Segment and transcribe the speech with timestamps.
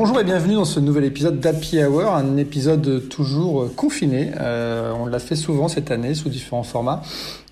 [0.00, 4.32] Bonjour et bienvenue dans ce nouvel épisode d'Happy Hour, un épisode toujours confiné.
[4.40, 7.02] Euh, on l'a fait souvent cette année sous différents formats.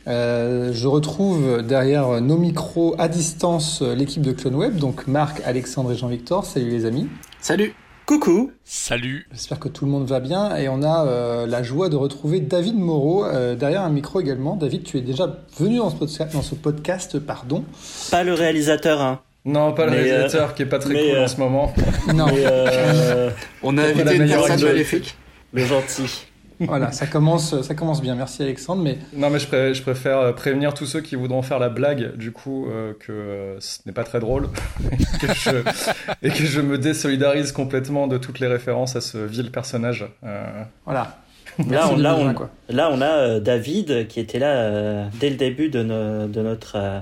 [0.07, 5.97] Euh, je retrouve derrière nos micros à distance l'équipe de CloneWeb, donc Marc, Alexandre et
[5.99, 6.47] Jean-Victor.
[6.47, 7.07] Salut les amis.
[7.43, 7.75] Salut.
[8.07, 8.53] Coucou.
[8.65, 9.27] Salut.
[9.31, 12.41] J'espère que tout le monde va bien et on a euh, la joie de retrouver
[12.41, 14.57] David Moreau euh, derrière un micro également.
[14.57, 17.63] David, tu es déjà venu dans ce podcast, dans ce podcast pardon.
[18.11, 19.21] Pas le réalisateur, hein.
[19.45, 21.75] Non, pas le Mais, réalisateur qui est pas très mais, cool euh, en ce moment.
[22.15, 23.31] Non, Mais, euh,
[23.63, 25.17] On a invité une personne maléfique.
[25.53, 26.27] le gentil.
[26.61, 28.15] voilà, ça commence, ça commence bien.
[28.17, 31.41] Merci Alexandre, mais Non, mais je, pré- je préfère euh, prévenir tous ceux qui voudront
[31.43, 34.49] faire la blague, du coup, euh, que euh, ce n'est pas très drôle.
[34.93, 34.97] et,
[35.27, 35.51] que je,
[36.23, 40.05] et que je me désolidarise complètement de toutes les références à ce vil personnage.
[40.25, 41.17] Euh, voilà.
[41.71, 42.51] Là, on, là, on, quoi.
[42.69, 46.43] là, on a euh, David qui était là euh, dès le début de, no- de
[46.43, 46.77] notre.
[46.77, 46.99] euh,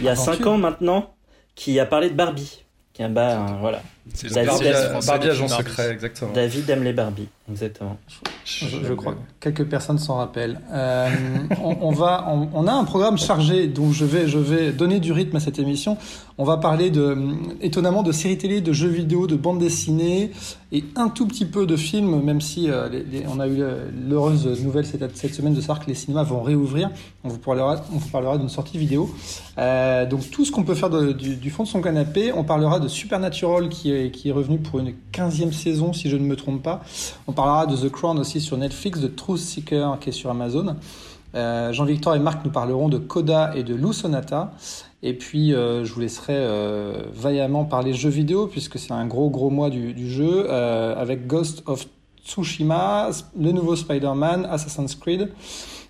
[0.00, 0.34] il y a Aventure.
[0.36, 1.14] 5 ans maintenant,
[1.54, 2.64] qui a parlé de Barbie.
[2.92, 3.82] Qui est un un- voilà.
[4.14, 4.28] C'est
[5.20, 5.68] qui agent Barbie.
[5.68, 6.32] secret, exactement.
[6.32, 7.96] David aime les Barbie, exactement.
[8.44, 9.18] Je, je crois que
[9.50, 10.60] quelques personnes s'en rappellent.
[10.72, 11.08] Euh,
[11.62, 14.98] on, on va, on, on a un programme chargé, donc je vais, je vais donner
[14.98, 15.96] du rythme à cette émission.
[16.38, 17.16] On va parler de,
[17.60, 20.32] étonnamment, de séries télé, de jeux vidéo, de bandes dessinées
[20.72, 23.62] et un tout petit peu de films, même si euh, les- les- on a eu
[24.08, 26.90] l'heureuse nouvelle cette, cette semaine de savoir que les cinémas vont réouvrir.
[27.22, 29.14] On vous parlera, on vous parlera d'une sortie vidéo.
[29.58, 32.32] Euh, donc tout ce qu'on peut faire de- du, du fond de son canapé.
[32.34, 36.24] On parlera de Supernatural qui qui est revenu pour une 15e saison, si je ne
[36.24, 36.82] me trompe pas.
[37.26, 40.76] On parlera de The Crown aussi sur Netflix, de Truth Seeker qui est sur Amazon.
[41.34, 44.52] Euh, Jean-Victor et Marc nous parleront de Coda et de Lou Sonata.
[45.02, 49.30] Et puis, euh, je vous laisserai euh, vaillamment parler jeux vidéo, puisque c'est un gros,
[49.30, 51.86] gros mois du, du jeu, avec Ghost of
[52.24, 55.30] Tsushima, le nouveau Spider-Man, Assassin's Creed.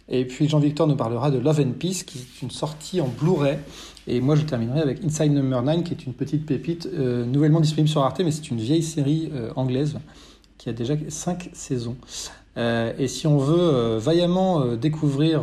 [0.08, 3.58] Et puis, Jean-Victor nous parlera de Love and Peace, qui est une sortie en Blu-ray.
[4.08, 7.60] Et moi, je terminerai avec Inside Number 9, qui est une petite pépite euh, nouvellement
[7.60, 9.98] disponible sur Arte, mais c'est une vieille série euh, anglaise
[10.58, 11.96] qui a déjà 5 saisons.
[12.56, 15.42] Euh, et si on veut vaillamment découvrir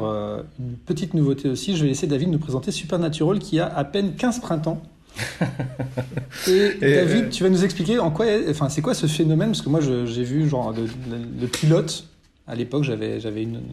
[0.60, 4.14] une petite nouveauté aussi, je vais laisser David nous présenter Supernatural qui a à peine
[4.16, 4.82] 15 printemps.
[6.48, 9.62] et, Et, David, tu vas nous expliquer en quoi, enfin, c'est quoi ce phénomène Parce
[9.62, 12.06] que moi, j'ai vu genre le, pilote.
[12.48, 13.20] À l'époque, j'avais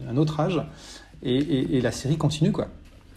[0.09, 0.61] un autre âge.
[1.23, 2.67] Et, et- et la série continue, quoi.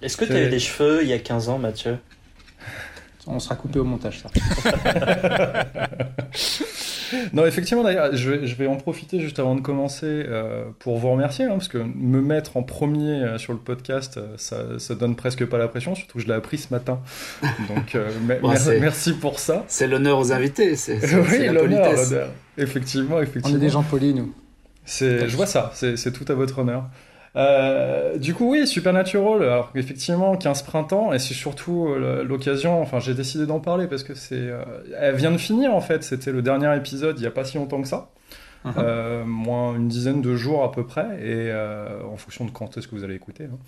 [0.03, 1.99] Est-ce que tu avais des cheveux il y a 15 ans, Mathieu?
[3.27, 4.31] On sera coupé au montage, ça.
[7.33, 10.99] Non, effectivement, d'ailleurs, je vais, je vais en profiter juste avant de commencer euh, pour
[10.99, 14.78] vous remercier, hein, parce que me mettre en premier euh, sur le podcast, euh, ça,
[14.78, 17.00] ça donne presque pas la pression, surtout que je l'ai appris ce matin.
[17.69, 19.65] Donc, euh, Bon, merci pour ça.
[19.67, 20.77] C'est l'honneur aux invités.
[20.77, 20.99] C'est
[21.31, 22.11] oui, l'honneur, politesse.
[22.12, 22.28] l'honneur.
[22.59, 23.56] Effectivement, On effectivement.
[23.56, 24.32] est des gens polis, nous.
[24.84, 26.84] C'est, je vois ça, c'est, c'est tout à votre honneur.
[27.37, 32.99] Euh, du coup, oui, Supernatural, alors effectivement, 15 printemps, et c'est surtout euh, l'occasion, enfin,
[32.99, 34.63] j'ai décidé d'en parler parce que c'est, euh,
[34.99, 37.57] elle vient de finir en fait, c'était le dernier épisode il n'y a pas si
[37.57, 38.11] longtemps que ça,
[38.65, 38.73] Mhm.
[38.79, 42.77] euh, moins une dizaine de jours à peu près, et euh, en fonction de quand
[42.77, 43.45] est-ce que vous allez écouter.
[43.45, 43.59] hein.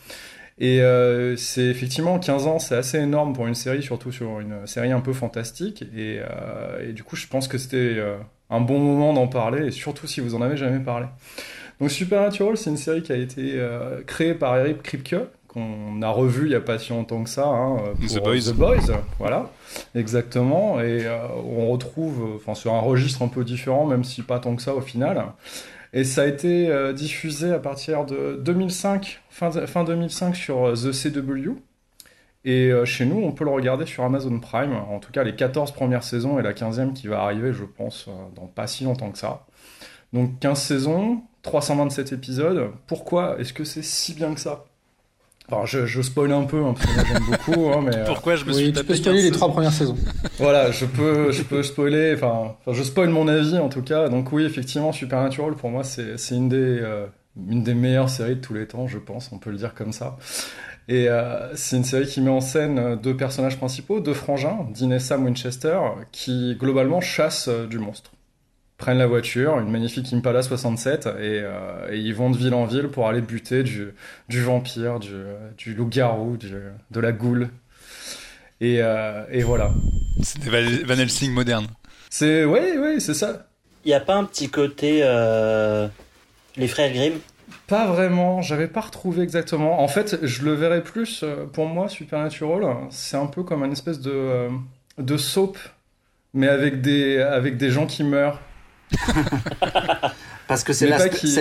[0.59, 4.67] Et euh, c'est effectivement 15 ans, c'est assez énorme pour une série, surtout sur une
[4.67, 5.83] série un peu fantastique.
[5.97, 8.17] Et, euh, et du coup, je pense que c'était euh,
[8.51, 11.07] un bon moment d'en parler, et surtout si vous en avez jamais parlé.
[11.83, 15.17] Donc Supernatural, c'est une série qui a été euh, créée par Eric Kripke,
[15.49, 18.53] qu'on a revu il n'y a pas si longtemps que ça, hein, pour The Boys.
[18.53, 19.51] The Boys, voilà,
[19.97, 20.81] exactement.
[20.81, 24.39] Et euh, on retrouve, euh, enfin, sur un registre un peu différent, même si pas
[24.39, 25.25] tant que ça au final.
[25.93, 30.75] Et ça a été euh, diffusé à partir de 2005, fin, fin 2005 sur euh,
[30.75, 31.57] The CW.
[32.45, 34.75] Et euh, chez nous, on peut le regarder sur Amazon Prime.
[34.75, 38.07] En tout cas, les 14 premières saisons et la 15e qui va arriver, je pense,
[38.09, 39.47] euh, dans pas si longtemps que ça.
[40.13, 42.71] Donc 15 saisons, 327 épisodes.
[42.87, 44.65] Pourquoi est-ce que c'est si bien que ça?
[45.49, 48.05] Alors, je, je spoil un peu, hein, parce que moi j'aime beaucoup, hein, mais euh,
[48.07, 49.97] Pourquoi je me suis Oui, tu peux spoiler 15 les trois premières saisons.
[50.39, 54.09] voilà, je peux, je peux spoiler, enfin, je spoil mon avis en tout cas.
[54.09, 57.07] Donc oui, effectivement, Supernatural, pour moi, c'est c'est une, des, euh,
[57.49, 59.93] une des meilleures séries de tous les temps, je pense, on peut le dire comme
[59.93, 60.17] ça.
[60.89, 64.67] Et euh, c'est une série qui met en scène euh, deux personnages principaux, deux frangins,
[64.79, 65.79] Dean et Sam Winchester,
[66.13, 68.13] qui globalement chassent euh, du monstre.
[68.83, 72.65] Prennent la voiture, une magnifique Impala 67, et, euh, et ils vont de ville en
[72.65, 73.95] ville pour aller buter du,
[74.29, 75.15] du vampire, du,
[75.57, 77.49] du loup-garou, de la goule.
[78.61, 79.71] Et, euh, et voilà.
[80.25, 80.51] C'est des
[80.83, 81.69] Van Helsing modernes.
[82.11, 83.47] C'est oui, oui, c'est ça.
[83.85, 84.99] Il n'y a pas un petit côté.
[85.05, 85.87] euh,
[86.57, 87.21] les frères Grimm?
[87.69, 89.81] Pas vraiment, j'avais pas retrouvé exactement.
[89.81, 93.71] En fait, je le verrais plus euh, pour moi Supernatural, c'est un peu comme une
[93.71, 94.49] espèce de
[94.99, 95.57] de soap
[96.35, 98.41] mais avec des avec des gens qui meurent.
[100.49, 100.87] Parce que c'est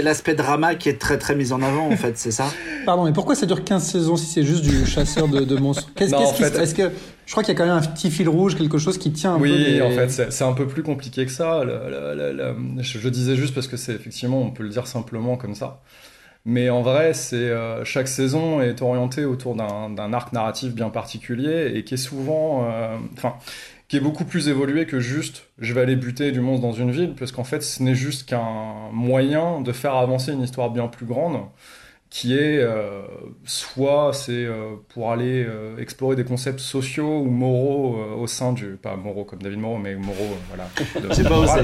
[0.01, 2.45] l'aspect drama qui est très très mis en avant en fait, c'est ça
[2.85, 5.89] Pardon, mais pourquoi ça dure 15 saisons si c'est juste du chasseur de, de monstres
[5.95, 6.91] Qu'est-ce se- fait- Est-ce que
[7.25, 9.33] je crois qu'il y a quand même un petit fil rouge, quelque chose qui tient
[9.35, 11.63] un peu Oui, les- en fait, c'est un peu plus compliqué que ça.
[11.63, 12.33] Le- le- le-
[12.77, 15.55] le- je, je disais juste parce que c'est effectivement, on peut le dire simplement comme
[15.55, 15.81] ça.
[16.45, 21.71] Mais en vrai, c'est euh, chaque saison est orientée autour d'un arc narratif bien particulier
[21.75, 23.35] et qui est souvent, euh, enfin,
[23.91, 26.91] qui est beaucoup plus évolué que juste je vais aller buter du monstre dans une
[26.91, 30.87] ville, parce qu'en fait, ce n'est juste qu'un moyen de faire avancer une histoire bien
[30.87, 31.41] plus grande
[32.13, 33.03] qui est euh,
[33.45, 38.51] soit c'est euh, pour aller euh, explorer des concepts sociaux ou moraux euh, au sein
[38.51, 40.69] du pas moraux comme David Moreau mais moraux euh, voilà.
[41.15, 41.61] J'ai pas osé.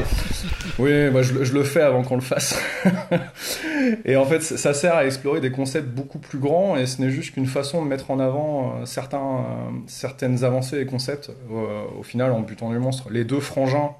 [0.80, 2.58] oui moi je, le- je le fais avant qu'on le fasse.
[4.06, 7.10] Et en fait ça sert à explorer des concepts beaucoup plus grands et ce n'est
[7.12, 11.84] juste qu'une façon de mettre en avant euh, certains euh, certaines avancées et concepts euh,
[12.00, 13.10] au final en butant du monstre.
[13.12, 13.92] Les deux frangins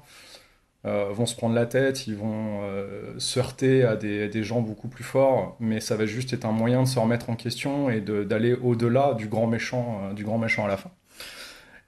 [0.86, 4.60] euh, vont se prendre la tête, ils vont euh, se heurter à des, des gens
[4.60, 7.90] beaucoup plus forts, mais ça va juste être un moyen de se remettre en question
[7.90, 10.90] et d'aller au-delà du grand méchant, euh, du grand méchant à la fin.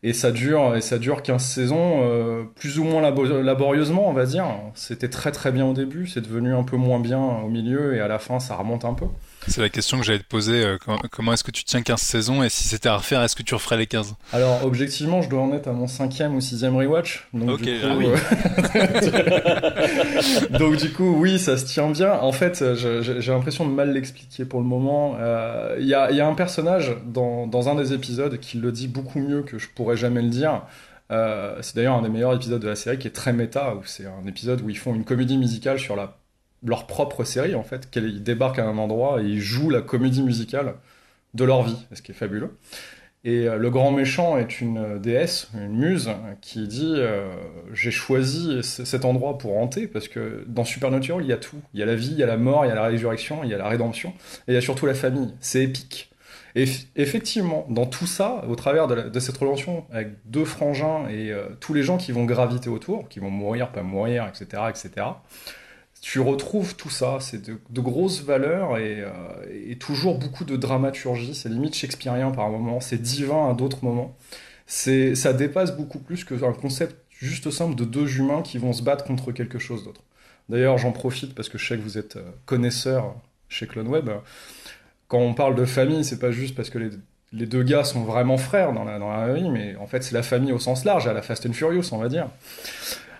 [0.02, 4.24] Et ça dure, et ça dure 15 saisons, plus ou moins labo- laborieusement, on va
[4.24, 4.46] dire.
[4.74, 8.00] C'était très très bien au début, c'est devenu un peu moins bien au milieu, et
[8.00, 9.04] à la fin, ça remonte un peu.
[9.48, 10.62] C'est la question que j'allais te poser.
[10.64, 13.34] euh, comment comment est-ce que tu tiens 15 saisons et si c'était à refaire, est-ce
[13.34, 16.40] que tu referais les 15 Alors, objectivement, je dois en être à mon cinquième ou
[16.40, 17.26] sixième rewatch.
[17.32, 18.06] Donc, Ok, du coup, ah oui.
[18.74, 22.12] euh, donc, du coup, oui, ça se tient bien.
[22.14, 25.16] En fait, je- j'ai l'impression de mal l'expliquer pour le moment.
[25.18, 28.58] Euh, Il y, a, il y a un personnage dans, dans un des épisodes qui
[28.58, 30.62] le dit beaucoup mieux que je pourrais jamais le dire.
[31.10, 33.80] Euh, c'est d'ailleurs un des meilleurs épisodes de la série qui est très méta, où
[33.84, 36.16] c'est un épisode où ils font une comédie musicale sur la,
[36.64, 37.90] leur propre série, en fait.
[37.90, 40.74] qu'elle- Ils débarquent à un endroit et ils jouent la comédie musicale
[41.34, 42.56] de leur vie, ce qui est fabuleux.
[43.22, 46.08] Et euh, le grand méchant est une euh, déesse, une muse,
[46.40, 47.30] qui dit euh,
[47.74, 51.56] J'ai choisi cet endroit pour hanter, parce que dans Supernatural, il y a tout.
[51.74, 53.44] Il y a la vie, il y a la mort, il y a la résurrection,
[53.44, 54.10] il y a la rédemption,
[54.48, 55.34] et il y a surtout la famille.
[55.40, 56.10] C'est épique.
[56.56, 56.64] Et
[56.96, 61.84] effectivement, dans tout ça, au travers de, cette relation avec deux frangins et tous les
[61.84, 65.06] gens qui vont graviter autour, qui vont mourir, pas mourir, etc., etc.,
[66.00, 69.10] tu retrouves tout ça, c'est de, de grosses valeurs et, euh,
[69.68, 74.16] et toujours beaucoup de dramaturgie, c'est limite shakespearien par moments, c'est divin à d'autres moments.
[74.66, 78.82] C'est, ça dépasse beaucoup plus qu'un concept juste simple de deux humains qui vont se
[78.82, 80.02] battre contre quelque chose d'autre.
[80.48, 83.14] D'ailleurs, j'en profite parce que je sais que vous êtes euh, connaisseur
[83.48, 84.08] chez CloneWeb.
[85.08, 86.90] Quand on parle de famille, c'est pas juste parce que les,
[87.32, 90.14] les deux gars sont vraiment frères dans la, dans la vie, mais en fait, c'est
[90.14, 92.28] la famille au sens large, à la Fast and Furious, on va dire.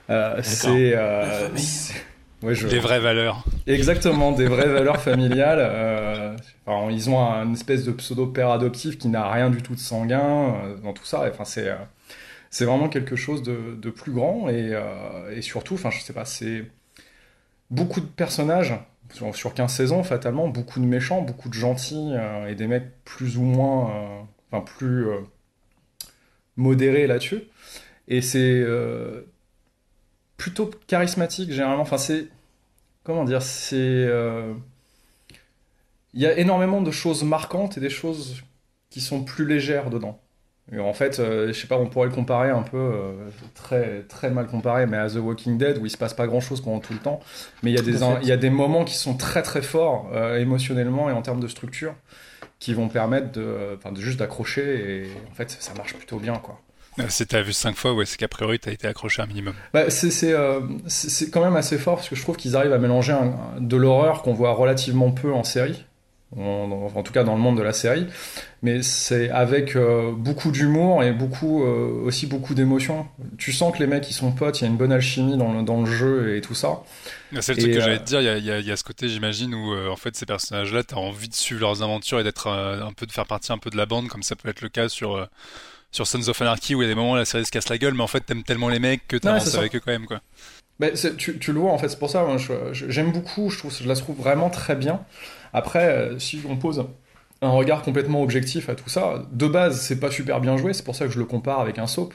[0.09, 1.94] Euh, c'est, euh, c'est-
[2.42, 3.44] ouais, je- Les vraies valeurs.
[3.66, 5.58] Exactement, des vraies valeurs familiales.
[5.60, 9.81] euh, enfin, ils ont un espèce de pseudo-père adoptif qui n'a rien du tout de
[9.81, 11.25] sanguin euh, dans tout ça.
[11.31, 11.76] Enfin, c'est euh,
[12.50, 14.76] c'est vraiment quelque chose de, de plus grand et,
[15.32, 16.64] et surtout, enfin, je sais pas, c'est
[17.70, 18.75] beaucoup de personnages
[19.12, 22.12] sur, sur 15 saisons, fatalement, beaucoup de méchants, beaucoup de gentils
[22.48, 25.06] et des mecs plus ou moins, enfin, plus
[26.56, 27.43] modérés là-dessus.
[28.08, 29.22] Et c'est euh,
[30.40, 31.82] plutôt charismatique généralement.
[31.82, 32.28] Enfin, c'est
[33.04, 34.54] comment dire, c'est euh,
[36.14, 38.42] il y a énormément de choses marquantes et des choses
[38.88, 40.19] qui sont plus légères dedans.
[40.72, 43.12] Et en fait, euh, je sais pas, on pourrait le comparer un peu, euh,
[43.55, 46.41] très, très mal comparé, mais à The Walking Dead, où il se passe pas grand
[46.41, 47.20] chose pendant tout le temps.
[47.62, 50.08] Mais il y a des, il y a des moments qui sont très très forts,
[50.15, 51.94] euh, émotionnellement et en termes de structure,
[52.60, 54.62] qui vont permettre de, de juste d'accrocher,
[55.05, 56.60] et en fait, ça marche plutôt bien, quoi.
[57.00, 59.54] Euh, Si t'as vu 5 fois, ouais, c'est qu'a priori t'as été accroché un minimum.
[59.72, 60.60] Bah, c'est c'est, euh,
[61.32, 64.22] quand même assez fort parce que je trouve qu'ils arrivent à mélanger un- de l'horreur
[64.22, 65.84] qu'on voit relativement peu en série,
[66.36, 68.06] en, en tout cas dans le monde de la série,
[68.62, 73.06] mais c'est avec euh, beaucoup d'humour et beaucoup, euh, aussi beaucoup d'émotion.
[73.38, 75.52] Tu sens que les mecs ils sont potes, il y a une bonne alchimie dans
[75.52, 76.82] le, dans le jeu et tout ça.
[77.40, 78.84] C'est le truc que j'allais te dire, il y a, y a- y a ce
[78.84, 82.24] côté, j'imagine, où euh, en fait ces personnages-là, t'as envie de suivre leurs aventures et
[82.24, 84.60] d'être un peu de faire partie un peu de la bande, comme ça peut être
[84.62, 85.28] le cas sur
[85.91, 87.69] sur Sons of Anarchy, où il y a des moments où la série se casse
[87.69, 89.59] la gueule, mais en fait t'aimes tellement les mecs que Ouais, t'avances ça.
[89.59, 90.20] avec eux quand même, quoi.
[90.79, 92.37] Mais c'est- tu, tu le vois en fait, c'est pour ça, moi,
[92.73, 95.01] j'aime beaucoup, je, trouve, je la trouve vraiment très bien.
[95.53, 96.87] Après, euh, si on pose
[97.43, 100.85] un regard complètement objectif à tout ça, de base, c'est pas super bien joué, c'est
[100.85, 102.15] pour ça que je le compare avec un soap.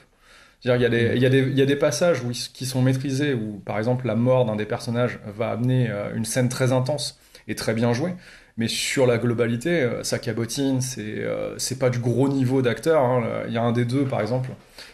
[0.61, 2.31] C'est-à-dire, il y, a des- il y, a des- il y a des passages où
[2.31, 6.25] qui sont maîtrisés, où par exemple la mort d'un des personnages va amener euh, une
[6.25, 8.15] scène très intense et très bien jouée.
[8.57, 13.01] Mais sur la globalité, euh, ça cabotine, c'est euh, pas du gros niveau d'acteur.
[13.03, 13.43] hein.
[13.47, 14.49] Il y a un des deux, par exemple,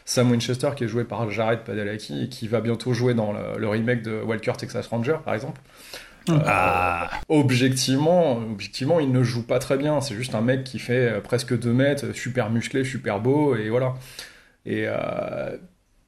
[0.06, 3.60] Sam Winchester, qui est joué par Jared Padalecki et qui va bientôt jouer dans le,
[3.60, 5.62] le remake de Walker Texas Ranger, par exemple.
[6.30, 10.02] Euh, Ah, Objectivement, objectivement, il ne joue pas très bien.
[10.02, 13.70] C'est juste un mec qui fait euh, presque 2 mètres, super musclé, super beau, et
[13.70, 13.94] voilà.
[14.66, 15.58] Et euh,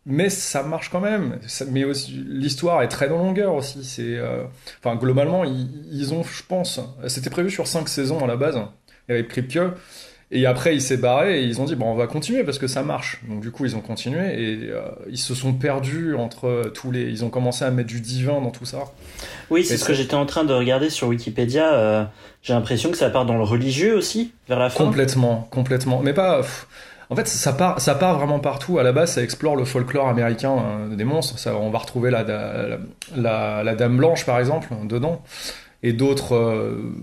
[0.05, 1.39] mais ça marche quand même.
[1.47, 3.83] Ça- mais aussi, l'histoire est très dans longueur aussi.
[3.83, 4.43] C'est, euh,
[4.83, 8.59] enfin, globalement, ils, ils ont, je pense, c'était prévu sur 5 saisons à la base,
[9.09, 9.59] avec Kripke.
[10.35, 12.65] Et après, il s'est barré et ils ont dit, bon, on va continuer parce que
[12.65, 13.21] ça marche.
[13.29, 17.03] Donc, du coup, ils ont continué et euh, ils se sont perdus entre tous les.
[17.03, 18.85] Ils ont commencé à mettre du divin dans tout ça.
[19.51, 21.75] Oui, c'est ce que j'étais en train de regarder sur Wikipédia.
[21.75, 22.03] euh,
[22.41, 24.83] J'ai l'impression que ça part dans le religieux aussi, vers la fin.
[24.85, 25.99] Complètement, complètement.
[26.01, 26.41] Mais pas.
[26.41, 26.67] pff,
[27.09, 28.79] En fait, ça part, ça vraiment partout.
[28.79, 31.35] À la base, ça explore le folklore américain euh, des monstres.
[31.49, 32.23] On va retrouver la
[33.75, 35.21] Dame Blanche, par exemple, dedans.
[35.83, 36.93] Et d'autres euh,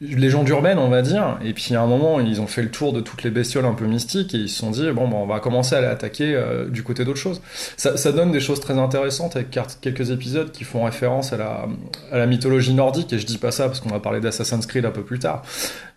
[0.00, 1.38] légendes urbaines, on va dire.
[1.44, 3.74] Et puis, à un moment, ils ont fait le tour de toutes les bestioles un
[3.74, 6.34] peu mystiques et ils se sont dit, bon, ben, on va commencer à les attaquer
[6.34, 7.40] euh, du côté d'autres choses.
[7.76, 11.66] Ça, ça donne des choses très intéressantes avec quelques épisodes qui font référence à la,
[12.10, 13.12] à la mythologie nordique.
[13.12, 15.42] Et je dis pas ça parce qu'on va parler d'Assassin's Creed un peu plus tard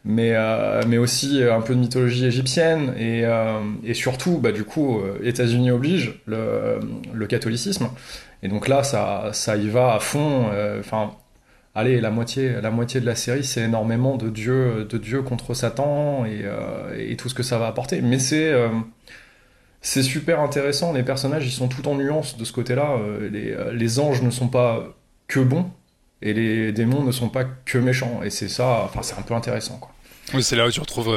[0.06, 4.66] mais, euh, mais aussi un peu de mythologie égyptienne et, euh, et surtout, bah, du
[4.66, 6.80] coup, euh, États-Unis oblige le,
[7.14, 7.88] le catholicisme.
[8.42, 10.48] Et donc là, ça, ça y va à fond.
[10.54, 11.12] euh, Enfin,
[11.76, 15.54] allez, la moitié, la moitié de la série, c'est énormément de Dieu, de Dieu contre
[15.54, 18.02] Satan et, euh, et tout ce que ça va apporter.
[18.02, 18.70] Mais c'est euh,
[19.82, 20.94] c'est super intéressant.
[20.94, 22.98] Les personnages, ils sont tout en nuances de ce côté-là.
[23.00, 24.96] Euh, Les, anges ne sont pas
[25.28, 25.70] que bons
[26.22, 28.22] et les démons ne sont pas que méchants.
[28.24, 29.92] Et c'est ça, enfin, c'est un peu intéressant, quoi.
[30.34, 31.14] Oui, c'est là où tu retrouves,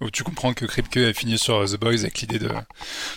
[0.00, 2.48] où tu comprends que Kripke a fini sur The Boys avec l'idée de,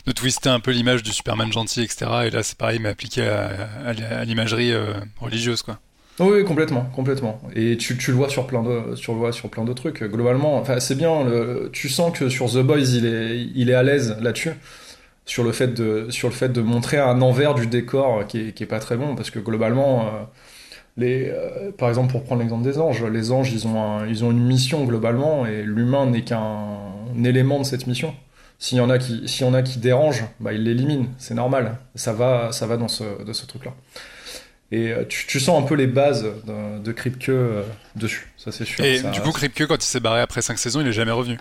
[0.07, 2.07] de twister un peu l'image du Superman gentil, etc.
[2.25, 4.73] Et là, c'est pareil, mais appliqué à, à- l'imagerie
[5.19, 5.79] religieuse, quoi.
[6.19, 7.39] Oui, complètement, complètement.
[7.55, 10.03] Et tu, le vois sur plein de, tu le vois sur plein de trucs.
[10.03, 11.25] Globalement, c'est bien.
[11.71, 14.51] Tu sens que sur The Boys, il est, il est à l'aise là-dessus,
[15.25, 18.65] sur le fait de, sur le fait de montrer un envers du décor qui est,
[18.65, 20.09] pas très bon, parce que globalement, euh,
[20.97, 24.25] les, euh, par exemple, pour prendre l'exemple des anges, les anges, ils ont, un- ils
[24.25, 26.67] ont une mission globalement, et l'humain n'est qu'un
[27.23, 28.13] élément de cette mission.
[28.59, 31.77] S'il y en a qui, s'il y en qui dérangent, bah, il l'élimine, c'est normal.
[31.95, 33.73] Ça va, ça va dans ce, ce truc-là.
[34.71, 37.63] Et euh, tu, tu sens un peu les bases de, de Kripke euh,
[37.95, 38.83] dessus, ça c'est sûr.
[38.85, 41.11] Et Ça- du coup, Kripke, quand il s'est barré après 5 saisons, il est jamais
[41.11, 41.37] revenu.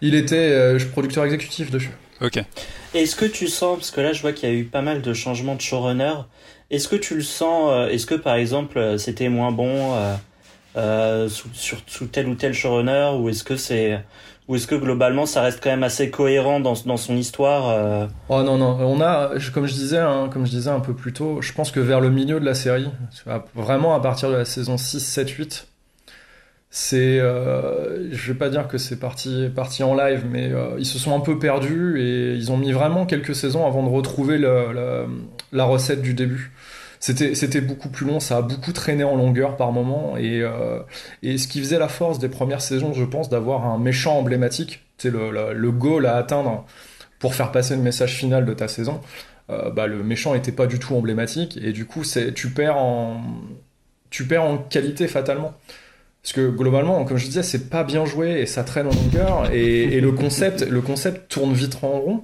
[0.00, 1.90] il était euh, producteur exécutif dessus.
[2.20, 2.40] Ok.
[2.94, 5.02] Est-ce que tu sens, parce que là je vois qu'il y a eu pas mal
[5.02, 6.14] de changements de showrunner,
[6.70, 10.14] est-ce que tu le sens, euh, est-ce que par exemple c'était moins bon euh,
[10.76, 14.00] euh, sous, sur, sous tel ou tel showrunner, ou est-ce que c'est,
[14.48, 18.42] ou est-ce que globalement ça reste quand même assez cohérent dans, son histoire euh, Oh
[18.42, 21.12] non non, on a, je- comme je disais, hein, comme je disais un peu plus
[21.12, 22.88] tôt, je pense que vers le milieu de la série,
[23.54, 25.66] vraiment à partir de la saison 6, 7, 8,
[26.70, 30.84] c'est, euh, je vais pas dire que c'est parti, parti en live, mais euh, ils
[30.86, 34.36] se sont un peu perdus et ils ont mis vraiment quelques saisons avant de retrouver
[34.38, 36.52] la recette du début.
[37.14, 40.80] C'était, beaucoup plus long, ça a beaucoup traîné en longueur par moment et, euh,
[41.22, 44.84] et ce qui faisait la force des premières saisons, je pense, d'avoir un méchant emblématique,
[44.98, 46.66] c'est le, goal à atteindre
[47.20, 49.00] pour faire passer le message final de ta saison,
[49.50, 52.76] euh, bah, le méchant était pas du tout emblématique et du coup c'est tu perds
[52.76, 53.22] en
[54.68, 55.54] qualité fatalement.
[56.24, 59.52] Parce que globalement, comme je disais, c'est pas bien joué et ça traîne en longueur
[59.52, 62.22] et, et le concept le concept tourne vite en rond.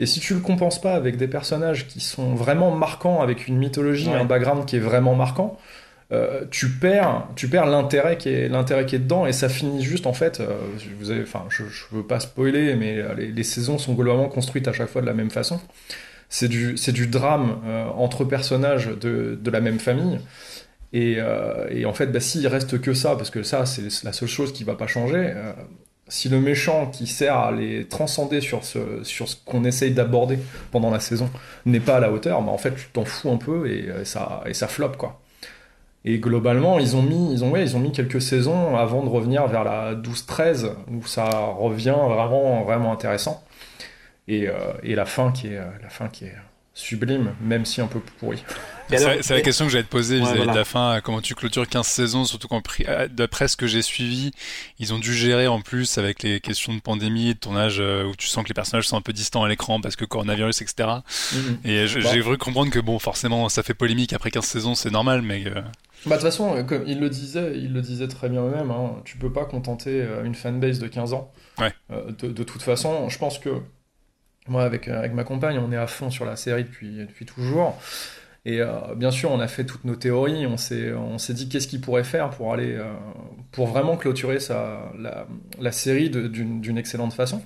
[0.00, 3.56] Et si tu le compenses pas avec des personnages qui sont vraiment marquants, avec une
[3.56, 4.14] mythologie, Ouais.
[4.16, 5.58] un background qui est vraiment marquant,
[6.12, 9.82] euh, tu perds, tu perds l'intérêt qui est l'intérêt qui est dedans et ça finit
[9.82, 10.40] juste en fait.
[10.40, 10.46] euh,
[11.00, 14.68] vous avez, enfin, je, je veux pas spoiler, mais les, les saisons sont globalement construites
[14.68, 15.60] à chaque fois de la même façon.
[16.28, 20.18] C'est du, c'est du drame euh, entre personnages de, de la même famille.
[20.92, 21.16] Et,
[21.70, 24.52] et en fait, bah, s'il reste que ça, parce que ça, c'est la seule chose
[24.52, 25.32] qui va pas changer.
[26.08, 30.38] Si le méchant qui sert à les transcender sur ce, sur ce qu'on essaye d'aborder
[30.70, 31.30] pendant la saison
[31.64, 34.04] n'est pas à la hauteur, bah, en fait, tu t'en fous un peu et, euh,
[34.04, 35.20] ça, et ça floppe, quoi.
[36.04, 39.08] Et globalement, ils ont mis, ils ont, ouais, ils ont mis quelques saisons avant de
[39.08, 41.24] revenir vers la 12-13, où ça
[41.58, 43.42] revient vraiment, vraiment intéressant.
[44.28, 46.34] Et, euh, et la fin qui est, euh, la fin qui est
[46.74, 48.44] sublime, même si un peu pourrie.
[48.88, 50.52] C'est la question que j'allais te poser Ouais, vis-à-vis voilà.
[50.52, 51.00] de la fin.
[51.02, 54.30] Comment tu clôtures 15 saisons, surtout quand, pri- euh, d'après ce que j'ai suivi,
[54.78, 58.14] ils ont dû gérer en plus avec les questions de pandémie, de tournage, euh, où
[58.14, 60.88] tu sens que les personnages sont un peu distants à l'écran parce que coronavirus, etc.
[61.64, 62.10] Et je- Bah.
[62.12, 65.44] j'ai cru comprendre que bon, forcément, ça fait polémique après 15 saisons, c'est normal, mais
[65.46, 65.54] euh,
[66.06, 68.96] Bah, de toute façon, comme il le disait, il le disait très bien eux-mêmes, hein,
[69.06, 71.32] tu peux pas contenter une fanbase de 15 ans.
[71.58, 71.72] Ouais.
[71.90, 73.48] Euh, de, de toute façon, je pense que
[74.46, 77.80] moi, avec, avec ma compagne, on est à fond sur la série depuis, depuis toujours.
[78.46, 81.48] Et euh, bien sûr, on a fait toutes nos théories, on s'est, on s'est dit
[81.48, 82.84] qu'est-ce qu'il pourrait faire pour aller, euh,
[83.52, 84.92] pour vraiment clôturer sa,
[85.58, 87.42] la, série d'une, excellente façon.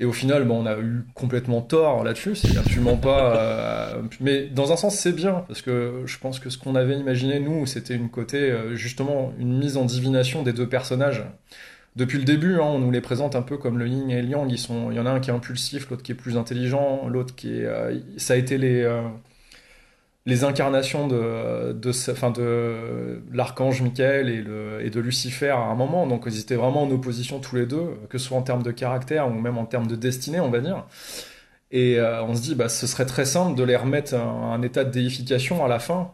[0.00, 3.36] Et au final, on a eu complètement tort là-dessus, c'est absolument pas.
[3.36, 6.98] euh, mais dans un sens, c'est bien, parce que je pense que ce qu'on avait
[6.98, 11.22] imaginé, nous, c'était une côté, justement, une mise en divination des deux personnages
[11.96, 14.28] depuis le début, hein, on nous les présente un peu comme le yin et le
[14.28, 14.50] yang.
[14.50, 17.52] Il y en a un qui est impulsif, l'autre qui est plus intelligent, l'autre qui
[17.52, 17.68] est.
[18.16, 18.84] Ça a été les,
[20.26, 26.06] les incarnations de, de, de l'archange Michael et, de Lucifer à un moment.
[26.06, 28.70] Donc ils étaient vraiment en opposition tous les deux, que ce soit en termes de
[28.70, 30.86] caractère ou même en termes de destinée, on va dire.
[31.70, 34.62] Et euh, on se dit, bah, ce serait très simple de les remettre à un,
[34.62, 36.12] état de déification à la fin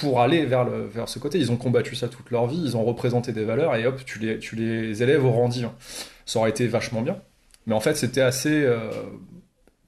[0.00, 1.38] pour aller vers, le, vers ce côté.
[1.38, 4.18] Ils ont combattu ça toute leur vie, ils ont représenté des valeurs et hop, tu
[4.18, 5.50] les, tu les élèves au rang.
[6.24, 7.18] Ça aurait été vachement bien.
[7.66, 8.64] Mais en fait, c'était assez.
[8.64, 8.90] Euh,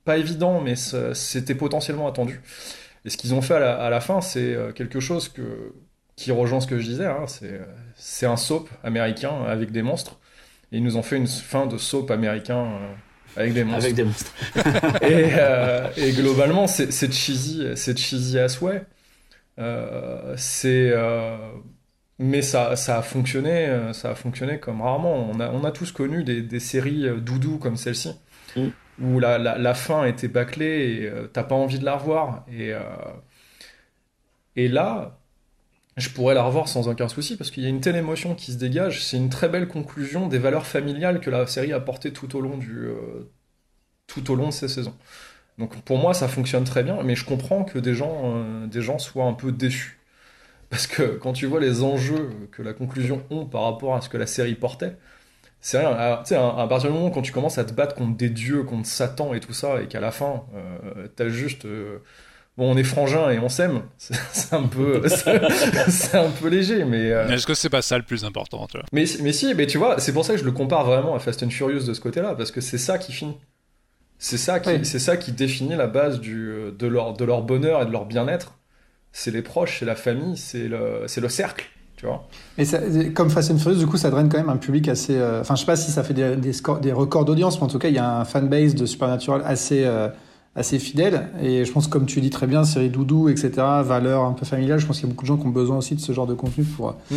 [0.09, 2.41] pas évident, mais c'était potentiellement attendu.
[3.05, 5.73] Et ce qu'ils ont fait à la, fin, c'est euh, quelque chose que,
[6.17, 7.07] qui rejoint ce que je disais.
[7.07, 7.25] Hein,
[7.95, 10.19] c'est un soap américain avec des monstres.
[10.73, 12.95] Et ils nous ont fait une fin de soap américain euh,
[13.37, 13.85] avec des monstres.
[13.85, 14.33] Avec des monstres.
[15.03, 18.85] et, et, globalement, c'est cheesy, cheesy à souhait.
[19.59, 21.37] Euh, c'est euh,
[22.19, 25.31] mais ça, ça, a fonctionné, euh, ça a fonctionné comme rarement.
[25.31, 28.13] On a, on a tous connu des, des séries doudou comme celle-ci,
[28.57, 28.69] mm.
[29.01, 32.45] Où la, fin était bâclée et t'as pas envie de la revoir.
[32.53, 32.73] Et,
[34.57, 35.19] et là,
[35.97, 38.53] je pourrais la revoir sans aucun souci parce qu'il y a une telle émotion qui
[38.53, 39.05] se dégage.
[39.05, 42.41] C'est une très belle conclusion des valeurs familiales que la série a portées tout au
[42.41, 42.89] long du,
[44.09, 44.97] tout au long de ces saisons.
[45.59, 48.83] Donc pour moi, ça fonctionne très bien, mais je comprends que des gens, euh, des
[48.83, 49.99] gens soient un peu déçus.
[50.71, 54.09] Parce que quand tu vois les enjeux que la conclusion ont par rapport à ce
[54.09, 54.97] que la série portait,
[55.61, 55.95] c'est rien.
[55.97, 58.31] Ah, tu sais, à, partir du moment où tu commences à te battre contre des
[58.31, 61.65] dieux, contre Satan et tout ça, et qu'à la fin, euh, t'as juste.
[61.65, 61.99] Euh,
[62.57, 63.83] bon, on est frangin et on s'aime.
[63.99, 67.09] C'est un peu, c'est un peu léger, mais.
[67.09, 68.87] Est-ce que c'est pas ça le plus important, tu vois?
[68.93, 71.19] Mais, mais si, mais tu vois, c'est pour ça que je le compare vraiment à
[71.19, 73.37] Fast and Furious de ce côté-là, parce que c'est ça qui finit.
[74.21, 77.83] C'est ça, qui, c'est ça qui définit la base du, de, leur, de leur bonheur
[77.83, 78.59] et de leur bien-être.
[79.13, 81.67] C'est les proches, c'est la famille, c'est le, c'est le cercle.
[81.99, 82.25] Tu vois.
[82.57, 82.79] Et ça,
[83.13, 85.17] comme Fast and Furious, du coup, ça draine quand même un public assez.
[85.17, 87.65] Euh, enfin, je sais pas si ça fait des, des, scores, des records d'audience, mais
[87.65, 90.09] en tout cas, il y a un fanbase de Supernatural assez, euh,
[90.55, 91.29] assez fidèle.
[91.43, 93.51] Et je pense, comme tu dis très bien, série doudou, etc.,
[93.83, 95.79] valeur un peu familiale, je pense qu'il y a beaucoup de gens qui ont besoin
[95.79, 96.91] aussi de ce genre de contenu pour.
[96.91, 97.17] Euh, mmh.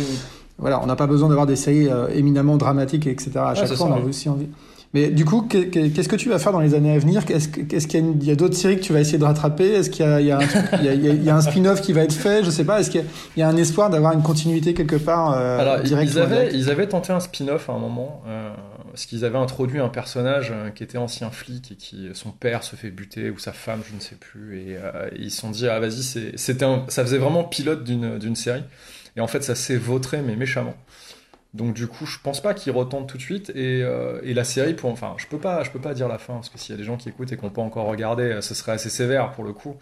[0.58, 3.30] Voilà, on n'a pas besoin d'avoir des séries éminemment dramatiques, etc.
[3.36, 4.46] À chaque fois, on a aussi envie.
[4.94, 7.22] Mais du coup, qu'est-ce que tu vas faire dans les années à venir?
[7.30, 7.48] Est-ce
[7.86, 9.72] qu'il y a, d'autres séries que tu vas essayer de rattraper?
[9.72, 12.44] Est-ce qu'il y a, un, spin-off qui va être fait?
[12.44, 12.80] Je sais pas.
[12.80, 13.04] Est-ce qu'il
[13.38, 16.88] y, a un espoir d'avoir une continuité quelque part euh, Alors, ils avaient, ils avaient
[16.88, 18.22] tenté un spin-off à un moment.
[18.28, 18.52] Euh,
[18.90, 22.62] parce qu'ils avaient introduit un personnage euh, qui était ancien flic et qui son père
[22.62, 24.58] se fait buter ou sa femme, je ne sais plus.
[24.58, 24.76] Et,
[25.16, 28.64] ils se sont dit ah vas-y, c'était ça faisait vraiment pilote d'une série.
[29.16, 30.74] Et en fait, ça s'est vautré mais méchamment.
[31.54, 33.50] Donc du coup, je pense pas qu'il retente tout de suite.
[33.50, 36.34] Et, euh, et, la série, pour, enfin, je peux pas, peux pas dire la fin
[36.34, 38.40] parce que s'il y a des gens qui écoutent et qui n'ont pas encore regardé,
[38.40, 39.76] ce serait assez sévère pour le coup.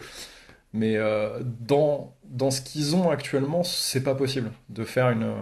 [0.72, 5.32] Mais euh, dans ce qu'ils ont actuellement, c'est pas possible de faire une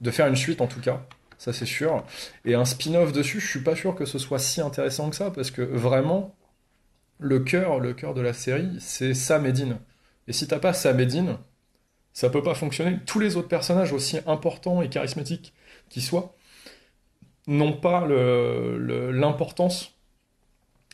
[0.00, 1.02] de faire une suite en tout cas.
[1.38, 2.04] Ça c'est sûr.
[2.44, 5.30] Et un spin-off dessus, je suis pas sûr que ce soit si intéressant que ça
[5.30, 6.34] parce que vraiment
[7.18, 9.52] le cœur, le cœur de la série, c'est Sam et.
[10.28, 10.98] Et si t'as pas Sam
[12.12, 12.98] ça peut pas fonctionner.
[13.06, 15.54] Tous les autres personnages aussi importants et charismatiques
[15.88, 16.34] qui soient,
[17.46, 19.96] n'ont pas l'importance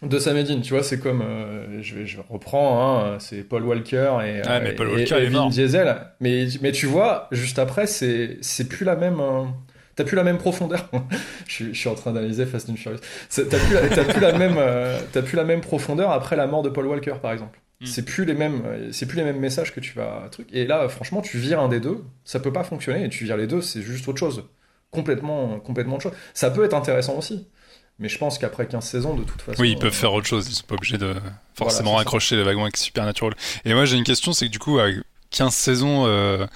[0.03, 0.61] de Samedine.
[0.61, 4.73] Tu vois, c'est comme, euh, je, je, reprends, hein, c'est Paul Walker et, ah, mais
[4.73, 5.97] Paul Walker et, Vin Diesel.
[6.21, 9.21] Mais, mais tu vois, juste après, c'est plus la même.
[9.21, 9.45] Euh,
[9.95, 10.91] t'as plus la même profondeur.
[11.47, 13.01] je, suis, en train d'analyser Fast and Furious.
[13.31, 16.69] T'as plus, la, plus, la même, euh, plus la même profondeur après la mort de
[16.69, 17.61] Paul Walker, par exemple.
[17.81, 17.87] Hmm.
[17.87, 20.49] C'est plus les mêmes, c'est plus les mêmes messages que tu vas truc.
[20.53, 23.05] Et là, franchement, tu vires un des deux, ça peut pas fonctionner.
[23.05, 24.45] Et tu vires les deux, c'est juste autre chose
[24.93, 26.13] complètement, complètement autre chose.
[26.35, 27.49] Ça peut être intéressant aussi.
[27.99, 29.61] Mais je pense qu'après 15 saisons, de toute façon.
[29.61, 30.49] Oui, ils peuvent faire autre chose.
[30.49, 31.15] Ils sont pas obligés de
[31.55, 33.35] forcément raccrocher les wagons avec Supernatural.
[33.65, 34.89] Et moi, j'ai une question c'est que du coup, à
[35.31, 36.07] 15 saisons.
[36.07, 36.47] Euh,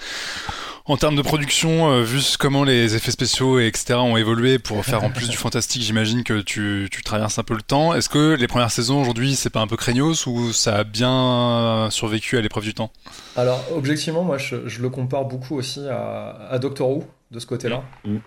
[0.87, 3.95] en termes de production, euh, vu comment les effets spéciaux et etc.
[3.95, 7.55] ont évolué pour faire en plus du fantastique, j'imagine que tu, tu, traverses un peu
[7.55, 7.93] le temps.
[7.93, 11.89] Est-ce que les premières saisons aujourd'hui, c'est pas un peu craignos ou ça a bien
[11.91, 12.91] survécu à l'épreuve du temps?
[13.35, 17.83] Alors, objectivement, moi, je, le compare beaucoup aussi à, à Doctor Who de ce côté-là.
[18.05, 18.17] Mm.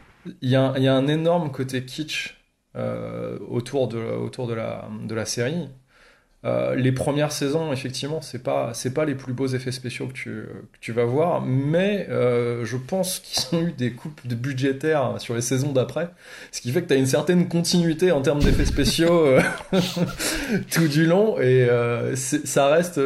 [0.42, 2.36] Il, y a, il, y a, un énorme côté kitsch
[2.76, 5.68] euh, autour, de, autour de, la, de la série.
[6.46, 10.14] Euh, les premières saisons, effectivement, c'est pas c'est pas les plus beaux effets spéciaux que
[10.14, 14.34] tu, que tu vas voir, mais euh, je pense qu'ils ont eu des coupes de
[14.34, 16.08] budgétaires sur les saisons d'après,
[16.50, 19.42] ce qui fait que tu as une certaine continuité en termes d'effets spéciaux euh,
[20.70, 21.68] tout du long et
[22.14, 22.98] ça reste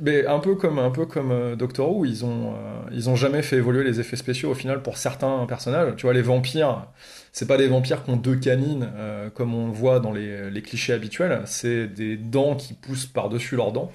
[0.00, 2.54] mais un peu comme un peu comme Doctor Who, ils ont
[2.92, 5.94] ils ont jamais fait évoluer les effets spéciaux au final pour certains personnages.
[5.96, 6.86] Tu vois les vampires
[7.32, 10.62] c'est pas des vampires qui ont deux canines euh, comme on le voit dans les,
[10.62, 13.92] clichés habituels, c'est des dents qui poussent par-dessus leurs dents.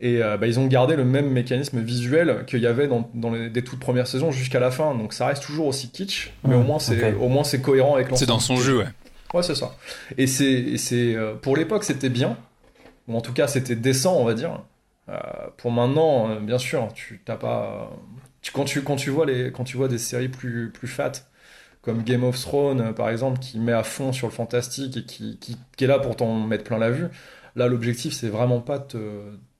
[0.00, 3.30] Et euh, bah, ils ont gardé le même mécanisme visuel qu'il y avait dans, dans
[3.30, 4.94] les, des toutes premières saisons jusqu'à la fin.
[4.96, 7.22] Donc ça reste toujours aussi kitsch, mais au moins c'est ok.
[7.22, 8.18] au moins c'est cohérent avec l'ensemble.
[8.18, 8.86] C'est dans son jeu, ouais.
[9.34, 9.74] Ouais, c'est ça.
[10.18, 12.36] Et c'est euh, pour l'époque c'était bien,
[13.08, 14.60] ou en tout cas c'était décent, on va dire.
[15.08, 15.18] Euh,
[15.56, 17.90] pour maintenant, euh, bien sûr, tu t'as pas.
[18.42, 21.12] Tu, quand tu quand tu vois les quand tu vois des séries plus plus fat
[21.82, 25.04] comme Game of Thrones euh, par exemple qui met à fond sur le fantastique et
[25.04, 27.08] qui, est là pour t'en mettre plein la vue.
[27.56, 28.86] Là, l'objectif c'est vraiment pas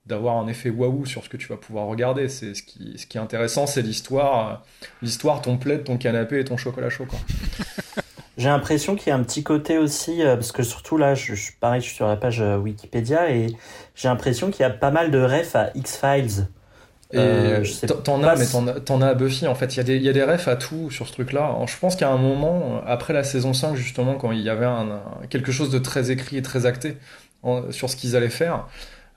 [0.06, 2.28] d'avoir un effet waouh sur ce que tu vas pouvoir regarder.
[2.28, 4.54] C'est ce qui est intéressant, c'est l'histoire, euh,
[5.02, 7.06] l'histoire, ton plaid, ton canapé et ton chocolat chaud.
[8.38, 11.34] J'ai l'impression qu'il y a un petit côté aussi, euh, parce que surtout là, je,
[11.60, 13.54] pareil, je suis sur la page Wikipédia et
[13.94, 16.48] j'ai l'impression qu'il y a pas mal de refs à X-Files.
[17.12, 18.46] Et Euh, t'en- as, mais
[18.84, 19.74] t'en as, à Buffy en fait.
[19.74, 21.54] Il y, a des- il y a des refs à tout sur ce truc-là.
[21.66, 24.90] Je pense qu'à un moment, après la saison 5, justement, quand il y avait un,
[24.90, 26.96] un- quelque chose de très écrit et très acté
[27.42, 28.66] en- sur ce qu'ils allaient faire,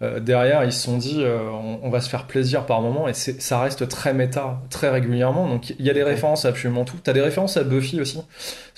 [0.01, 3.07] euh, derrière, ils se sont dit euh, on, on va se faire plaisir par moment
[3.07, 5.47] et ça reste très méta, très régulièrement.
[5.47, 6.97] Donc il y a des références à absolument tout.
[7.01, 8.19] T'as des références à Buffy aussi.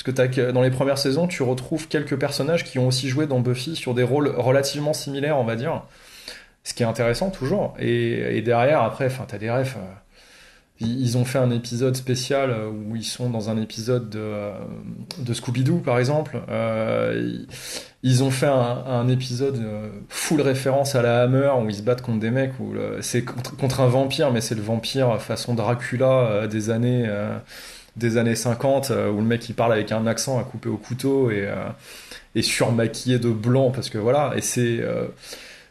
[0.05, 3.39] Parce que- dans les premières saisons, tu retrouves quelques personnages qui ont aussi joué dans
[3.39, 5.81] Buffy sur des rôles relativement similaires, on va dire.
[6.67, 7.75] Ce qui est intéressant toujours.
[7.79, 9.77] Et, derrière, après, enfin, t'as des refs.
[9.77, 9.79] euh,
[10.81, 14.53] ils ont fait un épisode spécial euh, où ils sont dans un épisode de, euh,
[15.31, 16.41] Scooby-Doo, par exemple.
[18.03, 19.63] Ils, ont fait un, épisode
[20.09, 22.59] full référence à la Hammer où ils se battent contre des mecs.
[22.59, 27.09] Où c'est contre, un vampire, mais c'est le vampire façon Dracula des années.
[27.95, 30.77] des années 50 euh, où le mec il parle avec un accent à couper au
[30.77, 31.49] couteau et,
[32.35, 34.83] et surmaquillé de blanc parce que voilà et c'est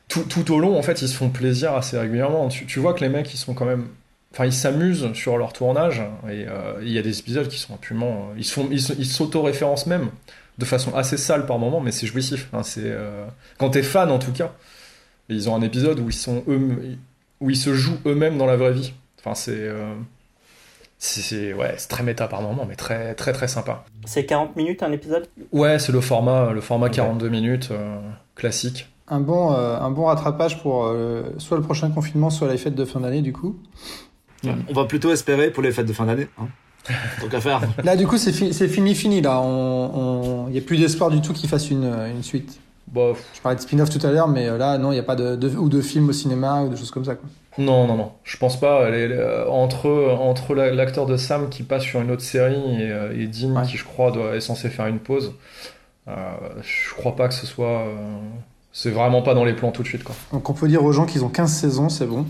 [0.09, 2.49] tout, tout au long en fait ils se font plaisir assez régulièrement.
[2.49, 3.89] Tu, tu vois que les mecs ils sont quand même
[4.33, 7.75] enfin ils s'amusent sur leur tournage et euh, il y a des épisodes qui sont
[7.75, 10.11] absolument ils font ils ils s'auto-référencent même
[10.59, 13.27] de façon assez sale par moment mais c'est jouissif hein, c'est euh,
[13.59, 14.53] quand t'es fan en tout cas
[15.29, 16.99] ils ont un épisode où ils sont eux
[17.41, 18.93] où ils se jouent eux-mêmes dans la vraie vie.
[19.19, 19.95] Enfin c'est euh,
[20.99, 23.85] c'est ouais très méta par moment mais très très très sympa.
[24.05, 25.27] C'est 40 minutes un épisode?
[25.53, 26.93] Ouais c'est le format le format Ok.
[26.93, 27.99] 42 minutes euh,
[28.35, 32.59] classique Un bon, euh, un bon rattrapage pour euh, soit le prochain confinement, soit les
[32.59, 33.57] fêtes de fin d'année, du coup.
[34.45, 36.29] On va plutôt espérer pour les fêtes de fin d'année.
[36.39, 36.47] Hein.
[37.21, 37.61] Tant qu'à faire.
[37.85, 39.21] Là, du coup, c'est fi- fini, fini.
[39.21, 42.61] Là, on, il n'y a plus d'espoir du tout qu'il fasse une, une suite.
[42.89, 45.05] Bon, Je parlais de spin-off tout à l'heure, mais euh, là, non, il n'y a
[45.05, 47.17] pas de, de- ou de film au cinéma ou de choses comme ça.
[47.17, 47.29] Quoi.
[47.59, 48.13] Non, non, non.
[48.23, 48.89] Je pense pas.
[48.91, 49.89] Les- les- euh, entre
[50.21, 53.57] entre la- l'acteur de Sam qui passe sur une autre série et, euh, et Dean
[53.57, 53.63] Ouais.
[53.67, 55.33] qui, je crois, doit, est censé faire une pause,
[56.07, 56.13] euh,
[56.63, 57.81] je crois pas que ce soit.
[57.81, 58.19] euh,
[58.79, 60.15] c'est vraiment pas dans les plans tout de suite, quoi.
[60.35, 62.27] Donc, on peut dire aux gens qu'ils ont 15 saisons, c'est bon.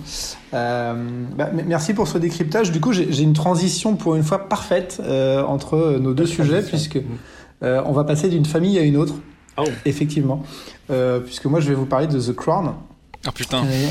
[0.54, 0.94] Euh,
[1.37, 2.70] bah, merci pour ce décryptage.
[2.70, 6.62] Du coup, j'ai j'ai une transition pour une fois parfaite euh, entre nos deux sujets,
[6.62, 7.00] puisque
[7.64, 9.14] euh, on va passer d'une famille à une autre.
[9.59, 9.64] Oh.
[9.87, 10.44] Effectivement.
[10.90, 12.74] Euh, puisque moi, je vais vous parler de The Crown.
[13.29, 13.87] Ah putain, Et,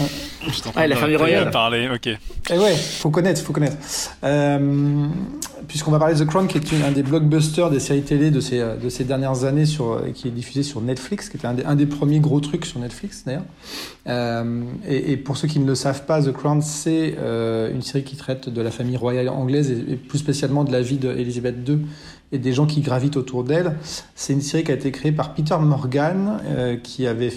[0.67, 1.51] en Ah, la famille royale.
[1.51, 2.07] parler, ok.
[2.51, 3.75] Eh ouais, faut connaître, faut connaître.
[4.23, 5.07] Euh,
[5.67, 8.29] Puisqu'on va parler de The Crown, qui est une- un des blockbusters des séries télé
[8.29, 11.47] de ces, de ces dernières années, sur, euh, qui est diffusé sur Netflix, qui était
[11.47, 13.45] un des, un des premiers gros trucs sur Netflix d'ailleurs.
[14.07, 17.81] Euh, et, et pour ceux qui ne le savent pas, The Crown, c'est euh, une
[17.81, 20.97] série qui traite de la famille royale anglaise et, et plus spécialement de la vie
[20.97, 21.79] d'Elisabeth II
[22.31, 23.75] et des gens qui gravitent autour d'elle.
[24.15, 27.31] C'est une série qui a été créée par Peter Morgan, euh, qui avait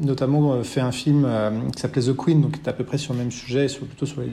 [0.00, 2.84] notamment euh, fait un film euh, qui s'appelait The Queen, donc qui est à peu
[2.84, 4.32] près sur le même sujet, sur, plutôt sur les, les-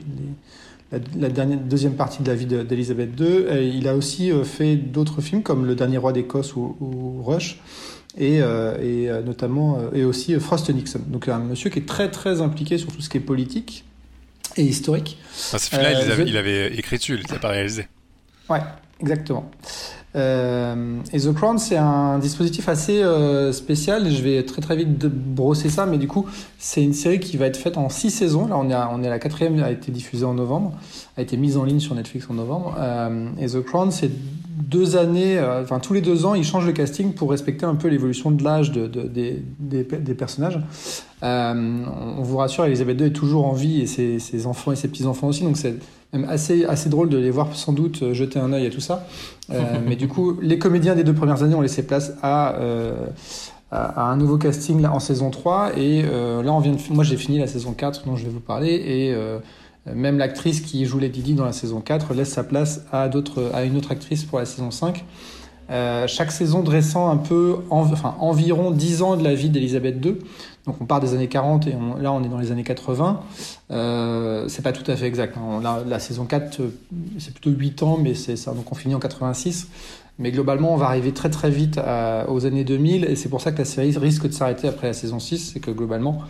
[0.91, 3.45] la, la dernière, deuxième partie de la vie de- d'Elisabeth II.
[3.57, 7.59] Et il a aussi fait d'autres films comme Le Dernier Roi d'Écosse ou, ou Rush.
[8.17, 10.99] Et, euh, et notamment et aussi Frost Nixon.
[11.07, 13.85] Donc un monsieur qui est très très impliqué sur tout ce qui est politique
[14.57, 15.17] et historique.
[15.33, 17.87] Enfin, ce film-là, je- il avait écrit dessus, il n'était pas réalisé.
[18.49, 18.59] Ouais,
[19.01, 19.49] exactement.
[20.15, 24.09] Euh, et The Crown, c'est un dispositif assez euh, spécial.
[24.11, 26.25] Je vais très très vite brosser ça, mais du coup,
[26.57, 28.47] c'est une série qui va être faite en six saisons.
[28.47, 28.69] Là, on
[29.03, 30.73] est à, la quatrième, a été diffusée en novembre,
[31.17, 32.75] a été mise en ligne sur Netflix en novembre.
[32.77, 36.71] Euh, et The Crown, c'est deux années, enfin tous les deux ans, ils changent le
[36.71, 40.59] casting pour respecter un peu l'évolution de l'âge de, de- des, personnages.
[41.21, 44.87] On vous rassure, Elisabeth II est toujours en vie et ses, ses enfants et ses
[44.87, 45.75] petits-enfants aussi, donc c'est
[46.13, 48.80] même assez, assez drôle de les voir sans doute euh, jeter un œil à tout
[48.82, 49.08] ça.
[49.52, 52.93] Euh, mais du coup, les comédiens des deux premières années ont laissé place à, euh,
[53.71, 55.78] à, à un nouveau casting là, en saison 3.
[55.78, 58.32] Et euh, là, on vient de, moi, j'ai fini la saison 4 dont je vais
[58.32, 58.74] vous parler.
[58.74, 59.15] Et
[59.91, 63.50] même l'actrice qui joue Lady Di dans la saison 4 laisse sa place à, d'autres,
[63.54, 65.04] à une autre actrice pour la saison 5.
[65.71, 70.06] Euh, chaque saison dressant un peu, en- enfin, environ 10 ans de la vie d'Elisabeth
[70.06, 70.15] II.
[70.65, 73.21] Donc on part des années 40 et là on est dans les années 80.
[73.71, 75.36] Euh, c'est pas tout à fait exact.
[75.38, 75.62] hein.
[75.88, 76.69] La, saison 4, euh,
[77.17, 78.52] c'est plutôt 8 ans, mais c'est ça.
[78.52, 79.69] Donc on finit en 86.
[80.19, 81.80] Mais globalement, on va arriver très très vite
[82.28, 84.93] aux années 2000 et c'est pour ça que la série risque de s'arrêter après la
[84.93, 85.52] saison 6.
[85.54, 86.21] C'est que globalement,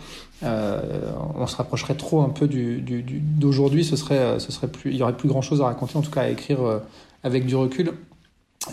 [0.44, 0.80] euh,
[1.34, 3.84] on se rapprocherait trop un peu d'aujourd'hui.
[3.84, 6.10] Ce serait, ce serait plus, il y aurait plus grand chose à raconter, en tout
[6.10, 6.60] cas à écrire
[7.22, 7.92] avec du recul.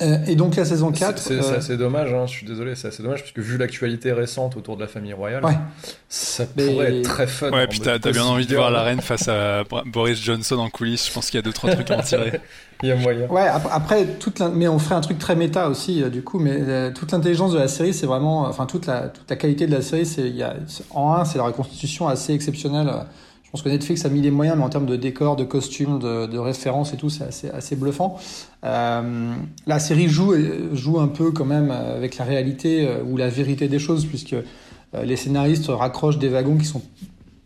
[0.02, 1.18] Euh, et donc la saison 4.
[1.18, 4.12] C'est euh, assez dommage, hein, je suis désolé, c'est assez dommage, parce que vu l'actualité
[4.12, 5.44] récente autour de la famille royale,
[6.08, 7.52] ça pourrait être très fun.
[7.52, 11.08] Ouais, puis t'as bien envie de voir la reine face à Boris Johnson en coulisses,
[11.08, 12.40] je pense qu'il y a deux trois trucs à en tirer.
[12.82, 13.28] Il y a moyen.
[13.28, 16.94] Ouais, après, toute mais on ferait un truc très méta aussi, euh, du coup, mais
[16.94, 18.44] toute l'intelligence de la série, c'est vraiment.
[18.44, 20.32] Enfin, toute la, toute la qualité de la série, c'est.
[20.92, 22.90] En un, c'est la reconstitution assez exceptionnelle
[23.50, 25.98] je pense que Netflix a mis les moyens, mais en termes de décor, de costumes,
[25.98, 28.20] de, références et tout, c'est assez, bluffant.
[28.64, 29.34] Euh,
[29.66, 30.36] la série joue,
[30.74, 34.34] joue un peu quand même avec la réalité euh, ou la vérité des choses, puisque
[34.34, 34.44] euh,
[35.04, 36.84] les scénaristes raccrochent des wagons qui sont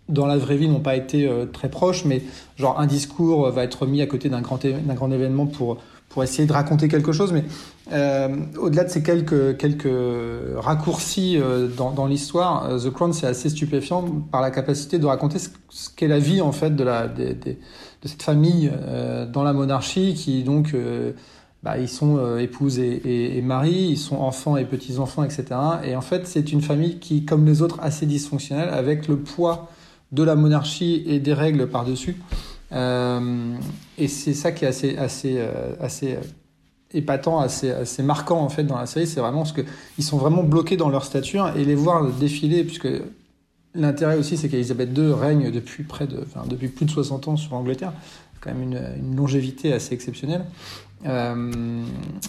[0.09, 2.21] dans la vraie vie n'ont pas été très proches, mais
[2.57, 5.77] genre un discours va être mis à côté d'un grand, d'un grand événement pour
[6.13, 7.33] pour essayer de raconter quelque chose.
[7.33, 7.43] Mais
[7.91, 9.89] euh, au-delà de ces quelques, quelques
[10.57, 15.07] raccourcis euh, dans, dans l'histoire, euh, The Crown, c'est assez stupéfiant par la capacité de
[15.07, 15.49] raconter ce,
[15.95, 17.57] qu'est la vie en fait de, la, de, de,
[18.05, 18.71] cette famille
[19.31, 20.75] dans la monarchie qui donc...
[21.63, 25.45] Bah, ils sont épouses et, et, et, mari, ils sont enfants et petits-enfants, etc.
[25.85, 29.69] Et en fait, c'est une famille qui, comme les autres, assez dysfonctionnelle, avec le poids
[30.11, 32.17] de la monarchie et des règles par-dessus.
[32.17, 36.21] Euh, et c'est ça qui est assez, assez, euh, assez euh,
[36.93, 39.07] épatant, assez, assez marquant en fait dans la série.
[39.07, 39.61] C'est vraiment ce que
[39.97, 42.87] ils sont vraiment bloqués dans leur stature et les voir défiler, puisque
[43.75, 47.37] l'intérêt aussi c'est qu'Elisabeth II règne depuis près de, enfin, depuis plus de 60 ans
[47.37, 47.93] sur l'Angleterre,
[48.41, 50.45] quand même une, longévité assez exceptionnelle.
[51.05, 51.83] Euh,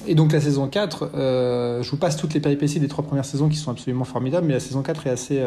[0.07, 3.24] et donc la saison 4, euh, je vous passe toutes les péripéties des trois premières
[3.24, 5.46] saisons qui sont absolument formidables, mais la saison 4 est assez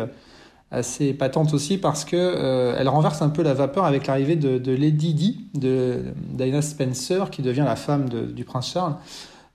[0.72, 4.58] assez patente aussi parce que euh, elle renverse un peu la vapeur avec l'arrivée de,
[4.58, 8.96] de, Lady Di, de Diana Spencer, qui devient la femme du prince Charles.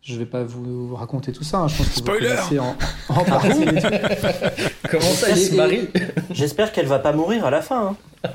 [0.04, 1.58] Je vais pas vous raconter tout ça.
[1.58, 1.68] Hein.
[1.68, 2.74] Je pense que Spoiler vous en,
[3.08, 3.64] en partie.
[4.90, 5.88] Comment ça, il se marie
[6.32, 7.94] J'espère qu'elle va pas mourir à la fin.
[8.24, 8.28] Hein.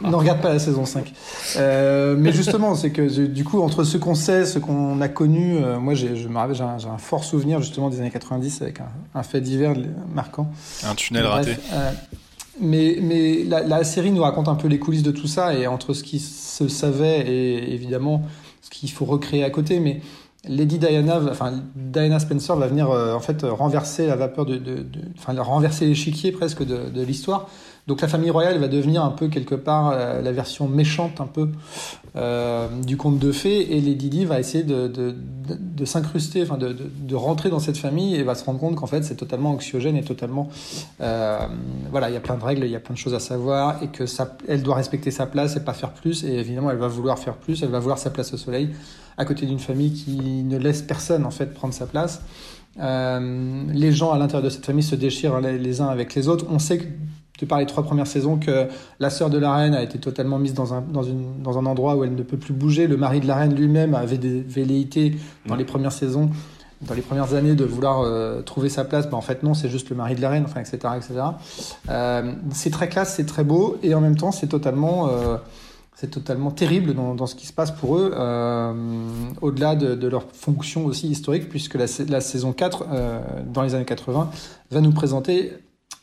[0.00, 1.12] ne regarde pas la saison 5.
[1.56, 5.58] Euh, mais justement, c'est que du coup, entre ce qu'on sait, ce qu'on a connu,
[5.58, 8.80] euh, moi, j'ai, je me rappelle, j'ai un, fort souvenir justement des années 90 avec
[8.80, 9.74] un, un fait divers
[10.14, 10.50] marquant.
[10.82, 11.58] Un tunnel raté.
[11.74, 11.92] Euh,
[12.58, 15.66] mais, mais la, la, série nous raconte un peu les coulisses de tout ça et
[15.66, 18.22] entre ce qui se savait et évidemment
[18.62, 19.78] ce qu'il faut recréer à côté.
[19.78, 20.00] Mais
[20.48, 24.60] Lady Diana, enfin Diana Spencer va venir euh, en fait renverser la vapeur de,
[25.16, 27.48] enfin renverser l'échiquier presque de, de l'histoire.
[27.86, 31.26] Donc la famille royale va devenir un peu quelque part euh, la version méchante un
[31.26, 31.50] peu
[32.16, 33.76] euh, du conte de fées.
[33.76, 38.14] Et Lady Di va essayer de, de, s'incruster, enfin de, de, rentrer dans cette famille
[38.14, 40.48] et va se rendre compte qu'en fait c'est totalement anxiogène et totalement
[41.02, 41.38] euh,
[41.90, 43.82] voilà il y a plein de règles, il y a plein de choses à savoir
[43.82, 46.24] et que ça, elle doit respecter sa place et pas faire plus.
[46.24, 48.70] Et évidemment elle va vouloir faire plus, elle va vouloir sa place au soleil
[49.16, 52.22] à côté d'une famille qui ne laisse personne en fait prendre sa place.
[52.80, 56.46] Euh, les gens à l'intérieur de cette famille se déchirent les, uns avec les autres.
[56.50, 56.84] On sait que
[57.40, 58.68] de par les trois premières saisons que
[59.00, 61.66] la sœur de la reine a été totalement mise dans un, dans, une, dans un
[61.66, 62.86] endroit où elle ne peut plus bouger.
[62.86, 66.30] Le mari de la reine lui-même avait des velléités dans les premières saisons,
[66.82, 69.10] dans les premières années de vouloir euh, trouver sa place.
[69.10, 70.78] Ben, en fait, non, c'est juste le mari de la reine, etc.
[70.96, 71.14] etc.
[71.90, 75.10] Euh, c'est très classe, c'est très beau, et en même temps, c'est totalement...
[75.94, 78.72] C'est totalement terrible dans, dans, ce qui se passe pour eux, euh,
[79.40, 83.74] au-delà de, de, leur fonction aussi historique, puisque la, la saison 4, euh, dans les
[83.74, 84.30] années 80,
[84.70, 85.52] va nous présenter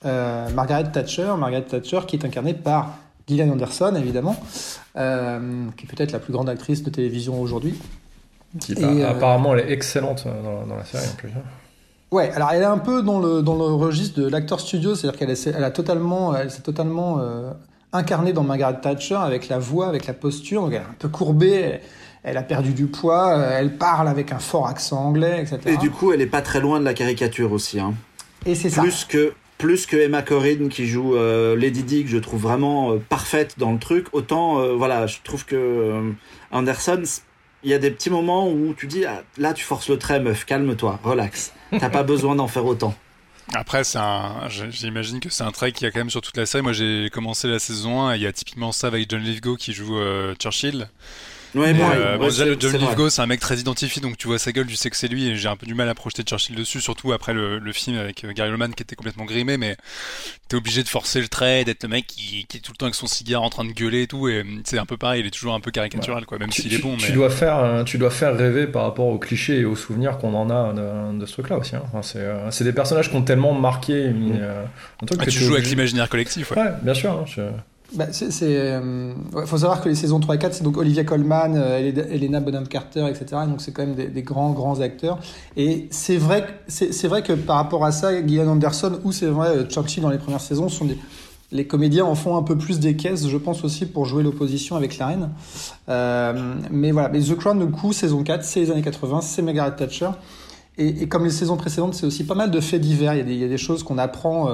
[0.05, 4.35] euh, Margaret Thatcher, Margaret Thatcher qui est incarnée par Gillian Anderson évidemment,
[4.95, 7.75] qui est peut-être la plus grande actrice de télévision aujourd'hui.
[8.69, 11.29] Et, euh, apparemment, elle est excellente dans, dans, la série en plus.
[11.29, 11.43] Hein.
[12.11, 15.17] Ouais, alors elle est un peu dans le dans le registre de l'acteur studio, c'est-à-dire
[15.17, 17.51] qu'elle elle a totalement, elle s'est totalement euh,
[17.93, 21.09] incarnée dans Margaret Thatcher avec la voix, avec la posture, donc elle est un peu
[21.09, 21.79] courbée.
[22.23, 25.59] Elle, a perdu du poids, elle parle avec un fort accent anglais, etc.
[25.65, 27.79] Et du coup, elle est pas très loin de la caricature aussi.
[27.79, 27.95] Hein.
[28.45, 28.81] Et c'est ça.
[28.81, 32.93] Plus que plus que Emma Corrin qui joue euh, Lady Di que je trouve vraiment
[32.93, 36.11] euh, parfaite dans le truc autant euh, voilà je trouve que euh,
[36.51, 37.03] Anderson
[37.63, 40.19] il y a des petits moments où tu dis ah, là tu forces le trait
[40.19, 42.95] meuf calme-toi relax t'as pas besoin d'en faire autant
[43.53, 46.45] après, c'est un, j'imagine que c'est un trait qui a quand même sur toute la
[46.45, 46.63] série.
[46.63, 49.55] Moi, j'ai commencé la saison 1 et il y a typiquement ça avec John Lithgow
[49.55, 49.99] qui joue
[50.39, 50.87] Churchill.
[51.55, 54.39] Ouais, bon, euh, bon, déjà, John Lithgow, c'est un mec très identifié, donc tu vois
[54.39, 56.23] sa gueule, tu sais que c'est lui, et j'ai un peu du mal à projeter
[56.23, 59.57] Churchill dessus, surtout après le, le film avec euh, Gary Oldman qui était complètement grimé,
[59.57, 59.75] mais
[60.47, 62.85] t'es obligé de forcer le trait, d'être le mec qui, qui, est tout le temps
[62.85, 65.27] avec son cigare en train de gueuler et tout, et c'est un peu pareil, il
[65.27, 66.95] est toujours un peu caricatural, quoi, même s'il est bon.
[66.95, 67.07] Tu, mais...
[67.07, 70.33] tu, dois faire, tu dois faire rêver par rapport aux clichés et aux souvenirs qu'on
[70.33, 71.75] en a de, de ce truc-là aussi.
[71.75, 71.83] Hein.
[71.93, 74.09] Enfin, c'est des personnages qui ont tellement marqué.
[74.09, 74.39] Mm.
[74.41, 74.63] Euh,
[75.01, 76.57] un truc ah, que tu joues avec l'imaginaire collectif, ouais.
[76.57, 77.11] ouais bien sûr.
[77.11, 77.41] Hein, je...
[77.93, 79.13] bah, c'est, euh,
[79.45, 82.67] faut savoir que les saisons 3 et 4, c'est donc Olivia Colman, euh, Elena Bonham
[82.67, 83.41] Carter, etc.
[83.47, 85.19] Donc c'est quand même des, grands, grands acteurs.
[85.57, 89.25] Et c'est vrai, c'est, c'est vrai que par rapport à ça, Gillian Anderson ou c'est
[89.25, 90.97] vrai euh, dans les premières saisons sont des,
[91.51, 94.77] les comédiens en font un peu plus des caisses, je pense aussi, pour jouer l'opposition
[94.77, 95.29] avec la reine.
[95.89, 99.41] Euh, mais voilà, mais The Crown, du coup, saison 4, c'est les années 80, c'est
[99.41, 100.11] Margaret Thatcher.
[100.77, 103.15] Et, comme les saisons précédentes, c'est aussi pas mal de faits divers.
[103.15, 104.47] Il y il y a des choses qu'on apprend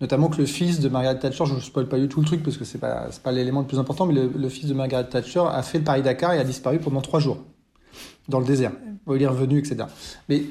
[0.00, 2.42] notamment que le fils de Margaret Thatcher, je ne spoil pas du tout le truc
[2.42, 5.44] parce que c'est pas pas l'élément le plus important, mais le, fils de Margaret Thatcher
[5.50, 7.38] a fait le Paris Dakar et a disparu pendant trois jours
[8.28, 8.72] dans le désert.
[9.08, 9.84] Il est revenu, etc.
[10.28, 10.42] Mais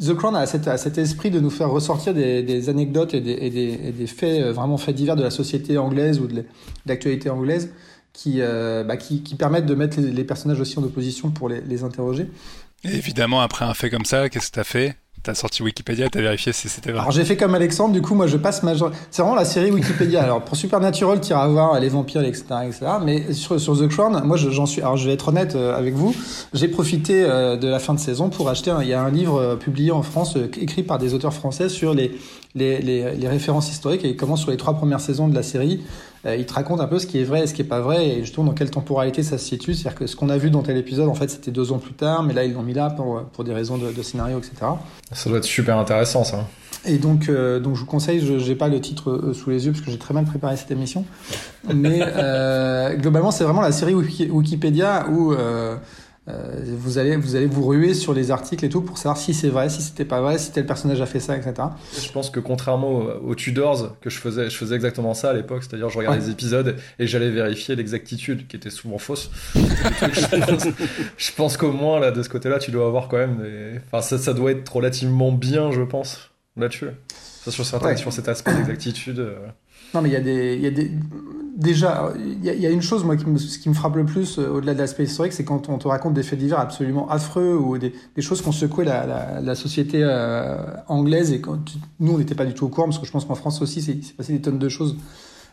[0.00, 4.06] The Crown a cet, cet esprit de nous faire ressortir des, anecdotes et des, des,
[4.06, 6.44] faits euh, vraiment faits divers de la société anglaise ou de
[6.86, 7.72] l'actualité anglaise
[8.12, 11.48] qui, euh, bah, qui, qui, permettent de mettre les, les, personnages aussi en opposition pour
[11.48, 12.28] les, les interroger.
[12.84, 14.96] Et évidemment, après un fait comme ça, qu'est-ce que tu as fait?
[15.22, 17.00] T'as sorti Wikipédia, t'as vérifié si c'était vrai.
[17.00, 18.72] Alors j'ai fait comme Alexandre, du coup moi je passe ma
[19.10, 20.22] C'est vraiment la série Wikipédia.
[20.22, 22.86] Alors pour Supernatural, tu iras voir les vampires, etc., etc.
[23.04, 24.80] Mais sur, The Crown, moi j'en suis.
[24.80, 26.14] Alors je vais être honnête euh, avec vous,
[26.54, 28.72] j'ai profité euh, de la fin de saison pour acheter.
[28.80, 31.92] Il y a un livre euh, publié en France, écrit par des auteurs français sur
[31.92, 32.12] les
[32.54, 35.80] les, les, références historiques et il commence sur les trois premières saisons de la série
[36.26, 38.06] il te raconte un peu ce qui est vrai et ce qui est pas vrai
[38.06, 39.74] et justement dans quelle temporalité ça se situe.
[39.74, 41.94] C'est-à-dire que ce qu'on a vu dans tel épisode, en fait, c'était deux ans plus
[41.94, 44.52] tard, mais là ils l'ont mis là pour, pour des raisons de, de, scénario, etc.
[45.12, 46.46] Ça doit être super intéressant, ça.
[46.86, 49.66] Et donc, euh, donc je vous conseille, je n'ai pas le titre euh, sous les
[49.66, 51.04] yeux parce que j'ai très mal préparé cette émission,
[51.74, 55.34] mais euh, globalement c'est vraiment la série Wikipédia où
[56.30, 59.34] euh, vous, allez, vous allez vous ruer sur les articles et tout pour savoir si
[59.34, 61.54] c'est vrai, si c'était pas vrai, si tel personnage a fait ça, etc.
[62.00, 65.62] Je pense que contrairement aux, Tudors, que je faisais, je faisais exactement ça à l'époque,
[65.62, 66.24] c'est-à-dire je regardais ouais.
[66.26, 69.30] les épisodes et j'allais vérifier l'exactitude, qui était souvent fausse.
[69.54, 73.80] je pense, qu'au moins là, de ce côté-là, tu dois avoir quand même des...
[73.86, 76.88] Enfin, ça, ça doit être relativement bien, je pense, là-dessus.
[77.48, 77.96] Sur, certains, ouais.
[77.96, 79.18] sur cet aspect d'exactitude.
[79.18, 79.36] Euh...
[79.94, 80.90] Non, mais il y a des, il y a des,
[81.60, 84.38] déjà, il y, a, une chose, moi, qui me, ce qui me frappe le plus,
[84.38, 87.56] euh, au-delà de l'aspect historique, c'est quand on te raconte des faits divers absolument affreux
[87.56, 90.56] ou des, choses qui ont secoué la, société euh,
[90.88, 91.58] anglaise et quand
[92.00, 93.82] nous, on n'était pas du tout au courant, parce que je pense qu'en France aussi,
[93.82, 94.96] c'est passé des tonnes de choses,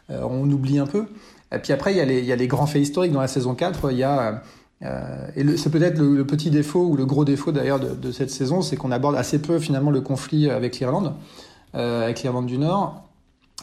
[0.10, 1.06] euh, on oublie un peu.
[1.54, 3.98] Et puis après, il y, a les, grands faits historiques dans la saison 4, il
[3.98, 4.42] y a...
[5.36, 8.62] Et c'est peut-être le, petit défaut ou le gros défaut d'ailleurs de, de, cette saison,
[8.62, 11.14] c'est qu'on aborde assez peu finalement le conflit avec l'Irlande,
[11.74, 13.07] avec l'Irlande du Nord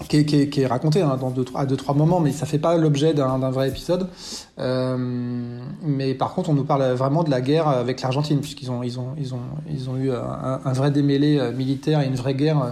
[0.09, 2.77] qui est, qui est, raconté hein, deux, à deux trois moments, mais ça fait pas
[2.77, 4.09] l'objet d'un vrai épisode.
[4.59, 4.97] Euh,
[5.83, 8.99] mais par contre, on nous parle vraiment de la guerre avec l'Argentine, puisqu'ils ont ils
[8.99, 12.63] ont ils ont ils ont eu un, vrai démêlé euh, militaire et une vraie guerre
[12.63, 12.71] euh,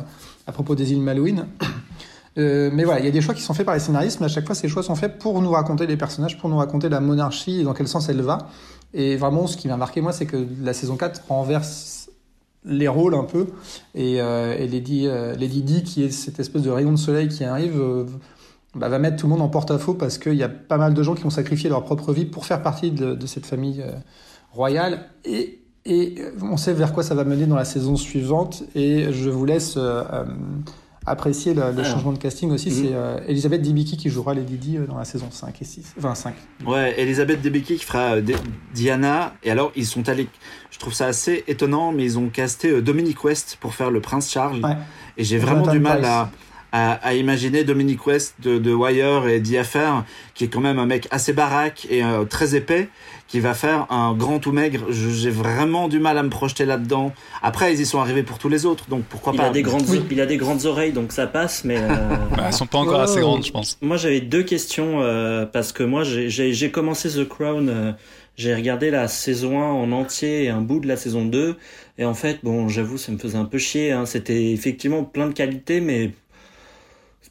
[0.48, 1.46] à propos des îles Malouines.
[2.36, 4.30] Mais voilà, il y a des choix qui sont faits par les scénaristes, mais à
[4.30, 6.98] chaque fois, ces choix sont faits pour nous raconter les personnages, pour nous raconter la
[6.98, 8.48] monarchie et dans quel sens elle va.
[8.94, 12.01] Et vraiment, ce qui m'a marqué, moi, c'est que la saison 4 renverse
[12.64, 13.46] les rôles un peu
[13.94, 17.28] et, euh, et Lady, euh, Lady Di qui est cette espèce de rayon de soleil
[17.28, 18.04] qui arrive euh,
[18.74, 21.02] bah, va mettre tout le monde en porte-à-faux parce qu'il y a pas mal de
[21.02, 23.92] gens qui ont sacrifié leur propre vie pour faire partie de, de cette famille euh,
[24.52, 29.12] royale et, et on sait vers quoi ça va mener dans la saison suivante et
[29.12, 29.76] je vous laisse
[31.06, 31.84] apprécier le, le ah.
[31.84, 32.70] changement de casting aussi.
[32.70, 32.72] Mmh.
[32.72, 35.94] C'est euh, Elisabeth Debicki qui jouera Lady Di euh, dans la saison 5 et 6.
[35.98, 36.34] Enfin, 5.
[36.66, 38.22] Ouais, Elisabeth Debicki qui fera euh,
[38.74, 39.34] Diana.
[39.42, 40.28] Et alors, ils sont allés.
[40.82, 44.00] Je trouve ça assez étonnant, mais ils ont casté euh, Dominic West pour faire le
[44.00, 44.58] prince Charles.
[44.64, 44.76] Ouais.
[45.16, 46.32] Et j'ai vraiment du mal à,
[46.72, 50.02] à, à, imaginer Dominic West de, de Wire et d'IFR,
[50.34, 52.88] qui est quand même un mec assez baraque et euh, très épais,
[53.28, 54.86] qui va faire un grand ou maigre.
[54.90, 57.12] J'ai vraiment du mal à me projeter là-dedans.
[57.44, 59.44] Après, ils y sont arrivés pour tous les autres, donc pourquoi il pas.
[59.44, 60.02] A des grandes, oui.
[60.10, 61.76] Il a des grandes oreilles, donc ça passe, mais.
[61.78, 61.88] Euh...
[62.36, 63.08] bah, elles sont pas encore oh.
[63.08, 63.78] assez grandes, je pense.
[63.82, 67.94] Moi, j'avais deux questions, euh, parce que moi, j'ai commencé The Crown.
[68.36, 71.56] J'ai regardé la saison 1 en entier et un bout de la saison 2.
[71.98, 73.92] Et en fait, bon, j'avoue, ça me faisait un peu chier.
[73.92, 74.06] Hein.
[74.06, 76.12] C'était effectivement plein de qualités, mais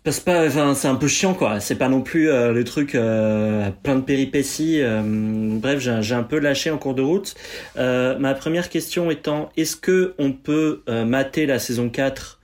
[0.04, 3.70] pas enfin c'est un peu chiant quoi c'est pas non plus euh, le truc euh,
[3.84, 7.36] plein de péripéties euh, bref j'ai un peu lâché en cours de route
[7.76, 12.40] ma première question étant est-ce que on peut mater la saison 4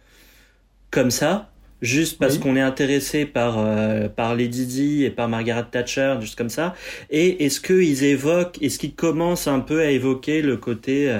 [0.91, 1.49] comme ça?
[1.81, 2.39] Juste parce oui.
[2.39, 6.73] qu'on est intéressé par euh, par Lady Di et par Margaret Thatcher juste comme ça
[7.09, 11.15] et est-ce que ils évoquent est-ce qu'ils commencent un peu à évoquer le côté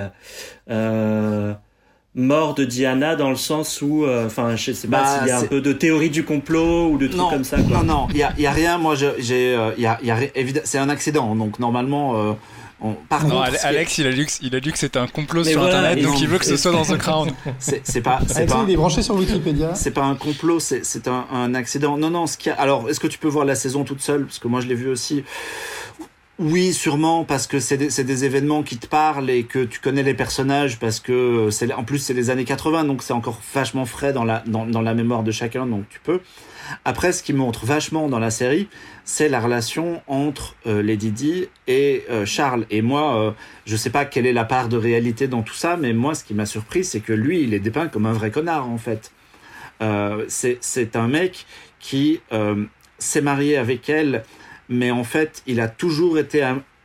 [2.17, 5.31] mort de Diana dans le sens où, enfin, euh, je sais pas bah, s'il y
[5.31, 7.57] a un peu de théorie du complot ou de trucs non, comme ça.
[7.61, 7.77] Quoi.
[7.77, 8.77] Non, non, il y a, y a, rien.
[8.79, 10.17] Moi, j'ai, il y a, y a
[10.65, 12.35] c'est un accident, donc normalement.
[12.79, 15.43] On, par non, contre, Alex, il a lu, il a lu que c'était un complot
[15.43, 17.31] Mais sur voilà, Internet, donc non, il veut que ce soit dans The Crown.
[17.59, 18.65] C'est pas, c'est Alex, pas.
[18.67, 19.73] Il est branché sur Wikipédia.
[19.73, 21.97] C'est pas un complot, c'est un, un accident.
[21.97, 22.27] Non, non.
[22.27, 24.47] Ce qui a, alors, est-ce que tu peux voir la saison toute seule, parce que
[24.47, 25.23] moi je l'ai vu aussi
[26.37, 30.03] Oui, sûrement parce que c'est des, des, événements qui te parlent et que tu connais
[30.03, 33.85] les personnages parce que c'est en plus c'est les années 80 donc c'est encore vachement
[33.85, 36.19] frais dans la dans, dans la mémoire de chacun donc tu peux.
[36.85, 38.67] Après, ce qui montre vachement dans la série,
[39.03, 42.65] c'est la relation entre euh, Lady Di et euh, Charles.
[42.69, 43.31] Et moi, euh,
[43.65, 46.23] je sais pas quelle est la part de réalité dans tout ça, mais moi, ce
[46.23, 49.11] qui m'a surpris, c'est que lui, il est dépeint comme un vrai connard, en fait.
[49.81, 51.45] Euh, c'est un mec
[51.79, 52.19] qui
[52.97, 54.23] s'est marié avec elle,
[54.69, 56.43] mais en fait, il a toujours été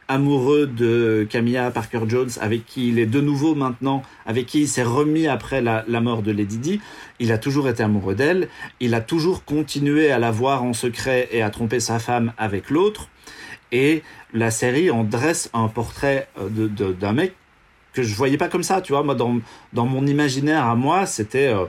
[0.09, 4.69] amoureux de Camilla Parker Jones, avec qui il est de nouveau maintenant, avec qui il
[4.69, 6.81] s'est remis après la, mort de Lady Di.
[7.19, 8.49] Il a toujours été amoureux d'elle.
[8.81, 12.71] Il a toujours continué à la voir en secret et à tromper sa femme avec
[12.71, 13.09] l'autre.
[13.71, 14.03] Et
[14.35, 17.35] la série en dresse un portrait euh, de, d'un mec
[17.95, 19.03] que je voyais pas comme ça, tu vois.
[19.03, 19.39] Moi, dans,
[19.73, 21.65] dans mon imaginaire à moi, c'était euh,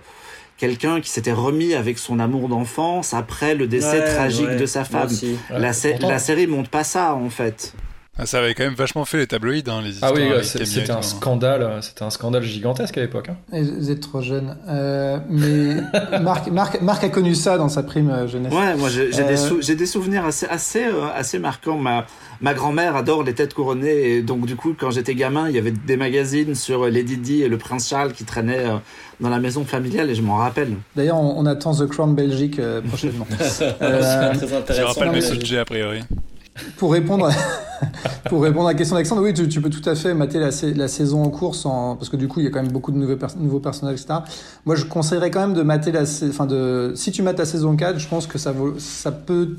[0.57, 5.09] quelqu'un qui s'était remis avec son amour d'enfance après le décès tragique de sa femme.
[5.49, 5.71] La,
[6.01, 7.73] la série montre pas ça, en fait.
[8.16, 10.14] Ah, ça avait quand même vachement fait les tabloïds, hein, les histoires.
[10.16, 13.30] Ah oui, c'était un scandale, c'était un scandale gigantesque à l'époque.
[13.30, 13.38] Hein.
[13.51, 15.78] Vous êtes trop jeune, euh, mais
[16.22, 18.53] Marc, Marc, Marc, a connu ça dans sa prime euh, jeunesse.
[18.53, 21.80] Ouais, moi j'ai des, des, souvenirs assez, assez, euh, assez marquants.
[21.80, 22.05] Ma,
[22.39, 25.59] ma grand-mère adore les têtes couronnées, et donc du coup, quand j'étais gamin, il y
[25.59, 28.68] avait des magazines sur Lady Di et le prince Charles qui traînaient
[29.22, 30.76] dans la maison familiale, et je m'en rappelle.
[30.95, 33.26] D'ailleurs, on, attend The Crown Belgique prochainement.
[33.39, 34.74] c'est très intéressant.
[34.74, 36.01] Je rappelle mes sujets a priori.
[36.77, 37.29] Pour répondre,
[38.29, 40.51] pour répondre à la question d'Alexandre, oui, tu, peux tout à fait mater la,
[40.87, 42.97] saison en cours sans, parce que du coup, il y a quand même beaucoup de
[42.97, 44.19] nouveaux, nouveaux personnages, etc.
[44.65, 47.75] Moi, je conseillerais quand même de mater la, enfin de, si tu mates la saison
[47.75, 49.55] 4, je pense que ça vaut, ça peut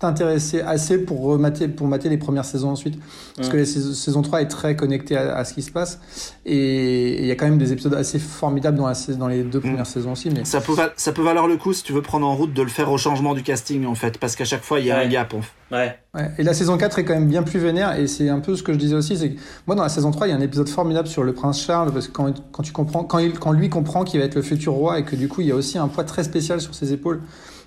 [0.00, 2.98] t'intéresser assez pour remater, pour mater les premières saisons ensuite.
[3.36, 6.00] Parce que la saison 3 est très connectée à, ce qui se passe.
[6.46, 9.60] Et il y a quand même des épisodes assez formidables dans, la, dans les deux
[9.60, 9.84] premières mm.
[9.84, 10.30] saisons aussi.
[10.30, 10.46] Mais...
[10.46, 12.68] Ça, peut, ça peut valoir le coup si tu veux prendre en route de le
[12.68, 14.16] faire au changement du casting en fait.
[14.16, 15.34] Parce qu'à chaque fois il y a un gap.
[15.70, 15.94] Ouais.
[16.14, 16.30] ouais.
[16.38, 17.98] Et la saison 4 est quand même bien plus vénère.
[17.98, 19.18] Et c'est un peu ce que je disais aussi.
[19.18, 21.34] C'est que moi dans la saison 3 il y a un épisode formidable sur le
[21.34, 21.92] prince Charles.
[21.92, 24.42] Parce que quand, quand tu comprends, quand, il, quand lui comprend qu'il va être le
[24.42, 26.74] futur roi et que du coup il y a aussi un poids très spécial sur
[26.74, 27.20] ses épaules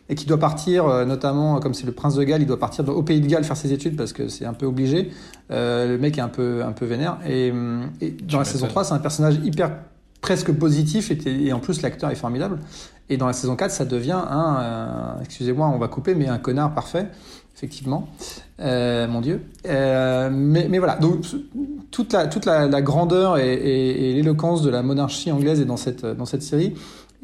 [0.09, 2.87] et qui doit partir, euh, notamment comme c'est le prince de Galles, il doit partir
[2.89, 5.11] au pays de Galles faire ses études parce que c'est un peu obligé.
[5.51, 7.19] Euh, le mec est un peu, un peu vénère.
[7.27, 7.53] Et,
[8.01, 9.71] et dans la saison 3, c'est un personnage hyper
[10.21, 12.59] presque positif et, et en plus l'acteur est formidable.
[13.09, 16.37] Et dans la saison 4, ça devient un, euh, excusez-moi, on va couper, mais un
[16.37, 17.07] connard parfait,
[17.55, 18.07] effectivement.
[18.61, 19.41] Euh, mon Dieu.
[19.67, 21.25] Euh, mais, mais, voilà, donc
[21.91, 25.65] toute la, toute la, la grandeur et, et, et l'éloquence de la monarchie anglaise est
[25.65, 26.73] dans cette, dans cette série.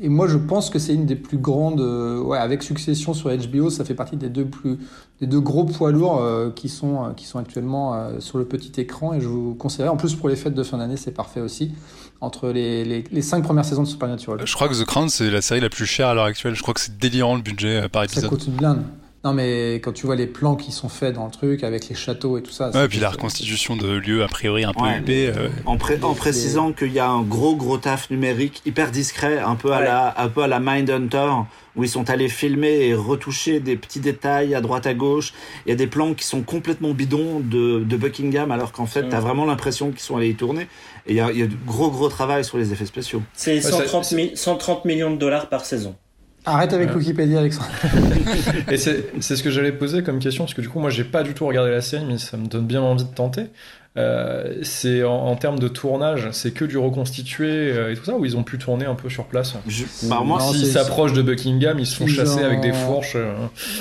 [0.01, 3.29] Et moi, je pense que c'est une des plus grandes, euh, ouais, avec Succession sur
[3.29, 4.77] HBO, ça fait partie des deux plus,
[5.19, 8.79] des deux gros poids lourds euh, qui sont, euh, qui sont actuellement sur le petit
[8.79, 9.13] écran.
[9.13, 11.73] Et je vous conseillerais, en plus pour les fêtes de fin d'année, c'est parfait aussi.
[12.21, 14.41] Entre les, les, les, cinq premières saisons de Supernatural.
[14.45, 16.53] Je crois que The Crown, c'est la série la plus chère à l'heure actuelle.
[16.53, 18.23] Je crois que c'est délirant le budget par épisode.
[18.23, 18.83] Ça coûte une blinde.
[19.26, 21.95] Non, mais quand tu vois les plans qui sont faits dans le truc, avec les
[21.95, 22.70] châteaux et tout ça.
[22.70, 25.49] Ouais, et puis la reconstitution de lieux, a priori, un peu ouais, euh...
[25.65, 29.74] en, en, précisant qu'il y a un gros, gros taf numérique, hyper discret, un peu,
[29.74, 31.32] à, la, un peu à la Mindhunter,
[31.76, 35.34] où ils sont allés filmer et retoucher des petits détails à droite à gauche.
[35.65, 39.03] Il y a des plans qui sont complètement bidons de, de Buckingham, alors qu'en fait,
[39.03, 40.63] tu t'as vraiment l'impression qu'ils sont allés y tourner.
[41.07, 43.22] Et il y a, il y a du gros, gros travail sur les effets spéciaux.
[43.34, 45.95] C'est 130, 130 millions de dollars par saison.
[46.49, 47.69] Arrête avec Wikipédia, Alexandre.
[48.71, 51.23] et c'est ce que j'allais poser comme question, parce que du coup, moi, j'ai pas
[51.23, 53.43] du tout regardé la série, mais ça me donne bien envie de tenter.
[53.99, 58.23] Euh, c'est en, termes de tournage, c'est que du reconstitué euh, et tout ça, ou
[58.23, 59.55] ils ont pu tourner un peu sur place?
[59.67, 63.15] Je, bah, moi, S'ils s'approchent de Buckingham, ils se font chasser avec des fourches.
[63.15, 63.33] Euh.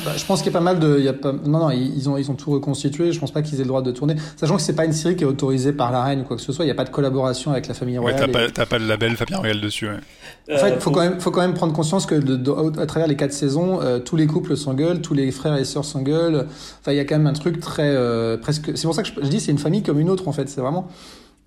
[0.04, 0.96] Bah, je pense qu'il y a pas mal de.
[0.98, 3.12] Il y a pas, non, non, ils ont, ils ont tout reconstitué.
[3.12, 4.16] Je pense pas qu'ils aient le droit de tourner.
[4.36, 6.42] Sachant que c'est pas une série qui est autorisée par la reine ou quoi que
[6.42, 6.64] ce soit.
[6.64, 8.20] Il n'y a pas de collaboration avec la famille royale.
[8.20, 9.86] Ouais, t'as pas, pas, le label famille royale dessus.
[9.86, 10.54] Ouais.
[10.54, 13.06] En fait, il faut, quand même, faut quand même prendre conscience que de, à travers
[13.06, 16.46] les quatre saisons, tous les couples s'engueulent, tous les frères et sœurs s'engueulent.
[16.80, 17.94] Enfin, il y a quand même un truc très
[18.40, 18.72] presque.
[18.74, 20.48] C'est pour ça que je, je dis c'est une famille comme une autre en fait.
[20.48, 20.88] C'est vraiment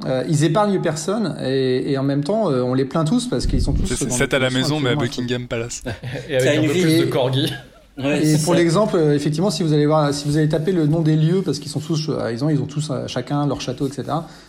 [0.06, 3.62] euh, ils épargnent personne et, en même temps euh, on les plaint tous parce qu'ils
[3.62, 3.86] sont tous.
[3.86, 5.84] C'est à la maison mais à Buckingham Palace.
[6.30, 7.54] et avec un peu plus de corgi.
[7.98, 11.02] et pour l'exemple, euh, effectivement, si vous allez voir, si vous allez taper le nom
[11.02, 14.06] des lieux, parce qu'ils sont tous, ils ont, ils ont tous chacun leur château, etc.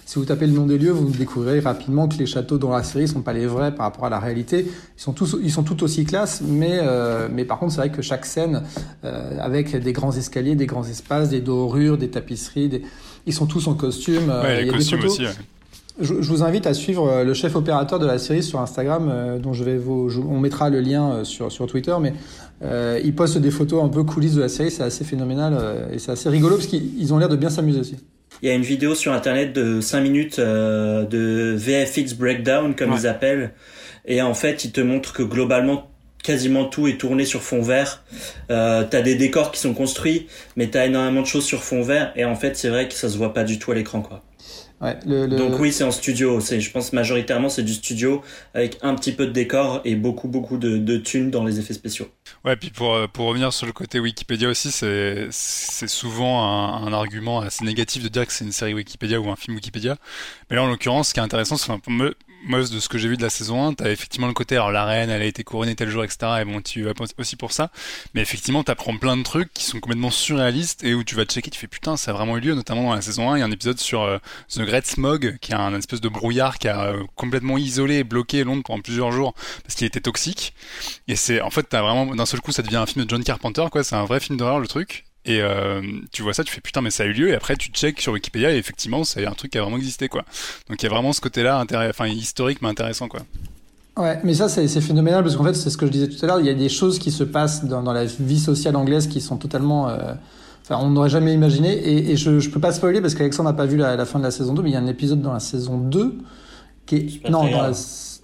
[0.06, 2.84] Si vous tapez le nom des lieux, vous découvrirez rapidement que les châteaux dans la
[2.84, 4.66] série sont pas les vrais par rapport à la réalité.
[4.96, 6.80] Ils sont tous, ils sont tout aussi classe, mais
[7.30, 8.62] mais par contre, c'est vrai que chaque scène,
[9.02, 12.82] avec des grands escaliers, des grands espaces, des dorures, des tapisseries, des
[13.26, 14.30] ils sont tous en costume.
[14.30, 15.20] Euh, il y a des photos.
[15.20, 15.24] Aussi,
[16.00, 19.38] je, vous invite à suivre euh, le chef opérateur de la série sur Instagram, euh,
[19.38, 22.14] dont je vais vous, on mettra le lien sur, sur Twitter, mais
[23.04, 26.12] il poste des photos un peu coulisses de la série, c'est assez phénoménal et c'est
[26.12, 27.96] assez rigolo parce qu'ils ont l'air de bien s'amuser aussi.
[28.40, 33.06] Il y a une vidéo sur internet de 5 minutes de VFX breakdown comme ils
[33.08, 33.52] appellent,
[34.06, 35.91] et en fait ils te montrent que globalement
[36.22, 38.04] quasiment tout est tourné sur fond vert.
[38.50, 42.12] Euh, t'as des décors qui sont construits, mais t'as énormément de choses sur fond vert.
[42.16, 44.22] Et en fait, c'est vrai que ça se voit pas du tout à l'écran, quoi.
[44.82, 45.36] Ouais, le, le...
[45.36, 46.40] Donc oui, c'est en studio.
[46.40, 48.20] C'est, je pense majoritairement c'est du studio
[48.52, 51.72] avec un petit peu de décor et beaucoup beaucoup de, de thunes dans les effets
[51.72, 52.08] spéciaux.
[52.44, 56.88] Ouais, puis pour euh, pour revenir sur le côté Wikipédia aussi, c'est c'est souvent un,
[56.88, 59.98] un, argument assez négatif de dire que c'est une série Wikipédia ou un film Wikipédia.
[60.50, 61.92] Mais là, en l'occurrence, ce qui est intéressant, c'est un peu
[62.44, 64.72] moi, de ce que j'ai vu de la saison 1, t'as effectivement le côté, alors
[64.72, 66.40] la reine, elle a été couronnée tel jour, etc.
[66.40, 67.70] Et bon, tu vas aussi pour ça.
[68.14, 71.50] Mais effectivement, t'apprends plein de trucs qui sont complètement surréalistes et où tu vas checker,
[71.50, 73.36] tu fais putain, ça a vraiment eu lieu, notamment dans la saison 1.
[73.36, 74.18] Il y a un épisode sur euh,
[74.48, 78.04] The Great Smog, qui est un espèce de brouillard qui a euh, complètement isolé et
[78.04, 80.54] bloqué Londres pendant plusieurs jours parce qu'il était toxique.
[81.08, 83.22] Et c'est, en fait, t'as vraiment, d'un seul coup, ça devient un film de John
[83.22, 83.84] Carpenter, quoi.
[83.84, 85.04] C'est un vrai film d'horreur, le truc.
[85.24, 87.28] Et euh, tu vois ça, tu fais putain, mais ça a eu lieu.
[87.28, 90.08] Et après, tu check sur Wikipédia et effectivement, c'est un truc qui a vraiment existé,
[90.08, 90.24] quoi.
[90.68, 93.20] Donc il y a vraiment ce côté-là, enfin historique, mais intéressant, quoi.
[93.96, 96.26] Ouais, mais ça c'est phénoménal parce qu'en fait c'est ce que je disais tout à
[96.26, 96.40] l'heure.
[96.40, 99.20] Il y a des choses qui se passent dans, dans la vie sociale anglaise qui
[99.20, 100.14] sont totalement, euh,
[100.62, 101.74] enfin on n'aurait jamais imaginé.
[101.74, 104.18] Et, et, je je peux pas spoiler parce qu'Alexandre n'a pas vu la, la, fin
[104.18, 106.14] de la saison 2, mais il y a un épisode dans la saison 2
[106.86, 107.72] qui est, non, dans la,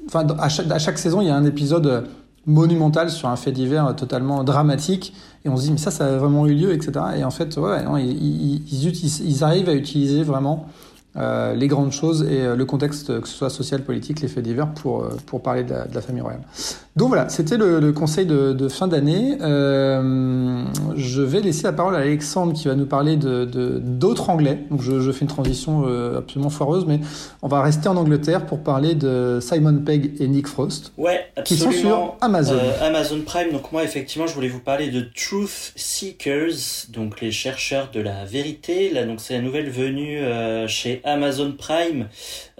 [0.07, 2.09] enfin à chaque, à chaque saison il y a un épisode
[2.49, 6.16] monumental sur un fait divers totalement dramatique et on se dit mais ça ça a
[6.16, 10.66] vraiment eu lieu etc et en fait ouais non, ils, arrivent à utiliser vraiment
[11.16, 14.44] euh, les grandes choses et euh, le contexte, que ce soit social, politique, les faits
[14.44, 16.42] divers, pour, euh, parler de la, famille royale.
[16.99, 19.38] Donc voilà, c'était le, le, conseil de, de fin d'année.
[19.40, 20.64] Euh,
[20.96, 23.44] je vais laisser la parole à Alexandre qui va nous parler de
[23.78, 24.64] d'autres Anglais.
[24.68, 25.84] Donc je, je, fais une transition
[26.16, 26.99] absolument foireuse, mais
[27.42, 31.57] on va rester en Angleterre pour parler de Simon Pegg et Nick Frost, ouais, qui
[31.57, 32.59] sont sur Amazon.
[32.82, 33.53] Amazon Prime.
[33.53, 38.24] Donc moi, effectivement, je voulais vous parler de Truth Seekers, donc les chercheurs de la
[38.24, 38.90] vérité.
[38.90, 40.18] Là, donc c'est la nouvelle venue
[40.66, 42.09] chez Amazon Prime,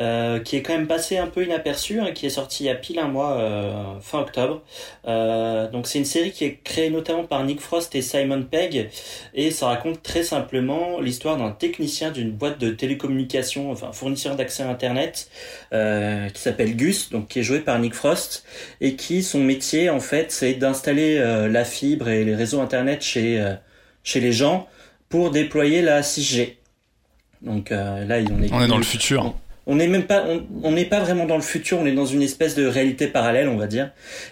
[0.01, 2.71] euh, qui est quand même passé un peu inaperçu, hein, qui est sorti il y
[2.71, 4.63] a pile un mois, euh, fin octobre.
[5.07, 8.89] Euh, donc c'est une série qui est créée notamment par Nick Frost et Simon Pegg,
[9.35, 14.63] et ça raconte très simplement l'histoire d'un technicien d'une boîte de télécommunications, enfin fournisseur d'accès
[14.63, 15.31] à Internet,
[15.73, 18.45] euh, qui s'appelle Gus, donc qui est joué par Nick Frost,
[18.81, 23.03] et qui son métier en fait c'est d'installer euh, la fibre et les réseaux Internet
[23.03, 23.19] chez
[24.03, 24.69] chez les gens
[25.09, 26.57] pour déployer la 6G.
[27.43, 30.25] Donc là, on est, on est dans le futur on n'est même pas,
[30.63, 33.49] on n'est pas vraiment dans le futur, on est dans une espèce de réalité parallèle,
[33.49, 33.91] on va dire.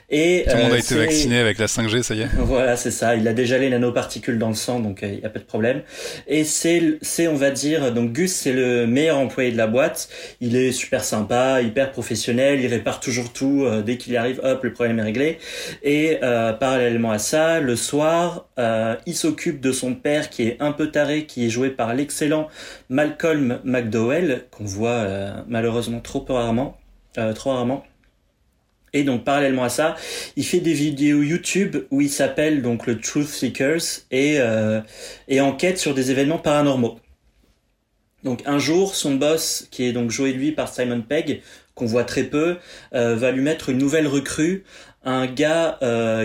[0.09, 2.29] Et tout le monde a euh, été vacciné avec la 5G, ça y est.
[2.39, 3.17] Voilà, c'est ça.
[3.17, 5.45] Il a déjà les nanoparticules dans le sang, donc il euh, y a pas de
[5.45, 5.83] problème.
[6.27, 10.09] Et c'est, c'est, on va dire, donc Gus, c'est le meilleur employé de la boîte.
[10.41, 13.65] Il est super sympa, hyper professionnel, il répare toujours tout.
[13.65, 15.39] Euh, dès qu'il arrive, hop, le problème est réglé.
[15.83, 18.49] Et parallèlement à ça, le soir,
[19.07, 22.49] il s'occupe de son père qui est un peu taré, qui est joué par l'excellent
[22.89, 26.77] Malcolm McDowell, qu'on voit euh, malheureusement trop rarement,
[27.19, 27.85] euh, trop rarement.
[28.93, 29.97] Et donc parallèlement à ça,
[30.37, 34.81] il fait des vidéos YouTube où il s'appelle donc le Truth Seekers et, euh,
[35.29, 36.99] et enquête sur des événements paranormaux.
[38.25, 41.43] Donc un jour, son boss, qui est donc joué lui par Simon Pegg,
[41.75, 42.57] qu'on voit très peu,
[42.93, 44.65] va lui mettre une nouvelle recrue,
[45.05, 45.79] un gars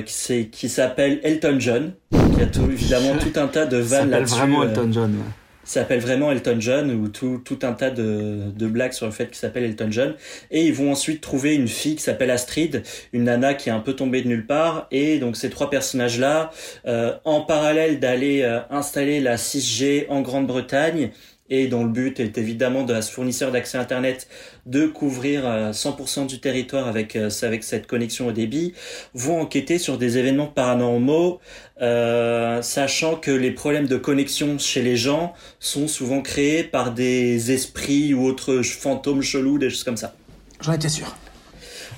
[0.05, 1.93] qui s'appelle Elton John,
[2.35, 4.35] qui a tout, évidemment tout un tas de vannes là-dessus.
[4.35, 5.15] vraiment Elton John
[5.63, 9.27] s'appelle vraiment Elton John ou tout, tout un tas de, de blagues sur le fait
[9.27, 10.15] qu'il s'appelle Elton John.
[10.49, 12.83] Et ils vont ensuite trouver une fille qui s'appelle Astrid
[13.13, 14.87] une nana qui est un peu tombée de nulle part.
[14.91, 16.51] Et donc ces trois personnages là
[16.85, 21.11] euh, en parallèle d'aller euh, installer la 6G en Grande-Bretagne
[21.51, 24.27] et dont le but est évidemment de ce fournisseur d'accès Internet
[24.65, 28.73] de couvrir 100% euh, du territoire avec, euh, avec cette connexion au débit,
[29.13, 31.39] vont enquêter sur des événements paranormaux,
[31.81, 37.51] euh, sachant que les problèmes de connexion chez les gens sont souvent créés par des
[37.51, 40.13] esprits ou autres fantômes chelous, des choses comme ça.
[40.61, 41.15] J'en étais sûr.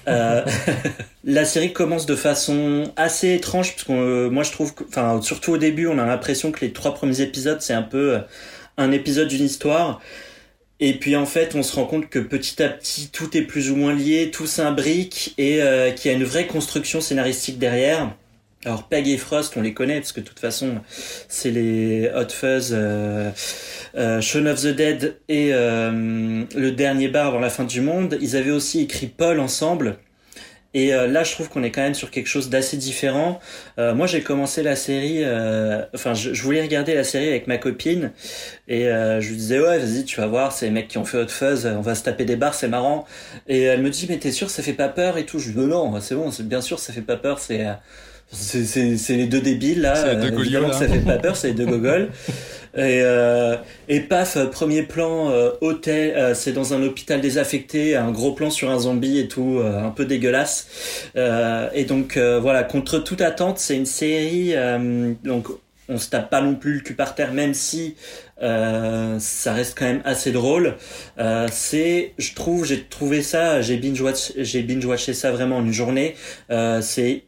[0.07, 0.45] Euh,
[1.23, 5.57] la série commence de façon assez étrange parce que moi je trouve, enfin surtout au
[5.57, 8.19] début, on a l'impression que les trois premiers épisodes c'est un peu
[8.77, 10.01] un épisode d'une histoire.
[10.85, 13.71] Et puis en fait, on se rend compte que petit à petit, tout est plus
[13.71, 18.13] ou moins lié, tout s'imbrique et euh, qu'il y a une vraie construction scénaristique derrière.
[18.65, 20.81] Alors Peg et Frost, on les connaît parce que de toute façon,
[21.29, 23.31] c'est les Hot Fuzz, euh,
[23.95, 28.17] euh, Shaun of the Dead et euh, Le Dernier Bar dans la fin du monde.
[28.19, 29.99] Ils avaient aussi écrit Paul ensemble.
[30.73, 33.39] Et euh, là, je trouve qu'on est quand même sur quelque chose d'assez différent.
[33.77, 37.57] Euh, moi, j'ai commencé la série, euh, enfin, je, voulais regarder la série avec ma
[37.57, 38.11] copine,
[38.67, 41.17] et je lui disais ouais, vas-y, tu vas voir, c'est les mecs qui ont fait
[41.17, 43.05] Hot Fuzz, on va se taper des barres, c'est marrant.
[43.47, 45.39] Et elle me dit mais t'es sûr, ça fait pas peur et tout?
[45.39, 47.65] Je lui dis non, c'est bon, bien sûr, ça fait pas peur, c'est
[48.33, 49.95] c'est les deux débiles là.
[49.95, 52.09] C'est les deux évidemment que ça fait pas peur, c'est les deux gogoles.
[52.75, 53.55] Et, euh,
[53.87, 58.49] et paf, premier plan, euh, hôtel, euh, c'est dans un hôpital désaffecté, un gros plan
[58.49, 60.67] sur un zombie et tout, un peu dégueulasse.
[61.15, 64.55] et donc voilà, contre toute attente, c'est une série,
[65.23, 65.47] donc
[65.89, 67.95] on se tape pas non plus le cul par terre, même si
[68.39, 70.75] ça reste quand même assez drôle.
[71.51, 75.65] c'est, je trouve, j'ai trouvé ça, j'ai binge watch, j'ai binge watché ça vraiment en
[75.65, 76.15] une journée.
[76.81, 77.23] c'est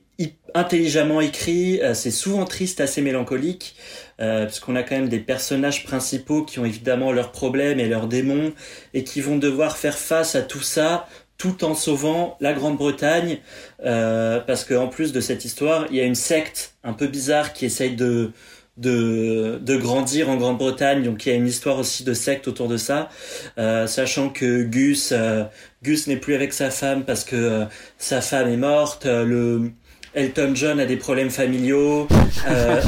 [0.55, 3.75] intelligemment écrit, c'est souvent triste, assez mélancolique
[4.21, 8.07] euh, puisqu'on a quand même des personnages principaux qui ont évidemment leurs problèmes et leurs
[8.07, 8.53] démons,
[8.93, 13.39] et qui vont devoir faire face à tout ça tout en sauvant la Grande-Bretagne,
[13.83, 17.51] euh, parce qu'en plus de cette histoire, il y a une secte un peu bizarre
[17.51, 18.31] qui essaye de,
[18.77, 22.69] de, de grandir en Grande-Bretagne, donc il y a une histoire aussi de secte autour
[22.69, 23.09] de ça,
[23.57, 25.43] euh, sachant que Gus, euh,
[25.83, 27.65] Gus n'est plus avec sa femme parce que euh,
[27.97, 29.71] sa femme est morte, le
[30.16, 32.07] Elton John a des problèmes familiaux.
[32.47, 32.82] Euh,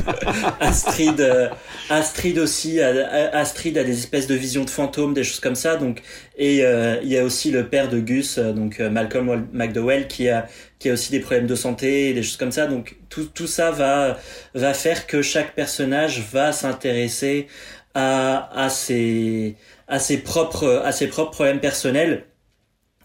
[0.60, 1.48] Astrid, euh,
[1.88, 5.76] Astrid aussi, Astrid a des espèces de visions de fantômes, des choses comme ça.
[5.76, 6.02] Donc,
[6.36, 10.48] et euh, il y a aussi le père de Gus, donc Malcolm McDowell, qui a
[10.80, 12.66] qui a aussi des problèmes de santé, des choses comme ça.
[12.66, 14.18] Donc tout tout ça va
[14.54, 17.46] va faire que chaque personnage va s'intéresser
[17.94, 19.54] à à ses
[19.86, 22.24] à ses propres à ses propres problèmes personnels.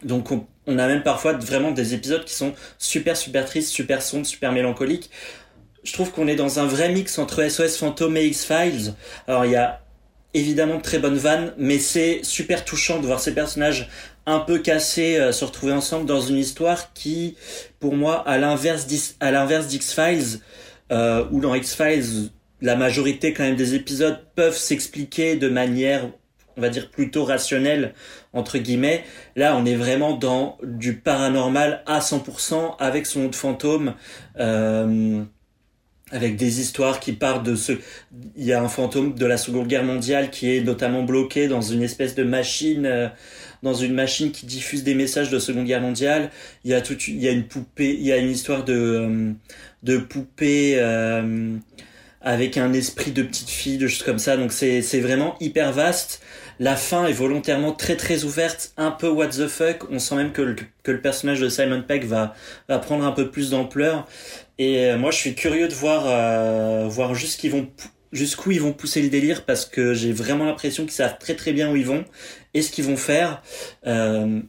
[0.04, 4.02] Donc on, on a même parfois vraiment des épisodes qui sont super super tristes, super
[4.02, 5.10] sombres, super mélancoliques.
[5.84, 8.94] Je trouve qu'on est dans un vrai mix entre SOS Fantôme et X-Files.
[9.28, 9.82] Alors il y a
[10.34, 13.90] évidemment de très bonnes vannes, mais c'est super touchant de voir ces personnages
[14.28, 17.36] un peu cassés euh, se retrouver ensemble dans une histoire qui,
[17.80, 20.40] pour moi, à l'inverse d'X-Files,
[20.92, 22.30] euh, où dans X-Files,
[22.62, 26.10] la majorité quand même des épisodes peuvent s'expliquer de manière
[26.60, 27.94] on va dire plutôt rationnel
[28.34, 29.04] entre guillemets.
[29.36, 33.94] Là, on est vraiment dans du paranormal à 100% avec son de fantôme.
[34.40, 35.24] Euh,
[36.12, 37.74] avec des histoires qui partent de ce
[38.36, 41.62] il y a un fantôme de la Seconde Guerre mondiale qui est notamment bloqué dans
[41.62, 43.10] une espèce de machine euh,
[43.62, 46.32] dans une machine qui diffuse des messages de Seconde Guerre mondiale
[46.64, 48.74] il y a tout il y a une poupée il y a une histoire de
[48.74, 49.34] euh,
[49.84, 50.80] de poupée
[52.22, 56.24] avec un esprit de petite fille de choses comme ça donc c'est vraiment hyper vaste
[56.60, 59.90] la fin est volontairement très très ouverte, un peu what the fuck.
[59.90, 62.36] On sent même que le, personnage de Simon Pegg va,
[62.82, 64.08] prendre un peu plus d'ampleur.
[64.58, 69.10] Et euh, moi, je suis curieux de voir, euh, voir jusqu'où ils vont pousser le
[69.10, 72.04] délire parce que j'ai vraiment l'impression qu'ils savent très très bien où ils vont
[72.54, 73.42] et ce qu'ils vont faire.
[73.88, 74.42] Euh,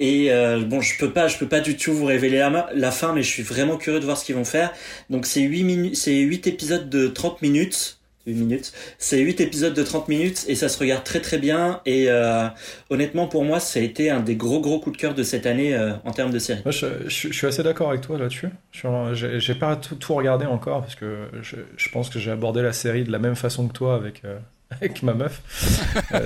[0.00, 0.28] et
[0.66, 3.22] bon, je peux pas, je peux pas du tout vous révéler la, la fin, mais
[3.22, 4.70] je suis vraiment curieux de voir ce qu'ils vont faire.
[5.08, 8.00] Donc c'est 8 minutes, c'est 8 épisodes de 30 minutes
[8.32, 8.72] minutes.
[8.98, 11.80] C'est 8 épisodes de 30 minutes et ça se regarde très très bien.
[11.84, 12.46] Et euh,
[12.90, 15.46] honnêtement, pour moi, ça a été un des gros gros coups de cœur de cette
[15.46, 16.62] année euh, en termes de série.
[16.66, 18.48] Je, suis assez d'accord avec toi là-dessus.
[18.72, 23.04] J'ai pas tout, tout, regardé encore parce que je, pense que j'ai abordé la série
[23.04, 24.38] de la même façon que toi avec, euh,
[24.70, 25.42] avec ma meuf.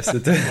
[0.02, 0.36] C'était.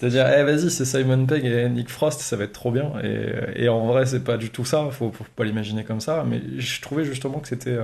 [0.00, 2.90] C'est-à-dire, eh, vas-y, c'est Simon Pegg et Nick Frost, ça va être trop bien.
[3.04, 6.24] Et, et en vrai, c'est pas du tout ça, faut, faut pas l'imaginer comme ça.
[6.28, 7.78] Mais je trouvais justement que c'était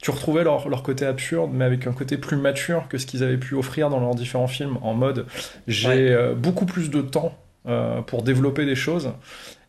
[0.00, 3.22] tu retrouvais leur, leur, côté absurde, mais avec un côté plus mature que ce qu'ils
[3.22, 5.26] avaient pu offrir dans leurs différents films, en mode
[5.66, 7.36] j'ai euh, beaucoup plus de temps
[7.68, 9.12] euh, pour développer des choses.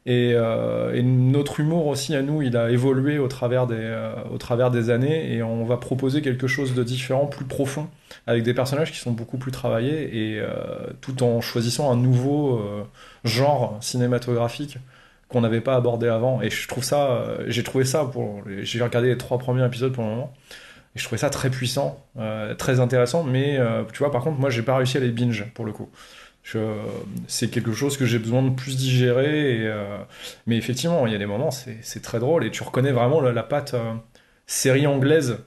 [0.07, 4.37] Et, euh, et, notre humour aussi à nous, il a évolué au travers, des, au
[4.39, 7.87] travers des années et on va proposer quelque chose de différent, plus profond,
[8.25, 10.41] avec des personnages qui sont beaucoup plus travaillés et
[11.01, 12.59] tout en choisissant un nouveau
[13.25, 14.79] genre cinématographique
[15.31, 16.41] qu'on n'avait pas abordé avant.
[16.41, 19.93] Et je trouve ça, euh, j'ai trouvé ça pour, j'ai regardé les trois premiers épisodes
[19.93, 20.33] pour le moment.
[20.95, 23.23] Et je trouvais ça très puissant, euh, très intéressant.
[23.23, 25.71] Mais euh, tu vois, par contre, moi, j'ai pas réussi à les binge pour le
[25.71, 25.89] coup.
[27.27, 29.63] C'est quelque chose que j'ai besoin de plus digérer.
[29.63, 29.73] Et,
[30.47, 32.43] mais effectivement, il y a des moments, c'est très drôle.
[32.43, 33.75] Et tu reconnais vraiment la, patte
[34.47, 35.37] série anglaise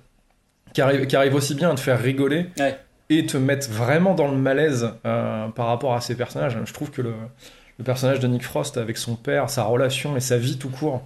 [0.73, 2.47] qui arrive, qui arrive aussi bien à te faire rigoler
[3.11, 6.57] et te mettre vraiment dans le malaise par rapport à ces personnages.
[6.65, 7.13] Je trouve que le,
[7.79, 11.03] le personnage de Nick Frost avec son père, sa relation et sa vie tout court.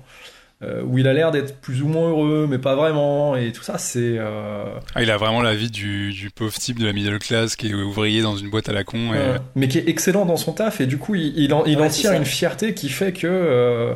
[0.60, 3.62] Euh, où il a l'air d'être plus ou moins heureux, mais pas vraiment, et tout
[3.62, 4.16] ça, c'est.
[4.18, 4.64] Euh...
[4.96, 7.68] Ah, il a vraiment la vie du, du, pauvre type de la middle class qui
[7.68, 9.14] est ouvrier dans une boîte à la con.
[9.14, 9.38] Et...
[9.54, 11.88] mais qui est excellent dans son taf, et du coup, il, il en, il en
[11.88, 13.28] tire une fierté qui fait que.
[13.28, 13.94] Euh,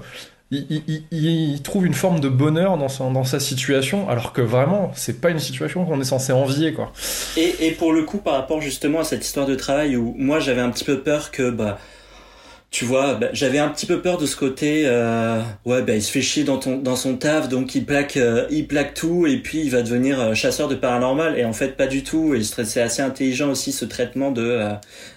[0.52, 4.42] il, il, il, trouve une forme de bonheur dans, son, dans sa situation, alors que
[4.42, 6.92] vraiment, c'est pas une situation qu'on est censé envier, quoi.
[7.38, 10.40] Et, et pour le coup, par rapport justement à cette histoire de travail où moi
[10.40, 11.78] j'avais un petit peu peur que, bah,
[12.72, 14.84] tu vois, bah, j'avais un petit peu peur de ce côté.
[14.86, 18.16] Euh, ouais, bah, il se fait chier dans ton dans son taf, donc il plaque
[18.16, 21.38] euh, il plaque tout et puis il va devenir euh, chasseur de paranormal.
[21.38, 22.34] Et en fait, pas du tout.
[22.34, 24.62] Et c'est assez intelligent aussi ce traitement de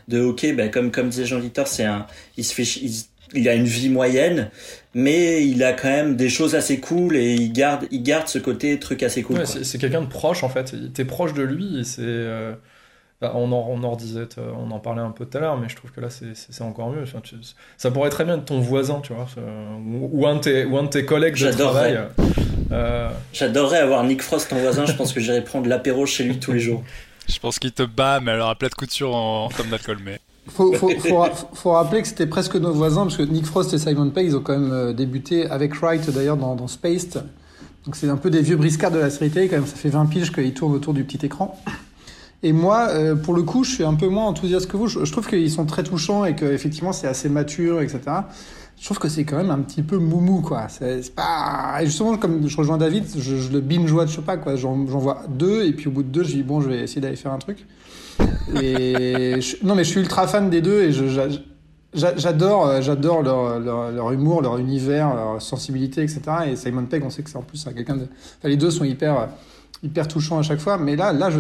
[0.10, 2.92] de ok, bah, comme comme disait Jean Victor, c'est un il se fait il,
[3.34, 4.50] il a une vie moyenne,
[4.94, 8.38] mais il a quand même des choses assez cool et il garde, il garde ce
[8.38, 9.38] côté truc assez cool.
[9.38, 10.76] Ouais, c'est quelqu'un de proche en fait.
[10.94, 12.02] T'es proche de lui et c'est.
[13.24, 15.58] Euh, bah, on, en, on en redisait, on en parlait un peu tout à l'heure,
[15.58, 17.04] mais je trouve que là c'est encore mieux.
[17.04, 17.22] Enfin,
[17.78, 19.28] ça pourrait très bien être ton voisin, tu vois,
[19.86, 22.00] ou, un de tes, ou un de tes collègues de travail.
[22.72, 23.10] Euh...
[23.32, 24.86] J'adorerais avoir Nick Frost en voisin.
[24.86, 26.84] je pense que j'irais prendre l'apéro chez lui tous les jours.
[27.28, 29.98] Je pense qu'il te bat, mais alors à plat de couture en, en tome d'alcool,
[30.04, 30.20] mais.
[30.48, 30.90] Faut, faut,
[31.54, 34.36] faut, rappeler que c'était presque nos voisins, parce que Nick Frost et Simon Pegg, ils
[34.36, 37.24] ont quand même euh, débuté avec Wright d'ailleurs dans, dans Spaced.
[37.86, 39.90] Donc c'est un peu des vieux briscards de la série télé, quand même, ça fait
[39.90, 41.60] 20 piges qu'ils tournent autour du petit écran.
[42.44, 44.88] Et moi, euh, pour le coup, je suis un peu moins enthousiaste que vous.
[44.88, 48.02] Je, trouve qu'ils sont très touchants et qu'effectivement c'est assez mature, etc.
[48.78, 50.68] Je trouve que c'est quand même un petit peu moumou, quoi.
[50.68, 51.78] C'est pas...
[51.82, 54.58] Et justement, comme je rejoins David, je, le binge-watch pas, quoi.
[54.58, 57.02] J'en vois deux, et puis au bout de deux, je dis, bon, je vais essayer
[57.02, 57.66] d'aller faire un truc.
[58.62, 60.92] Et non, mais je suis ultra fan des deux et
[61.94, 66.22] j'adore, euh, j'adore leur, humour, leur univers, leur sensibilité, etc.
[66.48, 68.08] Et Simon Pegg, on sait que c'est en plus quelqu'un de.
[68.44, 69.30] les deux sont hyper,
[69.84, 70.78] hyper touchants à chaque fois.
[70.78, 71.40] Mais là, là, je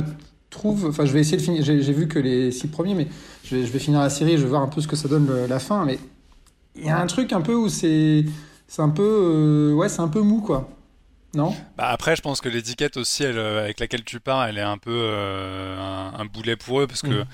[0.50, 0.86] trouve.
[0.86, 1.64] Enfin, je vais essayer de finir.
[1.64, 3.08] J'ai vu que les six premiers, mais
[3.43, 4.38] je vais, je vais finir la série.
[4.38, 5.86] Je vais voir un peu ce que ça donne la fin.
[5.86, 6.00] Mais
[6.76, 8.26] il y a un truc un peu où c'est,
[8.68, 10.70] c'est un peu, euh, ouais, c'est un peu mou, quoi.
[11.34, 11.54] Non?
[11.78, 14.62] Bah Après, je pense que l'étiquette aussi, elle, euh, avec laquelle tu pars, elle est
[14.62, 17.24] un peu euh, un, boulet pour eux parce que.
[17.24, 17.26] Mm.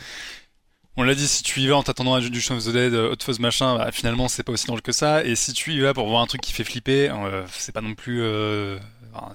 [0.97, 2.93] On l'a dit, si tu y vas en t'attendant à du Shaun of the Dead,
[2.93, 5.23] Hot Fuzz machin, bah, finalement c'est pas aussi drôle que ça.
[5.23, 7.79] Et si tu y vas pour voir un truc qui fait flipper, euh, c'est pas
[7.79, 8.21] non plus.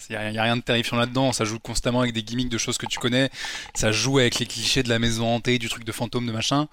[0.09, 1.33] Il n'y a, rien de terrifiant là-dedans.
[1.33, 3.31] Ça joue constamment avec des gimmicks de choses que tu connais.
[3.75, 6.69] Ça joue avec les clichés de la maison hantée, du truc de fantôme, de machin.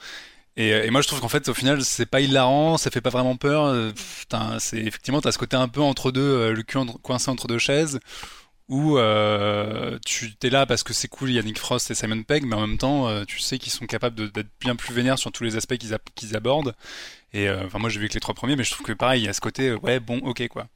[0.56, 3.36] Et, moi je trouve qu'en fait au final c'est pas hilarant, ça fait pas vraiment
[3.36, 3.92] peur.
[4.60, 8.00] C'est effectivement t'as ce côté un peu entre deux, le cul coincé entre deux chaises
[8.70, 12.56] où euh, tu t'es là parce que c'est cool, Yannick Frost et Simon Pegg, mais
[12.56, 15.44] en même temps, euh, tu sais qu'ils sont capables d'être bien plus vénères sur tous
[15.44, 15.76] les aspects
[16.16, 16.74] qu'ils abordent.
[17.34, 19.24] Et euh, enfin, moi, j'ai vu que les trois premiers, mais je trouve que pareil,
[19.24, 20.68] il y a ce côté, ouais, bon, ok, quoi.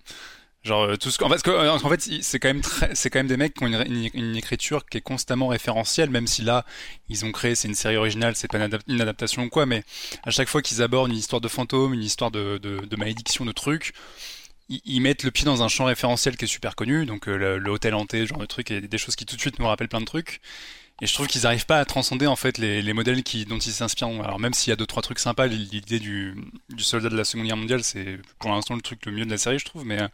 [0.67, 3.37] Genre tout ce en fait, en fait c'est quand même très, c'est quand même des
[3.37, 6.65] mecs qui ont une, écriture qui est constamment référentielle, même si là
[7.09, 9.83] ils ont créé, c'est une série originale, c'est pas une, adaptation ou quoi, mais
[10.23, 13.93] à chaque fois qu'ils abordent une histoire de fantôme, une histoire de malédiction, de trucs,
[14.69, 17.71] ils, mettent le pied dans un champ référentiel qui est super connu, donc euh, le,
[17.71, 20.01] hôtel hanté, genre de truc, et des choses qui tout de suite me rappellent plein
[20.01, 20.41] de trucs.
[20.99, 23.59] Et je trouve qu'ils n'arrivent pas à transcender en fait les, les modèles qui, dont
[23.59, 24.07] ils s'inspirent.
[24.23, 26.35] Alors même s'il y a deux trois trucs sympas, l'idée du,
[26.69, 29.29] du soldat de la Seconde Guerre mondiale, c'est pour l'instant le truc le mieux de
[29.29, 29.85] la série, je trouve.
[29.85, 30.07] Mais euh,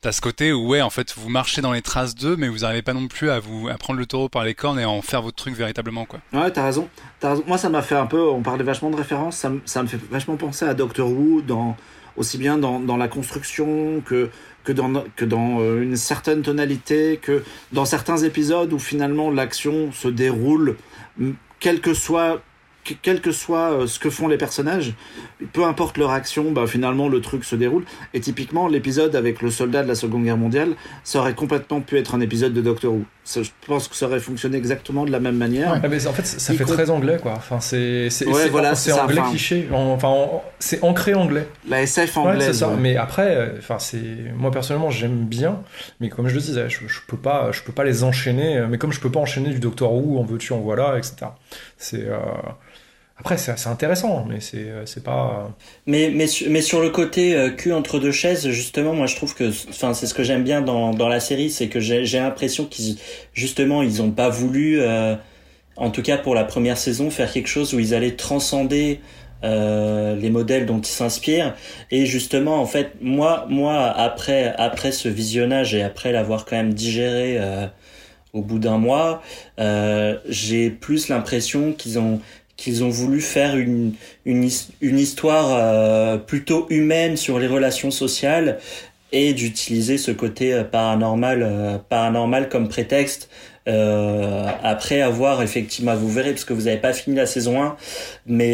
[0.00, 2.58] t'as ce côté où ouais, en fait, vous marchez dans les traces d'eux, mais vous
[2.58, 4.90] n'arrivez pas non plus à vous à prendre le taureau par les cornes et à
[4.90, 6.20] en faire votre truc véritablement quoi.
[6.32, 6.88] Ouais, t'as raison.
[7.22, 7.44] As raison.
[7.46, 8.20] Moi, ça m'a fait un peu.
[8.28, 9.36] On parlait vachement de références.
[9.36, 11.76] Ça, ça me fait vachement penser à Doctor Who dans
[12.16, 14.30] aussi bien dans, dans la construction que
[14.72, 17.42] que dans, euh, une certaine tonalité, que
[17.72, 20.76] dans certains épisodes où finalement l'action se déroule,
[21.60, 22.42] quel que soit
[22.94, 24.94] quel que soit euh, ce que font les personnages,
[25.52, 27.84] peu importe leur action, bah, finalement le truc se déroule.
[28.14, 30.74] Et typiquement, l'épisode avec le soldat de la Seconde Guerre mondiale,
[31.04, 33.04] ça aurait complètement pu être un épisode de Doctor Who.
[33.24, 35.80] je pense que ça aurait fonctionné exactement de la même manière.
[35.88, 37.34] mais en fait, ça fait très anglais, quoi.
[37.36, 39.68] Enfin, c'est c'est voilà, anglais cliché.
[39.72, 40.14] Enfin,
[40.58, 41.46] c'est ancré anglais.
[41.68, 42.58] La SF anglaise.
[42.58, 42.70] ça.
[42.78, 45.60] Mais après, euh, enfin, c'est moi personnellement, j'aime bien.
[46.00, 48.64] Mais comme je le disais, je, je, peux pas, je peux pas les enchaîner.
[48.68, 51.26] Mais comme je peux pas enchaîner du Doctor Who, en veux-tu, en voilà, etc.
[51.76, 52.18] C'est euh,
[53.18, 55.46] après, c'est intéressant, mais c'est euh, pas.
[55.46, 55.48] Euh,
[55.86, 59.34] mais, mais, mais sur le côté euh, cul entre deux chaises, justement, moi je trouve
[59.34, 59.48] que.
[59.70, 62.98] Enfin, c'est ce que j'aime bien dans, dans la série, c'est que j'ai l'impression qu'ils.
[63.32, 64.80] Justement, ils ont pas voulu,
[65.76, 69.00] en tout cas pour la première saison, faire quelque chose où ils allaient transcender.
[69.42, 71.54] les modèles dont ils s'inspirent
[71.90, 76.74] et justement en fait moi moi après après ce visionnage et après l'avoir quand même
[76.74, 77.38] digéré
[78.32, 79.22] au bout d'un mois
[80.28, 82.20] j'ai plus l'impression qu'ils ont
[82.56, 83.92] qu'ils ont voulu faire une,
[84.24, 84.48] une,
[84.80, 88.58] une histoire euh, plutôt humaine sur les relations sociales
[89.12, 93.28] et d'utiliser ce côté euh, paranormal, euh, paranormal comme prétexte.
[93.68, 97.76] Euh, après avoir effectivement, vous verrez parce que vous n'avez pas fini la saison 1,
[98.26, 98.52] mais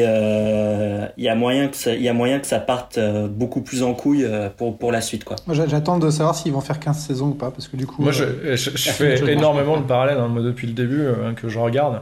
[1.18, 2.98] il y a moyen que ça, il y a moyen que ça parte
[3.28, 4.26] beaucoup plus en couille
[4.56, 5.36] pour pour la suite quoi.
[5.50, 8.00] J'attends de savoir s'ils vont faire 15 saisons ou pas parce que du coup.
[8.00, 8.24] Moi, je,
[8.56, 12.00] je, fais énormément de parallèles hein, depuis le début que je regarde.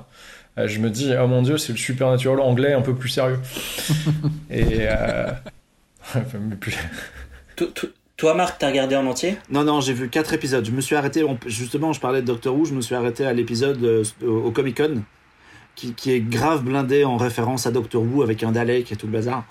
[0.59, 3.39] Euh, je me dis, oh mon dieu, c'est le supernatural anglais un peu plus sérieux.
[4.51, 4.81] Et.
[4.81, 5.31] Euh...
[6.61, 6.77] plus...
[8.17, 9.39] Toi, Marc, t'as regardé en entier?
[9.49, 10.65] Non, non, j'ai vu quatre épisodes.
[10.65, 13.33] Je me suis arrêté, justement, je parlais de Doctor Who, je me suis arrêté à
[13.33, 15.03] l'épisode euh, au Comic Con,
[15.75, 19.07] qui, qui, est grave blindé en référence à Doctor Who avec un Dalek et tout
[19.07, 19.45] le bazar.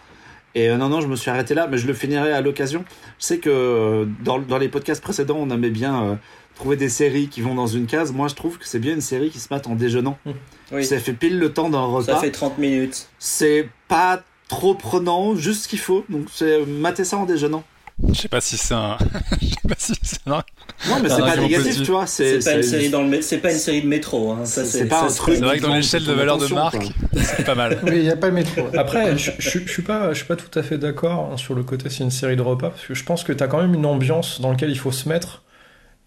[0.53, 2.85] Et euh, non, non, je me suis arrêté là, mais je le finirai à l'occasion.
[3.17, 6.19] Je sais que dans, dans, les podcasts précédents, on aimait bien
[6.59, 8.11] trouver des séries qui vont dans une case.
[8.11, 10.17] Moi, je trouve que c'est bien une série qui se mate en déjeunant.
[10.25, 10.83] Hum.
[10.83, 12.13] Ça fait pile le temps d'un repas.
[12.13, 13.07] Ça fait 30 minutes.
[13.17, 16.05] C'est pas trop prenant, juste ce qu'il faut.
[16.09, 17.63] Donc c'est mater ça en déjeunant.
[18.07, 18.97] Je sais pas si c'est un.
[19.41, 20.43] Je sais pas si c'est un.
[20.87, 22.07] Non, mais c'est pas négatif, tu vois.
[22.07, 24.31] C'est pas une série dans le, c'est pas une série de métro.
[24.31, 24.45] Hein.
[24.45, 25.35] Ça, c'est pas un truc.
[25.35, 27.79] C'est vrai que dans l'échelle de valeur de marque, c'est pas mal.
[27.83, 28.67] Oui, il y a pas le métro.
[28.77, 31.63] Après, je, je, suis pas, je suis pas tout à fait d'accord hein, sur le
[31.63, 33.85] côté c'est une série de repas parce que je pense que t'as quand même une
[33.85, 35.43] ambiance dans laquelle il faut se mettre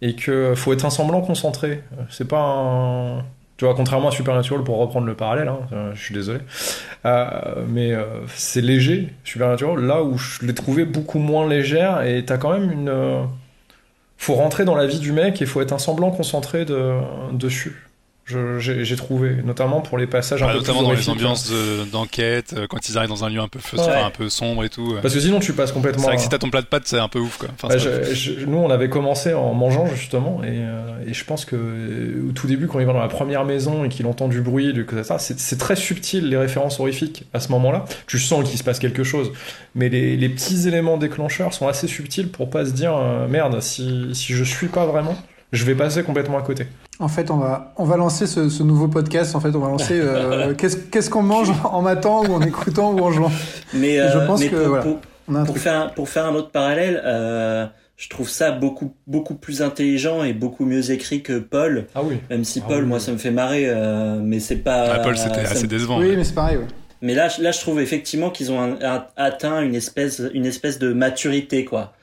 [0.03, 1.83] et que faut être un semblant concentré.
[2.11, 3.25] C'est pas un
[3.63, 6.41] tu vois, contrairement à Supernatural, pour reprendre le parallèle, hein, euh, je suis désolé,
[7.05, 12.25] euh, mais euh, c'est léger, Supernatural, là où je l'ai trouvé beaucoup moins légère, et
[12.25, 13.29] t'as quand même une...
[14.17, 16.95] faut rentrer dans la vie du mec et faut être un semblant concentré de,
[17.33, 17.87] dessus
[18.27, 21.53] j'ai trouvé, notamment pour les passages un peu Notamment dans les ambiances
[21.91, 24.97] d'enquête, euh, quand ils arrivent dans un lieu un peu, un peu sombre et tout.
[25.03, 26.03] Parce que sinon tu passes complètement.
[26.03, 27.49] C'est vrai que si t'as ton plat de pâtes, c'est un peu ouf quoi.
[27.69, 27.75] Bah,
[28.47, 32.33] nous on avait commencé en mangeant justement, et, euh, et je pense que euh, au
[32.33, 34.87] tout début, quand il va dans la première maison et qu'il entend du bruit, du
[35.03, 37.85] ça, c'est très subtil les références horrifiques à ce moment-là.
[38.07, 39.33] Tu sens qu'il se passe quelque chose,
[39.75, 42.97] mais les, les, petits éléments déclencheurs sont assez subtils pour pas se dire
[43.29, 45.17] merde, si, si je suis pas vraiment,
[45.53, 46.67] je vais passer complètement à côté.
[47.03, 49.35] En fait, on va, on va lancer ce, ce nouveau podcast.
[49.35, 50.55] En fait, on va lancer euh,
[50.91, 53.33] qu'est-ce qu'on mange en matant ou en écoutant ou en jouant.
[53.75, 56.51] Mais, je euh, pense que pour, voilà, pour, pour faire, un, pour faire un autre
[56.51, 61.87] parallèle, euh, je trouve ça beaucoup, beaucoup plus intelligent et beaucoup mieux écrit que Paul.
[61.95, 62.19] Ah oui.
[62.31, 64.95] Même si ah Paul, moi, ça me fait marrer, euh, mais c'est pas.
[64.95, 65.99] Ah, Paul, c'était assez décevant.
[65.99, 66.59] Oui, mais c'est pareil.
[66.59, 66.67] Ouais.
[67.01, 68.79] Mais là, là, je trouve effectivement qu'ils ont
[69.17, 71.95] atteint une espèce, une espèce de maturité, quoi.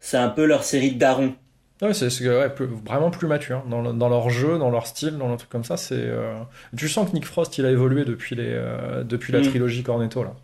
[0.00, 1.34] C'est un peu leur série de darons.
[1.80, 2.52] Ouais, c'est ouais,
[2.86, 5.76] vraiment plus mature dans, dans, leur jeu, dans leur style, dans le truc comme ça.
[5.76, 6.34] C'est euh...
[6.76, 9.48] tu sens que Nick Frost il a évolué depuis les euh, depuis la mm.
[9.48, 10.34] trilogie Cornetto là.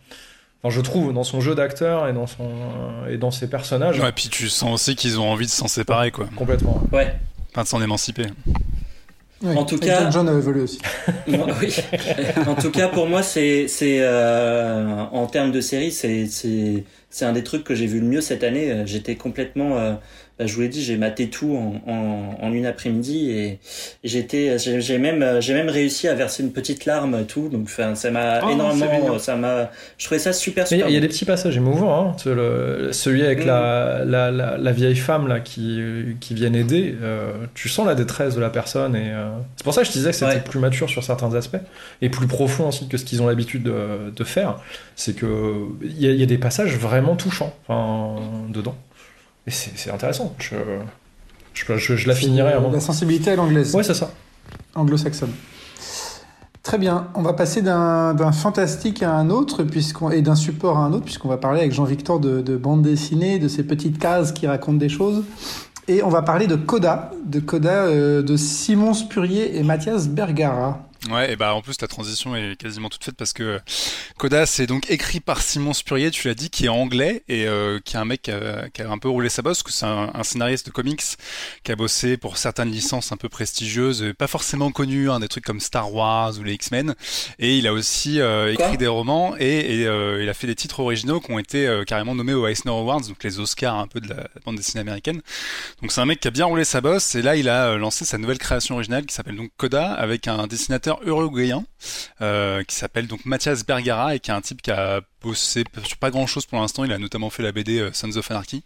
[0.63, 3.99] Enfin, je trouve dans son jeu d'acteur et dans son euh, et dans ses personnages.
[3.99, 6.29] Ouais, puis tu sens aussi qu'ils ont envie de s'en séparer quoi.
[6.37, 6.81] Complètement.
[6.93, 7.17] Ouais.
[7.51, 8.27] Enfin, de s'en émanciper.
[9.45, 10.79] en tout cas, John a évolué aussi.
[11.27, 11.77] oui.
[12.47, 17.25] en tout cas, pour moi, c'est c'est euh, en termes de série, c'est c'est c'est
[17.25, 18.85] un des trucs que j'ai vu le mieux cette année.
[18.87, 19.99] J'étais complètement
[20.39, 23.61] bah, je vous l'ai dit, j'ai maté tout en, en, en une après-midi et
[24.03, 27.49] j'étais, j'ai même, j'ai même réussi à verser une petite larme tout.
[27.49, 30.67] Donc, enfin, ça m'a oh, énormément, ça m'a, je trouvais ça super.
[30.67, 32.17] super il y a des petits passages émouvants.
[32.17, 32.17] Hein.
[32.27, 33.47] Le, celui avec mm.
[33.47, 35.81] la, la, la, la, vieille femme là qui,
[36.19, 36.97] qui vient aider.
[37.01, 39.93] Euh, tu sens la détresse de la personne et euh, c'est pour ça que je
[39.93, 41.59] disais que c'était plus mature sur certains aspects
[42.03, 44.57] et plus profond aussi que ce qu'ils ont l'habitude de, de, faire.
[44.97, 48.75] C'est que il y, y, a des passages vraiment touchants enfin, dedans.
[49.47, 50.35] Et c'est intéressant.
[50.39, 50.57] Je,
[51.53, 52.71] je, je, la finirai avant.
[52.71, 53.75] La sensibilité à l'anglaise.
[53.75, 54.11] Ouais, c'est ça.
[54.75, 55.33] Anglo-saxonne.
[56.63, 59.67] Très bien, on va passer d'un fantastique à un autre
[60.13, 63.39] et d'un support à un autre, puisqu'on va parler avec Jean-Victor de, de, bande dessinée,
[63.39, 65.25] de ces petites cases qui racontent des choses.
[65.89, 70.89] Et on va parler de Coda, de Coda euh, de Simon Spurrier et Mathias Bergara.
[71.11, 73.61] Ouais, et bah en plus la transition est quasiment toute faite parce que
[74.17, 77.79] Coda c'est donc écrit par Simon Spurrier, tu l'as dit, qui est anglais et euh,
[77.85, 79.85] qui est un mec qui a, qui a, un peu roulé sa bosse, que c'est
[79.85, 81.03] un, scénariste de comics
[81.63, 85.45] qui a bossé pour certaines licences un peu prestigieuses, pas forcément connues, hein, des trucs
[85.45, 86.95] comme Star Wars ou les X-Men,
[87.39, 90.55] et il a aussi euh, écrit des romans et, et euh, il a fait des
[90.55, 93.89] titres originaux qui ont été euh, carrément nommés aux Eisner Awards, donc les Oscars un
[93.89, 95.21] peu de la bande dessinée américaine.
[95.83, 98.07] Donc c'est un mec qui a bien roulé sa bosse et là il a lancé
[98.07, 101.65] sa nouvelle création originale qui s'appelle donc Coda avec un dessinateur uruguayen
[102.21, 105.97] euh, qui s'appelle donc Mathias Bergara et qui est un type qui a bossé sur
[105.99, 106.85] pas grand chose pour l'instant.
[106.85, 108.65] Il a notamment fait la BD euh, Sons of Anarchy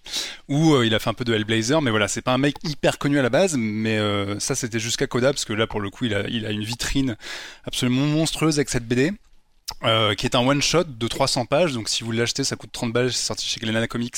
[0.48, 2.56] où euh, il a fait un peu de Hellblazer, mais voilà, c'est pas un mec
[2.64, 3.98] hyper connu à la base, mais
[4.38, 7.16] ça c'était jusqu'à Coda parce que là pour le coup il a une vitrine
[7.64, 9.12] absolument monstrueuse avec cette BD.
[9.84, 11.72] Euh, qui est un one shot de 300 pages.
[11.72, 13.12] Donc si vous l'achetez, ça coûte 30 balles.
[13.12, 14.16] C'est sorti chez Glenana Comics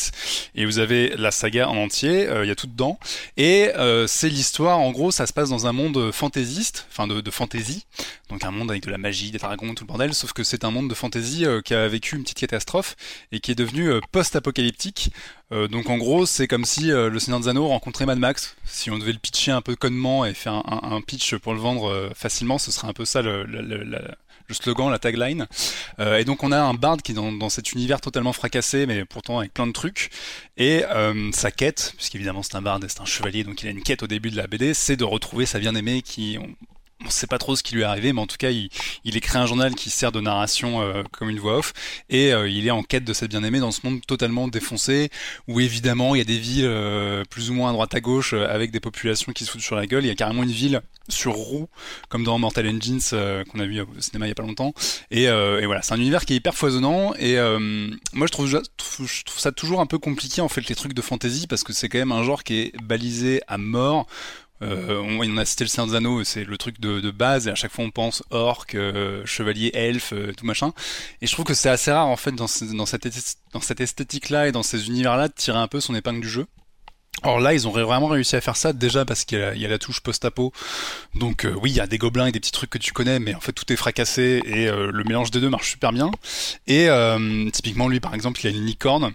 [0.55, 2.27] et vous avez la saga en entier.
[2.27, 2.99] Euh, il y a tout dedans.
[3.37, 4.79] Et euh, c'est l'histoire.
[4.79, 7.85] En gros, ça se passe dans un monde fantaisiste, enfin de, fantasy.
[8.31, 10.15] Donc un monde avec de la magie, des dragons, tout le bordel.
[10.15, 12.97] Sauf que c'est un monde de fantasy qui a vécu une petite catastrophe
[13.31, 15.13] et qui est devenu post-apocalyptique.
[15.51, 18.57] donc en gros, c'est comme si le Seigneur des Anneaux rencontrait Mad Max.
[18.65, 22.11] Si on devait le pitcher un peu connement et faire un pitch pour le vendre
[22.15, 23.85] facilement, ce serait un peu ça le, le, le,
[24.51, 25.47] le slogan, la tagline.
[25.99, 29.05] Euh, et donc on a un bard qui est dans, cet univers totalement fracassé, mais
[29.05, 30.11] pourtant avec plein de trucs.
[30.57, 33.71] Et euh, sa quête, puisqu'évidemment c'est un bard et c'est un chevalier, donc il a
[33.71, 36.39] une quête au début de la BD, c'est de retrouver sa bien-aimée qui,
[37.09, 38.69] sait pas trop ce qui lui est arrivé, mais en tout cas, il,
[39.05, 41.73] il écrit un journal qui sert de narration euh, comme une voix off,
[42.09, 45.11] et euh, il est en quête de cette bien-aimée dans ce monde totalement défoncé,
[45.49, 48.33] où évidemment il y a des villes euh, plus ou moins à droite à gauche,
[48.33, 50.05] avec des populations qui se foutent sur la gueule.
[50.05, 51.69] Il y a carrément une ville sur roue,
[52.09, 53.01] comme dans Mortal Engines
[53.51, 54.75] qu'on a vu au cinéma il y a pas longtemps.
[55.11, 57.37] Et, et voilà, c'est un univers qui est hyper foisonnant, et
[58.13, 61.03] moi je trouve, je trouve ça toujours un peu compliqué en fait les trucs de
[61.03, 64.07] fantasy, parce que c'est quand même un genre qui est balisé à mort
[64.63, 67.51] Euh, on, a cité le Seigneur des Anneaux, c'est le truc de, de, base, et
[67.51, 70.73] à chaque fois on pense orc, euh, chevalier, elfe, euh, tout machin.
[71.23, 73.09] Et je trouve que c'est assez rare en fait dans, dans cette,
[73.53, 76.47] dans cette esthétique-là et dans ces univers-là de tirer un peu son épingle du jeu.
[77.23, 79.69] Or là, ils ont vraiment réussi à faire ça déjà parce qu'il y, y, a
[79.69, 80.53] la touche post-apo.
[81.15, 83.19] Donc euh, oui, il y a des gobelins et des petits trucs que tu connais,
[83.19, 86.11] mais en fait tout est fracassé et euh, le mélange des deux marche super bien.
[86.67, 89.13] Et euh, typiquement lui, par exemple, il a une licorne.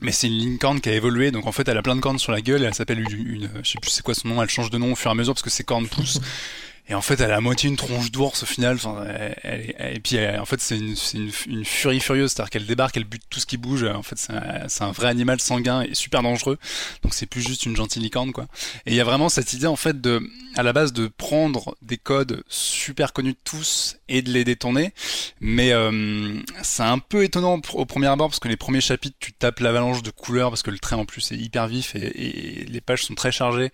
[0.00, 2.18] Mais c'est une licorne qui a évolué, donc en fait elle a plein de cornes
[2.18, 4.42] sur la gueule, et elle s'appelle une, une, je sais plus c'est quoi son nom,
[4.42, 6.20] elle change de nom au fur et à mesure parce que ses cornes poussent.
[6.90, 8.76] Et en fait, elle a à moitié une tronche d'ours au final.
[8.76, 12.50] Enfin, elle, elle, elle, et puis, en fait, c'est une, une, une, furie furieuse, c'est-à-dire
[12.50, 13.84] qu'elle débarque, elle bute tout ce qui bouge.
[13.84, 16.58] En fait, c'est un, un, vrai animal sanguin et super dangereux.
[17.02, 18.46] Donc, c'est plus juste une gentille licorne, quoi.
[18.86, 20.22] Et il y a vraiment cette idée, en fait, de,
[20.56, 24.94] à la base, de prendre des codes super connus de tous et de les détourner.
[25.40, 29.32] Mais euh, c'est un peu étonnant au premier abord parce que les premiers chapitres, tu
[29.34, 32.64] tapes l'avalanche de couleurs parce que le trait en plus est hyper vif et, et
[32.64, 33.70] les pages sont très chargées.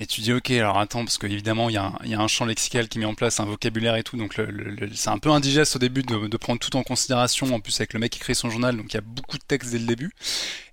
[0.00, 2.47] Et tu dis, ok, alors attends, parce qu'évidemment, il y, a y a un champ
[2.48, 5.30] lexical qui met en place un vocabulaire et tout, donc le, le, c'est un peu
[5.30, 8.18] indigeste au début de, de, prendre tout en considération, en plus avec le mec qui
[8.18, 10.10] crée son journal, donc il y a beaucoup de texte dès le début.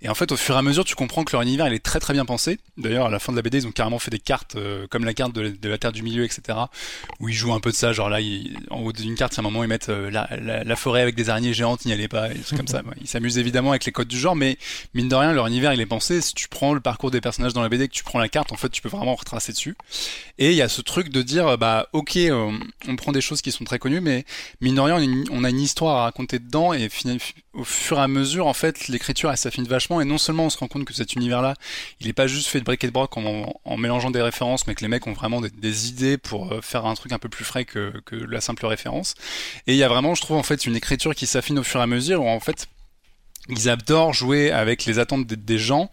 [0.01, 1.83] Et en fait, au fur et à mesure, tu comprends que leur univers, il est
[1.83, 2.59] très très bien pensé.
[2.77, 5.03] D'ailleurs, à la fin de la BD, ils ont carrément fait des cartes, euh, comme
[5.03, 6.57] la carte de, de, la Terre du Milieu, etc.,
[7.19, 9.37] où ils jouent un peu de ça, genre là, ils, en haut d'une carte, il
[9.37, 11.85] y a un moment, ils mettent euh, la, la, la, forêt avec des araignées géantes,
[11.85, 12.83] n'y allez pas, et des comme ça.
[13.01, 14.59] Ils s'amusent évidemment avec les codes du genre, mais
[14.93, 16.21] mine de rien, leur univers, il est pensé.
[16.21, 18.51] Si tu prends le parcours des personnages dans la BD, que tu prends la carte,
[18.51, 19.75] en fait, tu peux vraiment retracer dessus.
[20.37, 22.51] Et il y a ce truc de dire, bah, ok, euh,
[22.87, 24.25] on prend des choses qui sont très connues, mais
[24.61, 26.89] mine on a une histoire à raconter dedans, et
[27.53, 30.49] au fur et à mesure, en fait, l'écriture, elle s'affine vachement, et non seulement on
[30.49, 31.55] se rend compte que cet univers-là,
[31.99, 34.81] il est pas juste fait de briquet de broc en, mélangeant des références, mais que
[34.81, 37.65] les mecs ont vraiment des, idées pour euh, faire un truc un peu plus frais
[37.65, 39.15] que, que la simple référence.
[39.67, 41.79] Et il y a vraiment, je trouve, en fait, une écriture qui s'affine au fur
[41.79, 42.67] et à mesure, où en fait,
[43.49, 45.91] ils adorent jouer avec les attentes des gens,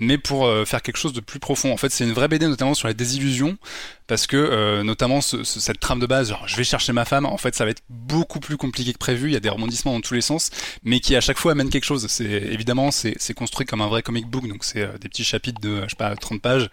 [0.00, 1.72] mais pour euh, faire quelque chose de plus profond.
[1.72, 3.58] En fait, c'est une vraie BD notamment sur la désillusion,
[4.06, 7.04] parce que euh, notamment ce, ce, cette trame de base, genre je vais chercher ma
[7.04, 9.50] femme, en fait ça va être beaucoup plus compliqué que prévu, il y a des
[9.50, 10.50] rebondissements dans tous les sens,
[10.82, 12.06] mais qui à chaque fois amènent quelque chose.
[12.08, 15.60] C'est évidemment c'est construit comme un vrai comic book, donc c'est euh, des petits chapitres
[15.60, 16.70] de je sais pas 30 pages.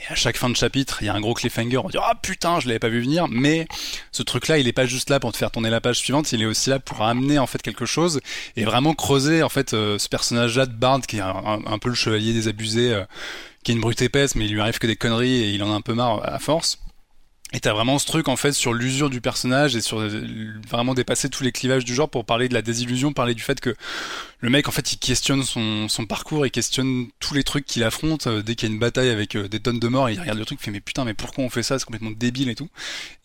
[0.00, 1.78] Et à chaque fin de chapitre, il y a un gros cliffhanger.
[1.78, 3.26] On dit ah putain, je l'avais pas vu venir.
[3.28, 3.66] Mais
[4.12, 6.30] ce truc-là, il est pas juste là pour te faire tourner la page suivante.
[6.32, 8.20] Il est aussi là pour amener en fait quelque chose
[8.56, 11.94] et vraiment creuser en fait euh, ce personnage-là de Bard qui est un, peu le
[11.94, 13.04] chevalier désabusé, euh,
[13.64, 15.72] qui est une brute épaisse, mais il lui arrive que des conneries et il en
[15.72, 16.78] a un peu marre à force.
[17.54, 20.06] Et t'as vraiment ce truc en fait sur l'usure du personnage et sur
[20.68, 23.58] vraiment dépasser tous les clivages du genre pour parler de la désillusion, parler du fait
[23.58, 23.74] que
[24.40, 27.84] le mec en fait il questionne son, son parcours, il questionne tous les trucs qu'il
[27.84, 30.20] affronte euh, dès qu'il y a une bataille avec euh, des tonnes de morts, il
[30.20, 32.50] regarde le truc, il fait mais putain mais pourquoi on fait ça, c'est complètement débile
[32.50, 32.68] et tout.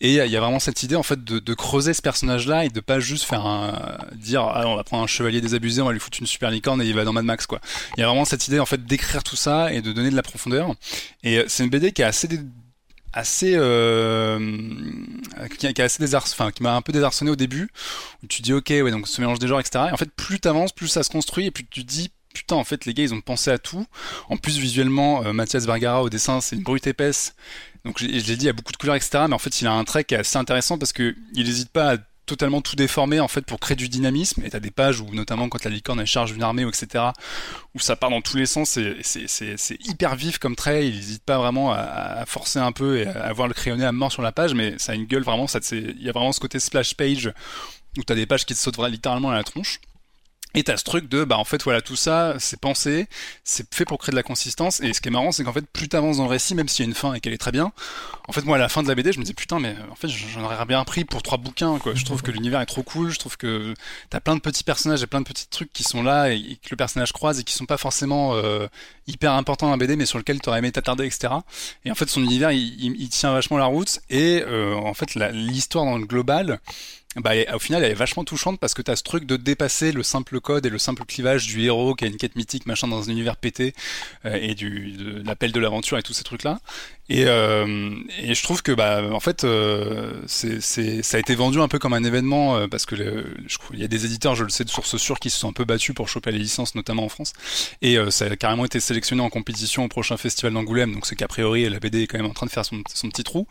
[0.00, 2.70] Et il y a vraiment cette idée en fait de, creuser ce personnage là et
[2.70, 5.92] de pas juste faire un dire ah on va prendre un chevalier désabusé, on va
[5.92, 7.60] lui foutre une super licorne et il va dans Mad Max quoi.
[7.96, 10.16] Il y a vraiment cette idée en fait d'écrire tout ça et de donner de
[10.16, 10.74] la profondeur.
[11.22, 12.28] Et euh, c'est une BD qui est assez
[13.14, 14.38] assez euh,
[15.58, 17.68] qui, a assez enfin, qui m'a un peu désarçonné au début
[18.22, 20.40] où tu dis ok ouais donc ce mélange des genres etc et en fait plus
[20.40, 23.14] t'avances plus ça se construit et puis tu dis putain en fait les gars ils
[23.14, 23.86] ont pensé à tout.
[24.28, 27.36] En plus visuellement euh, Mathias Bergara au dessin c'est une brute épaisse.
[27.84, 29.60] Donc je, je l'ai dit il y a beaucoup de couleurs etc mais en fait
[29.60, 31.96] il a un trait qui est assez intéressant parce que il n'hésite pas à
[32.26, 34.42] totalement tout déformé en fait pour créer du dynamisme.
[34.44, 37.04] Et t'as des pages où notamment quand la licorne elle charge une armée etc
[37.74, 40.88] où ça part dans tous les sens c'est hyper vif comme trait.
[40.88, 44.12] Il n'hésite pas vraiment à, forcer un peu et à voir le crayonné à mort
[44.12, 46.58] sur la page mais ça a une gueule vraiment il y a vraiment ce côté
[46.58, 47.32] splash page
[47.98, 49.80] où t'as des pages qui te sautent littéralement à la tronche
[50.54, 53.08] et t'as ce truc de, bah en fait voilà tout ça, c'est pensé,
[53.42, 54.80] c'est fait pour créer de la consistance.
[54.80, 56.84] Et ce qui est marrant, c'est qu'en fait plus t'avances dans le récit, même s'il
[56.84, 57.72] y a une fin et qu'elle est très bien,
[58.28, 59.96] en fait moi à la fin de la BD, je me disais putain mais en
[59.96, 61.94] fait j'en aurais bien pris pour trois bouquins quoi.
[61.94, 63.74] Je trouve que l'univers est trop cool, je trouve que
[64.10, 66.68] t'as plein de petits personnages et plein de petits trucs qui sont là et, que
[66.70, 68.68] le personnage croise et qui sont pas forcément euh,
[69.08, 71.34] hyper importants dans la BD, mais sur lequel t'aurais aimé t'attarder etc.
[71.84, 75.84] Et en fait son univers il, tient vachement la route et euh, en fait l'histoire
[75.84, 76.60] dans le global
[77.16, 80.02] bah, au final, elle est vachement touchante parce que t'as ce truc de dépasser le
[80.02, 83.08] simple code et le simple clivage du héros qui a une quête mythique, machin, dans
[83.08, 83.74] un univers pété,
[84.24, 86.58] euh, et du, de l'appel de l'aventure et tous ces trucs-là.
[87.10, 87.90] Et, euh,
[88.22, 92.02] je trouve que bah en fait euh, ça a été vendu un peu comme un
[92.02, 92.94] événement parce que
[93.74, 95.52] il y a des éditeurs, je le sais de sources sûres, qui se sont un
[95.52, 97.34] peu battus pour choper les licences, notamment en France.
[97.82, 101.28] Et ça a carrément été sélectionné en compétition au prochain festival d'Angoulême, donc c'est qu'a
[101.28, 103.46] priori la BD est quand même en train de faire son, petit trou.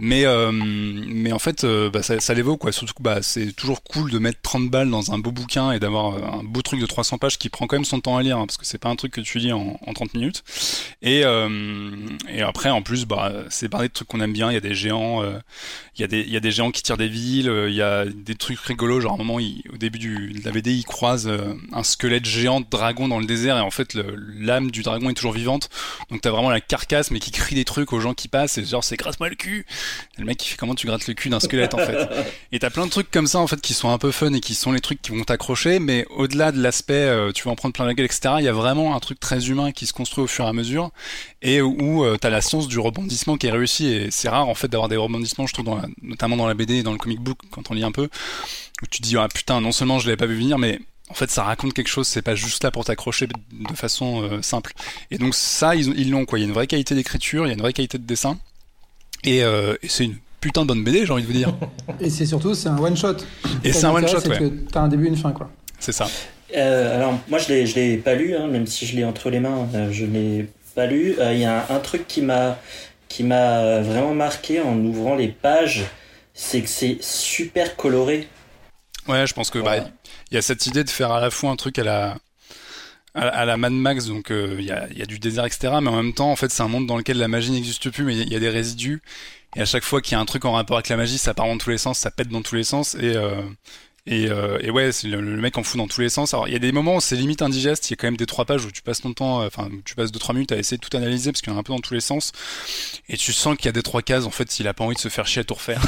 [0.00, 2.72] Mais mais en fait bah, ça, ça l'évoque quoi.
[2.72, 5.80] Surtout que bah, c'est toujours cool de mettre 30 balles dans un beau bouquin et
[5.80, 8.36] d'avoir un beau truc de 300 pages qui prend quand même son temps à lire
[8.36, 10.44] hein, parce que c'est pas un truc que tu lis en, en 30 minutes.
[11.00, 11.22] Et
[12.28, 14.50] et après en plus bah, c'est parler de trucs qu'on aime bien.
[14.50, 15.38] Il y a des géants, euh,
[15.96, 17.76] il y a des il y a des géants qui tirent des villes, euh, il
[17.76, 19.00] y a des trucs rigolos.
[19.00, 21.30] Genre à un moment, au début du, de la BD, il croise
[21.72, 23.96] un squelette géant de dragon dans le désert et en fait
[24.38, 25.70] l'âme du dragon est toujours vivante.
[26.10, 28.64] Donc t'as vraiment la carcasse mais qui crie des trucs aux gens qui passent et
[28.64, 29.64] genre c'est gratte-moi le cul.
[30.16, 32.08] Et le mec qui fait comment tu grattes le cul d'un squelette en fait?
[32.52, 34.40] Et t'as plein de trucs comme ça en fait qui sont un peu fun et
[34.40, 37.72] qui sont les trucs qui vont t'accrocher, mais au-delà de l'aspect tu vas en prendre
[37.72, 38.36] plein la gueule etc.
[38.38, 40.52] Il y a vraiment un truc très humain qui se construit au fur et à
[40.52, 40.90] mesure
[41.42, 44.54] et où tu as la science du rebondissement qui est réussi et c'est rare en
[44.54, 47.20] fait d'avoir des rebondissements je trouve dans notamment dans la BD et dans le comic
[47.20, 48.08] book quand on lit un peu
[48.82, 50.80] où tu dis ah putain non seulement je l'avais pas vu venir mais
[51.10, 54.42] en fait ça raconte quelque chose c'est pas juste là pour t'accrocher de façon euh,
[54.42, 54.72] simple
[55.10, 57.50] et donc ça ils l'ont quoi il y a une vraie qualité d'écriture il y
[57.50, 58.38] a une vraie qualité de dessin
[59.24, 61.54] et, euh, et c'est une putain de bonne BD j'ai envie de vous dire
[62.00, 63.16] et c'est surtout c'est un one shot
[63.64, 64.52] et c'est un one shot ouais.
[64.70, 66.08] t'as un début et une fin quoi c'est ça
[66.56, 69.30] euh, alors moi je l'ai je l'ai pas lu hein, même si je l'ai entre
[69.30, 72.58] les mains je l'ai pas lu il y a un, un truc qui m'a
[73.08, 75.84] qui m'a vraiment marqué en ouvrant les pages,
[76.34, 78.28] c'est que c'est super coloré.
[79.08, 79.76] Ouais, je pense que bah,
[80.30, 82.16] il y a cette idée de faire à la fois un truc à la
[83.14, 85.70] à, la Mad Max, donc euh, il y, a, y, a, du désert, etc.
[85.82, 88.04] Mais en même temps, en fait, c'est un monde dans lequel la magie n'existe plus,
[88.04, 89.02] mais il y, a des résidus.
[89.56, 91.34] Et à chaque fois qu'il y a un truc en rapport avec la magie, ça
[91.34, 92.94] part dans tous les sens, ça pète dans tous les sens.
[92.94, 93.42] Et, euh,
[94.06, 96.32] et, euh, et ouais, le, mec en fout dans tous les sens.
[96.32, 97.88] Alors il y a des moments où c'est limite indigeste.
[97.88, 99.94] Il y a quand même des trois pages où tu passes ton temps, enfin tu
[99.94, 101.62] passes deux trois minutes à essayer de tout analyser parce qu'il y en a un
[101.62, 102.32] peu dans tous les sens.
[103.08, 104.24] Et tu sens qu'il y a des trois cases.
[104.24, 105.82] En fait, il a pas envie de se faire chier à tout refaire.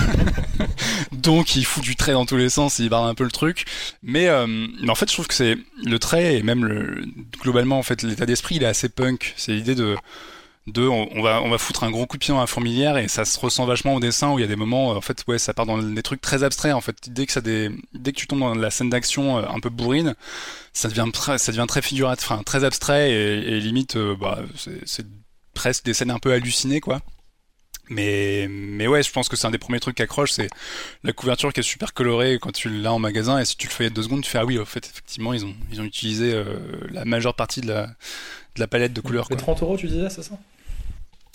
[1.13, 2.79] Donc il fout du trait dans tous les sens.
[2.79, 3.65] Il barre un peu le truc.
[4.03, 7.05] Mais, euh, mais en fait, je trouve que c'est le trait et même le,
[7.41, 9.33] globalement en fait l'état d'esprit, il est assez punk.
[9.37, 9.97] C'est l'idée de
[10.71, 13.09] deux, on, va, on va foutre un gros coup de pied dans la fourmilière et
[13.09, 15.39] ça se ressent vachement au dessin où il y a des moments, en fait, ouais,
[15.39, 16.75] ça part dans des trucs très abstraits.
[16.75, 19.43] En fait, dès que ça des, dès que tu tombes dans la scène d'action euh,
[19.49, 20.15] un peu bourrine,
[20.73, 24.41] ça devient très, ça devient très figuratif, enfin très abstrait et, limite, euh, bah,
[24.85, 25.07] c'est
[25.55, 27.01] presque des scènes un peu hallucinées, quoi.
[27.91, 30.49] Mais, mais ouais, je pense que c'est un des premiers trucs qui accroche, c'est
[31.03, 33.73] la couverture qui est super colorée quand tu l'as en magasin et si tu le
[33.73, 36.33] fais deux secondes, tu fais ah oui, en fait, effectivement, ils ont, ils ont utilisé
[36.33, 36.61] euh,
[36.93, 39.27] la majeure partie de la, de la palette de couleurs.
[39.31, 40.39] Les 30 euros, tu disais, c'est ça?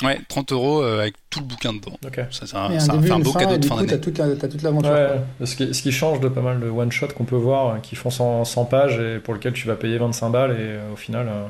[0.03, 1.97] Ouais, 30 euros euh, avec tout le bouquin dedans.
[2.31, 3.87] Ça, c'est un, un, beau cadeau de fin d'année.
[3.87, 4.91] T'as toute l'aventure.
[4.91, 7.95] Ouais, ce, qui, ce qui change de pas mal de one-shot qu'on peut voir, qui
[7.95, 10.97] font 100, 100, pages et pour lequel tu vas payer 25 balles et euh, au
[10.97, 11.27] final.
[11.29, 11.45] Euh,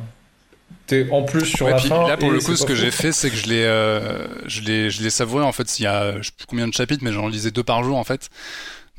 [0.85, 2.07] t'es en plus sur la fin.
[2.07, 4.91] Là, pour le coup, ce que j'ai fait, c'est que je l'ai, euh, je l'ai,
[4.91, 5.43] je l'ai savouré.
[5.43, 7.63] En fait, il y a, je sais plus combien de chapitres, mais j'en lisais deux
[7.63, 8.29] par jour, en fait.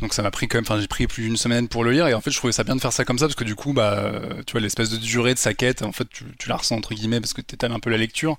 [0.01, 2.07] Donc ça m'a pris quand même, enfin j'ai pris plus d'une semaine pour le lire
[2.07, 3.55] et en fait je trouvais ça bien de faire ça comme ça parce que du
[3.55, 4.13] coup bah
[4.47, 7.19] tu vois l'espèce de durée de sa quête en fait tu, la ressens entre guillemets
[7.19, 8.37] parce que t'étales un peu la lecture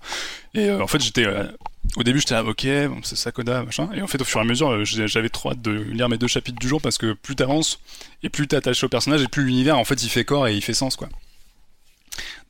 [0.54, 1.48] et euh, en fait j'étais euh,
[1.96, 4.44] au début j'étais là ok bon c'est Sakoda machin et en fait au fur et
[4.44, 7.14] à mesure euh, j'avais trop hâte de lire mes deux chapitres du jour parce que
[7.14, 7.80] plus t'avances
[8.22, 10.56] et plus t'es attaché au personnage et plus l'univers en fait il fait corps et
[10.56, 11.10] il fait sens quoi.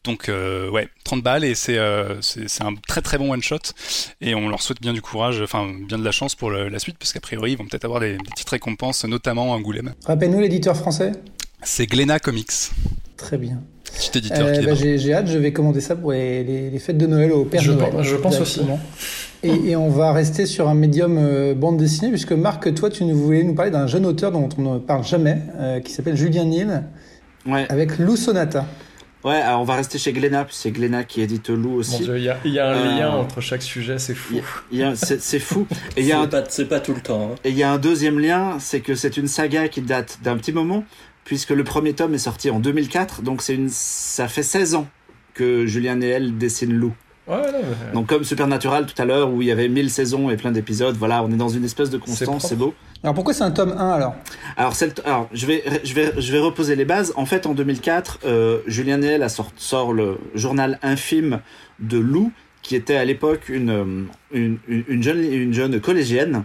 [0.07, 3.57] Donc euh, ouais, 30 balles et euh, c'est c'est un très très bon one shot
[4.21, 6.97] et on leur souhaite bien du courage, enfin bien de la chance pour la suite
[6.97, 9.93] parce qu'a priori ils vont peut-être avoir des, petites récompenses, notamment Angoulême.
[10.05, 11.11] Rappelle-nous l'éditeur français.
[11.61, 12.71] C'est Glénat Comics.
[13.17, 13.61] Très bien.
[13.83, 14.47] Petit éditeur.
[14.47, 17.61] Euh, bah, j'ai hâte, je vais commander ça pour les, fêtes de Noël au Père
[17.61, 17.91] je Noël.
[17.91, 18.61] Pense, je pense aussi.
[19.43, 23.43] Et, et, on va rester sur un médium bande dessinée, puisque Marc, toi, tu voulais
[23.43, 25.41] nous parler d'un jeune auteur dont on ne parle jamais,
[25.83, 26.83] qui s'appelle Julien Nil,
[27.45, 27.65] ouais.
[27.69, 28.65] avec Lou Sonata.
[29.23, 32.03] Ouais, alors on va rester chez Glénat, c'est Glénat qui édite Lou aussi.
[32.03, 34.35] il y, y, a un lien entre chaque sujet, c'est fou.
[34.95, 35.67] C'est fou.
[35.97, 36.29] Et il y a un...
[36.49, 37.31] C'est pas, tout le temps.
[37.31, 37.35] Hein.
[37.43, 40.37] Et il y a un deuxième lien, c'est que c'est une saga qui date d'un
[40.37, 40.83] petit moment,
[41.23, 43.69] puisque le premier tome est sorti en 2004, donc c'est une...
[43.69, 44.87] ça fait 16 ans
[45.33, 46.93] que Julien Néel dessine Lou.
[47.93, 50.95] Donc comme Supernatural tout à l'heure où il y avait 1000 saisons et plein d'épisodes,
[50.95, 52.73] voilà, on est dans une espèce de constance, c'est beau.
[53.03, 54.15] Alors pourquoi c'est un tome 1 alors?
[54.55, 54.73] Alors,
[55.05, 57.13] alors, je, vais, je, vais, je vais reposer les bases.
[57.15, 61.41] En fait, en 2004, euh, Julien Néel a sort, sort le journal infime
[61.79, 66.43] de Lou, qui était à l'époque une, une, une, jeune, une jeune collégienne.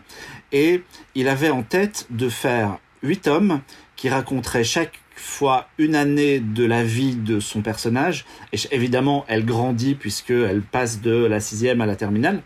[0.53, 0.83] Et
[1.14, 3.61] il avait en tête de faire 8 tomes
[3.97, 8.25] qui raconteraient chaque fois une année de la vie de son personnage.
[8.53, 12.43] Et évidemment, elle grandit puisqu'elle passe de la sixième à la terminale.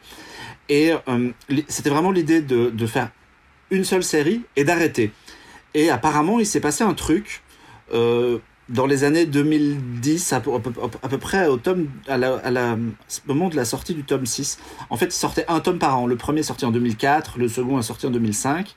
[0.69, 1.31] Et euh,
[1.69, 3.11] c'était vraiment l'idée de, faire
[3.71, 5.11] une seule série et d'arrêter.
[5.75, 7.43] Et apparemment, il s'est passé un truc
[7.93, 8.39] euh,
[8.69, 14.03] dans les années 2010, à peu, près au, tome, au moment de la sortie du
[14.03, 14.59] tome 6.
[14.91, 16.07] En fait, il sortait un tome par an.
[16.07, 18.75] Le premier est sorti en 2004, le second est sorti en 2005.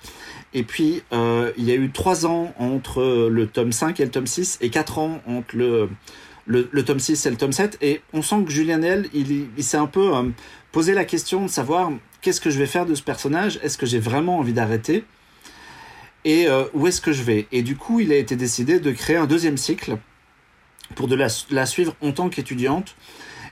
[0.54, 4.12] Et puis, euh, il y a eu trois ans entre le tome 5 et le
[4.12, 5.90] tome 6, et quatre ans entre le,
[6.46, 7.78] le, tome 6 et le tome 7.
[7.82, 10.24] Et on sent que Julien L, il, il s'est un peu euh,
[10.72, 13.60] posé la question de savoir qu'est-ce que je vais faire de ce personnage?
[13.64, 15.04] Est-ce que j'ai vraiment envie d'arrêter?
[16.26, 17.48] Et euh, où est-ce que je vais?
[17.52, 19.98] Et du coup, il a été décidé de créer un deuxième cycle
[20.96, 22.96] pour de la, la suivre en tant qu'étudiante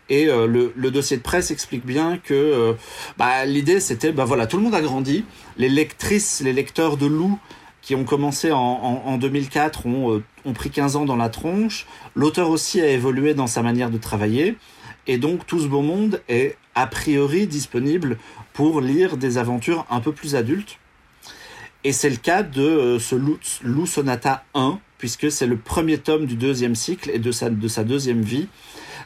[0.10, 2.73] Et euh, le, le, dossier de presse explique bien que euh,
[3.18, 5.23] bah, l'idée c'était, bah voilà, tout le monde a grandi.
[5.57, 7.39] Les lectrices, les lecteurs de Lou
[7.81, 11.88] qui ont commencé en, en, en 2004 ont, ont pris 15 ans dans la tronche.
[12.15, 14.57] L'auteur aussi a évolué dans sa manière de travailler.
[15.06, 18.18] Et donc tout ce beau monde est a priori disponible
[18.53, 20.80] pour lire des aventures un peu plus adultes.
[21.88, 26.26] Et c'est le cas de ce Lou, Lou Sonata 1, puisque c'est le premier tome
[26.26, 28.49] du deuxième cycle et de sa, de sa deuxième vie.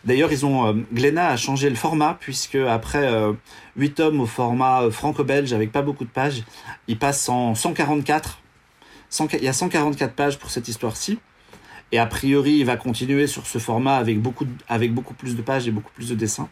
[0.04, 3.34] D'ailleurs, ils ont euh, Glénat a changé le format puisque après euh,
[3.78, 6.42] 8 tomes au format euh, franco-belge avec pas beaucoup de pages,
[6.88, 8.40] il passe en 144.
[9.12, 11.20] 100, il y a 144 pages pour cette histoire-ci.
[11.92, 15.72] Et a priori, il va continuer sur ce format avec beaucoup plus de pages et
[15.72, 16.50] beaucoup plus de dessins.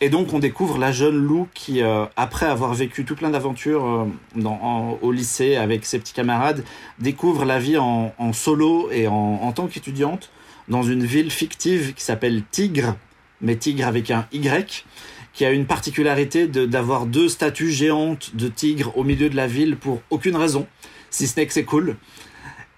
[0.00, 3.84] Et donc, on découvre la jeune Lou qui, euh, après avoir vécu tout plein d'aventures
[3.84, 6.64] euh, au lycée avec ses petits camarades,
[6.98, 10.30] découvre la vie en, solo et en, en tant qu'étudiante
[10.68, 12.96] dans une ville fictive qui s'appelle Tigre,
[13.40, 14.84] mais Tigre avec un Y,
[15.32, 19.76] qui a une particularité d'avoir deux statues géantes de tigres au milieu de la ville
[19.76, 20.66] pour aucune raison,
[21.10, 21.96] si ce n'est que c'est cool.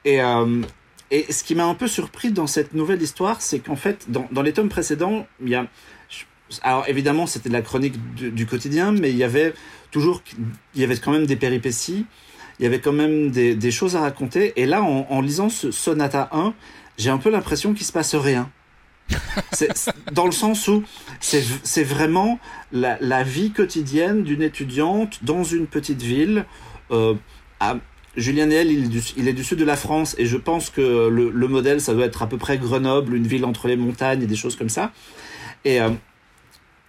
[0.05, 0.62] Et, euh,
[1.11, 4.27] et ce qui m'a un peu surpris dans cette nouvelle histoire, c'est qu'en fait, dans,
[4.31, 5.66] dans les tomes précédents, il y a
[6.62, 9.55] alors évidemment, c'était de la chronique du, du, quotidien, mais il y avait
[9.90, 10.22] toujours,
[10.74, 12.06] il y avait quand même des péripéties,
[12.59, 14.52] il y avait quand même des, des choses à raconter.
[14.56, 16.55] Et là, en, en lisant ce Sonata 1,
[16.98, 18.51] j'ai un peu l'impression qu'il se passe rien.
[20.12, 20.82] dans le sens où
[21.20, 22.39] c'est vraiment
[22.72, 26.47] la, la, vie quotidienne d'une étudiante dans une petite ville.
[26.90, 27.14] Euh,
[27.60, 27.76] à,
[28.16, 30.70] Julien Néel, il, est du, il est du sud de la France et je pense
[30.70, 33.76] que le, le, modèle, ça doit être à peu près Grenoble, une ville entre les
[33.76, 34.93] montagnes et des choses comme ça.
[35.64, 35.90] Et euh,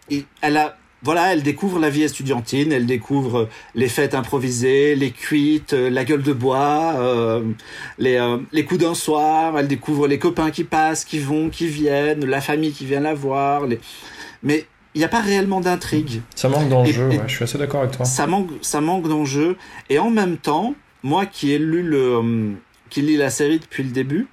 [0.10, 5.12] et elle a voilà, elle découvre la vie estudiantine, elle découvre les fêtes improvisées, les
[5.12, 7.44] cuites, la gueule de bois, euh,
[8.00, 11.68] les, euh, les coups d'un soir, elle découvre les copains qui passent, qui vont, qui
[11.68, 13.68] viennent, la famille qui vient la voir.
[13.68, 13.80] Les...
[14.42, 14.66] Mais
[14.96, 16.22] il n'y a pas réellement d'intrigue.
[16.34, 18.06] Ça manque d'enjeu, ouais, je suis assez d'accord avec toi.
[18.06, 19.58] Ça manque, ça manque d'enjeu.
[19.92, 20.74] Et en même temps,
[21.04, 22.52] moi qui ai lu le, euh,
[22.90, 24.28] qui lis la série depuis le début,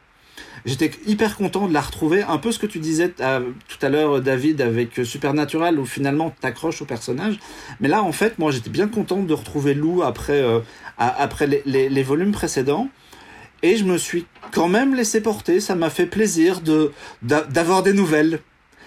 [0.65, 2.23] j'étais hyper content de la retrouver.
[2.23, 6.35] Un peu ce que tu disais à, tout à l'heure, David, avec Supernatural, où finalement
[6.41, 7.39] t'accroches au personnage.
[7.81, 10.61] Mais là, en fait, moi, j'étais bien content de retrouver Lou après, euh,
[10.99, 12.89] après les, volumes précédents.
[13.63, 15.61] Et je me suis quand même laissé porter.
[15.61, 18.41] Ça m'a fait plaisir de d'avoir des nouvelles.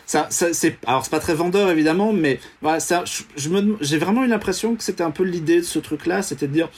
[0.06, 3.04] Ça, c'est alors c'est pas très vendeur évidemment, mais voilà, ça,
[3.36, 6.48] je me, j'ai vraiment eu l'impression que c'était un peu l'idée de ce truc-là, c'était
[6.48, 6.70] de dire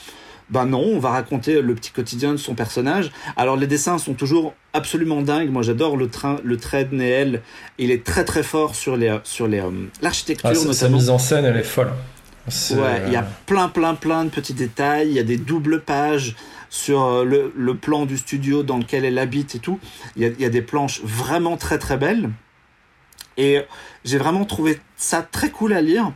[0.50, 3.10] ben non, on va raconter le petit quotidien de son personnage.
[3.36, 5.50] Alors les dessins sont toujours absolument dingues.
[5.50, 7.42] Moi j'adore le train, le trait de Néel.
[7.78, 9.70] Il est très très fort sur les sur les euh,
[10.00, 10.50] l'architecture.
[10.50, 11.92] Ah, sa mise en scène, elle est folle.
[12.70, 15.08] Ouais, il y a plein plein plein de petits détails.
[15.08, 16.34] Il y a des doubles pages
[16.70, 19.80] sur le, le, plan du studio dans lequel elle habite et tout.
[20.16, 22.30] Il y a, il y a des planches vraiment très très belles.
[23.38, 23.62] Et
[24.04, 26.12] j'ai vraiment trouvé ça très cool à lire,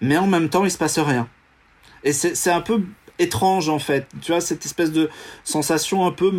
[0.00, 1.28] mais en même temps il se passe rien.
[2.02, 2.82] Et c'est un peu
[3.18, 4.06] étrange en fait.
[4.22, 5.08] Tu vois, cette espèce de
[5.44, 6.32] sensation un peu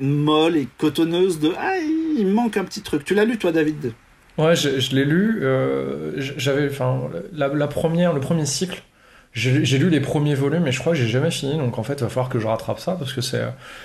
[0.00, 3.04] molle et cotonneuse de Ah, il manque un petit truc.
[3.04, 3.92] Tu l'as lu toi, David?
[4.36, 5.40] Ouais, je, l'ai lu.
[5.42, 7.02] Euh, J'avais, enfin,
[7.32, 8.82] la, première, le premier cycle.
[9.32, 11.56] J'ai lu les premiers volumes, mais je crois que j'ai jamais fini.
[11.58, 13.42] Donc en fait, il va falloir que je rattrape ça parce que c'est.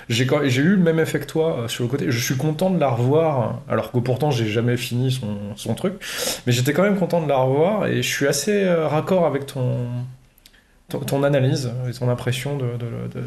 [0.08, 0.26] J'ai
[0.62, 2.12] eu le même effet que toi sur le côté.
[2.12, 5.94] Je suis content de la revoir, alors que pourtant j'ai jamais fini son, son truc.
[6.46, 9.88] Mais j'étais quand même content de la revoir et je suis assez raccord avec ton,
[10.90, 12.66] ton, analyse et ton impression de,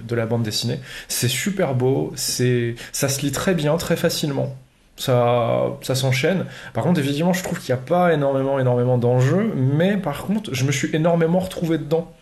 [0.02, 0.80] de, la bande dessinée.
[1.08, 4.56] C'est super beau, c'est, ça se lit très bien, très facilement.
[4.96, 6.44] Ça, ça s'enchaîne.
[6.74, 10.54] Par contre, évidemment, je trouve qu'il n'y a pas énormément, énormément d'enjeux, mais par contre,
[10.54, 12.12] je me suis énormément retrouvé dedans.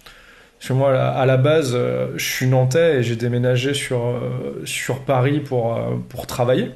[0.58, 1.76] Parce que moi, à la base,
[2.16, 4.20] je suis nantais et j'ai déménagé sur,
[4.64, 6.72] sur Paris pour, pour travailler.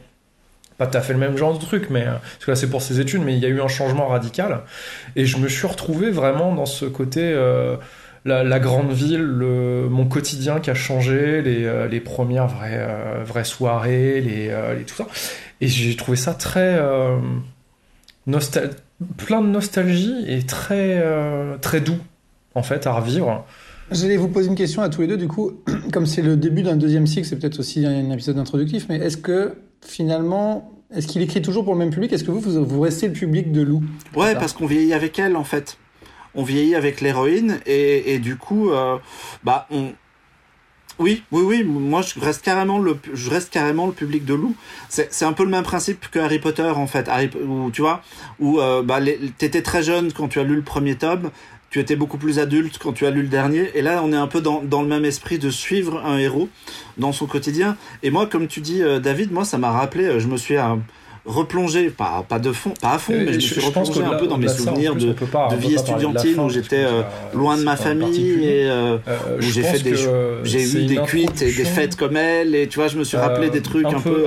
[0.79, 2.83] Pas tout à fait le même genre de truc, mais parce que là c'est pour
[2.83, 4.63] ses études, mais il y a eu un changement radical.
[5.15, 7.21] Et je me suis retrouvé vraiment dans ce côté.
[7.23, 7.77] Euh,
[8.25, 12.79] la, la, grande ville, le, mon quotidien qui a changé, les, euh, les premières vraies,
[12.79, 15.07] euh, vraies soirées, les, euh, les, tout ça.
[15.61, 16.79] Et j'ai trouvé ça très
[18.27, 18.71] nostal
[19.17, 21.03] plein de nostalgie et très
[21.61, 21.99] très doux
[22.55, 23.45] en fait à revivre.
[23.91, 25.53] J'allais vous poser une question à tous les deux du coup,
[25.93, 29.17] comme c'est le début d'un deuxième cycle, c'est peut-être aussi un épisode introductif, mais est-ce
[29.17, 32.13] que finalement est-ce qu'il écrit toujours pour le même public?
[32.13, 33.83] Est-ce que vous, vous, vous restez le public de Lou
[34.17, 35.79] Ouais, parce qu'on vieillit avec elle en fait
[36.35, 38.97] on vieillit avec l'héroïne et, du coup, euh,
[39.43, 39.93] bah on.
[41.01, 41.65] Oui, oui, oui.
[41.65, 44.55] Moi, je reste carrément le, je reste carrément le public de Lou.
[44.89, 47.09] C'est un peu le même principe que Harry Potter en fait.
[47.09, 48.01] Harry, où tu vois,
[48.39, 49.01] où euh, bah,
[49.39, 51.31] t'étais très jeune quand tu as lu le premier tome.
[51.71, 53.73] Tu étais beaucoup plus adulte quand tu as lu le dernier.
[53.75, 56.49] Et là, on est un peu dans, dans le même esprit de suivre un héros
[56.99, 57.77] dans son quotidien.
[58.05, 60.21] Et moi, comme tu dis, euh, David, moi, ça m'a rappelé.
[60.21, 60.57] Je me suis
[61.27, 64.27] replongé, pas, pas de fond, pas à fond, mais je me suis replongé un peu
[64.27, 67.03] dans mes souvenirs de, de vie estudiantine où j'étais euh,
[67.35, 68.99] loin de ma famille et euh,
[69.39, 69.95] où j'ai fait des,
[70.45, 73.17] j'ai eu des cuites et des fêtes comme elle et tu vois, je me suis
[73.17, 74.25] rappelé des trucs un, peu,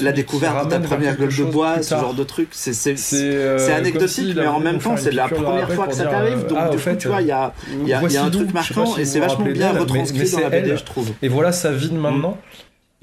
[0.00, 2.50] la, découverte de ta première gueule de bois, ce genre de trucs.
[2.52, 6.58] C'est c'est anecdotique, mais en même temps, c'est la première fois que ça t'arrive, donc
[6.60, 9.04] ah, du coup, tu vois, il y a il y a un truc marquant et
[9.04, 11.10] c'est vachement bien retranscrit dans la BD, je trouve.
[11.22, 12.38] Et voilà sa vie de maintenant.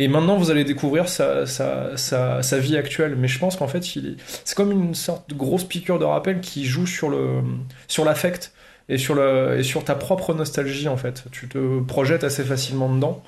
[0.02, 3.16] Et maintenant, vous allez découvrir sa, sa, sa, sa vie actuelle.
[3.16, 6.66] Mais je pense qu'en fait, c'est comme une sorte de grosse piqûre de rappel qui
[6.66, 7.44] joue sur le
[7.88, 8.52] sur l'affect
[8.90, 11.26] et sur le et sur ta propre nostalgie en fait.
[11.32, 13.24] Tu te projettes assez facilement dedans.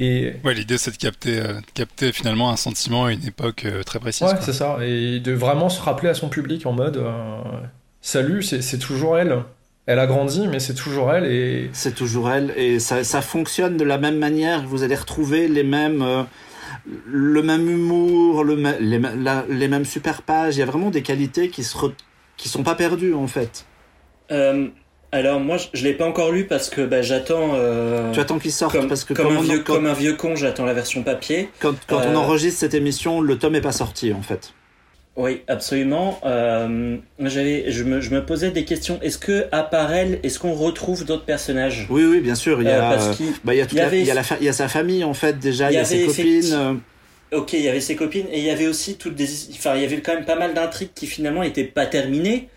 [0.00, 3.84] Et ouais, l'idée c'est de capter, euh, capter finalement un sentiment à une époque euh,
[3.84, 4.26] très précise.
[4.26, 4.78] Ouais, c'est ça.
[4.82, 7.38] Et de vraiment se rappeler à son public en mode euh,
[8.00, 9.44] salut, c'est toujours elle
[9.86, 13.76] elle a grandi, mais c'est toujours elle et c'est toujours elle et ça, ça, fonctionne
[13.76, 14.66] de la même manière.
[14.66, 16.22] Vous allez retrouver les mêmes, euh,
[17.06, 19.00] le même humour, le les,
[19.48, 20.56] les, mêmes super pages.
[20.56, 21.76] Il y a vraiment des qualités qui se
[22.36, 23.66] qui sont pas perdues en fait.
[24.30, 24.68] Euh,
[25.12, 27.50] alors moi je, ne l'ai pas encore lu parce que bah, j'attends.
[27.54, 30.34] Euh, tu attends qu'il sorte comme, parce que comme, un vieux, comme un vieux con,
[30.34, 31.50] j'attends la version papier.
[31.60, 34.54] Quand, quand on enregistre cette émission, le tome est pas sorti en fait.
[35.16, 36.18] Oui, absolument.
[36.24, 38.98] Euh, j'avais, je me, je me posais des questions.
[39.00, 41.86] Est-ce que à part elle, est-ce qu'on retrouve d'autres personnages?
[41.88, 42.60] Oui, oui, bien sûr.
[42.60, 43.12] Il y a, euh,
[43.44, 45.04] bah, il y a, y, avait, il, y a la il y a sa famille
[45.04, 45.70] en fait déjà.
[45.70, 46.52] Il y, a ses copines.
[46.52, 46.74] Euh.
[47.30, 49.82] Ok, il y avait ses copines et il y avait aussi toutes des, enfin, il
[49.82, 52.48] y avait quand même pas mal d'intrigues qui finalement n'étaient pas terminées.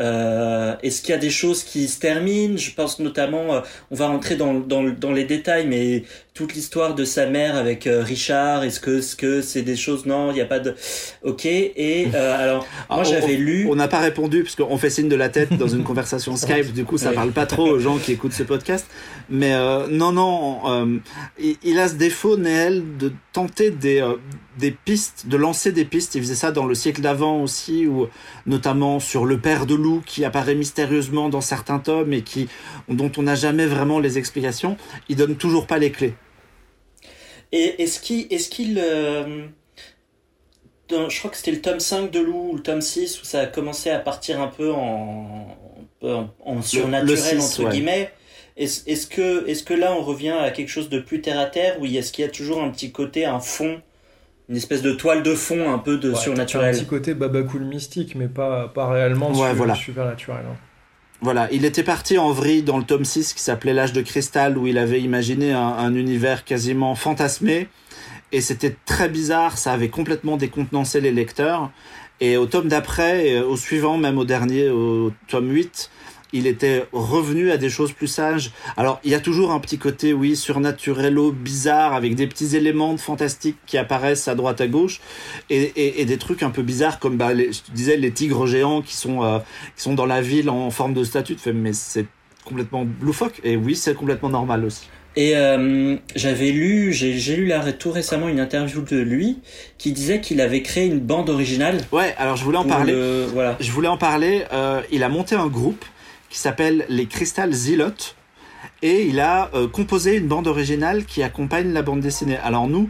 [0.00, 2.56] Euh, Est-ce qu'il y a des choses qui se terminent?
[2.56, 3.60] Je pense notamment, euh,
[3.90, 7.86] on va rentrer dans, dans, dans, les détails, mais toute l'histoire de sa mère avec
[7.86, 10.06] euh, Richard, est-ce que c'est -ce c'est des choses?
[10.06, 10.74] Non, il n'y a pas de...
[11.22, 13.66] Ok, et euh, alors, ah, moi j'avais lu...
[13.68, 16.72] On n'a pas répondu, parce qu'on fait signe de la tête dans une conversation Skype,
[16.72, 18.86] du coup ça parle pas trop aux gens qui écoutent ce podcast.
[19.28, 19.52] Mais
[19.90, 21.00] non, non,
[21.38, 24.02] il, il, a ce défaut, Néel, de tenter des
[24.60, 26.14] des pistes, de lancer des pistes.
[26.14, 28.08] Il faisait ça dans le siècle d'avant aussi, ou
[28.46, 32.48] notamment sur le père de loup qui apparaît mystérieusement dans certains tomes et qui,
[32.88, 34.76] dont on n'a jamais vraiment les explications.
[35.08, 36.14] Il donne toujours pas les clés.
[37.52, 39.46] Et est-ce qu'il, est-ce qu'il, euh,
[40.90, 43.40] je crois que c'était le tome 5 de loup ou le tome 6 où ça
[43.40, 45.56] a commencé à partir un peu en,
[46.02, 48.12] en, surnaturel entre guillemets.
[48.56, 51.46] Est-ce, est-ce que, est-ce que là on revient à quelque chose de plus terre à
[51.46, 53.80] terre ou est-ce qu'il y a toujours un petit côté, un fond
[54.50, 56.74] une espèce de toile de fond un peu de surnaturel.
[56.74, 59.32] Un petit côté babacool mystique, mais pas, pas réellement
[59.76, 60.44] supernaturel.
[60.44, 60.56] Hein.
[61.22, 64.58] Voilà, il était parti en vrille dans le tome 6 qui s'appelait L'âge de cristal,
[64.58, 67.68] où il avait imaginé un, univers quasiment fantasmé.
[68.32, 71.70] Et c'était très bizarre, ça avait complètement décontenancé les lecteurs.
[72.20, 75.90] Et au tome d'après, au suivant, même au dernier, au tome 8,
[76.32, 78.52] il était revenu à des choses plus sages.
[78.76, 82.96] Alors, il y a toujours un petit côté, oui, surnaturello, bizarre, avec des petits éléments
[82.96, 85.00] fantastiques qui apparaissent à droite à gauche,
[85.48, 88.96] et, des trucs un peu bizarres, comme bah, je te disais, les tigres géants qui
[88.96, 89.38] sont, euh,
[89.76, 91.36] qui sont dans la ville en forme de statue.
[91.54, 92.06] Mais c'est
[92.44, 94.88] complètement loufoque, et oui, c'est complètement normal aussi.
[95.16, 99.38] Et euh, j'avais lu, j'ai lu là tout récemment une interview de lui
[99.76, 101.78] qui disait qu'il avait créé une bande originale.
[101.90, 102.94] Ouais, alors je voulais en parler.
[103.32, 103.56] voilà.
[103.58, 104.44] Je voulais en parler.
[104.52, 105.84] Euh, il a monté un groupe
[106.30, 108.14] qui s'appelle Les Crystal Zilot.
[108.82, 112.38] Et il a euh, composé une bande originale qui accompagne la bande dessinée.
[112.38, 112.88] Alors nous,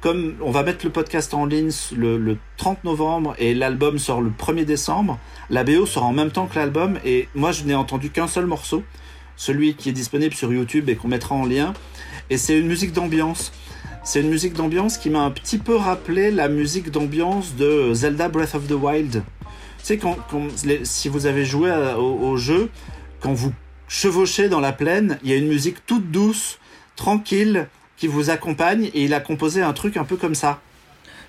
[0.00, 4.30] comme on va mettre le podcast en ligne le, 30 novembre et l'album sort le
[4.30, 5.18] 1er décembre,
[5.50, 8.46] la BO sort en même temps que l'album et moi je n'ai entendu qu'un seul
[8.46, 8.82] morceau,
[9.36, 11.74] celui qui est disponible sur YouTube et qu'on mettra en lien.
[12.30, 13.52] Et c'est une musique d'ambiance.
[14.04, 18.28] C'est une musique d'ambiance qui m'a un petit peu rappelé la musique d'ambiance de Zelda
[18.28, 19.22] Breath of the Wild
[19.86, 20.16] sais, quand,
[20.84, 22.70] si vous avez joué au, jeu,
[23.20, 23.52] quand vous
[23.88, 26.58] chevauchez dans la plaine, il y a une musique toute douce,
[26.96, 30.60] tranquille, qui vous accompagne, et il a composé un truc un peu comme ça.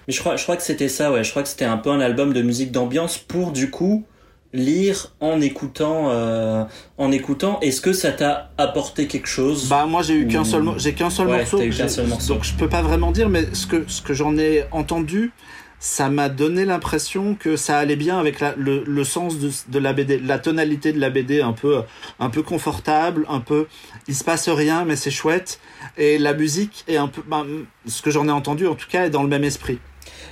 [0.07, 1.23] Mais je crois, je crois que c'était ça, ouais.
[1.23, 4.05] Je crois que c'était un peu un album de musique d'ambiance pour, du coup,
[4.53, 6.63] lire en écoutant euh,
[6.97, 9.67] en écoutant est-ce que ça t'a apporté quelque chose?
[9.67, 12.69] Bah moi j'ai eu qu'un seul j'ai qu'un seul, morceau, seul morceau donc je peux
[12.69, 15.31] pas vraiment dire mais ce que ce que j'en ai entendu
[15.79, 19.93] ça m'a donné l'impression que ça allait bien avec le, le, sens de, de, la
[19.93, 21.83] BD, la tonalité de la BD un peu,
[22.19, 23.67] un peu confortable, un peu,
[24.07, 25.59] il se passe rien mais c'est chouette
[25.97, 27.45] et la musique est un peu, ben,
[27.85, 29.79] ce que j'en ai entendu en tout cas est dans le même esprit.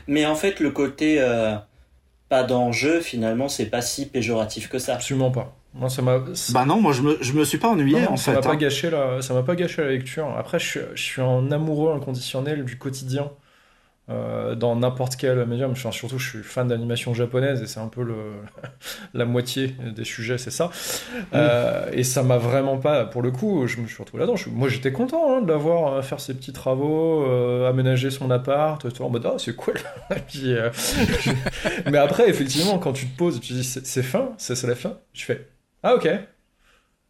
[0.08, 1.56] Mais en fait le côté euh,
[2.30, 4.96] pas d'enjeu finalement c'est pas si péjoratif que ça.
[4.96, 5.56] Absolument pas.
[5.78, 6.24] Moi, ça m'a.
[6.52, 8.38] Bah non, moi je me, je me suis pas ennuyé en ça fait.
[8.38, 8.56] M'a pas hein.
[8.56, 10.34] gâché la, ça m'a pas gâché la lecture.
[10.38, 13.30] Après, je, je suis un amoureux inconditionnel du quotidien
[14.10, 15.72] euh, dans n'importe quel médium.
[15.72, 18.16] Enfin, surtout, je suis fan d'animation japonaise et c'est un peu le,
[19.14, 20.70] la moitié des sujets, c'est ça.
[21.34, 24.36] Euh, et ça m'a vraiment pas, pour le coup, je me suis retrouvé là-dedans.
[24.38, 28.30] Je- moi, j'étais content hein, de l'avoir euh, faire ses petits travaux, euh, aménager son
[28.32, 29.76] appart, tout en mode ah c'est cool.
[30.28, 30.54] Puis,
[31.92, 34.98] mais après, effectivement, quand tu te poses, et tu dis c'est fin, c'est la fin.
[35.14, 35.48] Tu fais
[35.84, 36.08] ah ok.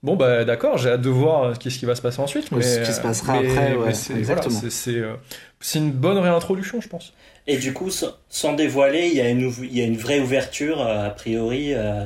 [0.03, 2.51] Bon bah d'accord, j'ai hâte de voir qu'est-ce qui va se passer ensuite.
[2.51, 4.59] Mais, ce qui se passera mais- après, ouais, mais exactement.
[4.59, 5.15] voilà, euh,
[5.59, 7.13] c'est une bonne réintroduction, je pense.
[7.47, 9.97] Et du coup, sans, sans dévoiler, il y, a une, ouv- il y a une
[9.97, 12.05] vraie ouverture, euh, a priori, euh,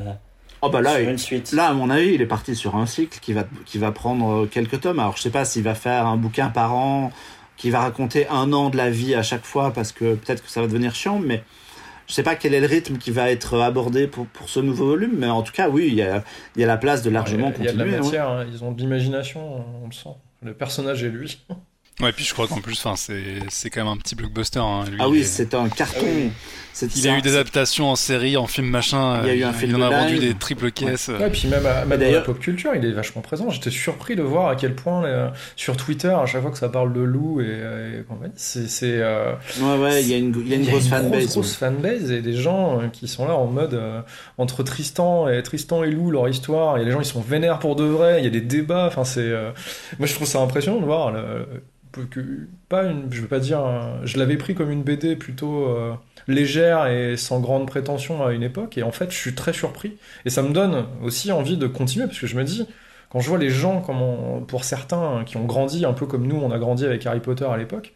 [0.62, 1.54] Oh bah là, sur une suite.
[1.54, 4.44] Là, à mon avis, il est parti sur un cycle qui va, qui va prendre
[4.44, 5.00] euh, quelques tomes.
[5.00, 7.12] Alors, je sais pas s'il va faire un bouquin par an,
[7.56, 10.50] qui va raconter un an de la vie à chaque fois, parce que peut-être que
[10.50, 11.44] ça va devenir chiant, mais
[12.08, 14.88] je sais pas quel est le rythme qui va être abordé pour, pour ce nouveau
[14.88, 15.16] volume.
[15.18, 16.24] Mais en tout cas, oui, il y a,
[16.58, 17.98] il y a la place de largement il y a, il y a de la
[17.98, 18.00] continuer.
[18.00, 18.06] ouais.
[18.06, 20.10] matière, hein, ils ont de l'imagination, on le sent.
[20.44, 21.40] Le personnage est lui.
[22.02, 24.60] Ouais, puis je crois qu'en plus, enfin, c'est c'est quand même un petit blockbuster.
[24.60, 26.06] Hein, lui, Ah oui, il est- c'est un carton.
[26.82, 29.20] Ah Il c'est a eu des adaptations en série, en film, machin.
[29.24, 31.10] Il y a eu un film Il en a vendu des triple caisses.
[31.10, 33.50] Ouais, puis même, à- même dans la pop culture, il est vachement présent.
[33.50, 36.70] J'étais surpris de voir à quel point euh, sur Twitter, à chaque fois que ça
[36.70, 38.04] parle de loup et, et
[38.36, 41.10] c'est euh, Ouais, ouais, il y a une, il y a une grosse fanbase.
[41.24, 44.02] grosse, grosse fanbase et des gens euh, qui sont là en mode euh,
[44.38, 47.76] entre Tristan et Tristan et Lou leur histoire et les gens ils sont vénères pour
[47.76, 49.52] de vrai il y a des débats enfin c'est euh,
[49.98, 51.46] moi je trouve ça impressionnant de voir le-
[52.70, 53.62] pas une je veux pas dire
[54.04, 55.94] je l'avais pris comme une BD plutôt euh,
[56.28, 59.98] légère et sans grande prétention à une époque et en fait je suis très surpris
[60.26, 62.68] et ça me donne aussi envie de continuer parce que je me dis
[63.12, 66.36] quand je vois les gens, comment, pour certains qui ont grandi un peu comme nous,
[66.36, 67.94] on a grandi avec Harry Potter à l'époque,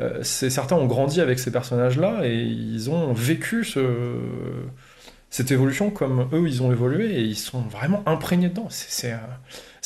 [0.00, 4.16] euh, certains ont grandi avec ces personnages-là et ils ont vécu ce,
[5.30, 8.66] cette évolution comme eux ils ont évolué et ils sont vraiment imprégnés dedans.
[8.70, 9.18] C'est, euh,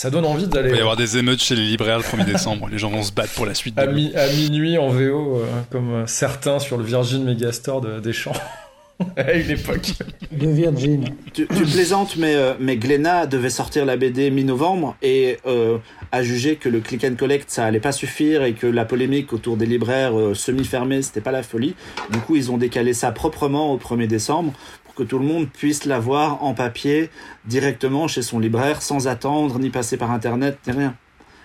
[0.01, 2.25] ça donne envie Il va d'aller y avoir des émeutes chez les libraires le 1er
[2.25, 2.69] décembre.
[2.73, 3.75] Les gens vont se battre pour la suite.
[3.77, 3.93] de à, Lou.
[3.93, 8.15] mi- à minuit en VO euh, comme euh, certains sur le Virgin Megastore de- des
[8.15, 8.33] champs
[9.19, 9.93] à une époque.
[10.33, 11.05] De Virgin.
[11.35, 15.77] Tu, tu plaisantes, mais, euh, mais Glénat devait sortir la BD mi-novembre et euh,
[16.13, 19.33] a jugé que le click and collect ça allait pas suffire et que la polémique
[19.35, 21.75] autour des libraires euh, semi-fermés c'était pas la folie.
[22.11, 24.53] Du coup, ils ont décalé ça proprement au 1er décembre
[24.91, 27.11] pour que tout le monde puisse l'avoir en papier
[27.45, 30.95] directement chez son libraire sans attendre ni passer par internet ni rien.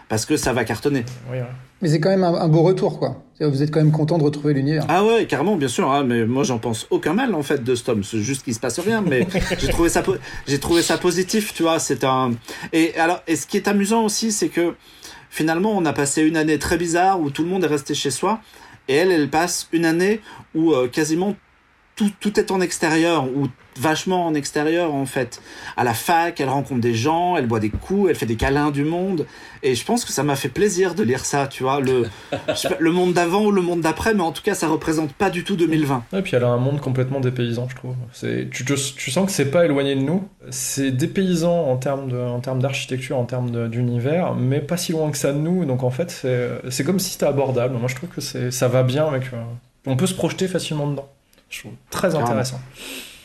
[0.09, 1.03] Parce que ça va cartonner.
[1.31, 1.45] Oui, ouais.
[1.81, 3.21] Mais c'est quand même un, un beau retour, quoi.
[3.39, 4.85] Vous êtes quand même content de retrouver l'univers.
[4.87, 5.91] Ah ouais, carrément, bien sûr.
[5.91, 8.03] hein, mais moi, j'en pense aucun mal en fait de ce tome.
[8.03, 9.01] C'est juste qu'il se passe rien.
[9.01, 9.27] Mais
[9.59, 10.15] j'ai trouvé ça, po-
[10.47, 11.77] j'ai trouvé ça positif, tu vois.
[11.79, 12.31] C'est un.
[12.73, 14.75] Et alors, et ce qui est amusant aussi, c'est que
[15.29, 18.09] finalement, on a passé une année très bizarre où tout le monde est resté chez
[18.11, 18.39] soi,
[18.87, 20.21] et elle, elle passe une année
[20.55, 21.35] où euh, quasiment
[21.95, 23.47] tout, tout est en extérieur ou
[23.77, 25.41] vachement en extérieur en fait.
[25.77, 28.71] À la fac, elle rencontre des gens, elle boit des coups, elle fait des câlins
[28.71, 29.25] du monde.
[29.63, 31.79] Et je pense que ça m'a fait plaisir de lire ça, tu vois.
[31.79, 35.13] Le, pas, le monde d'avant ou le monde d'après, mais en tout cas, ça représente
[35.13, 36.03] pas du tout 2020.
[36.13, 37.95] Et puis elle a un monde complètement dépaysant, je trouve.
[38.13, 40.27] C'est, tu, tu sens que c'est pas éloigné de nous.
[40.49, 45.11] C'est dépaysant en termes de, en termes d'architecture, en termes d'univers, mais pas si loin
[45.11, 45.65] que ça de nous.
[45.65, 46.11] Donc en fait,
[46.69, 47.75] c'est, comme si c'était abordable.
[47.75, 49.19] Moi, je trouve que c'est, ça va bien euh,
[49.85, 51.09] on peut se projeter facilement dedans.
[51.55, 52.25] Je trouve très Carrément.
[52.25, 52.59] intéressant.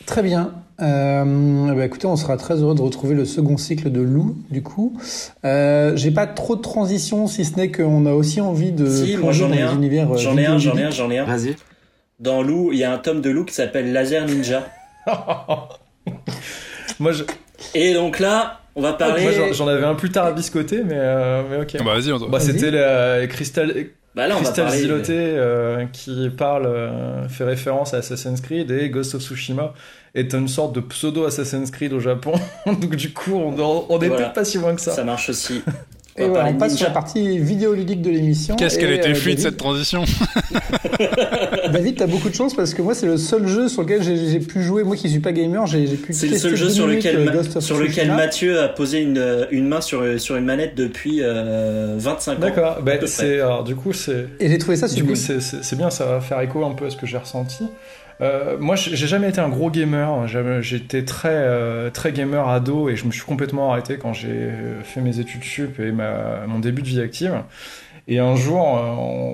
[0.05, 0.53] Très bien.
[0.81, 4.63] Euh, bah écoutez, on sera très heureux de retrouver le second cycle de Lou, du
[4.63, 4.97] coup.
[5.45, 9.15] Euh, J'ai pas trop de transition, si ce n'est qu'on a aussi envie de Si,
[9.17, 9.77] moi, j'en ai un.
[9.79, 11.25] euh, J'en ai un, j'en ai un, j'en ai un.
[11.25, 11.55] Vas-y.
[12.19, 14.63] Dans Lou, il y a un tome de Lou qui s'appelle Laser Ninja.
[16.99, 17.23] moi, je-
[17.75, 19.23] Et donc là, on va parler.
[19.23, 21.77] moi, j'en, avais un plus tard à biscotter, mais, euh, mais ok.
[21.83, 22.47] Bah vas-y, on Bah, Vas-y.
[22.53, 23.73] c'était la Crystal,
[24.13, 24.81] Bah là, on va Crystal parler.
[24.81, 29.73] Ziloté euh, qui parle, euh, fait référence à Assassin's Creed et Ghost of Tsushima
[30.15, 32.33] est une sorte de pseudo Assassin's Creed au Japon.
[32.65, 34.23] Donc du coup, on, on, on est Voilà.
[34.23, 34.91] peut-être pas si loin que ça.
[34.91, 35.61] Ça marche aussi.
[36.17, 38.55] Et voilà, on passe sur la partie vidéoludique de l'émission.
[38.57, 40.03] Qu'est-ce qu'elle était euh, fluide David- cette transition
[41.71, 44.29] David, t'as beaucoup de chance parce que moi, c'est le seul jeu sur lequel j'ai
[44.29, 44.83] j'ai pu jouer.
[44.83, 47.25] Moi qui suis pas gamer, j'ai j'ai pu C'est le seul jeu sur lequel, euh,
[47.53, 48.11] Ma- sur lequel.
[48.11, 52.39] Mathieu a posé une, une main sur, sur une manette depuis euh, 25 ans.
[52.39, 52.81] D'accord.
[52.83, 52.93] Bah,
[53.65, 55.13] du coup c'est Et j'ai trouvé ça du sublime.
[55.15, 57.17] coup c'est c'est- c'est bien, ça va faire écho un peu à ce que j'ai
[57.17, 57.63] ressenti.
[58.21, 60.27] Euh, moi, j'ai jamais été un gros gamer.
[60.61, 64.51] J'étais très euh, très gamer ado et je me suis complètement arrêté quand j'ai
[64.83, 67.33] fait mes études sup et ma, mon début de vie active.
[68.13, 68.81] Et un jour, euh,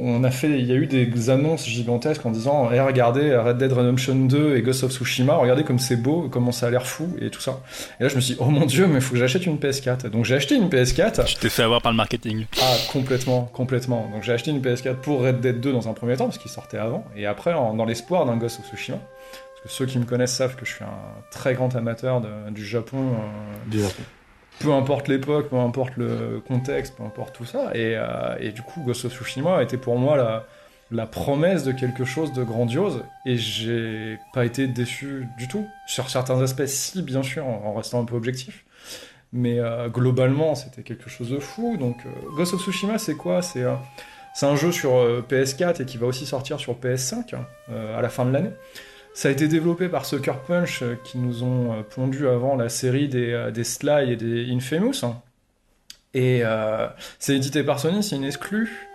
[0.03, 3.57] on a fait, il y a eu des annonces gigantesques en disant, eh, regardez Red
[3.57, 6.85] Dead Redemption 2 et Ghost of Tsushima, regardez comme c'est beau, comment ça a l'air
[6.85, 7.59] fou et tout ça.
[7.99, 9.57] Et là, je me suis dit, oh mon dieu, mais il faut que j'achète une
[9.57, 10.09] PS4.
[10.11, 11.25] Donc j'ai acheté une PS4.
[11.25, 12.45] Tu t'es fait avoir par le marketing.
[12.61, 14.09] Ah, complètement, complètement.
[14.13, 16.51] Donc j'ai acheté une PS4 pour Red Dead 2 dans un premier temps, parce qu'il
[16.51, 18.99] sortait avant, et après, en- dans l'espoir d'un Ghost of Tsushima.
[18.99, 22.51] Parce que ceux qui me connaissent savent que je suis un très grand amateur de-
[22.51, 24.03] du Japon, euh, Du Japon.
[24.59, 27.71] Peu importe l'époque, peu importe le contexte, peu importe tout ça.
[27.75, 30.45] Et, euh, du coup, Ghost of Tsushima était pour moi
[30.91, 35.67] la, promesse de quelque chose de grandiose et j'ai pas été déçu du tout.
[35.85, 38.65] Sur certains aspects, si, bien sûr, en restant un peu objectif.
[39.33, 41.77] Mais euh, globalement, c'était quelque chose de fou.
[41.77, 43.41] Donc, euh, Ghost of Tsushima, c'est quoi?
[43.41, 43.65] C'est
[44.45, 44.91] un jeu sur
[45.29, 47.45] PS4 et qui va aussi sortir sur PS5 hein,
[47.95, 48.51] à la fin de l'année.
[49.17, 53.49] Ça a été développé par Sucker Punch qui nous ont pondu avant la série des,
[53.51, 54.93] des Sly et des Infamous.
[55.01, 55.19] Hein.
[56.13, 56.43] Et
[57.17, 58.87] c'est édité par Sony, c'est une exclue.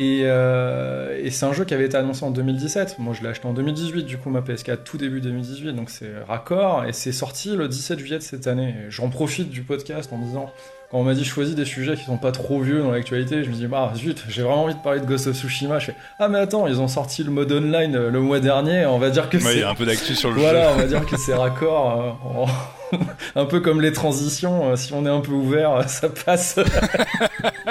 [0.00, 2.98] Euh, et, c'est un jeu qui avait été annoncé en 2017.
[2.98, 6.10] Moi, je l'ai acheté en 2018, du coup, ma PS4 tout début 2018, donc c'est
[6.26, 6.84] raccord.
[6.86, 8.74] Et c'est sorti le 17 juillet de cette année.
[8.88, 10.50] J'en profite du podcast en disant,
[10.90, 13.50] quand on m'a dit choisis des sujets qui sont pas trop vieux dans l'actualité, je
[13.50, 15.78] me dis, bah zut, j'ai vraiment envie de parler de Ghost of Tsushima.
[15.78, 18.86] Je fais, ah mais attends, ils ont sorti le mode online euh, le mois dernier,
[18.86, 19.54] on va dire que c'est.
[19.54, 20.42] Il y a un peu d'actu sur le jeu.
[20.42, 22.48] Voilà, on va dire que c'est raccord.
[22.92, 22.96] Euh,
[23.36, 26.58] un peu comme les transitions, si on est un peu ouvert, ça passe.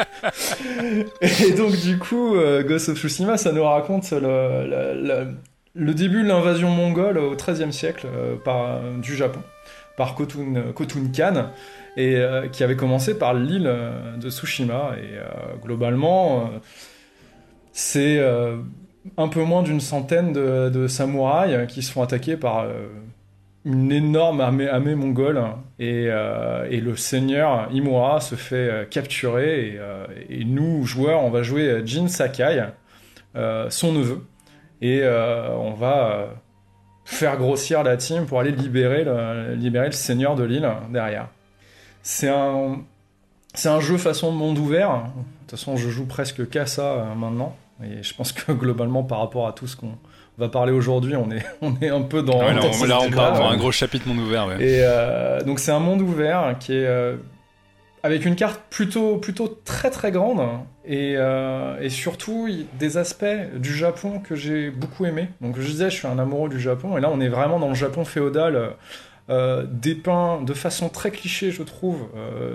[1.22, 5.36] et donc du coup, euh, Ghost of Tsushima, ça nous raconte le,
[5.76, 9.42] début de l'invasion mongole au XIIIe siècle euh, par, du Japon
[9.98, 11.50] par Kotun, Kotun Khan
[12.00, 13.72] et euh, qui avait commencé par l'île
[14.18, 14.96] de Tsushima.
[14.98, 15.20] Et
[15.62, 16.50] globalement
[17.72, 18.20] c'est
[19.18, 22.66] un peu moins d'une centaine de, samouraïs qui se font attaquer par
[23.66, 25.42] une énorme armée, mongole.
[25.82, 29.76] Euh, et, le seigneur Imura se fait euh, capturer.
[29.78, 32.66] Euh, et, nous joueurs on va jouer Jin Sakai
[33.70, 34.26] son neveu.
[34.82, 36.30] Et on va
[37.04, 39.06] faire grossir la team pour aller libérer
[39.56, 41.28] libérer le seigneur de l'île derrière
[42.04, 42.78] c'est un
[43.54, 47.56] c'est un jeu façon monde ouvert de toute façon je joue presque qu'à ça maintenant
[47.84, 49.98] et je pense que globalement par rapport à tout ce qu'on
[50.40, 52.42] va parler aujourd'hui, on est, on est un peu dans.
[52.42, 54.52] là, on parle dans un gros chapitre monde ouvert.
[54.60, 56.86] Et euh, donc, c'est un monde ouvert qui est.
[56.86, 57.18] Euh,
[58.02, 60.40] avec une carte plutôt, plutôt très très grande
[60.86, 62.48] et, euh, et, surtout
[62.80, 63.26] des aspects
[63.58, 65.28] du Japon que j'ai beaucoup aimé.
[65.42, 67.68] Donc je disais, je suis un amoureux du Japon et là on est vraiment dans
[67.68, 68.70] le Japon féodal
[69.72, 72.08] dépeint de façon très cliché, je trouve.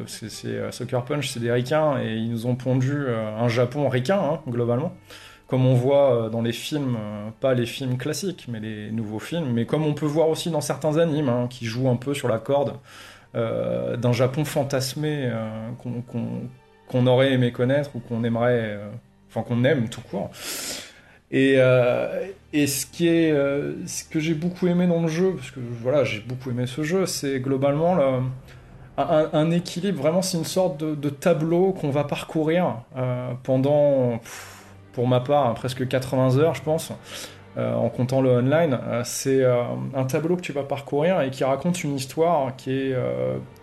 [0.06, 4.40] c'est Soccer Punch, c'est des ricains et ils nous ont pondu un Japon ricain hein,
[4.48, 4.92] globalement
[5.46, 9.18] comme on voit euh, dans les films, euh, pas les films classiques, mais les nouveaux
[9.18, 12.14] films, mais comme on peut voir aussi dans certains animes, hein, qui jouent un peu
[12.14, 12.74] sur la corde
[13.34, 15.30] euh, d'un Japon fantasmé
[16.88, 18.78] qu'on aurait aimé connaître ou qu'on aimerait,
[19.28, 20.30] enfin qu'on aime tout court.
[21.30, 21.56] Et,
[22.52, 23.32] et ce, qui est,
[23.86, 26.84] ce que j'ai beaucoup aimé dans le jeu, parce que voilà, j'ai beaucoup aimé ce
[26.84, 27.98] jeu, c'est globalement
[28.96, 32.76] un, équilibre, vraiment c'est une sorte de, tableau qu'on va parcourir
[33.42, 34.20] pendant
[34.94, 36.92] pour ma part, hein, presque 80 heures, je pense,
[37.58, 38.78] euh, en comptant le online.
[38.82, 39.62] Euh, c'est euh,
[39.94, 42.96] un tableau que tu vas parcourir et qui raconte une histoire qui, est,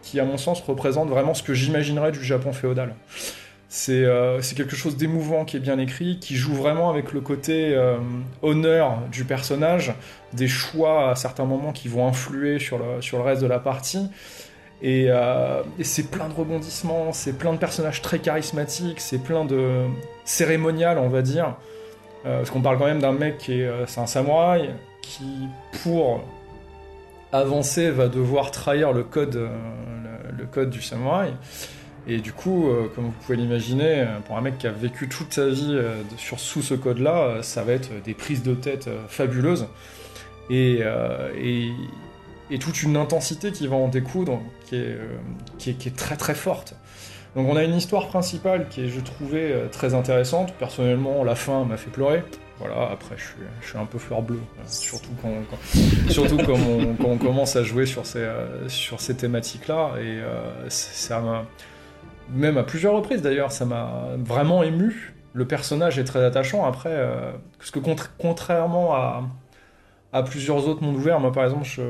[0.03, 2.93] qui à mon sens, représente vraiment ce que j'imaginerais du Japon féodal.
[3.73, 7.73] C'est quelque chose d'émouvant qui est bien écrit, qui joue vraiment avec le côté
[8.41, 9.93] honneur du personnage,
[10.33, 14.09] des choix à certains moments qui vont influer sur le, reste de la partie.
[14.83, 19.85] Euh, et, c'est plein de rebondissements, c'est plein de personnages très charismatiques, c'est plein de
[20.25, 21.55] cérémonial, on va dire.
[22.25, 24.71] Euh, parce qu'on parle quand même d'un mec qui est, euh, un samouraï
[25.01, 25.47] qui,
[25.83, 26.21] pour
[27.31, 29.39] avancer, va devoir trahir le, code
[30.69, 31.33] du samouraï.
[32.07, 35.47] Et du coup, comme vous pouvez l'imaginer, pour un mec qui a vécu toute sa
[35.47, 35.79] vie
[36.17, 39.67] sur, sous ce code-là, ça va être des prises de tête fabuleuses.
[40.49, 40.83] Et,
[42.59, 46.75] toute une intensité qui va en découdre, qui est, euh, très très forte.
[47.35, 50.53] Donc on a une histoire principale qui est, je trouvais, euh, très intéressante.
[50.55, 52.23] Personnellement, la fin m'a fait pleurer.
[52.59, 55.33] Voilà, après je suis, un peu fleur bleue, euh, surtout quand,
[56.11, 58.29] surtout on, quand, on, commence à jouer sur ces,
[58.67, 59.93] sur ces thématiques-là.
[59.99, 60.19] Et
[60.69, 61.45] ça m'a,
[62.29, 65.13] même à plusieurs reprises d'ailleurs, ça m'a vraiment ému.
[65.33, 66.65] Le personnage est très attachant.
[66.65, 66.95] Après,
[67.57, 67.79] parce que
[68.17, 69.23] contrairement à,
[70.13, 71.19] à plusieurs autres mondes ouverts.
[71.19, 71.81] Moi, par exemple, je,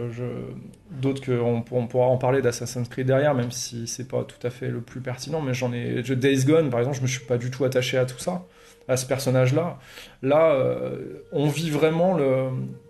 [0.91, 4.49] d'autres que on, pourra en parler d'Assassin's Creed derrière, même si c'est pas tout à
[4.49, 5.41] fait le plus pertinent.
[5.41, 7.97] Mais j'en ai, je, Days Gone, par exemple, je me suis pas du tout attaché
[7.97, 8.43] à tout ça,
[8.87, 9.79] à ce personnage-là.
[10.21, 12.17] Là, euh, on vit vraiment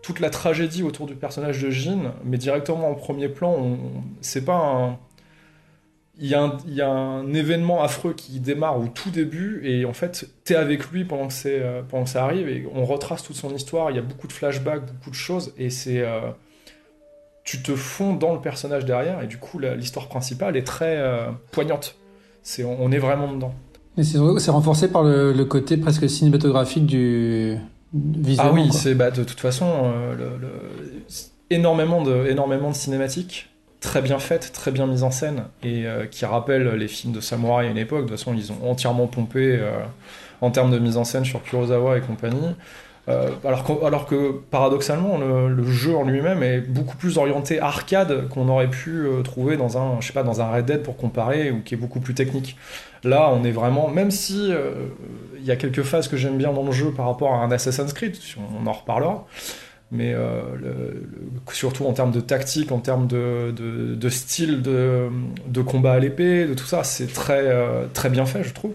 [0.01, 3.77] toute la tragédie autour du personnage de Jean, mais directement en premier plan.
[4.19, 4.99] C'est pas un
[6.21, 6.35] il y,
[6.81, 11.03] a un, événement affreux qui démarre au tout début et en fait t'es avec lui
[11.03, 13.95] pendant que c'est euh, pendant que ça arrive et on retrace toute son histoire il
[13.95, 16.29] y a beaucoup de flashbacks beaucoup de choses et c'est euh,
[17.43, 21.31] tu te fonds dans le personnage derrière et du coup l'histoire principale est très euh,
[21.51, 21.95] poignante.
[22.43, 23.53] C'est on, est vraiment dedans.
[23.97, 24.17] Mais c'est
[24.51, 27.57] renforcé par le, côté presque cinématographique du
[27.93, 29.91] visuel ah oui c'est bah, de toute façon
[31.51, 33.50] énormément de énormément de cinématiques
[33.81, 37.67] très bien faite, très bien mise en scène, et qui rappelle les films de samouraï
[37.67, 38.05] à une époque.
[38.05, 39.59] De toute façon, ils ont entièrement pompé
[40.39, 42.55] en termes de mise en scène sur Kurosawa et compagnie.
[43.09, 48.27] Euh, alors, que, alors, que, paradoxalement, le, jeu en lui-même est beaucoup plus orienté arcade
[48.29, 50.97] qu'on aurait pu euh, trouver dans un, je sais pas, dans un Red Dead pour
[50.97, 52.57] comparer, ou qui est beaucoup plus technique.
[53.03, 54.87] Là, on est vraiment, même si euh,
[55.37, 57.51] il y a quelques phases que j'aime bien dans le jeu par rapport à un
[57.51, 59.25] Assassin's Creed, on en reparlera,
[59.91, 60.15] mais
[61.51, 66.65] surtout en termes de tactique, en termes de, style de, combat à l'épée, de tout
[66.65, 67.43] ça, c'est très,
[67.93, 68.73] très bien fait, je trouve.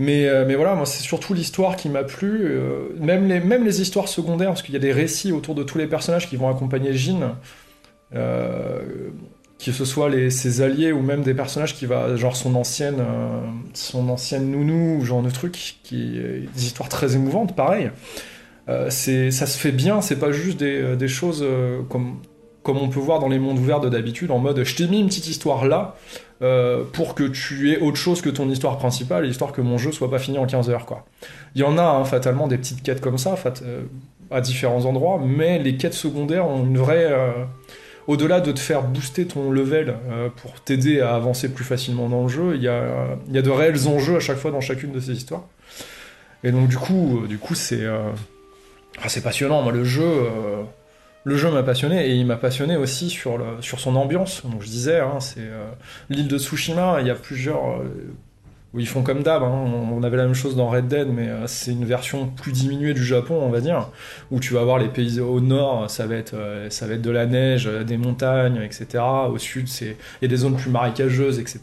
[0.00, 2.40] Mais, euh, mais voilà, moi, c'est surtout l'histoire qui m'a plu.
[2.44, 5.62] Euh, même, les, même les histoires secondaires, parce qu'il y a des récits autour de
[5.62, 7.36] tous les personnages qui vont accompagner Jean.
[8.14, 9.10] Euh,
[9.62, 13.04] que ce soit les, ses alliés ou même des personnages qui va genre son ancienne
[13.74, 17.90] son ancienne nounou ou genre de truc qui des histoires très émouvantes pareil
[18.88, 21.44] c'est ça se fait bien c'est pas juste des, des choses
[21.88, 22.18] comme
[22.62, 25.00] comme on peut voir dans les mondes ouverts de d'habitude en mode je t'ai mis
[25.00, 25.96] une petite histoire là
[26.42, 29.92] euh, pour que tu aies autre chose que ton histoire principale, histoire que mon jeu
[29.92, 30.86] soit pas fini en 15 heures.
[30.86, 31.04] Quoi.
[31.54, 33.82] Il y en a hein, fatalement des petites quêtes comme ça euh,
[34.30, 37.12] à différents endroits, mais les quêtes secondaires ont une vraie...
[37.12, 37.44] Euh,
[38.06, 39.94] au-delà de te faire booster ton level
[40.36, 43.50] pour t'aider à avancer plus facilement dans le jeu, il y a, y a de
[43.50, 45.44] réels enjeux à chaque fois dans chacune de ces histoires.
[46.42, 47.86] Et donc du coup, du coup c'est
[49.02, 49.62] ah, c'est passionnant.
[49.62, 50.28] Moi, le jeu,
[51.24, 54.42] le jeu m'a passionné et il m'a passionné aussi sur, son ambiance.
[54.46, 55.68] Donc je disais, hein, c'est euh,
[56.08, 56.98] l'île de Tsushima.
[57.00, 57.84] Il y a plusieurs euh,
[58.72, 59.42] où ils font comme d'hab.
[59.42, 59.48] Hein.
[59.48, 62.94] On, avait la même chose dans Red Dead, mais euh, c'est une version plus diminuée
[62.94, 63.90] du Japon, on va dire,
[64.30, 67.98] où tu vas voir les pays au nord, ça va être de la neige, des
[67.98, 69.04] montagnes, etc.
[69.30, 71.60] Au sud, c'est il y a des zones plus marécageuses, etc.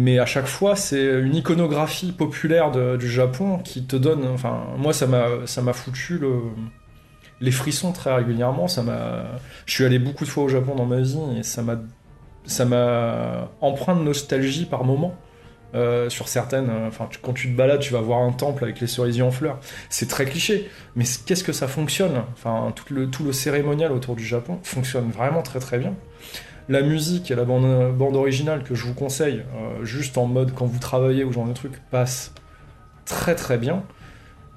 [0.00, 4.24] Mais à chaque fois, c'est une iconographie populaire du Japon qui te donne.
[4.32, 6.34] Enfin, moi, ça m'a ça m'a foutu le
[7.40, 8.68] les frissons très régulièrement.
[8.68, 9.24] Ça m'a,
[9.66, 11.80] je suis allé beaucoup de fois au Japon dans ma vie et ça m'a,
[12.44, 15.16] ça m'a empreint de nostalgie par moment.
[15.74, 18.80] Euh, sur certaines, euh, enfin, quand tu te balades, tu vas voir un temple avec
[18.80, 19.58] les cerisiers en fleurs.
[19.90, 22.22] C'est très cliché, mais qu'est-ce que ça fonctionne?
[22.32, 25.94] Enfin, tout le, tout le cérémonial autour du Japon fonctionne vraiment très très bien.
[26.68, 30.66] La musique et la bande, originale que je vous conseille, euh, juste en mode quand
[30.66, 32.32] vous travaillez ou genre de truc, passe
[33.06, 33.84] très très bien.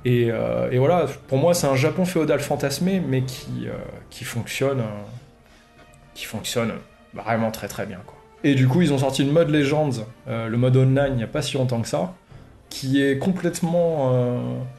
[0.06, 4.84] Euh, et, voilà, pour moi, c'est un Japon féodal fantasmé, mais qui, euh, fonctionne,
[6.14, 6.74] qui fonctionne
[7.14, 8.00] vraiment très très bien.
[8.44, 11.28] Et du coup, ils ont sorti le mode Legends, le mode online, il n'y a
[11.28, 12.14] pas si longtemps que ça,
[12.70, 14.12] qui est complètement.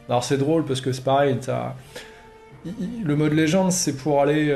[0.08, 1.38] Alors c'est drôle parce que c'est pareil,
[2.64, 4.54] le mode Legends, c'est pour aller.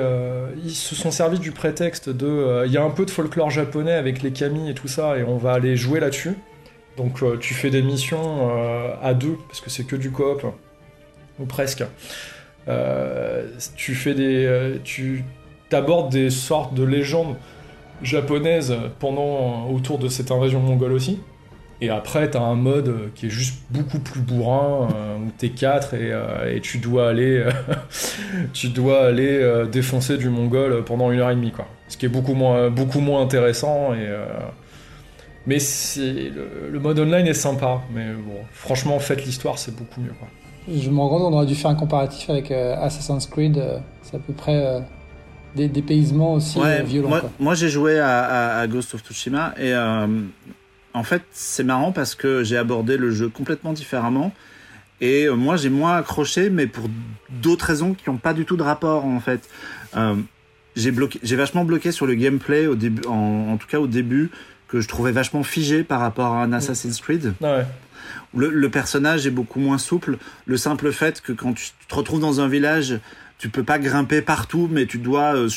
[0.65, 2.65] ils se sont servis du prétexte de.
[2.66, 5.24] Il y a un peu de folklore japonais avec les kami et tout ça, et
[5.24, 6.35] on va aller jouer là-dessus.
[6.97, 10.45] Donc euh, tu fais des missions euh, à deux, parce que c'est que du coop,
[11.39, 11.85] ou presque.
[12.69, 14.81] Euh, tu fais des.
[14.85, 15.24] tu
[15.73, 17.37] abordes des sortes de légendes
[18.03, 21.20] japonaises pendant autour de cette invasion mongole aussi.
[21.81, 24.89] Et après, tu as un mode qui est juste beaucoup plus bourrin,
[25.19, 26.12] où t'es 4 et,
[26.55, 27.44] et, tu dois aller,
[28.55, 31.66] tu dois aller défoncer du mongol pendant une heure et demie, quoi.
[31.89, 34.09] Ce qui est beaucoup moins, beaucoup moins intéressant et
[35.47, 35.59] mais
[35.97, 37.81] le, le, mode online est sympa.
[37.94, 40.12] Mais bon, franchement, faites l'histoire, c'est beaucoup mieux.
[40.19, 40.28] Quoi.
[40.69, 43.57] Je me rends compte qu'on aurait dû faire un comparatif avec euh, Assassin's Creed.
[43.57, 44.81] Euh, c'est à peu près euh,
[45.55, 47.09] des dépaysements aussi violents.
[47.09, 49.73] Moi, moi j'ai joué à, à, Ghost of Tsushima et
[50.97, 54.32] en fait, c'est marrant parce que j'ai abordé le jeu complètement différemment.
[55.01, 56.89] Et moi, j'ai moins accroché, mais pour
[57.28, 59.48] d'autres raisons qui n'ont pas du tout de rapport en fait.
[60.74, 64.31] j'ai bloqué, j'ai vachement bloqué sur le gameplay au début, en tout cas au début
[64.68, 67.35] que je trouvais vachement figé par rapport à un Assassin's Creed.
[67.43, 67.62] Ah
[68.35, 70.18] le, personnage est beaucoup moins souple.
[70.47, 72.98] Le simple fait que quand tu te retrouves dans un village,
[73.39, 75.49] tu peux pas grimper partout, mais tu dois, euh,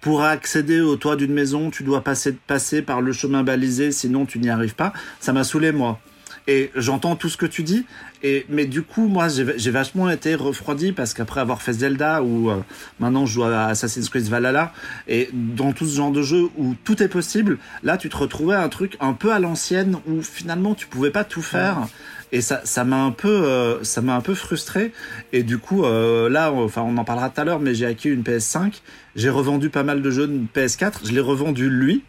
[0.00, 4.26] pour accéder au toit d'une maison, tu dois passer, passer par le chemin balisé, sinon
[4.26, 4.92] tu n'y arrives pas.
[5.20, 6.00] Ça m'a saoulé, moi.
[6.46, 7.84] Et j'entends tout ce que tu dis,
[8.22, 12.50] et, mais du coup, moi, j'ai vachement été refroidi parce qu'après avoir fait Zelda ou
[12.50, 12.56] euh,
[12.98, 14.72] maintenant je joue à Assassin's Creed Valhalla
[15.06, 18.56] et dans tout ce genre de jeu où tout est possible, là, tu te retrouvais
[18.56, 21.86] un truc un peu à l'ancienne où finalement tu pouvais pas tout faire.
[22.32, 24.92] Et ça, ça m'a un peu, euh, ça m'a un peu frustré.
[25.32, 28.08] Et du coup, euh, là, enfin, on en parlera tout à l'heure, mais j'ai acquis
[28.08, 28.80] une PS5.
[29.16, 31.00] J'ai revendu pas mal de jeux de PS4.
[31.04, 32.04] Je l'ai revendu lui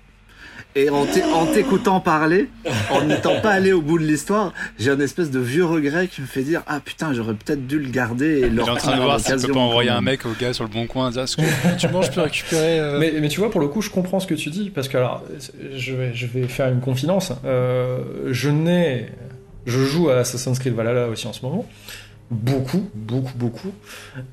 [0.73, 1.05] et en
[1.53, 2.49] t'écoutant parler,
[2.91, 6.21] en n'étant pas allé au bout de l'histoire, j'ai un espèce de vieux regret qui
[6.21, 9.01] me fait dire Ah putain, j'aurais peut-être dû le garder et le en train de
[9.01, 11.25] voir si tu peux pas envoyer un mec au gars sur le bon coin dire
[11.25, 12.79] que tu manges, je peux récupérer.
[12.79, 14.87] Euh mais, mais, tu vois, pour le coup, je comprends ce que tu dis parce
[14.87, 15.23] que alors,
[15.75, 17.33] je vais, je vais faire une confidence.
[17.43, 19.07] Euh, je n'ai.
[19.65, 21.65] Je joue à Assassin's Creed Valhalla aussi en ce moment.
[22.31, 23.71] beaucoup, beaucoup, beaucoup.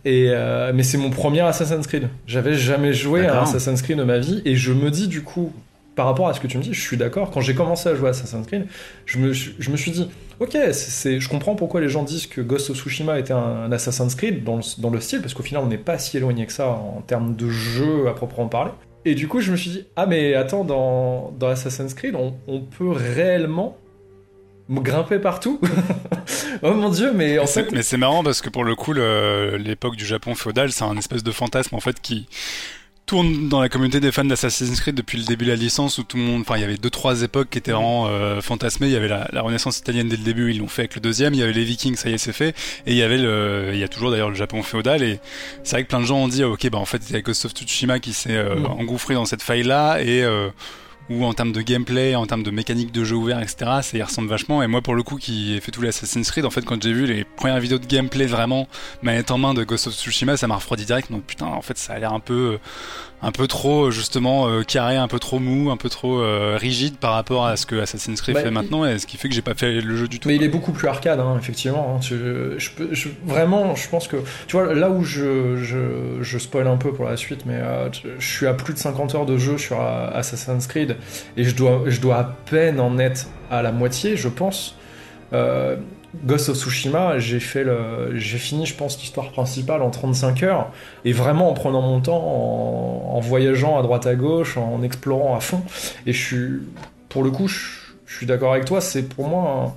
[0.05, 2.09] Et euh, mais c'est mon premier Assassin's Creed.
[2.27, 5.53] J'avais jamais joué à Assassin's Creed de ma vie et je me dis du coup,
[5.97, 7.33] par rapport à ce que tu me dis, je suis d'accord.
[7.33, 8.67] Quand j'ai commencé à jouer à Assassin's Creed,
[9.05, 12.41] je me, je me suis dit, ok, c'est, je comprends pourquoi les gens disent que
[12.41, 15.65] Ghost of Tsushima était un, Assassin's Creed dans le, dans le style, parce qu'au final,
[15.65, 18.71] on n'est pas si éloigné que ça en termes de jeu à proprement parler.
[19.05, 22.35] Et du coup, je me suis dit, ah mais attends, dans, dans Assassin's Creed, on,
[22.47, 23.77] on peut réellement
[24.71, 25.61] grimper partout.
[26.63, 27.73] oh mon dieu, mais en fait.
[27.73, 31.23] Mais c'est marrant parce que pour le coup, l'époque du Japon féodal, c'est un espèce
[31.23, 32.27] de fantasme en fait qui
[33.09, 36.03] tourne dans la communauté des fans d'Assassin's Creed depuis le début de la licence où
[36.03, 38.87] tout le monde, enfin il y avait deux trois époques qui étaient vraiment euh, fantasmées.
[38.87, 41.33] Il y avait la, Renaissance italienne dès le début, ils l'ont fait avec le deuxième.
[41.33, 42.51] Il y avait les Vikings, ça y est c'est fait.
[42.87, 45.03] Et il y avait le, il y a toujours d'ailleurs le Japon féodal.
[45.03, 45.21] Et
[45.65, 47.23] c'est vrai que plein de gens ont dit ok bah en fait il y a
[47.23, 48.67] Ghost of Tsushima qui s'est euh, mm.
[48.67, 50.51] engouffré dans cette faille là et euh,
[51.11, 53.81] ou en termes de gameplay, en termes de mécanique de jeu ouvert, etc.
[53.83, 54.63] Ça y ressemble vachement.
[54.63, 56.83] Et moi, pour le coup, qui ai fait tous les Assassin's Creed, en fait, quand
[56.83, 58.69] j'ai vu les premières vidéos de gameplay vraiment
[59.03, 61.11] manette en main de Ghost of Tsushima, ça m'a refroidi direct.
[61.11, 62.59] Donc putain, en fait, ça a l'air un peu
[63.21, 66.97] un peu trop justement euh, carré, un peu trop mou, un peu trop euh, rigide
[66.97, 69.35] par rapport à ce que Assassin's Creed bah, fait maintenant, et ce qui fait que
[69.35, 70.29] j'ai pas fait le jeu du tout.
[70.29, 71.97] Mais il est beaucoup plus arcade, hein, effectivement.
[71.97, 72.01] Hein.
[72.01, 74.17] Je, je, vraiment, je pense que
[74.47, 77.89] tu vois là où je, je, je spoil un peu pour la suite, mais euh,
[78.19, 80.97] je suis à plus de 50 heures de jeu sur Assassin's Creed
[81.37, 84.77] et je dois, je dois à peine en être à la moitié, je pense.
[86.25, 90.71] Ghost of Tsushima, j'ai fait le, j'ai fini, je pense, l'histoire principale en 35 heures,
[91.05, 95.41] et vraiment en prenant mon temps, en, voyageant à droite à gauche, en explorant à
[95.41, 95.63] fond.
[96.07, 96.49] Et je suis,
[97.09, 97.59] pour le coup, je,
[98.07, 99.75] suis d'accord avec toi, c'est pour moi,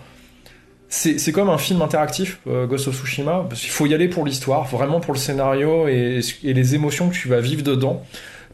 [0.88, 4.26] c'est, comme un film interactif, euh, Ghost of Tsushima, parce qu'il faut y aller pour
[4.26, 8.04] l'histoire, vraiment pour le scénario et, et les émotions que tu vas vivre dedans,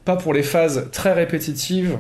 [0.03, 1.99] pas pour les phases très répétitives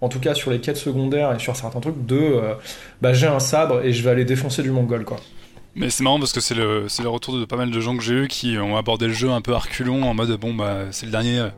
[0.00, 2.54] en tout cas sur les quêtes secondaires et sur certains trucs, de euh,
[3.00, 5.18] bah, j'ai un sabre et je vais aller défoncer du mongol quoi.
[5.78, 7.94] Mais c'est marrant parce que c'est le, c'est le retour de pas mal de gens
[7.98, 10.86] que j'ai eu qui ont abordé le jeu un peu arculon en mode bon bah
[10.90, 11.38] c'est le dernier.
[11.38, 11.48] Euh,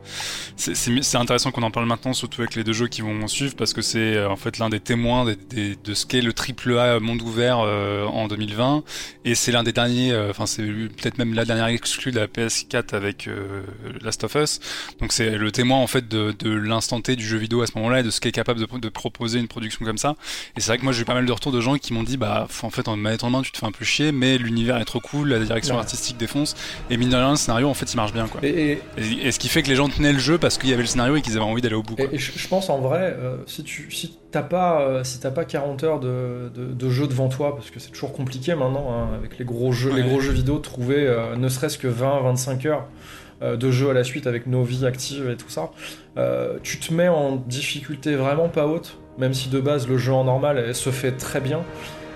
[0.57, 3.55] c'est, c'est, intéressant qu'on en parle maintenant, surtout avec les deux jeux qui vont suivre
[3.55, 6.77] parce que c'est euh, en fait l'un des témoins des, de ce qu'est le triple
[6.77, 8.83] A monde ouvert euh, en 2020
[9.23, 12.93] et c'est l'un des derniers, enfin c'est peut-être même la dernière exclue de la PS4
[12.93, 13.29] avec
[14.01, 14.59] Last of Us.
[14.99, 17.71] Donc c'est le témoin en fait de, de l'instant T du jeu vidéo à ce
[17.75, 20.17] moment-là et de ce qu'est capable de, de, proposer une production comme ça.
[20.57, 22.03] Et c'est vrai que moi j'ai eu pas mal de retours de gens qui m'ont
[22.03, 24.37] dit bah en fait en manette en main tu te fais un peu chier mais
[24.37, 26.55] l'univers est trop cool, la direction artistique défonce,
[26.89, 28.41] et mine de rien, le scénario en fait il marche bien quoi.
[28.43, 30.87] Et, ce qui fait que les gens tenaient le jeu parce qu'il y avait le
[30.87, 31.95] scénario et qu'ils avaient envie d'aller au bout.
[31.99, 35.45] Et, je, pense en vrai, euh, si tu si t'as pas euh, si t'as pas
[35.45, 39.37] 40 heures de, de, jeu devant toi, parce que c'est toujours compliqué maintenant hein, avec
[39.37, 42.87] les gros jeux, les gros jeux vidéo, trouver euh, ne serait-ce que 20-25 heures
[43.41, 45.71] de jeu à la suite avec nos vies actives et tout ça,
[46.61, 50.25] tu te mets en difficulté vraiment pas haute, même si de base le jeu en
[50.25, 51.63] normal se fait très bien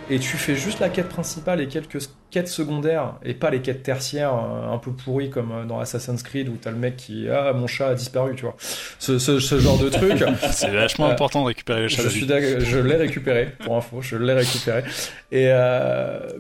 [0.09, 1.99] et tu fais juste la quête principale et quelques
[2.34, 6.23] quêtes secondaires et pas les quêtes tertiaires euh, un peu pourries comme euh, dans Assassin's
[6.23, 8.55] Creed où t'as le mec qui ah mon chat a disparu tu vois.
[8.57, 10.23] Ce, ce, genre de truc.
[10.51, 14.01] C'est vachement euh, important de récupérer le chat je suis je l'ai récupéré pour info
[14.01, 14.84] je l'ai récupéré.
[15.31, 15.51] Et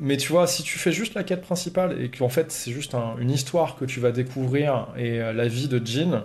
[0.01, 2.95] mais tu vois si tu fais juste la quête principale et qu'en fait c'est juste
[3.19, 6.23] une histoire que tu vas découvrir et la vie de Jean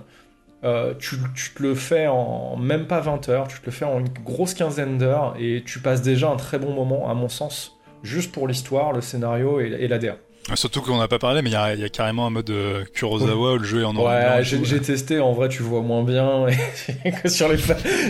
[0.65, 4.01] euh, tu, te le fais en même pas 20 heures, tu te le fais en
[4.01, 7.79] une grosse quinzaine d'heures et tu passes déjà un très bon moment, à mon sens,
[8.03, 10.17] juste pour l'histoire, le scénario et, et l'ADR.
[10.55, 13.59] Surtout qu'on n'a pas parlé, mais il y, a, carrément un mode euh, Kurosawa où
[13.59, 16.47] le jeu est en noir Ouais, j'ai testé, en vrai tu vois moins bien,
[17.05, 17.59] et sur, les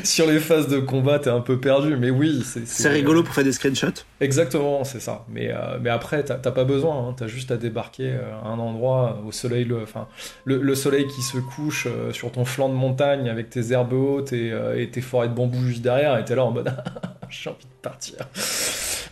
[0.04, 2.44] sur les phases de combat t'es un peu perdu, mais oui.
[2.64, 5.24] C'est rigolo pour faire des screenshots Exactement, c'est ça.
[5.28, 7.14] Mais, euh, mais après, t'as pas besoin, hein.
[7.16, 10.06] t'as juste à débarquer euh, à un endroit au soleil, le, enfin,
[10.44, 14.52] le, soleil qui se couche sur ton flanc de montagne avec tes herbes hautes et,
[14.76, 16.72] et tes forêts de bambou juste derrière, et t'es là en mode
[17.30, 18.16] j'ai envie de partir.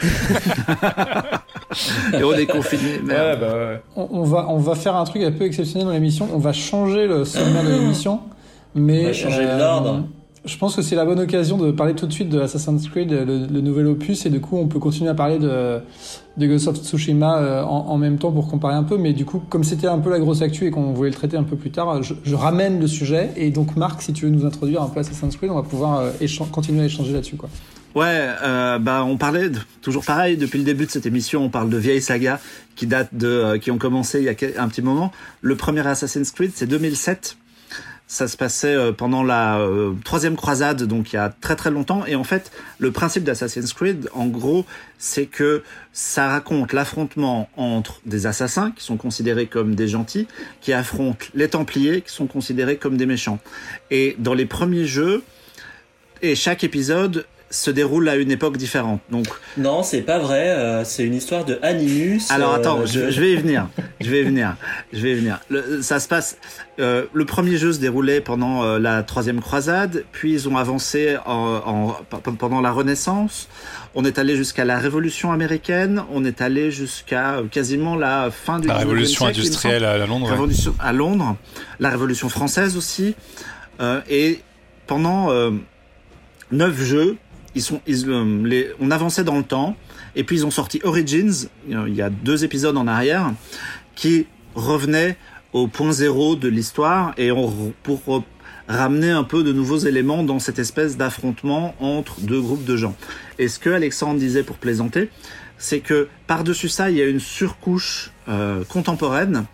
[2.19, 3.01] et on est confiné.
[3.07, 6.29] Ouais, bah on, va, on va faire un truc un peu exceptionnel dans l'émission.
[6.33, 8.21] On va changer le sommaire de l'émission.
[8.75, 9.91] Mais, on va changer l'ordre.
[9.91, 10.01] Euh,
[10.47, 13.11] je pense que c'est la bonne occasion de parler tout de suite de Assassin's Creed,
[13.11, 15.81] le, nouvel opus, et du coup on peut continuer à parler de,
[16.37, 18.97] de Ghost of Tsushima euh, en, même temps pour comparer un peu.
[18.97, 21.37] Mais du coup, comme c'était un peu la grosse actu et qu'on voulait le traiter
[21.37, 23.31] un peu plus tard, je, ramène le sujet.
[23.37, 26.01] Et donc Marc, si tu veux nous introduire un peu Assassin's Creed, on va pouvoir
[26.01, 27.37] euh, continuer à échanger là-dessus.
[27.37, 27.49] quoi.
[27.97, 29.51] Ouais, euh, bah on parlait
[29.81, 32.41] toujours pareil depuis le début de cette émission, on parle de vieilles sagas
[32.75, 35.13] qui datent de euh, qui ont commencé il y a un petit moment.
[35.41, 37.39] Le premier Assassin's Creed, c'est 2007.
[38.07, 39.67] Ça se passait euh, pendant la
[40.05, 42.05] troisième croisade, donc il y a très très longtemps.
[42.05, 44.67] Et en fait, le principe d'Assassin's Creed, en gros,
[44.99, 45.63] c'est que
[45.95, 50.29] ça raconte l'affrontement entre des assassins qui sont considérés comme des gentils,
[50.61, 53.39] qui affrontent les Templiers qui sont considérés comme des méchants.
[53.91, 55.23] Et dans les premiers jeux,
[56.21, 59.01] et chaque épisode se déroule à une époque différente.
[59.11, 60.49] Donc non, c'est pas vrai.
[60.51, 62.31] Euh, c'est une histoire de Animus.
[62.31, 63.69] Alors attends, je, vais y venir.
[64.01, 64.57] Je vais y venir.
[64.93, 65.41] Je vais y venir.
[65.81, 66.39] ça se passe.
[66.79, 71.95] le premier jeu se déroulait pendant la troisième croisade, puis ils ont avancé en,
[72.39, 73.49] pendant la Renaissance.
[73.95, 76.03] On est allé jusqu'à la Révolution américaine.
[76.13, 78.69] On est allé jusqu'à quasiment la fin du.
[78.69, 80.29] La Révolution industrielle à Londres.
[80.29, 81.37] Révolution à Londres.
[81.79, 83.15] La Révolution française aussi.
[84.11, 84.41] et
[84.89, 85.31] pendant
[86.51, 87.17] neuf jeux.
[87.57, 89.77] Euh, on avançait dans le temps.
[90.15, 93.33] Et puis ils ont sorti Origins, il y a deux épisodes en arrière,
[93.95, 95.17] qui revenaient
[95.53, 98.25] au point zéro de l'histoire et on, pour
[98.69, 102.97] ramener un peu de nouveaux éléments dans cette espèce d'affrontement entre deux groupes de gens.
[103.39, 105.11] Et ce que Alexandre disait pour plaisanter,
[105.59, 109.45] c'est que par-dessus ça, il y a une surcouche euh, contemporaine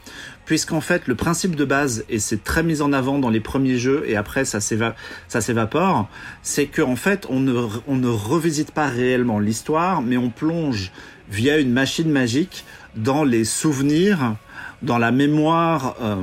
[0.53, 3.79] puisqu'en fait le principe de base et c'est très mis en avant dans les premiers
[3.79, 6.11] jeux et après ça s'évapore,
[6.43, 7.55] c'est qu'en fait on ne,
[7.89, 10.93] on ne revisite pas réellement l'histoire, mais on plonge
[11.31, 12.67] via une machine magique
[12.97, 14.37] dans les souvenirs,
[14.83, 16.17] dans la mémoire euh,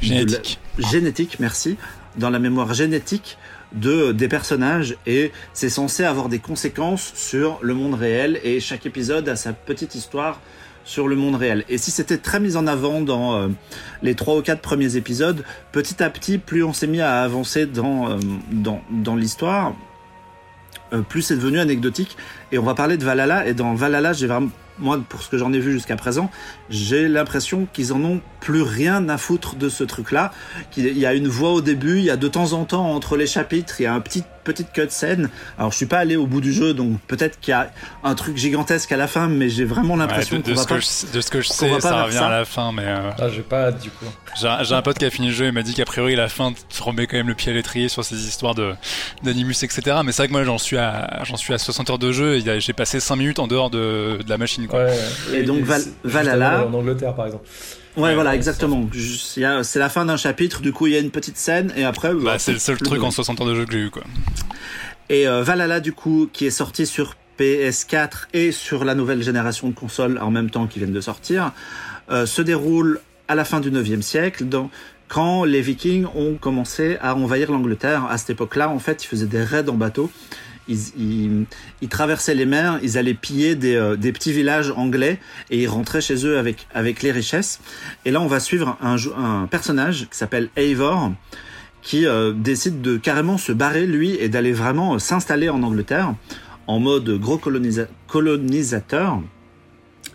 [0.00, 0.58] génétique.
[0.76, 1.76] génétique, merci,
[2.16, 3.38] dans la mémoire génétique
[3.72, 8.84] de des personnages et c'est censé avoir des conséquences sur le monde réel et chaque
[8.84, 10.40] épisode a sa petite histoire
[10.90, 11.64] sur le monde réel.
[11.68, 13.48] Et si c'était très mis en avant dans euh,
[14.02, 17.64] les trois ou quatre premiers épisodes, petit à petit, plus on s'est mis à avancer
[17.66, 18.18] dans, euh,
[18.50, 19.72] dans, dans l'histoire,
[20.92, 22.16] euh, plus c'est devenu anecdotique.
[22.50, 23.46] Et on va parler de Valhalla.
[23.46, 24.50] Et dans Valhalla, j'ai vraiment
[24.80, 26.30] moi, pour ce que j'en ai vu jusqu'à présent,
[26.68, 30.32] j'ai l'impression qu'ils en ont plus rien à foutre de ce truc-là.
[30.70, 33.16] Qu'il y a une voix au début, il y a de temps en temps entre
[33.16, 35.28] les chapitres, il y a un petit petite cutscene.
[35.58, 37.70] Alors je suis pas allé au bout du jeu, donc peut-être qu'il y a
[38.02, 41.30] un truc gigantesque à la fin, mais j'ai vraiment l'impression de, que je, de ce
[41.30, 42.84] que je sais, ça revient à la fin, mais.
[42.86, 44.06] Euh, ah, j'ai pas hâte du coup.
[44.40, 46.52] J'ai un pote qui a fini le jeu et m'a dit qu'a priori la fin
[46.52, 48.74] te remet quand même le pied à l'étrier sur ces histoires de
[49.22, 49.98] d'animus etc.
[50.04, 52.36] Mais c'est vrai que moi j'en suis à j'en suis à 60 heures de jeu
[52.36, 54.66] et j'ai passé 5 minutes en dehors de, de la machine.
[54.70, 54.86] Quoi.
[55.32, 55.64] et, donc
[56.04, 56.66] Valhalla.
[56.66, 57.46] En Angleterre par exemple.
[57.96, 58.88] Ouais, voilà, exactement.
[59.62, 62.14] C'est la fin d'un chapitre, du coup il y a une petite scène et après.
[62.14, 64.04] Bah, c'est le seul truc en 60 ans de jeu que j'ai eu quoi.
[65.08, 69.68] Et euh, Valhalla du coup qui est sorti sur PS4 et sur la nouvelle génération
[69.68, 71.52] de consoles en même temps qui viennent de sortir,
[72.10, 74.70] euh, se déroule à la fin du 9e siècle, dans,
[75.08, 78.06] quand les Vikings ont commencé à envahir l'Angleterre.
[78.10, 80.10] À cette époque-là, en fait, ils faisaient des raids en bateau
[80.70, 85.18] ils, traversaient les mers, ils allaient piller des, euh, des, petits villages anglais
[85.50, 87.60] et ils rentraient chez eux avec, avec les richesses.
[88.04, 91.12] Et là, on va suivre un, personnage qui s'appelle Eivor,
[91.82, 96.14] qui euh, décide de carrément se barrer, lui, et d'aller vraiment euh, s'installer en Angleterre
[96.66, 97.40] en mode gros
[98.06, 99.20] colonisateur.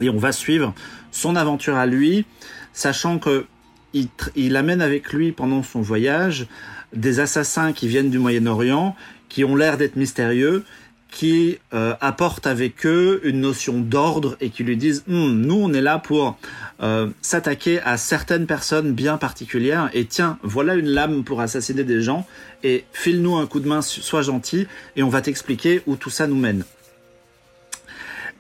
[0.02, 0.74] Et on va suivre
[1.12, 2.26] son aventure à lui,
[2.74, 3.46] sachant que
[3.94, 6.48] il, il amène avec lui pendant son voyage
[6.94, 8.96] des assassins qui viennent du Moyen-Orient
[9.36, 10.64] qui ont l'air d'être mystérieux,
[11.12, 15.74] qui euh, apportent avec eux une notion d'ordre et qui lui disent hum, nous on
[15.74, 16.38] est là pour
[16.82, 22.02] euh, s'attaquer à certaines personnes bien particulières et tiens voilà une lame pour assassiner des
[22.02, 22.26] gens
[22.64, 26.28] et file-nous un coup de main sois gentil et on va t'expliquer où tout ça
[26.28, 26.64] nous mène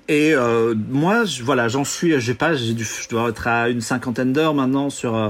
[0.07, 3.81] et euh, moi, voilà, j'en suis, j'ai pas, j'ai dû, je dois être à une
[3.81, 5.29] cinquantaine d'heures maintenant sur euh,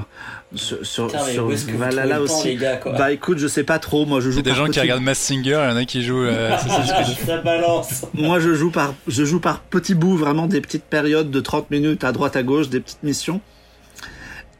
[0.55, 2.55] sur, sur, sur Valhalla aussi.
[2.55, 4.05] Gars, bah écoute, je sais pas trop.
[4.05, 4.39] Moi, je joue.
[4.39, 6.23] Il y a des gens qui regardent Mass Singer, il y en a qui jouent.
[6.23, 6.57] Euh,
[7.25, 8.05] ça balance.
[8.13, 11.71] Moi, je joue par, je joue par petits bouts, vraiment des petites périodes de 30
[11.71, 13.41] minutes à droite à gauche, des petites missions.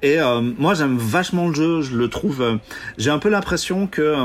[0.02, 1.82] Et euh, moi, j'aime vachement le jeu.
[1.82, 2.42] Je le trouve.
[2.42, 2.56] Euh,
[2.98, 4.16] j'ai un peu l'impression que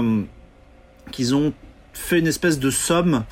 [1.12, 1.53] qu'ils ont
[1.93, 3.25] fait une espèce de somme.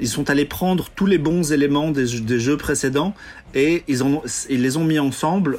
[0.00, 3.14] Ils sont allés prendre tous les bons éléments des, jeux précédents
[3.54, 4.02] et ils,
[4.48, 5.58] les ont mis ensemble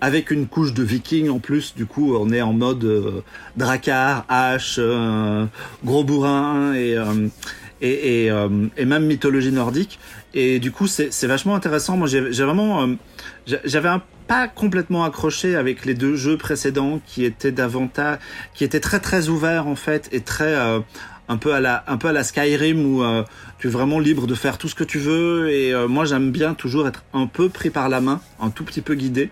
[0.00, 1.74] avec une couche de viking en plus.
[1.74, 3.22] Du coup, on est en mode euh,
[4.28, 5.46] hache, euh,
[5.84, 7.28] gros bourrin et, euh,
[7.80, 8.30] et,
[8.76, 9.98] et, même mythologie nordique.
[10.34, 11.96] Et du coup, c'est vachement intéressant.
[11.96, 12.88] Moi, j'ai vraiment,
[13.46, 13.90] j'avais
[14.28, 18.18] pas complètement accroché avec les deux jeux précédents qui étaient davantage,
[18.54, 20.56] qui étaient très très ouverts en fait et très
[21.28, 23.24] un peu à la un peu à la Skyrim où euh,
[23.58, 26.30] tu es vraiment libre de faire tout ce que tu veux et euh, moi j'aime
[26.30, 29.30] bien toujours être un peu pris par la main, un tout petit peu guidé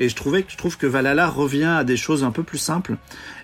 [0.00, 2.58] et je trouvais que je trouve que Valhalla revient à des choses un peu plus
[2.58, 2.96] simples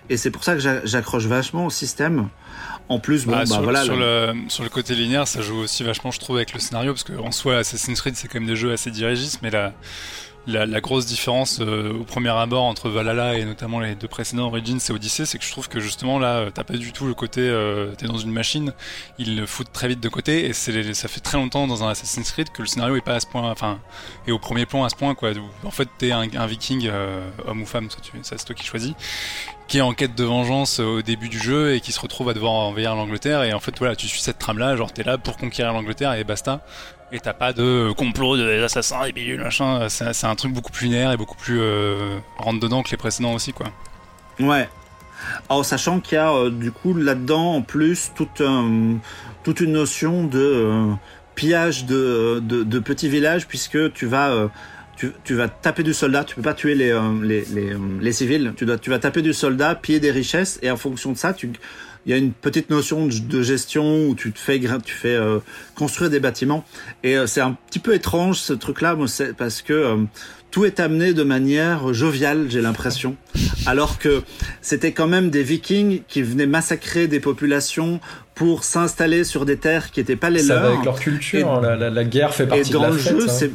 [0.09, 2.27] et c'est pour ça que j'accroche vachement au système.
[2.89, 3.83] En plus, bon, bah, sur, voilà.
[3.85, 6.91] Sur le, sur le côté linéaire, ça joue aussi vachement, je trouve, avec le scénario,
[6.91, 9.71] parce qu'en soi, Assassin's Creed, c'est quand même des jeux assez dirigistes, mais la,
[10.47, 14.79] la, grosse différence euh, au premier abord entre Valhalla et notamment les deux précédents Origins
[14.79, 17.41] et Odyssey, c'est que je trouve que justement là, t'as pas du tout le côté
[17.41, 18.73] euh, t'es dans une machine,
[19.17, 22.31] ils le foutent très vite de côté et ça fait très longtemps dans un Assassin's
[22.31, 23.79] Creed que le scénario est pas à ce point, enfin,
[24.27, 25.31] est au premier plan à ce point, quoi.
[25.31, 28.65] Où, en fait, t'es un, un viking, euh, homme ou femme, ça, c'est toi qui
[28.65, 28.93] choisis,
[29.67, 32.33] qui est en quête de vengeance au début du jeu et qui se retrouve à
[32.33, 33.43] devoir envahir l'Angleterre.
[33.43, 36.23] Et en fait, voilà, tu suis cette trame-là, genre t'es là pour conquérir l'Angleterre et
[36.23, 36.65] basta.
[37.13, 39.89] Et t'as pas de complot de assassins et bidules, machin.
[39.89, 43.33] C'est, un truc beaucoup plus linéaire et beaucoup plus euh, rentre dedans que les précédents
[43.33, 43.67] aussi, quoi.
[44.39, 44.69] Ouais.
[45.49, 48.97] En sachant qu'il y a euh, du coup là-dedans en plus toute, un-
[49.43, 50.93] toute une notion de euh,
[51.35, 54.47] pillage de, de, petits villages puisque tu vas euh,
[55.23, 58.11] tu, vas taper du soldat, tu peux pas tuer les, euh, les, les, euh, les
[58.11, 61.17] civils, tu, dois, tu vas taper du soldat, piller des richesses et en fonction de
[61.17, 61.51] ça, tu,
[62.05, 65.09] il y a une petite notion de, de gestion où tu te fais, tu fais
[65.15, 65.39] euh,
[65.75, 66.63] construire des bâtiments
[67.03, 68.95] et euh, c'est un petit peu étrange ce truc-là
[69.37, 69.95] parce que euh,
[70.49, 73.15] tout est amené de manière joviale, j'ai l'impression,
[73.65, 74.21] alors que
[74.61, 78.01] c'était quand même des Vikings qui venaient massacrer des populations
[78.35, 80.71] pour s'installer sur des terres qui n'étaient pas les Ça va leurs.
[80.73, 82.89] avec leur culture, Et- hein, la, la- la guerre fait Et partie de dans la
[82.89, 83.17] le fête.
[83.17, 83.31] jeu, hein.
[83.33, 83.51] c'est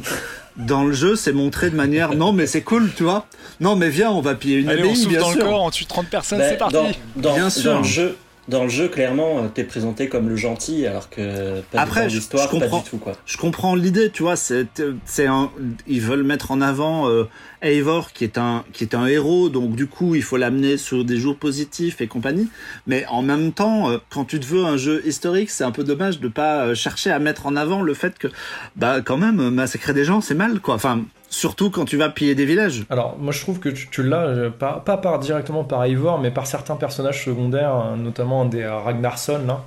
[0.55, 3.27] dans le jeu, c'est montré de manière non mais c'est cool, tu vois.
[3.59, 5.37] Non mais viens, on va piller une Allez, on abbaye, souffle bien dans sûr.
[5.37, 6.73] le corps, on tue 30 personnes, Bah, c'est parti.
[6.73, 6.87] Dans,
[7.17, 7.77] dans, Bien dans sûr.
[7.77, 8.15] le jeu,
[8.47, 12.15] dans le jeu, clairement, euh, t'es présenté comme le gentil, alors que pas Après, je-
[12.15, 12.79] l'histoire, je pas comprends.
[12.81, 13.13] du tout quoi.
[13.25, 14.35] Je comprends l'idée, tu vois.
[14.35, 14.67] C'est,
[15.05, 15.51] c'est un,
[15.87, 17.25] ils veulent mettre en avant euh,
[17.61, 21.03] Eivor qui est un, qui est un héros, donc du coup, il faut l'amener sur
[21.03, 22.47] des jours positifs et compagnie.
[22.85, 25.83] Mais en même temps, euh, quand tu te veux un jeu historique, c'est un peu
[25.83, 28.27] dommage de pas euh, chercher à mettre en avant le fait que,
[28.75, 30.75] bah, quand même, massacrer des gens, c'est mal, quoi.
[30.75, 32.85] Enfin, surtout quand tu vas piller des villages.
[32.89, 36.19] Alors, moi je trouve que tu, tu l'as, euh, pas, pas par, directement par Eivor,
[36.19, 39.63] mais par certains personnages secondaires, hein, notamment un des euh, Ragnarsson, là,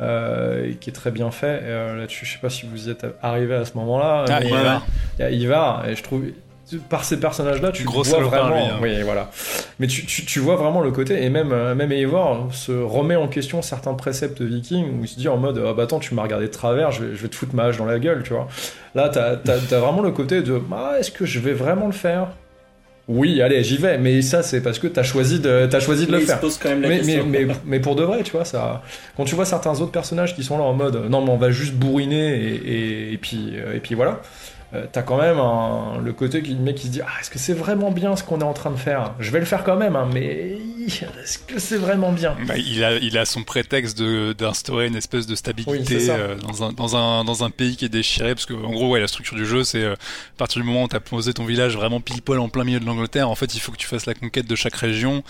[0.00, 1.60] euh, qui est très bien fait.
[1.62, 4.24] Euh, Là-dessus, je sais pas si vous y êtes arrivé à ce moment-là.
[4.28, 4.82] Ah, mais il va.
[5.18, 6.24] il y a Ivar, et je trouve.
[6.88, 8.54] Par ces personnages-là, tu Gros vois vraiment.
[8.54, 8.78] lui, hein.
[8.82, 9.30] Oui, voilà.
[9.78, 13.16] Mais tu, tu, tu vois vraiment le côté, et même, euh, même Eivor se remet
[13.16, 16.14] en question certains préceptes vikings où il se dit en mode Ah bah attends, tu
[16.14, 18.22] m'as regardé de travers, je vais, je vais te foutre ma hache dans la gueule,
[18.22, 18.48] tu vois.
[18.94, 22.28] Là, t'as as, vraiment le côté de Ah, est-ce que je vais vraiment le faire?
[23.10, 26.12] Oui, allez, j'y vais, mais ça, c'est parce que t'as choisi de, t'as choisi de
[26.12, 26.40] Mais le faire.
[26.40, 27.26] pose quand même la Mais, mais, question.
[27.26, 28.82] mais, mais pour de vrai, tu vois, ça.
[29.16, 31.50] Quand tu vois certains autres personnages qui sont là en mode non, mais on va
[31.50, 34.20] juste bourriner et, et, et puis, euh, et puis voilà,
[34.74, 37.30] euh, t'as quand même un- le côté qui, le mec qui se dit Ah, est-ce
[37.30, 39.14] que c'est vraiment bien ce qu'on est en train de faire?
[39.18, 42.36] Je vais le faire quand même, hein, mais est-ce que c'est vraiment bien?
[42.46, 46.72] Bah, il, a, il a son prétexte d'instaurer une espèce de stabilité euh, dans, un,
[46.72, 49.36] dans, un, dans un pays qui est déchiré, parce que en gros, ouais, la structure
[49.36, 52.00] du jeu, c'est euh, à partir du moment où tu as posé ton village vraiment
[52.00, 54.14] pile poil en plein milieu de l'Angleterre, en fait, il faut que tu fasses la
[54.14, 55.22] conquête de chaque région,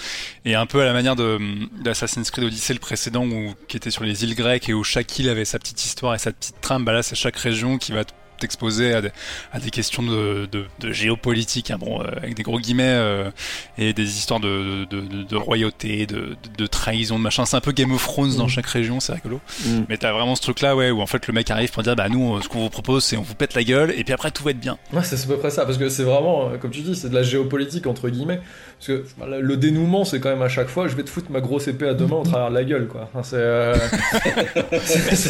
[0.45, 1.39] et un peu à la manière de
[1.83, 5.17] d'Assassin's Creed Odyssey le précédent, où, qui était sur les îles grecques, et où chaque
[5.19, 7.93] île avait sa petite histoire et sa petite trame, bah là, c'est chaque région qui
[7.93, 8.03] va
[8.39, 9.11] t'exposer à des,
[9.53, 13.31] à des questions de, de, de géopolitique, hein, bon, euh, avec des gros guillemets, euh,
[13.77, 17.45] et des histoires de, royauté, de, trahison, de machin.
[17.47, 18.49] C'est un peu Game of Thrones dans Mhm.
[18.51, 19.41] chaque région, c'est rigolo.
[19.65, 19.81] Mm.
[19.89, 22.09] Mais t'as vraiment ce truc-là, ouais, où en fait le mec arrive pour dire, bah
[22.09, 24.43] nous, ce qu'on vous propose, c'est on vous pète la gueule, et puis après tout
[24.45, 24.79] va être bien.
[24.93, 27.09] Ouais, c'est à peu près ça, parce que c'est vraiment, euh, comme tu dis, c'est
[27.09, 28.41] de la géopolitique entre guillemets.
[28.79, 31.33] Parce que voilà, le dénouement, c'est quand même à chaque fois, je vais te foutre
[31.33, 33.09] ma grosse épée à deux mains au travers de la gueule, quoi.
[33.13, 33.37] Enfin, c'est.
[33.37, 33.75] euh,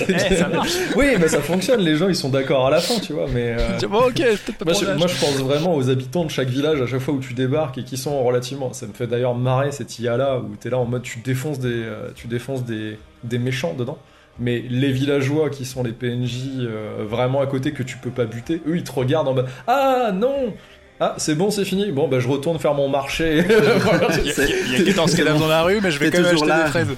[0.08, 0.72] Eh, ça marche.
[0.96, 3.56] Oui, mais ça fonctionne, les gens ils sont d'accord à la fin, tu vois, mais.
[3.58, 6.48] euh, Bon, ok, peut-être pas Moi je, moi, je pense vraiment aux habitants de chaque
[6.48, 8.72] village à chaque fois où tu débarques et qui sont relativement.
[8.72, 11.58] Ça me fait d'ailleurs marrer cette IA là où t'es là en mode tu défonces
[11.58, 13.98] des, euh, tu défonces des, des méchants dedans.
[14.40, 18.24] Mais les villageois qui sont les PNJ euh, vraiment à côté que tu peux pas
[18.24, 20.54] buter, eux ils te regardent en mode Ah non
[21.00, 21.92] Ah c'est bon, c'est fini.
[21.92, 23.38] Bon, bah je retourne faire mon marché.
[23.46, 26.18] Il y a, il y a 14 cadavres dans la rue, mais je vais quand
[26.22, 26.64] même acheter là.
[26.64, 26.88] des fraises.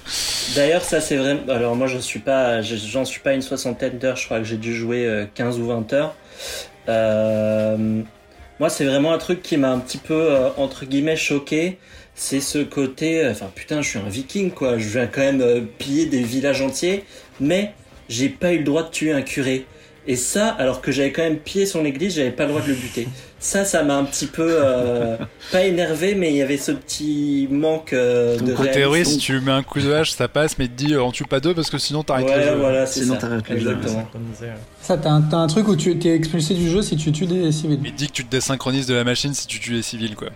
[0.56, 1.38] D'ailleurs, ça c'est vrai.
[1.48, 4.16] Alors moi, je suis pas, je- j'en suis pas une soixantaine d'heures.
[4.16, 6.14] Je crois que j'ai dû jouer euh, 15 ou 20 heures.
[6.88, 8.02] Euh,
[8.58, 11.78] moi, c'est vraiment un truc qui m'a un petit peu euh, entre guillemets choqué.
[12.14, 14.78] C'est ce côté, euh, enfin putain, je suis un viking quoi.
[14.78, 17.04] Je viens quand même euh, piller des villages entiers,
[17.38, 17.72] mais
[18.08, 19.66] j'ai pas eu le droit de tuer un curé.
[20.06, 22.68] Et ça, alors que j'avais quand même pillé son église, j'avais pas le droit de
[22.68, 23.06] le buter.
[23.38, 25.16] Ça, ça m'a un petit peu euh,
[25.52, 28.72] pas énervé, mais il y avait ce petit manque euh, de En réalisme.
[28.72, 31.02] théorie, si tu mets un coup de hache, ça passe, mais il te dit euh,
[31.02, 32.54] on tue pas deux parce que sinon t'arrêtes le Ouais, jeu.
[32.56, 34.08] voilà, Sinon, t'arrêtes le jeu, Exactement.
[34.42, 37.12] Euh, Ça, t'as un, t'as un truc où tu t'es expulsé du jeu si tu
[37.12, 37.78] tues des civils.
[37.84, 40.16] Il te dit que tu te désynchronises de la machine si tu tues les civils,
[40.16, 40.28] quoi.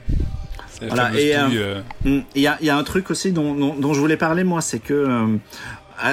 [0.87, 2.21] Voilà, et, euh, Mm.
[2.35, 4.45] Il y a, il y a un truc aussi dont, dont, dont je voulais parler,
[4.45, 5.27] moi, c'est que euh,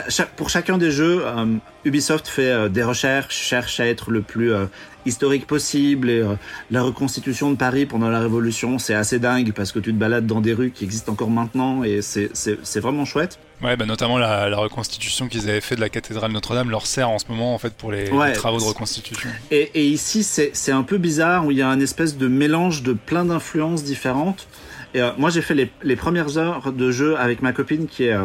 [0.09, 1.45] chaque- pour chacun des jeux, euh,
[1.85, 4.65] Ubisoft fait euh, des recherches, cherche à être le plus euh,
[5.05, 6.09] historique possible.
[6.09, 6.23] Et
[6.69, 10.27] la reconstitution de Paris pendant la Révolution, c'est assez dingue parce que tu te balades
[10.27, 13.39] dans des rues qui existent encore maintenant et c'est vraiment chouette.
[13.63, 17.09] Ouais, bah notamment la, la reconstitution qu'ils avaient fait de la cathédrale Notre-Dame leur sert
[17.09, 18.29] en ce moment en fait pour les, Ouais.
[18.29, 19.29] les travaux de reconstitution.
[19.51, 22.81] Et, et ici, c'est un peu bizarre où il y a un espèce de mélange
[22.83, 24.47] de plein d'influences différentes.
[24.93, 28.17] Et moi, j'ai fait les, les premières heures de jeu avec ma copine qui est,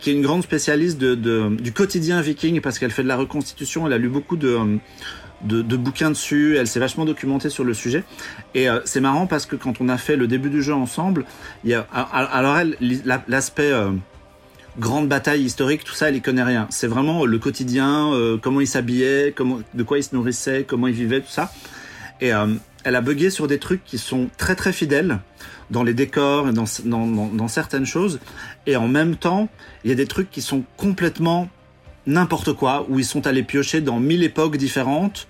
[0.00, 3.86] qui est une grande spécialiste du quotidien viking parce qu'elle fait de la reconstitution.
[3.86, 4.78] Elle a lu beaucoup de,
[5.42, 6.56] bouquins dessus.
[6.56, 8.04] Elle s'est vachement documentée sur le sujet.
[8.54, 11.24] Et euh, c'est marrant parce que quand on a fait le début du jeu ensemble,
[11.92, 12.76] alors elle,
[13.28, 13.90] l'aspect euh,
[14.78, 16.66] grande bataille historique, tout ça, elle y connaît rien.
[16.70, 20.88] C'est vraiment le quotidien, euh, comment il s'habillait, comment, de quoi il se nourrissait, comment
[20.88, 21.52] il vivait, tout ça.
[22.20, 22.32] Et
[22.82, 25.20] elle a bugué sur des trucs qui sont très très fidèles
[25.70, 28.20] dans les décors et dans, certaines choses.
[28.68, 29.48] Et en même temps,
[29.82, 31.48] il y a des trucs qui sont complètement
[32.06, 35.26] n'importe quoi, où ils sont allés piocher dans mille époques différentes,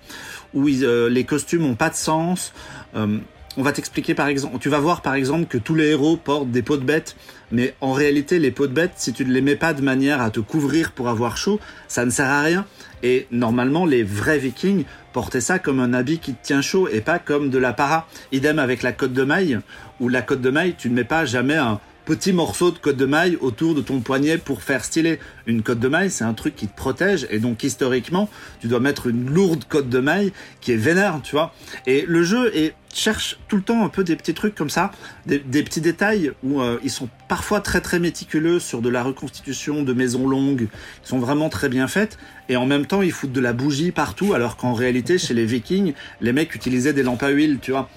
[0.53, 2.53] où euh, les costumes ont pas de sens.
[2.97, 3.17] Euh,
[3.55, 6.51] on va t'expliquer par exemple, tu vas voir par exemple que tous les héros portent
[6.51, 7.15] des peaux de bête,
[7.49, 10.21] mais en réalité les peaux de bête, si tu ne les mets pas de manière
[10.21, 12.65] à te couvrir pour avoir chaud, ça ne sert à rien.
[13.03, 14.83] Et normalement les vrais vikings
[15.13, 18.05] portaient ça comme un habit qui te tient chaud et pas comme de la para.
[18.33, 19.59] Idem avec la côte de maille,
[20.01, 21.79] où la côte de maille, tu ne mets pas jamais un,
[22.09, 25.19] petit morceau de côte de maille autour de ton poignet pour faire stylé.
[25.45, 28.31] Une côte de maille, c'est un truc qui te protège et donc historiquement,
[28.61, 31.53] tu dois mettre une lourde côte de maille qui est vénère, tu vois.
[31.85, 34.89] Et le jeu est, cherche tout le temps un peu des petits trucs comme ça,
[35.27, 39.83] des, petits détails où euh, ils sont parfois très très méticuleux sur de la reconstitution
[39.83, 40.67] de maisons longues,
[41.03, 42.17] qui sont vraiment très bien faites
[42.47, 45.45] et en même temps ils foutent de la bougie partout alors qu'en réalité chez les
[45.45, 47.87] Vikings, les mecs utilisaient des lampes à huile, tu vois.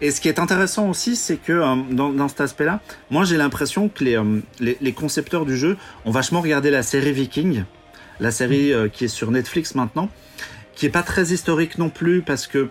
[0.00, 2.80] Et ce qui est intéressant aussi, c'est que euh, dans, dans, cet aspect-là,
[3.10, 6.82] moi j'ai l'impression que les, euh, les, les, concepteurs du jeu ont vachement regardé la
[6.82, 7.64] série Viking,
[8.20, 10.08] la série euh, qui est sur Netflix maintenant,
[10.76, 12.68] qui est pas très historique non plus parce que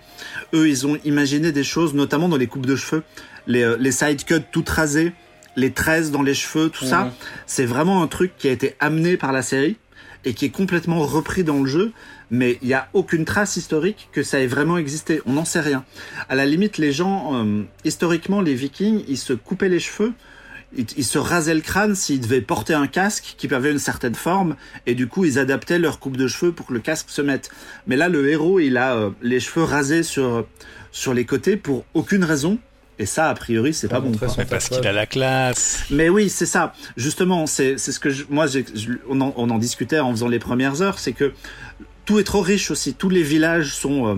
[0.54, 3.04] eux ils ont imaginé des choses, notamment dans les coupes de cheveux,
[3.46, 5.12] les, les side cuts tout rasés,
[5.58, 7.12] les tresses dans les cheveux, tout ça.
[7.46, 9.76] C'est vraiment un truc qui a été amené par la série
[10.24, 11.92] et qui est complètement repris dans le jeu
[12.30, 15.22] mais il n'y a aucune trace historique que ça ait vraiment existé.
[15.26, 15.86] On n'en sait rien.
[16.30, 20.14] À la limite, les gens, euh, historiquement, les vikings, ils se coupaient les cheveux,
[20.76, 24.56] ils, se rasaient le crâne s'ils devaient porter un casque qui avait une certaine forme,
[24.86, 27.50] et du coup, ils adaptaient leur coupe de cheveux pour que le casque se mette.
[27.88, 30.46] Mais là, le héros, il a euh, les cheveux rasés sur,
[30.92, 32.60] sur les côtés pour aucune raison.
[33.00, 34.12] Et ça, a priori, c'est pas bon.
[34.50, 35.84] parce qu'il a la classe.
[35.92, 36.74] Mais oui, c'est ça.
[36.96, 38.48] Justement, c'est ce que je, moi,
[39.08, 41.32] on en, on en discutait en faisant les premières heures, c'est que
[42.08, 42.96] tout est trop riche aussi.
[42.96, 44.16] Tous les villages sont, euh,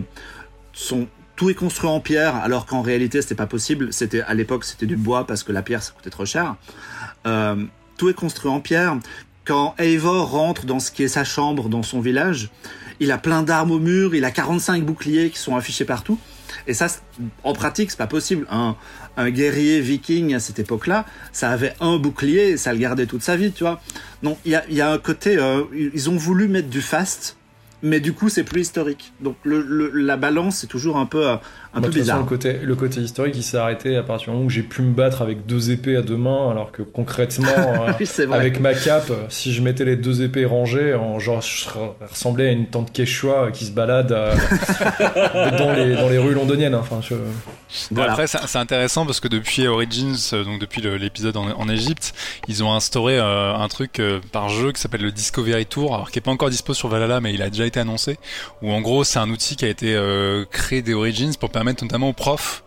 [0.72, 3.92] sont tout est construit en pierre, alors qu'en réalité c'était pas possible.
[3.92, 6.56] C'était à l'époque c'était du bois parce que la pierre ça coûtait trop cher.
[7.26, 7.66] Euh,
[7.98, 8.98] tout est construit en pierre.
[9.44, 12.52] Quand Eivor rentre dans ce qui est sa chambre dans son village,
[13.00, 16.20] il a plein d'armes au mur, il a 45 boucliers qui sont affichés partout.
[16.68, 16.88] Et ça,
[17.44, 18.46] en pratique, c'est pas possible.
[18.52, 18.76] Un,
[19.18, 23.24] un guerrier viking à cette époque-là, ça avait un bouclier et ça le gardait toute
[23.24, 23.82] sa vie, tu vois.
[24.22, 27.39] Non, il y a, y a, un côté, euh, ils ont voulu mettre du fast
[27.82, 29.14] mais du coup c'est plus historique.
[29.22, 31.36] Donc le, la balance c'est toujours un peu euh,
[31.74, 32.20] un peu bizarre.
[32.20, 34.82] le côté le côté historique il s'est arrêté à partir du moment où j'ai pu
[34.82, 39.12] me battre avec deux épées à deux mains, alors que concrètement euh, avec ma cape,
[39.30, 41.68] si je mettais les deux épées rangées, en, genre je
[42.10, 44.36] ressemblais à une tante quechua qui se balade euh,
[45.58, 46.76] dans les dans les rues londoniennes.
[46.76, 47.00] Enfin,
[47.98, 52.16] Après c'est intéressant parce que depuis Origins, donc depuis l'épisode en, Égypte,
[52.48, 54.02] ils ont instauré un truc
[54.32, 57.22] par jeu qui s'appelle le Discovery Tour, alors qui est pas encore dispo sur Valhalla,
[57.22, 58.18] mais il a déjà été annoncé,
[58.62, 61.59] où en gros c'est un outil qui a été euh, créé des Origins pour permettre
[61.82, 62.64] notamment aux profs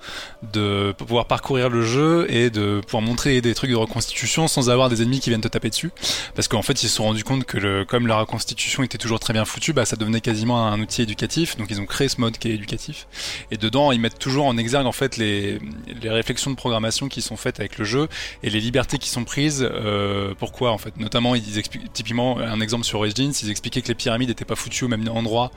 [0.53, 4.89] de pouvoir parcourir le jeu et de pouvoir montrer des trucs de reconstitution sans avoir
[4.89, 5.91] des ennemis qui viennent te taper dessus.
[6.35, 9.21] Parce qu'en fait ils se sont rendus compte que le, comme la reconstitution était toujours
[9.21, 11.57] très bien foutue, bah ça devenait quasiment un outil éducatif.
[11.57, 13.07] Donc ils ont créé ce mode qui est éducatif.
[13.51, 15.59] Et dedans ils mettent toujours en exergue en fait les,
[16.03, 18.09] les réflexions de programmation qui sont faites avec le jeu
[18.43, 19.69] et les libertés qui sont prises.
[19.71, 23.89] Euh, pourquoi en fait Notamment ils expliquent typiquement un exemple sur Origins, ils expliquaient que
[23.89, 25.51] les pyramides étaient pas foutues au même endroit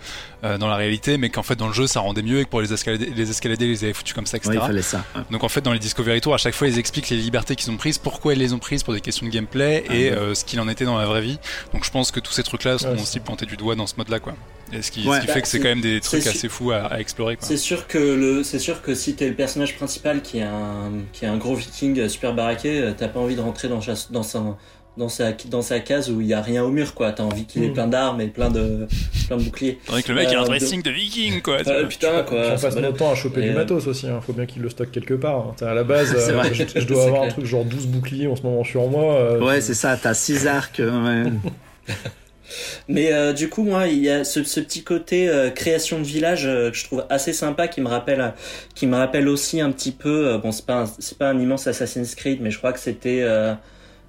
[0.44, 2.50] euh, dans la réalité, mais qu'en fait dans le jeu ça rendait mieux et que
[2.50, 4.60] pour les escalader, les escalader, ils les avaient foutus comme ça, etc.
[4.82, 5.04] ça.
[5.32, 7.72] Donc en fait dans les Discovery Tours, à chaque fois ils expliquent les libertés qu'ils
[7.72, 10.34] ont prises, pourquoi ils les ont prises pour des questions de gameplay ah et euh,
[10.36, 11.40] ce qu'il en était dans la vraie vie.
[11.74, 14.20] Donc je pense que tous ces trucs-là seront aussi pointés du doigt dans ce mode-là,
[14.20, 14.34] quoi.
[14.74, 17.00] Et ce qui, ce qui fait que c'est quand même des trucs assez fous à,
[17.00, 17.38] explorer.
[17.40, 20.92] C'est sûr que le, c'est sûr que si t'es le personnage principal qui est un,
[21.14, 23.80] qui est un gros viking super baraqué, euh, t'as pas envie de rentrer dans,
[24.10, 24.58] dans, sa,
[24.98, 27.46] dans sa dans sa case où il y a rien au mur quoi t'as envie
[27.46, 27.74] qu'il ait mm.
[27.74, 28.88] plein d'armes et plein de
[29.28, 30.90] plein de boucliers que le mec a un euh, dressing de...
[30.90, 34.22] viking quoi euh, putain quoi j'en passe mon temps à choper du matos aussi hein.
[34.26, 35.66] faut bien qu'il le stocke quelque part hein.
[35.66, 38.64] à la base euh, je, dois avoir un truc genre 12 boucliers en ce moment
[38.64, 40.82] sur moi ouais c'est ça t'as 6 arcs
[42.88, 46.72] Mais du coup, moi, il y a ce, ce petit côté création de village que
[46.74, 48.34] je trouve assez sympa, qui me rappelle,
[48.76, 50.38] qui me rappelle aussi un petit peu.
[50.38, 53.26] bon, c'est pas c'est pas un immense Assassin's Creed, mais je crois que c'était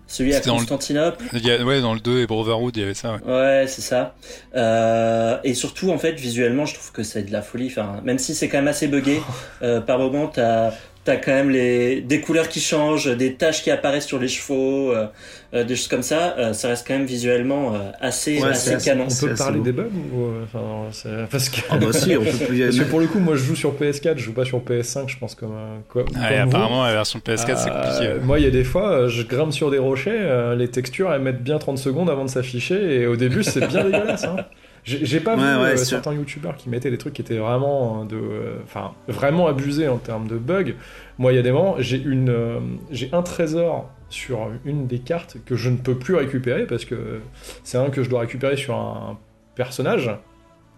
[0.06, 1.24] celui à Constantinople.
[1.34, 3.18] ouais, dans le 2 et Brotherhood, il y avait ça.
[3.24, 4.14] Ouais, ouais c'est ça.
[4.54, 7.66] Euh, et surtout, en fait, visuellement, je trouve que c'est de la folie.
[7.66, 9.20] Enfin, même si c'est quand même assez buggé,
[9.62, 10.72] euh, par moment, t'as
[11.06, 14.92] t'as quand même les des couleurs qui changent, des taches qui apparaissent sur les chevaux,
[14.92, 15.06] euh,
[15.54, 16.34] euh, des choses comme ça.
[16.36, 19.06] Euh, ça reste quand même visuellement assez, assez canon.
[19.08, 20.90] On peut parler des bugs ou enfin,
[21.30, 23.44] parce que ah bah si, on peut plus parce que pour le coup, moi je
[23.44, 25.54] joue sur PS4, je joue pas sur PS5, je pense comme
[25.88, 26.02] quoi.
[26.02, 28.24] Ouais, apparemment la version PS4 c'est compliqué.
[28.24, 31.42] moi, il y a des fois, je grimpe sur des rochers, les textures elles mettent
[31.42, 34.24] bien 30 secondes avant de s'afficher et au début c'est bien dégueulasse.
[34.24, 34.36] Hein.
[34.86, 38.20] J'ai pas vu certains youtubeurs qui mettaient des trucs qui étaient vraiment de,
[38.62, 40.74] enfin, vraiment abusés en termes de bugs.
[41.18, 42.60] Moi, il y a des moments, j'ai une, euh,
[42.90, 47.20] j'ai un trésor sur une des cartes que je ne peux plus récupérer parce que
[47.64, 49.18] c'est un que je dois récupérer sur un
[49.56, 50.10] personnage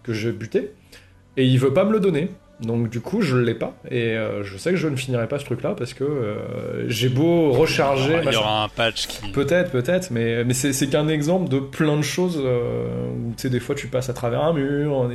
[0.01, 0.71] que j'ai buté
[1.37, 2.31] et il veut pas me le donner.
[2.61, 5.39] Donc du coup, je l'ai pas et euh, je sais que je ne finirai pas
[5.39, 8.19] ce truc-là parce que euh, j'ai beau recharger.
[8.25, 9.31] Il y aura un patch qui.
[9.31, 13.49] Peut-être, peut-être, mais mais c'est qu'un exemple de plein de choses euh, où tu sais
[13.49, 15.09] des fois tu passes à travers un mur.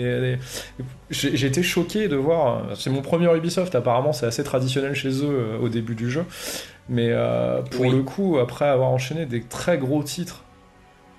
[1.11, 2.63] J'ai été choqué de voir.
[2.77, 3.75] C'est mon premier Ubisoft.
[3.75, 6.25] Apparemment, c'est assez traditionnel chez eux au début du jeu,
[6.89, 7.13] mais
[7.73, 10.44] pour le coup, après avoir enchaîné des très gros titres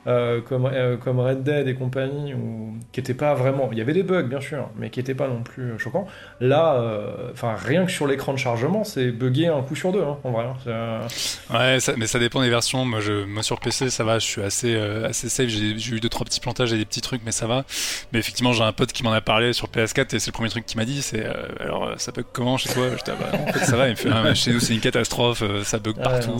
[0.07, 3.69] euh, comme, euh, comme Red Dead et compagnie, ou, qui n'étaient pas vraiment.
[3.72, 6.06] Il y avait des bugs, bien sûr, mais qui n'étaient pas non plus choquants.
[6.40, 10.18] Là, euh, rien que sur l'écran de chargement, c'est buggé un coup sur deux, hein,
[10.23, 10.45] en vrai.
[10.45, 11.07] Hein.
[11.52, 12.86] Ouais, mais ça dépend des versions.
[12.86, 15.48] Moi, je, moi, sur PC, ça va, je suis assez, assez safe.
[15.48, 17.65] J'ai eu deux, trois petits plantages et des petits trucs, mais ça va.
[18.14, 20.49] Mais effectivement, j'ai un pote qui m'en a parlé sur PS4 et c'est le premier
[20.49, 21.26] truc qu'il m'a dit c'est
[21.60, 22.90] alors, ça bug comment chez toi?
[23.07, 23.88] Ah, bah, En fait, ça va.
[23.88, 26.38] Il me fait, ah, chez nous, c'est une catastrophe, ça bug partout.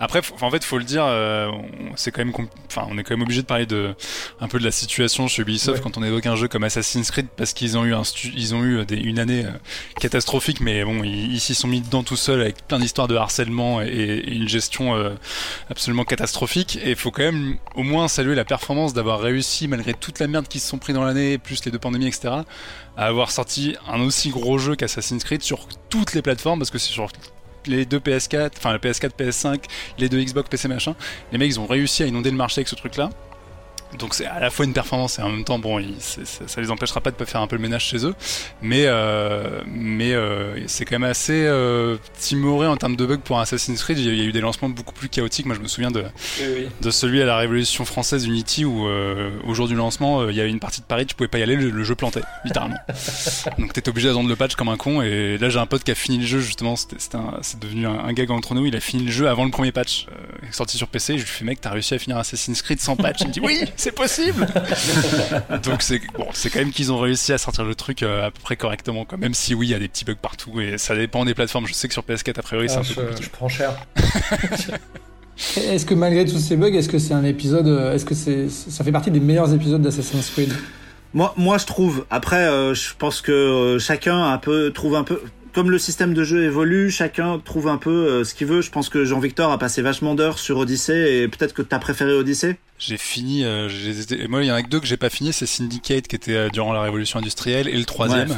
[0.00, 1.04] Après, en fait, faut le dire,
[1.96, 2.32] c'est quand même.
[2.66, 3.94] Enfin, on est quand même obligé de parler de
[4.40, 7.26] un peu de la situation chez Ubisoft quand on évoque un jeu comme Assassin's Creed
[7.36, 8.02] parce qu'ils ont eu un
[8.34, 9.50] ils ont eu des, une année euh,
[10.00, 13.80] catastrophique mais bon ils s'y sont mis dedans tout seuls avec plein d'histoires de harcèlement
[13.82, 15.10] et, une gestion euh,
[15.70, 16.78] absolument catastrophique.
[16.82, 20.26] Et il faut quand même au moins saluer la performance d'avoir réussi malgré toute la
[20.26, 22.42] merde qui se sont pris dans l'année plus les deux pandémies etc
[22.96, 26.78] à avoir sorti un aussi gros jeu qu'Assassin's Creed sur toutes les plateformes parce que
[26.78, 27.08] c'est sur
[27.66, 29.64] les deux PS4, enfin le PS4, PS5,
[29.98, 30.94] les deux Xbox, PC machin,
[31.32, 33.10] les mecs ils ont réussi à inonder le marché avec ce truc là.
[33.98, 37.00] Donc c'est à la fois une performance et en même temps, bon, ça, les empêchera
[37.00, 38.14] pas de faire un peu le ménage chez eux,
[38.62, 43.38] mais euh, mais euh, c'est quand même assez euh, timoré en termes de bugs pour
[43.38, 43.98] Assassin's Creed.
[43.98, 45.46] Il y a eu des lancements beaucoup plus chaotiques.
[45.46, 46.04] Moi, je me souviens de
[46.80, 50.50] de celui à la Révolution française Unity où au jour du lancement, il y avait
[50.50, 52.78] une partie de Paris, tu pouvais pas y aller, le, jeu plantait littéralement.
[53.58, 55.02] Donc t'étais obligé d'attendre le patch comme un con.
[55.02, 56.74] Et là, j'ai un pote qui a fini le jeu justement.
[56.76, 58.66] C'est devenu un, gag entre nous.
[58.66, 60.06] Il a fini le jeu avant le premier patch
[60.50, 61.18] sorti sur PC.
[61.18, 63.40] je lui fais mec, t'as réussi à finir Assassin's Creed sans patch Il me dit
[63.40, 64.46] oui c'est possible
[65.62, 68.30] Donc c'est bon, c'est quand même qu'ils ont réussi à sortir le truc euh, à
[68.30, 69.18] peu près correctement, quoi.
[69.18, 71.66] même si oui, il y a des petits bugs partout et ça dépend des plateformes.
[71.66, 73.74] Je sais que sur PS4, a priori, c'est un ah, peu je, je prends cher.
[75.56, 78.48] est-ce que malgré tous ces bugs, est-ce que c'est un épisode, euh, est-ce que c'est,
[78.48, 80.54] ça fait partie des meilleurs épisodes d'Assassin's Creed?
[81.12, 82.06] Moi, moi, je trouve.
[82.08, 85.20] Après, euh, je pense que chacun un peu trouve un peu
[85.54, 88.60] comme le système de jeu évolue, chacun trouve un peu euh, ce qu'il veut.
[88.60, 92.12] Je pense que Jean-Victor a passé vachement d'heures sur Odyssey et peut-être que t'as préféré
[92.12, 92.58] Odyssey?
[92.78, 93.44] J'ai fini.
[93.44, 93.68] Euh,
[94.28, 95.32] moi, il y en a que deux que j'ai pas fini.
[95.32, 98.36] C'est Syndicate qui était euh, durant la révolution industrielle et le troisième.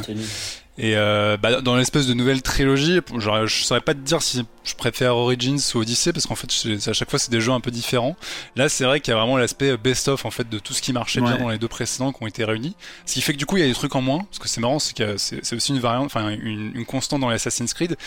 [0.79, 4.45] Et euh, bah, dans l'espèce de nouvelle trilogie, genre, je saurais pas te dire si
[4.63, 6.49] je préfère Origins ou Odyssey parce qu'en fait
[6.87, 8.15] à chaque fois c'est des jeux un peu différents.
[8.55, 10.93] Là c'est vrai qu'il y a vraiment l'aspect best-of en fait de tout ce qui
[10.93, 12.75] marchait bien dans les deux précédents qui ont été réunis.
[13.05, 14.47] Ce qui fait que du coup il y a des trucs en moins parce que
[14.47, 17.97] c'est marrant, c'est que c'est aussi une variante, enfin une, une constante dans l'Assassin's Creed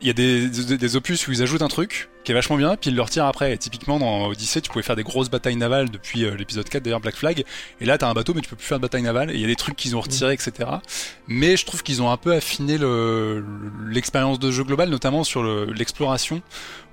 [0.00, 2.76] il y a des, des, opus où ils ajoutent un truc qui est vachement bien,
[2.76, 3.52] puis ils le retirent après.
[3.52, 6.82] Et typiquement, dans Odyssey, tu pouvais faire des grosses batailles navales depuis euh, l'épisode 4,
[6.82, 7.44] d'ailleurs, Black Flag.
[7.80, 9.30] Et là, t'as un bateau, mais tu peux plus faire de bataille navale.
[9.30, 10.68] Et il y a des trucs qu'ils ont retirés, etc.
[11.28, 12.78] Mais je trouve qu'ils ont un peu affiné
[13.88, 16.42] l'expérience de jeu globale, notamment sur l'exploration,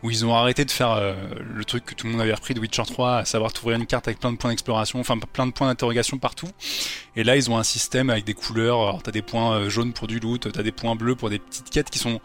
[0.03, 1.15] où ils ont arrêté de faire euh,
[1.55, 3.88] le truc que tout le monde avait repris de Witcher 3, à savoir t'ouvrir une
[3.88, 6.49] carte avec plein de points d'exploration, enfin plein de points d'interrogation partout.
[7.15, 8.81] Et là, ils ont un système avec des couleurs.
[8.81, 11.39] Alors, t'as des points euh, jaunes pour du loot, t'as des points bleus pour des
[11.39, 12.21] petites quêtes qui sont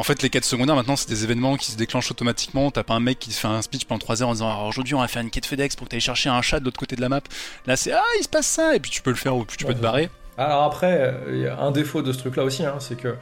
[0.00, 2.70] en fait, les quêtes secondaires, maintenant, c'est des événements qui se déclenchent automatiquement.
[2.70, 4.94] T'as pas un mec qui fait un speech pendant 3 heures en disant Alors aujourd'hui,
[4.94, 6.96] on va faire une quête FedEx pour que t'ailles chercher un chat de l'autre côté
[6.96, 7.20] de la map.
[7.66, 9.58] Là, c'est Ah, il se passe ça Et puis tu peux le faire ou puis
[9.58, 10.08] tu peux te barrer.
[10.38, 13.14] Alors après, il y a un défaut de ce truc-là aussi, hein, c'est que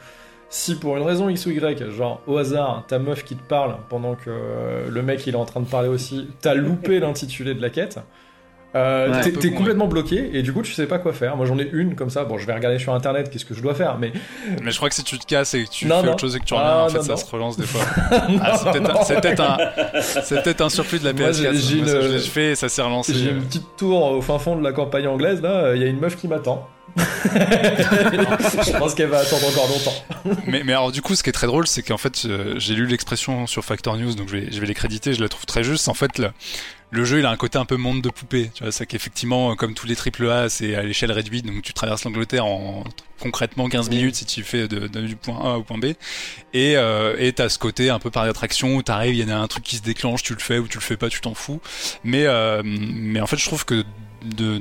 [0.50, 3.78] si pour une raison X ou Y, genre au hasard, ta meuf qui te parle
[3.88, 7.60] pendant que le mec il est en train de parler aussi, t'as loupé l'intitulé de
[7.60, 7.98] la quête,
[8.78, 11.36] euh, t'es complètement bloqué et du coup tu sais pas quoi faire.
[11.36, 12.24] Moi j'en ai une comme ça.
[12.24, 14.12] Bon, je vais regarder sur internet qu'est-ce que je dois faire, mais.
[14.62, 16.40] Mais je crois que si tu te casses et que tu fais autre chose et
[16.40, 17.82] que tu reviens, ah, en fait ça se relance des fois.
[18.42, 18.56] ah,
[19.04, 21.54] c'est peut-être un, peut un surplus de la PS4.
[21.54, 21.86] J'ai une...
[21.86, 23.14] je l'ai fait et ça s'est relancé.
[23.14, 25.74] J'ai une petite tour au fin fond de la campagne anglaise là.
[25.74, 26.68] Il y a une meuf qui m'attend.
[26.96, 30.36] je pense qu'elle va attendre encore longtemps.
[30.46, 32.74] mais, mais alors du coup, ce qui est très drôle, c'est qu'en fait, euh, j'ai
[32.74, 35.46] lu l'expression sur Factor News, donc je vais, je vais les créditer, je la trouve
[35.46, 35.88] très juste.
[35.88, 36.30] En fait, le,
[36.90, 38.50] le jeu, il a un côté un peu monde de poupée.
[38.54, 41.72] Tu vois, c'est qu'effectivement, comme tous les triple A, c'est à l'échelle réduite, donc tu
[41.72, 42.84] traverses l'Angleterre en
[43.20, 45.86] concrètement 15 minutes si tu fais de, du point A au point B.
[46.54, 49.36] Et euh, et t'as ce côté un peu par d'attraction où t'arrives, il y en
[49.36, 51.20] a un truc qui se déclenche, tu le fais ou tu le fais pas, tu
[51.20, 51.60] t'en fous.
[52.04, 53.84] Mais euh, mais en fait, je trouve que
[54.24, 54.60] de,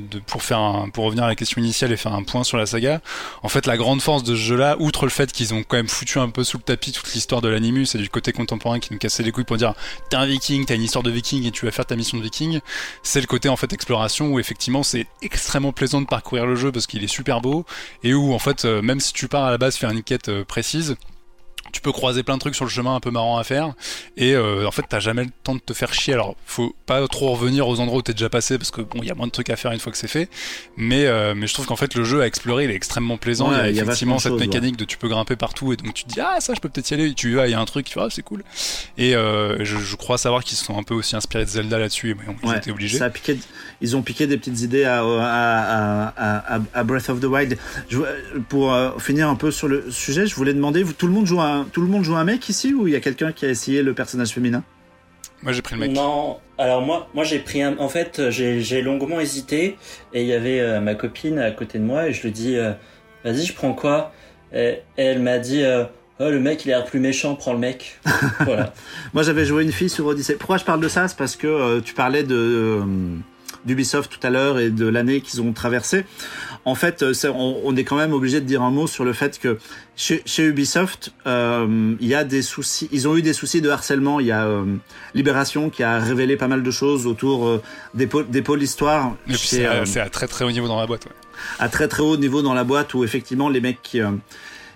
[0.93, 3.01] pour revenir à la question initiale et faire un point sur la saga.
[3.43, 5.88] En fait, la grande force de ce jeu-là, outre le fait qu'ils ont quand même
[5.88, 8.93] foutu un peu sous le tapis toute l'histoire de l'animus et du côté contemporain qui
[8.93, 9.73] nous cassait les couilles pour dire
[10.09, 12.23] t'es un viking, t'as une histoire de viking et tu vas faire ta mission de
[12.23, 12.59] viking,
[13.03, 16.71] c'est le côté en fait exploration où effectivement c'est extrêmement plaisant de parcourir le jeu
[16.71, 17.65] parce qu'il est super beau
[18.03, 20.29] et où en fait euh, même si tu pars à la base faire une quête
[20.29, 20.95] euh, précise,
[21.72, 23.73] tu peux croiser plein de trucs sur le chemin un peu marrant à faire.
[24.15, 26.14] Et euh, en fait t'as jamais le temps de te faire chier.
[26.14, 29.07] Alors faut pas trop revenir aux endroits où t'es déjà passé parce que bon il
[29.07, 30.30] y a moins de trucs à faire une fois que c'est fait.
[30.77, 33.49] Mais euh, mais je trouve qu'en fait le jeu à explorer il est extrêmement plaisant.
[33.52, 35.94] Ouais, il il y a effectivement cette mécanique de tu peux grimper partout et donc
[35.94, 37.14] tu te dis ah ça je peux peut-être y aller.
[37.14, 38.44] Tu y vas il y a un truc tu vois ah, c'est cool.
[38.98, 41.77] Et euh, je, je crois savoir qu'ils se sont un peu aussi inspirés de Zelda
[41.80, 42.98] là-dessus ils Ouais, étaient obligés.
[42.98, 43.38] ça a piqué,
[43.81, 47.57] ils ont piqué des petites idées à, à, à, à, à Breath of the Wild.
[47.89, 47.99] Je,
[48.49, 51.41] pour finir un peu sur le sujet, je voulais demander, vous, tout le monde joue
[51.57, 53.49] un, tout le monde joue un mec ici ou il y a quelqu'un qui a
[53.49, 54.63] essayé le personnage féminin?
[55.43, 57.77] Moi j'ai pris le mec Non, alors moi, moi j'ai pris un.
[57.77, 59.77] En fait, j'ai j'ai longuement hésité
[60.13, 62.55] et il y avait euh, ma copine à côté de moi et je lui dis,
[62.57, 62.71] euh,
[63.23, 64.11] vas-y, je prends quoi?
[64.53, 65.84] Et, et elle m'a dit, euh,
[66.19, 67.99] oh le mec il a l'air plus méchant, prends le mec.
[68.41, 68.73] voilà.
[69.13, 70.35] Moi, j'avais joué une fille sur Odyssey.
[70.35, 71.07] Pourquoi je parle de ça?
[71.07, 72.84] C'est parce que euh, tu parlais de euh,
[73.65, 76.05] d'Ubisoft tout à l'heure et de l'année qu'ils ont traversée.
[76.68, 79.14] En fait, euh, on, on est quand même obligé de dire un mot sur le
[79.14, 79.57] fait que
[79.95, 82.89] chez, chez Ubisoft, euh, il y a des soucis.
[82.91, 84.19] Ils ont eu des soucis de harcèlement.
[84.19, 84.65] Il y a euh,
[85.14, 87.61] Libération qui a révélé pas mal de choses autour euh,
[87.94, 89.15] des, pôles, des pôles histoire
[89.85, 91.11] c'est à- très très haut niveau dans la boîte ouais.
[91.60, 94.02] à très très haut niveau dans la boîte où effectivement les mecs qui,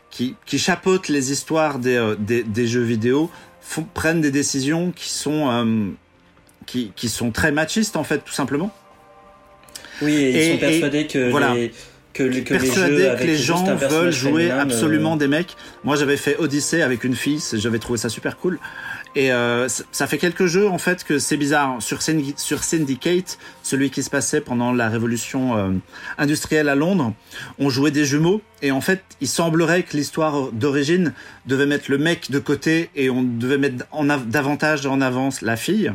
[0.10, 5.10] qui, qui chapeautent les histoires des, des, des jeux vidéo font, prennent des décisions qui
[5.10, 5.94] sont,
[6.66, 8.74] qui, qui sont très machistes en fait tout simplement.
[10.02, 11.54] Oui, et ils Et- sont persuadés que voilà.
[11.54, 11.72] les
[12.14, 15.30] que, les- que les Persuadés jeux que les gens veulent jouer féminin, euh, absolument des
[15.30, 15.56] mecs.
[15.86, 18.60] Moi j'avais fait Odyssey avec une fille, j'avais trouvé ça super cool.
[19.16, 21.78] Et euh, ça- fait quelques jeux en fait que c'est bizarre.
[21.82, 25.70] Sur, Syndi- sur Syndicate, celui qui se passait pendant la révolution euh,
[26.18, 27.14] industrielle à Londres,
[27.60, 31.14] on jouait des jumeaux et en fait il semblerait que l'histoire d'origine
[31.46, 35.42] devait mettre le mec de côté et on devait mettre en av- davantage en avance
[35.42, 35.94] la fille.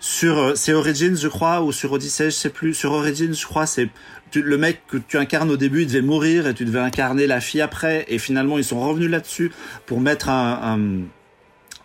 [0.00, 2.74] Sur euh, c'est Origins je crois ou sur Odyssey je sais plus.
[2.74, 3.88] Sur Origins je crois c'est
[4.30, 7.26] tu- le mec que tu incarnes au début il devait mourir et tu devais incarner
[7.26, 9.50] la fille après et finalement ils sont revenus là-dessus
[9.86, 11.08] pour mettre un, un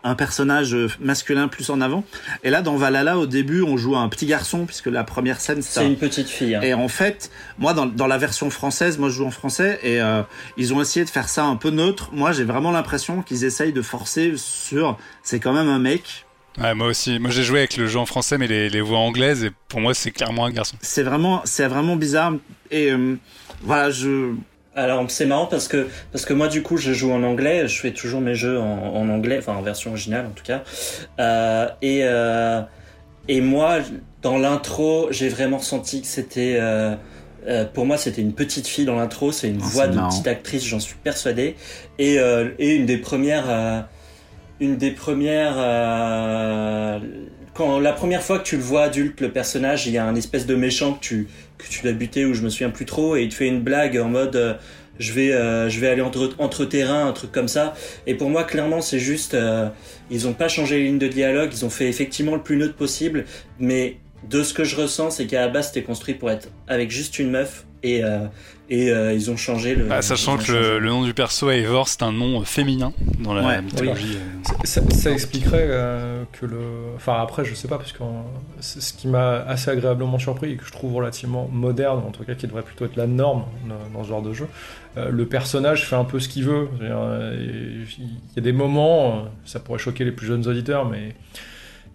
[0.06, 2.04] un personnage masculin plus en avant.
[2.44, 5.62] Et là, dans Valhalla, au début, on joue un petit garçon, puisque la première scène,
[5.62, 6.56] c'est C'est un, une petite fille.
[6.56, 6.62] hein.
[6.62, 10.02] et en fait, moi, dans, dans la version française, moi, je joue en français et
[10.02, 10.22] euh,
[10.58, 12.10] ils ont essayé de faire ça un peu neutre.
[12.12, 14.98] Moi, j'ai vraiment l'impression qu'ils essayent de forcer sur.
[15.22, 16.23] C'est quand même un mec.
[16.62, 19.00] Ouais, moi aussi moi j'ai joué avec le jeu en français mais les, les voix
[19.00, 22.34] anglaises et pour moi c'est clairement un garçon C'est vraiment, c'est vraiment bizarre.
[22.70, 23.16] Et euh,
[23.62, 24.34] voilà, je.
[24.76, 27.80] Alors c'est marrant parce que parce que moi du coup je joue en anglais, je
[27.80, 30.64] fais toujours mes jeux en, en anglais, enfin en version originale en tout cas.
[31.20, 32.62] Euh, et euh,
[33.28, 33.80] et moi
[34.22, 36.96] dans l'intro j'ai vraiment senti que c'était euh,
[37.48, 40.10] euh, pour moi c'était une petite fille dans l'intro, c'est une Oh, voix de marrant.
[40.10, 41.56] petite actrice, j'en suis persuadé.
[42.00, 43.82] Et euh, et une des premières euh,
[44.60, 47.00] une des premières euh,
[47.54, 50.16] quand la première fois que tu le vois adulte le personnage, il y a un
[50.16, 51.28] espèce de méchant que tu
[51.84, 54.10] dois buter ou je me souviens plus trop et il te fait une blague en
[54.10, 54.54] mode euh,
[55.00, 57.74] je vais euh, je vais aller entre entre terrain un truc comme ça.
[58.08, 59.36] Et pour moi clairement c'est juste
[60.10, 62.76] ils ont pas changé les lignes de dialogue ils ont fait effectivement le plus neutre
[62.76, 63.26] possible
[63.60, 63.98] mais
[64.30, 67.20] de ce que je ressens c'est qu'à la base c'était construit pour être avec juste
[67.20, 68.02] une meuf et
[68.70, 71.88] et euh, ils ont changé le Bah, sachant que le, le nom du perso Eivor
[71.88, 73.62] c'est un nom féminin dans la Ouais.
[73.62, 74.54] mythologie euh.
[74.64, 76.58] Ça, ça expliquerait euh, que le.
[76.96, 78.06] Enfin, après, je sais pas, parce que euh,
[78.62, 82.34] ce qui m'a assez agréablement surpris et que je trouve relativement moderne, en tout cas
[82.36, 83.44] qui devrait plutôt être la norme
[83.94, 84.48] dans, ce genre de jeu.
[84.98, 86.68] Euh, le personnage fait un peu ce qu'il veut.
[86.82, 91.16] Euh, Il y a des moments, euh, ça pourrait choquer les plus jeunes auditeurs, mais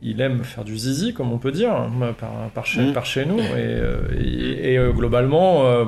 [0.03, 3.24] il aime faire du zizi, comme on peut dire, hein, par, par, chez, par chez
[3.27, 3.39] nous.
[3.39, 5.85] Et, euh, et- et, euh, globalement, euh,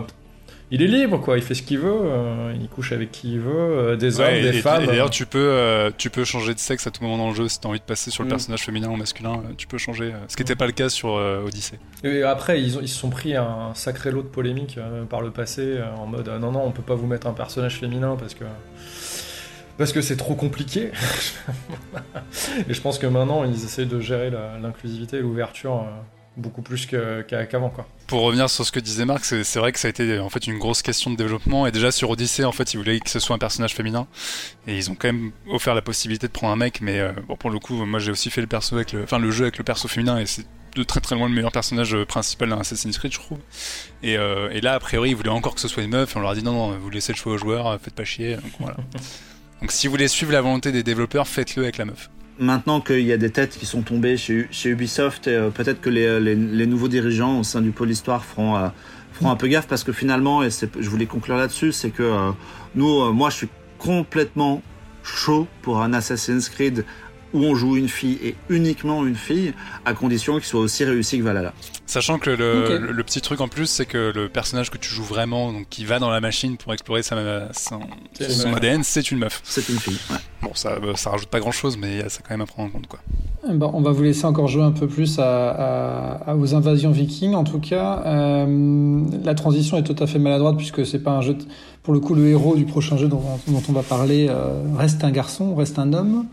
[0.70, 1.36] il est libre, quoi.
[1.36, 1.90] Il fait ce qu'il veut.
[1.92, 3.51] euh, il couche avec qui il veut.
[3.52, 4.84] euh, des hommes, Ouais, des et, femmes.
[4.84, 7.34] et d'ailleurs, tu peux, euh, tu peux changer de sexe à tout moment dans le
[7.34, 8.30] jeu si t'as envie de passer sur le Mm.
[8.30, 9.42] personnage féminin ou masculin.
[9.56, 11.78] Tu peux changer, ce qui n'était pas le cas sur Odyssey.
[12.05, 14.78] Et après, ils, ont, ils se sont pris un sacré lot de polémiques
[15.09, 18.16] par le passé, en mode non, non, on peut pas vous mettre un personnage féminin
[18.18, 18.44] parce que
[19.78, 20.90] parce que c'est trop compliqué.
[22.68, 24.30] et je pense que maintenant, ils essayent de gérer
[24.62, 25.84] l'inclusivité et l'ouverture
[26.41, 27.87] beaucoup plus qu'avant quoi.
[28.07, 30.47] Pour revenir sur ce que disait Marc, c'est vrai que ça a été en fait
[30.47, 33.21] une grosse question de développement et déjà sur Odyssey en fait ils voulaient que ce
[33.21, 34.07] soit un personnage féminin
[34.67, 37.51] et ils ont quand même offert la possibilité de prendre un mec mais bon pour
[37.51, 39.65] le coup moi j'ai aussi fait le perso avec le enfin le jeu avec le
[39.65, 40.45] perso féminin et c'est
[40.77, 43.39] de très très loin le meilleur personnage principal d'un Assassin's Creed, je trouve.
[44.03, 46.19] Et, euh, et, là, a priori, ils voulaient encore que ce soit une meuf, et
[46.19, 48.37] on leur a dit non, non, vous laissez le choix aux joueurs, faites pas chier.
[48.37, 48.77] Donc, voilà.
[49.61, 52.11] donc si vous voulez suivre la volonté des développeurs, faites-le avec la meuf.
[52.41, 56.19] Maintenant qu'il y a des têtes qui sont tombées chez, Ubisoft, euh, peut-être que les,
[56.19, 58.69] les, nouveaux dirigeants au sein du pôle histoire feront, euh,
[59.12, 62.33] feront un peu gaffe, parce que finalement, et je voulais conclure là-dessus, c'est que euh,
[62.75, 64.62] moi, je suis complètement
[65.03, 66.87] chaud pour un Assassin's Creed
[67.32, 69.55] où on joue une fille et uniquement une fille,
[69.85, 71.52] à condition qu'il soit aussi réussi que Valhalla.
[71.86, 75.02] Sachant que le, le, petit truc en plus, c'est que le personnage que tu joues
[75.02, 77.81] vraiment, donc qui va dans la machine pour explorer sa, son,
[78.20, 79.40] son ADN, c'est une meuf.
[79.44, 79.98] C'est une fille.
[80.09, 80.16] Ouais.
[80.43, 82.86] Bon, ça, ça rajoute pas grand chose, mais ça quand même à prendre en compte,
[82.86, 83.01] quoi.
[83.48, 86.90] Bon, on va vous laisser encore jouer un peu plus à, à, à aux invasions
[86.90, 87.35] vikings.
[87.35, 91.23] En tout cas, euh, la transition est tout à fait maladroite puisque c'est pas un
[91.23, 91.35] jeu.
[91.35, 91.44] De
[91.82, 95.02] pour le coup, le héros du prochain jeu dont, dont on va parler euh, reste
[95.02, 96.27] un garçon, reste un homme.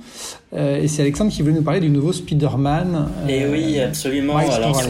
[0.53, 3.09] Euh, et c'est Alexandre qui voulait nous parler du nouveau Spider-Man.
[3.29, 4.37] et euh, oui, absolument.
[4.37, 4.81] Alors,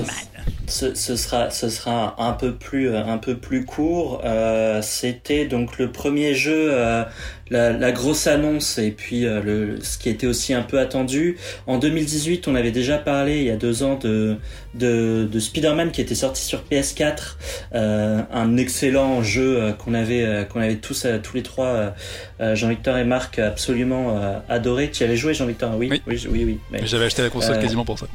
[0.67, 4.21] ce, ce, sera, ce sera un peu plus, un peu plus court.
[4.25, 7.03] Euh, C'était donc le premier jeu, euh,
[7.49, 11.37] la, la, grosse annonce et puis euh, le, ce qui était aussi un peu attendu.
[11.67, 14.35] En 2018, on avait déjà parlé il y a deux ans de,
[14.73, 17.37] de, de Spider-Man qui était sorti sur PS4,
[17.73, 21.93] euh, un excellent jeu qu'on avait, qu'on avait tous, tous les trois,
[22.39, 24.19] Jean-Victor et Marc, absolument
[24.49, 24.91] adoré.
[24.91, 25.75] Tu y avais joué, Jean-Victor?
[25.77, 26.27] Oui, oui, oui.
[26.29, 28.07] oui, oui J'avais acheté la console quasiment pour ça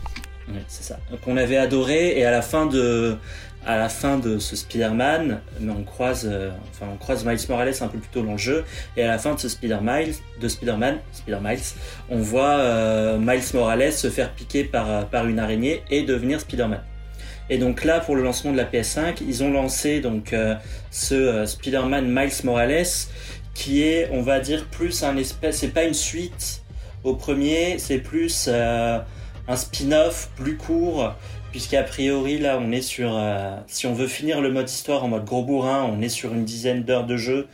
[0.69, 0.99] c'est ça.
[1.25, 3.17] Qu'on avait adoré et à la fin de,
[3.67, 7.89] à la fin de ce Spider-Man, on croise, euh, enfin on croise Miles Morales un
[7.89, 8.65] peu plus tôt dans le jeu
[8.97, 10.07] et à la fin de ce Spider-Man,
[10.41, 11.61] de Spider-Man, Spider-Miles,
[12.11, 16.81] on voit euh, Miles Morales se faire piquer par par une araignée et devenir Spider-Man.
[17.51, 20.55] Et donc là, pour le lancement de la PS5, ils ont lancé donc euh,
[20.91, 22.87] ce Spider-Man Miles Morales
[23.55, 26.63] qui est, on va dire, plus un espèce, c'est pas une suite
[27.05, 28.49] au premier, c'est plus
[29.49, 31.15] un spin-off plus court,
[31.51, 35.09] puisqu'a priori là on est sur, euh, si on veut finir le mode histoire en
[35.09, 37.49] mode gros bourrin, on est sur une dizaine d'heures de jeu.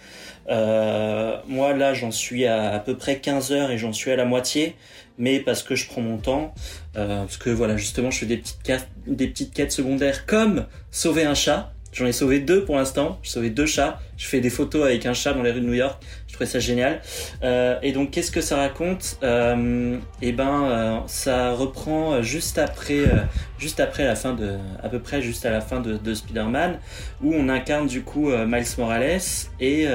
[0.49, 4.25] Euh, moi là j'en suis à peu près 15 heures et j'en suis à la
[4.25, 4.77] moitié,
[5.19, 6.55] mais parce que je prends mon temps,
[6.97, 11.25] euh, parce que voilà justement je fais des petites, des petites quêtes secondaires comme sauver
[11.25, 11.73] un chat.
[11.93, 13.19] J'en ai sauvé deux pour l'instant.
[13.23, 14.01] J'ai sauvé deux chats.
[14.17, 16.03] Je fais des photos avec un chat dans les rues de New York.
[16.27, 17.01] Je trouvais ça génial.
[17.43, 23.05] Euh, et donc, qu'est-ce que ça raconte euh, Eh ben, euh, ça reprend juste après,
[23.59, 26.79] juste après la fin de, à peu près juste à la fin de, de Spider-Man,
[27.23, 29.21] où on incarne du coup Miles Morales
[29.61, 29.87] et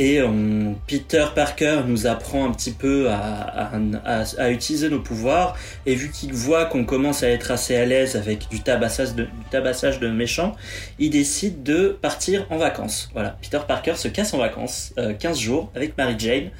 [0.00, 5.54] et on, Peter Parker nous apprend un petit peu à, utiliser nos pouvoirs.
[5.84, 10.08] Et vu qu'il voit qu'on commence à être assez à l'aise avec du tabassage de,
[10.08, 10.56] du méchants,
[10.98, 13.10] il décide de partir en vacances.
[13.12, 16.50] Voilà, Peter Parker se casse en vacances, euh, 15 jours, avec Mary Jane.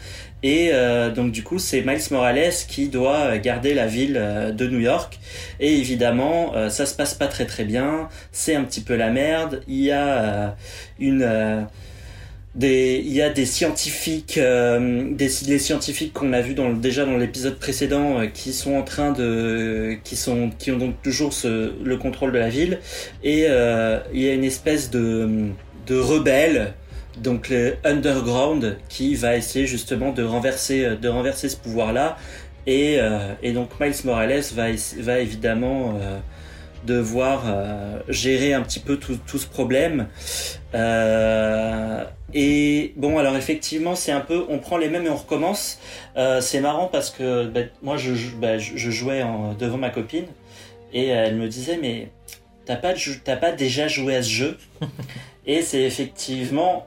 [0.42, 4.66] Et euh, donc du coup, c'est Miles Morales qui doit garder la ville euh, de
[4.66, 5.18] New York.
[5.60, 8.08] Et évidemment, euh, ça se passe pas très très bien.
[8.32, 9.62] C'est un petit peu la merde.
[9.66, 10.56] Il y a
[10.98, 11.66] une
[12.58, 17.58] il y a des scientifiques, euh, des, les scientifiques qu'on a vu déjà dans l'épisode
[17.58, 22.32] précédent, euh, qui sont en train de, qui sont, qui ont donc toujours le contrôle
[22.32, 22.80] de la ville,
[23.22, 25.50] et euh, il y a une espèce de,
[25.90, 26.74] rebelle,
[27.18, 32.16] donc le underground, qui va essayer justement de renverser, de renverser ce pouvoir-là,
[32.66, 32.98] et,
[33.42, 34.66] et donc Miles Morales va,
[34.98, 35.98] va évidemment
[36.84, 40.08] devoir euh, gérer un petit peu tout, tout ce problème.
[40.74, 45.78] Euh, et bon, alors effectivement, c'est un peu, on prend les mêmes et on recommence.
[46.16, 50.26] Euh, c'est marrant parce que bah, moi, je, bah, je jouais en, devant ma copine
[50.92, 52.08] et elle me disait, mais
[52.64, 52.94] t'as pas,
[53.24, 54.58] t'as pas déjà joué à ce jeu?
[55.46, 56.86] Et c'est effectivement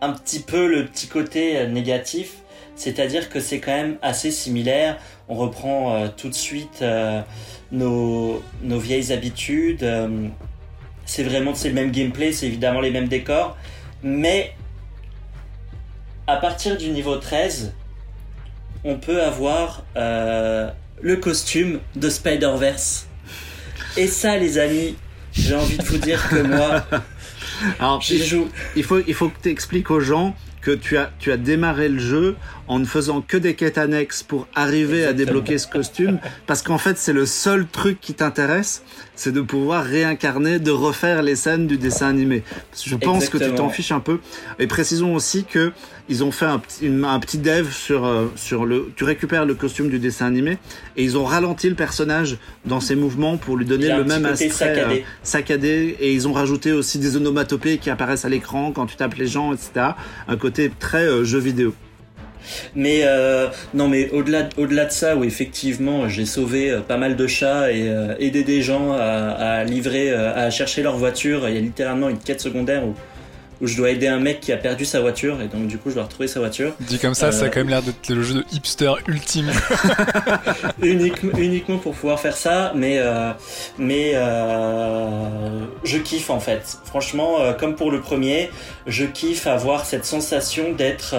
[0.00, 2.38] un petit peu le petit côté négatif,
[2.78, 4.98] c'est-à-dire que c'est quand même assez similaire.
[5.28, 7.20] On reprend euh, tout de suite euh,
[7.72, 9.82] nos, nos vieilles habitudes.
[9.82, 10.28] Euh,
[11.04, 13.56] c'est vraiment c'est le même gameplay, c'est évidemment les mêmes décors.
[14.02, 14.54] Mais
[16.26, 17.74] à partir du niveau 13,
[18.84, 23.08] on peut avoir le costume de Spider-Verse.
[23.96, 24.96] Et ça, les amis,
[25.32, 26.84] j'ai envie de vous dire que moi,
[27.78, 28.48] Alors, il, joue.
[28.76, 31.88] il, faut, il faut que tu expliques aux gens que tu as, tu as démarré
[31.88, 32.36] le jeu
[32.68, 36.78] en ne faisant que des quêtes annexes pour arriver à débloquer ce costume, parce qu'en
[36.78, 38.82] fait c'est le seul truc qui t'intéresse,
[39.14, 42.42] c'est de pouvoir réincarner, de refaire les scènes du dessin animé.
[42.84, 44.20] Je pense que tu t'en fiches un peu.
[44.58, 45.72] Et précisons aussi que
[46.08, 46.60] ils ont fait un,
[47.04, 48.92] un petit dev sur euh, sur le.
[48.96, 50.58] Tu récupères le costume du dessin animé
[50.96, 54.48] et ils ont ralenti le personnage dans ses mouvements pour lui donner le même aspect
[54.48, 55.00] saccadé.
[55.00, 55.96] Euh, saccadé.
[56.00, 59.26] Et ils ont rajouté aussi des onomatopées qui apparaissent à l'écran quand tu tapes les
[59.26, 59.88] gens, etc.
[60.28, 61.74] Un côté très euh, jeu vidéo.
[62.74, 67.16] Mais euh, non, mais au-delà au-delà de ça, où effectivement j'ai sauvé euh, pas mal
[67.16, 71.48] de chats et euh, aidé des gens à, à livrer, à chercher leur voiture.
[71.48, 72.94] Il y a littéralement une quête secondaire où
[73.60, 75.90] où je dois aider un mec qui a perdu sa voiture et donc du coup
[75.90, 76.74] je dois retrouver sa voiture.
[76.80, 79.50] Dit comme ça, ça a quand même l'air d'être le jeu de hipster ultime.
[80.82, 83.00] uniquement, uniquement pour pouvoir faire ça, mais
[83.78, 86.78] mais euh, je kiffe en fait.
[86.84, 88.50] Franchement, comme pour le premier,
[88.86, 91.16] je kiffe avoir cette sensation d'être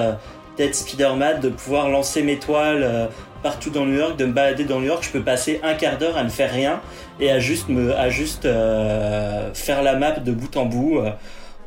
[0.60, 3.08] d'être Spider-Man, de pouvoir lancer mes toiles euh,
[3.42, 5.04] partout dans New York, de me balader dans New York.
[5.04, 6.82] Je peux passer un quart d'heure à ne faire rien
[7.22, 11.12] et à juste me, à juste euh, faire la map de bout en bout euh,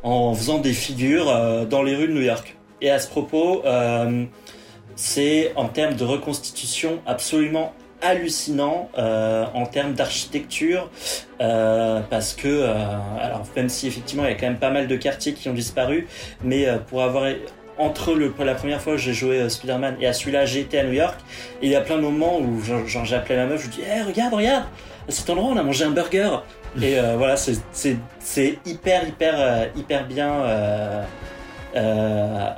[0.03, 1.25] en faisant des figures
[1.67, 2.57] dans les rues de New York.
[2.81, 3.63] Et à ce propos,
[4.97, 10.89] c'est en termes de reconstitution absolument hallucinant en termes d'architecture
[11.39, 12.63] parce que
[13.17, 15.53] alors même si effectivement il y a quand même pas mal de quartiers qui ont
[15.53, 16.09] disparu
[16.43, 17.23] mais pour avoir
[17.77, 20.83] entre le, la première fois que j'ai joué euh, Spider-Man et à celui-là, j'étais à
[20.83, 21.19] New York.
[21.61, 22.61] Et il y a plein de moments où
[23.03, 24.65] j'appelais ma meuf, je lui dis hey, regarde, regarde,
[25.07, 26.37] à cet endroit, on a mangé un burger.
[26.81, 31.05] Et euh, voilà, c'est hyper, hyper, euh, hyper bien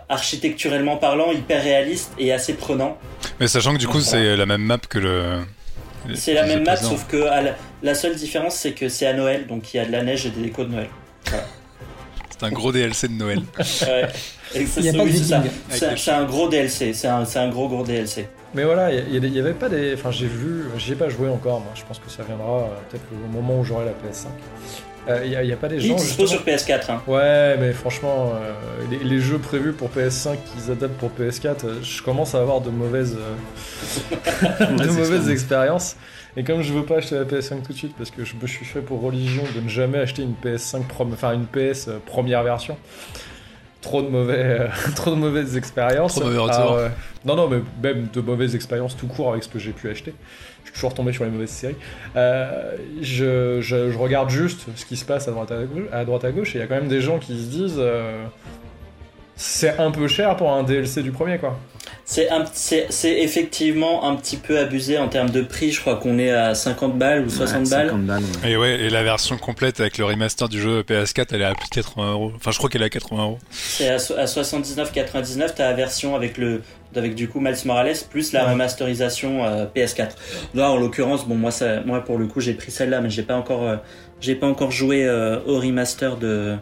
[0.10, 2.98] architecturellement parlant, hyper réaliste et assez prenant.
[3.40, 5.40] Mais sachant que du coup, c'est la même map que le.
[6.14, 7.26] C'est la même map, sauf que
[7.82, 10.26] la, seule différence, c'est que c'est à Noël, donc il y a de la neige
[10.26, 10.90] et des décos de Noël.
[12.38, 13.44] C'est un gros DLC de Noël.
[13.58, 14.08] ouais.
[14.52, 18.28] C'est un gros DLC, c'est un, un, gros gros DLC.
[18.54, 19.94] Mais voilà, il n'y avait pas des.
[19.94, 21.72] Enfin, j'ai vu, j'y ai pas joué encore, moi.
[21.76, 24.28] Je pense que ça viendra euh, peut-être au moment où j'aurai la PS5.
[25.08, 25.96] Il euh, n'y a, pas des gens.
[25.98, 26.90] Il sur PS4.
[26.90, 27.02] Hein.
[27.06, 32.34] Ouais, mais franchement, euh, les, jeux prévus pour PS5 qu'ils adaptent pour PS4, je commence
[32.34, 33.18] à avoir de mauvaises,
[34.60, 35.96] de mauvaises expériences.
[36.38, 38.48] Et comme je veux pas acheter la PS5 tout de suite parce que je me
[38.48, 40.82] suis fait pour religion de ne jamais acheter une PS5
[41.14, 42.76] enfin une PS première version
[43.86, 46.16] trop de mauvais, euh, trop de mauvaises expériences.
[46.16, 46.80] Trop mauvais retours.
[47.24, 50.14] non, non, mais même de mauvaises expériences tout court avec ce que j'ai pu acheter.
[50.64, 51.76] Je suis toujours tombé sur les mauvaises séries.
[52.16, 56.26] Euh, je, je, regarde juste ce qui se passe à droite à gauche, à droite
[56.26, 58.26] à gauche et il y a quand même des gens qui se disent euh,
[59.36, 61.58] c'est un peu cher pour un DLC du premier, quoi.
[62.06, 62.30] C'est
[63.04, 65.72] effectivement un petit peu abusé en termes de prix.
[65.72, 67.92] Je crois qu'on est à 50 balles ou 60 balles.
[68.46, 71.56] Et ouais, et la version complète avec le remaster du jeu PS4, elle est à
[71.56, 72.32] plus de 80 euros.
[72.36, 73.40] Enfin, je crois qu'elle est à 80 euros.
[73.50, 75.54] C'est à, 79,99.
[75.56, 76.62] T'as la version avec le
[76.96, 80.12] avec du coup Miles Morales plus la remasterisation euh, PS4.
[80.54, 83.24] Là, en l'occurrence, bon moi ça, moi pour le coup j'ai pris celle-là, mais j'ai
[83.24, 83.76] pas encore euh,
[84.22, 86.56] j'ai pas encore joué euh, au remaster de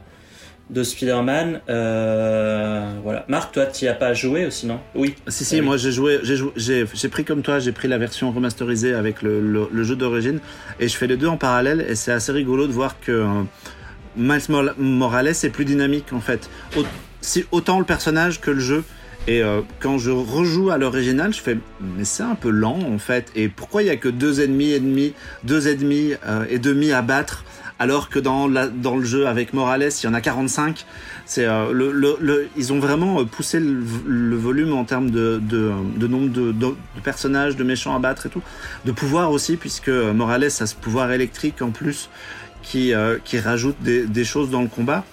[0.69, 1.61] de Spider-Man.
[1.69, 3.26] Euh, voilà.
[3.27, 4.80] Marc, toi, tu as pas joué aussi, non?
[4.95, 5.15] Oui.
[5.27, 6.19] Si, si, moi j'ai joué,
[6.56, 10.40] j'ai pris comme toi, j'ai pris la version remasterisée avec le, jeu d'origine
[10.80, 13.44] et je fais les deux en parallèle et c'est assez rigolo de voir que euh,
[14.15, 14.41] Miles
[14.77, 16.49] Morales est plus dynamique en fait.
[17.22, 18.84] si, autant le personnage que le jeu.
[19.26, 22.98] Et euh, quand je rejoue à l'original, je fais mais c'est un peu lent en
[22.98, 23.31] fait.
[23.35, 25.14] Et pourquoi il y a que deux ennemis et demi,
[25.45, 26.14] deux ennemis
[26.49, 27.45] et demi à battre
[27.80, 30.86] alors que dans, dans le jeu avec Morales, il y en a 45.
[31.26, 35.72] C'est euh, le, le, ils ont vraiment euh, poussé le, volume en termes de, de,
[35.98, 38.41] de nombre de, de, personnages, de méchants à battre et tout.
[38.86, 42.10] De pouvoir aussi, puisque Morales a ce pouvoir électrique en plus
[42.62, 45.04] qui, euh, qui rajoute des choses dans le combat.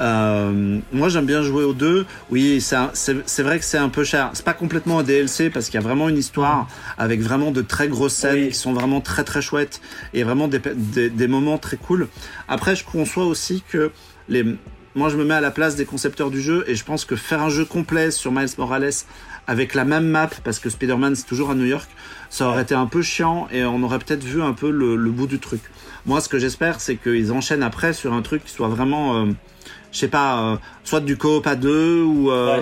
[0.00, 2.06] Euh, moi, j'aime bien jouer aux deux.
[2.30, 4.30] Oui, c'est vrai que c'est un peu cher.
[4.32, 7.62] C'est pas complètement un DLC parce qu'il y a vraiment une histoire avec vraiment de
[7.62, 9.80] très grosses scènes qui sont vraiment très très chouettes
[10.14, 12.08] et vraiment des, des, des, moments très cool.
[12.48, 13.90] Après, je conçois aussi que
[14.28, 14.44] les,
[14.94, 17.14] moi, je me mets à la place des concepteurs du jeu et je pense que
[17.14, 18.90] faire un jeu complet sur Miles Morales
[19.46, 21.88] avec la même map, parce que Spider-Man c'est toujours à New York,
[22.30, 25.10] ça aurait été un peu chiant et on aurait peut-être vu un peu le, le,
[25.10, 25.62] bout du truc.
[26.04, 29.26] Moi, ce que j'espère, c'est qu'ils enchaînent après sur un truc qui soit vraiment euh,
[29.92, 30.56] je sais pas, euh,
[30.88, 32.60] soit du coop à deux ou euh,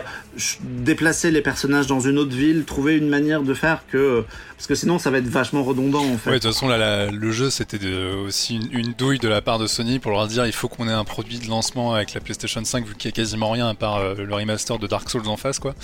[0.60, 4.24] déplacer les personnages dans une autre ville, trouver une manière de faire que
[4.56, 6.30] parce que sinon ça va être vachement redondant en fait.
[6.30, 7.78] Ouais, de toute façon là, le jeu c'était
[8.26, 10.92] aussi une, douille de la part de Sony pour leur dire il faut qu'on ait
[10.92, 13.74] un produit de lancement avec la PlayStation 5 vu qu'il y a quasiment rien à
[13.74, 15.74] part euh, le remaster de Dark Souls en face quoi.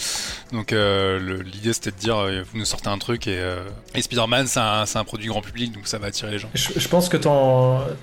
[0.52, 2.16] Donc l'idée c'était de dire
[2.51, 3.40] vous nous sortez un truc et,
[3.94, 6.51] et Spider-Man c'est un, un, produit grand public donc ça va attirer les gens.
[6.55, 7.19] Je, pense que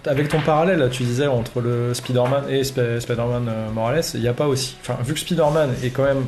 [0.05, 4.28] avec ton parallèle tu disais entre le Spider-Man et Spider-Man Spider-Man Morales, il n'y a
[4.33, 4.77] pas aussi.
[4.81, 6.25] Enfin, vu que Spider-Man est quand même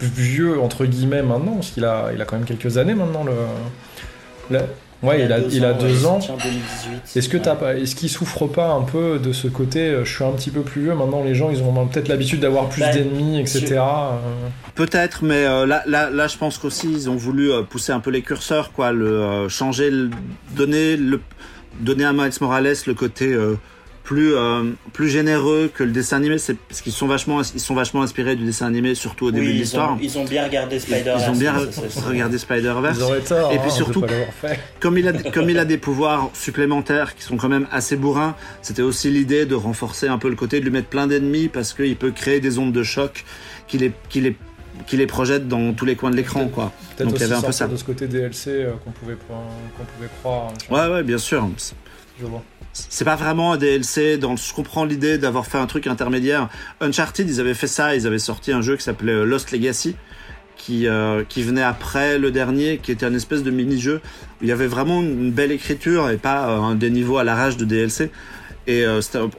[0.00, 4.58] vieux entre guillemets maintenant, parce qu'il a, il a quand même quelques années maintenant le.
[5.02, 6.20] Ouais, il, a, il a deux ans.
[7.16, 10.14] Est-ce que t'as pas, est-ce qu'il souffre pas un peu de ce côté euh, Je
[10.14, 10.94] suis un petit peu plus vieux.
[10.94, 13.80] Maintenant, les gens, ils ont peut-être l'habitude d'avoir plus bah, d'ennemis, etc.
[13.80, 14.18] Euh.
[14.76, 18.10] Peut-être, mais euh, là, là, là, je pense qu'aussi ils ont voulu pousser un peu
[18.10, 20.10] les curseurs, quoi, le changer, le,
[20.54, 21.20] donner le,
[21.80, 23.36] donner à Miles Morales le côté
[24.04, 26.38] plus euh, plus généreux que le dessin animé.
[26.38, 29.46] C'est parce qu'ils sont vachement ils sont vachement inspirés du dessin animé surtout au début
[29.46, 29.96] de l'histoire.
[30.00, 31.54] ils ont bien regardé Spider ils ont bien
[32.06, 34.04] regardé Spider Verse et puis hein, surtout
[34.80, 38.34] comme il a comme il a des pouvoirs supplémentaires qui sont quand même assez bourrins
[38.60, 41.72] c'était aussi l'idée de renforcer un peu le côté de lui mettre plein d'ennemis parce
[41.72, 43.24] qu'il peut créer des ondes de choc
[43.68, 44.36] qui les qui les
[44.86, 46.72] qui les projette dans tous les coins de l'écran quoi.
[46.98, 47.68] Donc il y avait un peu ça.
[47.68, 51.48] de ce côté DLC euh, qu'on pouvait qu'on pouvait croire hein, ouais ouais bien sûr.
[52.20, 52.42] Je vois
[52.72, 54.16] c'est pas vraiment un DLC.
[54.18, 56.48] Dans, je comprends l'idée d'avoir fait un truc intermédiaire.
[56.80, 57.94] Uncharted, ils avaient fait ça.
[57.94, 59.96] Ils avaient sorti un jeu qui s'appelait euh, Lost Legacy,
[60.56, 64.00] qui euh, qui venait après le dernier, qui était un espèce de mini-jeu
[64.40, 67.24] où il y avait vraiment une belle écriture et pas euh, un des niveaux à
[67.24, 68.10] l'arrache de DLC.
[68.68, 68.84] Et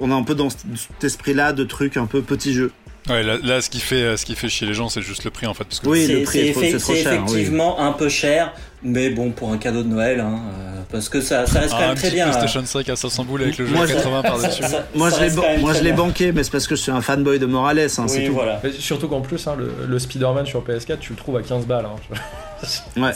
[0.01, 2.73] on est un peu dans cet esprit-là de trucs un peu petit jeu.
[3.07, 5.47] Ouais, là, ce qui fait ce qui fait chier les gens, c'est juste le prix
[5.47, 5.63] en fait.
[5.63, 8.53] Parce que oui, le prix c'est effectivement un peu cher,
[8.83, 11.79] mais bon, pour un cadeau de Noël, hein, euh, parce que ça, ça reste quand
[11.81, 12.29] ah, même très bien.
[12.29, 14.63] PlayStation 5 à 500 boules avec le jeu 80 par-dessus.
[14.95, 18.07] Moi, je l'ai banqué, mais c'est parce que je suis un fanboy de Morales, hein,
[18.07, 18.33] c'est tout.
[18.33, 18.61] Voilà.
[18.77, 21.85] surtout qu'en plus, hein, le, Spider-Man sur PS4, tu le trouves à 15 balles.
[22.97, 23.11] ouais.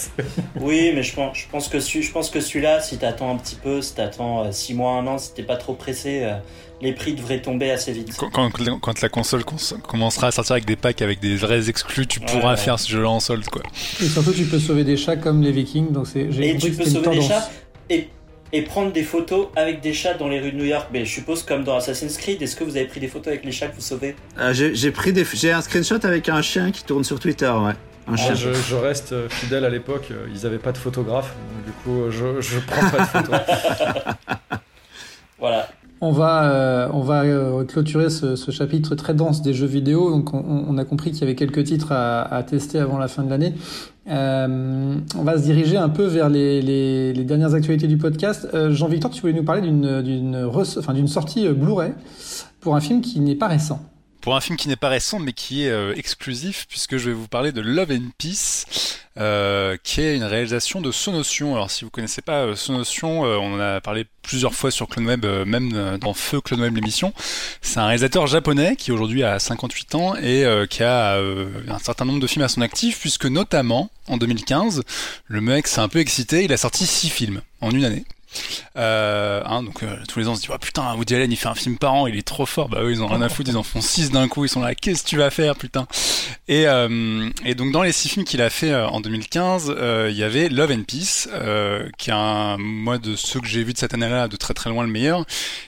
[0.60, 3.56] oui, mais je pense, je pense que, je pense que celui-là, si t'attends un petit
[3.56, 6.34] peu, si t'attends 6 euh, mois, 1 an, si t'es pas trop pressé, euh,
[6.82, 8.16] les prix devraient tomber assez vite.
[8.18, 12.20] Quand, quand, la console commencera à sortir avec des packs avec des vrais exclus, tu
[12.20, 13.64] pourras faire ce jeu-là en solde, quoi.
[14.02, 16.22] Et surtout, tu peux sauver des chats comme les Vikings, donc c'est.
[16.22, 17.49] Et tu peux sauver des chats
[17.90, 18.10] et,
[18.54, 20.90] et prendre des photos avec des chats dans les rues de New York.
[20.94, 23.44] Mais je suppose comme dans Assassin's Creed, est-ce que vous avez pris des photos avec
[23.44, 24.16] les chats que vous sauvez?
[24.38, 27.74] Euh, J'ai pris des, j'ai un screenshot avec un chien qui tourne sur Twitter, ouais.
[28.10, 31.72] Un ah, je, je, reste fidèle à l'époque, ils n'avaient pas de photographe, donc du
[31.84, 33.40] coup je, je prends pas de photos.
[35.38, 35.68] voilà.
[35.99, 40.11] On va, euh, on va euh, clôturer ce, chapitre très dense des jeux vidéo.
[40.11, 43.30] Donc, on, a compris qu'il y avait quelques titres à, tester avant la fin de
[43.30, 43.53] l'année.
[44.10, 48.48] Euh, on va se diriger un peu vers les, dernières actualités du podcast.
[48.69, 51.94] Jean-Victor, tu voulais nous parler d'une, d'une sortie Blu-ray
[52.60, 53.82] pour un film qui n'est pas récent
[54.28, 57.16] pour un film qui n'est pas récent mais qui est euh, exclusif puisque je vais
[57.16, 58.66] vous parler de Love and Peace
[59.18, 61.56] euh, qui est une réalisation de Sonotion.
[61.56, 65.26] Alors si vous connaissez pas euh, Sonotion, on en a parlé plusieurs fois sur CloneWeb,
[65.45, 67.14] même dans Feu CloneWeb l'émission.
[67.62, 72.20] C'est un réalisateur japonais qui aujourd'hui a 58 ans et qui a un certain nombre
[72.20, 74.84] de films à son actif puisque notamment en 2015,
[75.28, 78.04] le mec s'est un peu excité, il a sorti 6 films en une année.
[78.76, 81.36] Euh, hein, donc euh, tous les ans on se dit oh, putain Woody Allen il
[81.36, 83.30] fait un film par an il est trop fort bah eux ils ont rien à
[83.30, 85.56] foutre ils en font six d'un coup ils sont là qu'est-ce que tu vas faire
[85.56, 85.88] putain?
[86.48, 89.76] Et, euh, et donc dans les six films qu'il a fait en 2015
[90.10, 91.28] il y avait Love and Peace
[91.98, 94.70] qui est un moi de ceux que j'ai vu de cette année-là de très très
[94.70, 95.26] loin le meilleur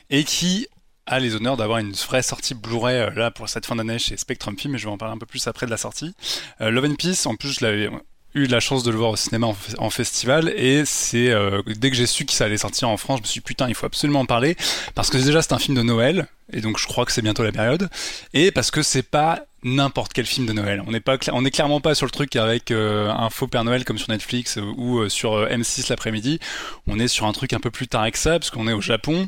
[0.10, 0.68] et qui
[1.06, 4.58] a les honneurs d'avoir une vraie sortie Blu-ray là pour cette fin d'année chez Spectrum
[4.58, 6.14] Film et je vais en parler un peu plus après de la sortie.
[6.60, 7.90] Love and Peace en plus je l'avais
[8.36, 9.48] eu la chance de le voir au cinéma
[9.78, 13.18] en, festival et c'est euh, dès que j'ai su qu'il ça allait sortir en France,
[13.18, 14.56] je me suis dit putain il faut absolument en parler
[14.94, 17.44] parce que déjà c'est un film de Noël et donc je crois que c'est bientôt
[17.44, 17.90] la période
[18.34, 20.82] et parce que c'est pas n'importe quel film de Noël.
[20.88, 23.64] On n'est pas on est clairement pas sur le truc avec euh, un faux Père
[23.64, 26.40] Noël comme sur Netflix ou euh, sur M6 l'après-midi.
[26.88, 28.82] On est sur un truc un peu plus tard que ça parce qu'on est au
[28.82, 29.28] Japon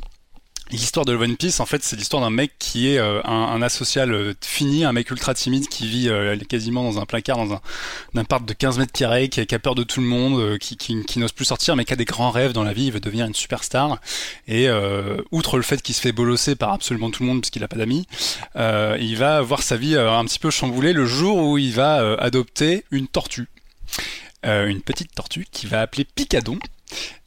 [0.72, 3.62] L'histoire de One Piece, en fait, c'est l'histoire d'un mec qui est euh, un, un,
[3.62, 7.56] asocial euh, fini, un mec ultra timide qui vit euh, quasiment dans un placard, dans
[7.56, 7.62] un,
[8.16, 11.20] un appart de 15 mètres carrés, qui, a peur de tout le monde, qui, qui,
[11.20, 13.26] n'ose plus sortir, mais qui a des grands rêves dans la vie, il veut devenir
[13.26, 14.00] une superstar.
[14.48, 14.70] Et
[15.32, 17.78] outre le fait qu'il se fait bolosser par absolument tout le monde puisqu'il a pas
[17.78, 18.08] d'amis,
[18.56, 22.86] il va voir sa vie un petit peu chamboulée le jour où il va adopter
[22.92, 23.48] une tortue.
[24.44, 26.60] Une petite tortue qui va appeler Picadon.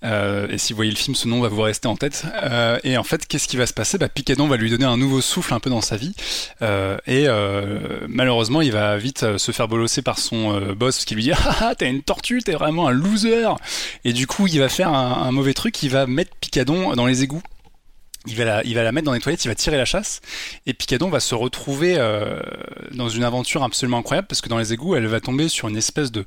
[0.04, 2.24] Euh, et si vous voyez le film, ce nom va vous rester en tête.
[2.42, 3.98] Euh, et en fait, qu'est-ce qui va se passer?
[3.98, 6.14] Bah, Picadon va lui donner un nouveau souffle un peu dans sa vie.
[6.62, 7.26] Euh, et
[8.08, 11.74] malheureusement, il va vite se faire bolosser par son boss qui lui dit Ah, ah
[11.74, 13.48] t'as une tortue, t'es vraiment un loser.
[14.04, 17.22] Et du coup, il va faire un mauvais truc, il va mettre Picadon dans les
[17.22, 17.42] égouts
[18.26, 20.20] il va, la, mettre dans les toilettes, il va tirer la chasse,
[20.66, 22.40] et Picadon va se retrouver euh,
[22.92, 25.76] dans une aventure absolument incroyable parce que dans les égouts, elle va tomber sur une
[25.76, 26.24] espèce de,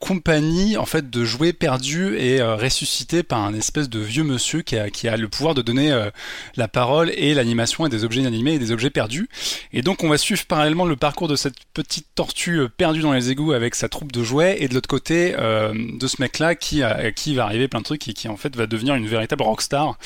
[0.00, 4.62] compagnie en fait de jouets perdus et euh, ressuscités par un espèce de vieux monsieur
[4.62, 6.10] qui a, le pouvoir de donner euh,
[6.56, 9.28] la parole et l'animation à des objets inanimés et des objets perdus.
[9.72, 13.30] Et donc on va suivre parallèlement le parcours de cette petite tortue perdue dans les
[13.30, 17.44] égouts avec sa troupe de jouets et de l'autre côté de ce mec-là qui va
[17.44, 19.96] arriver plein de trucs et qui en fait va devenir une véritable rockstar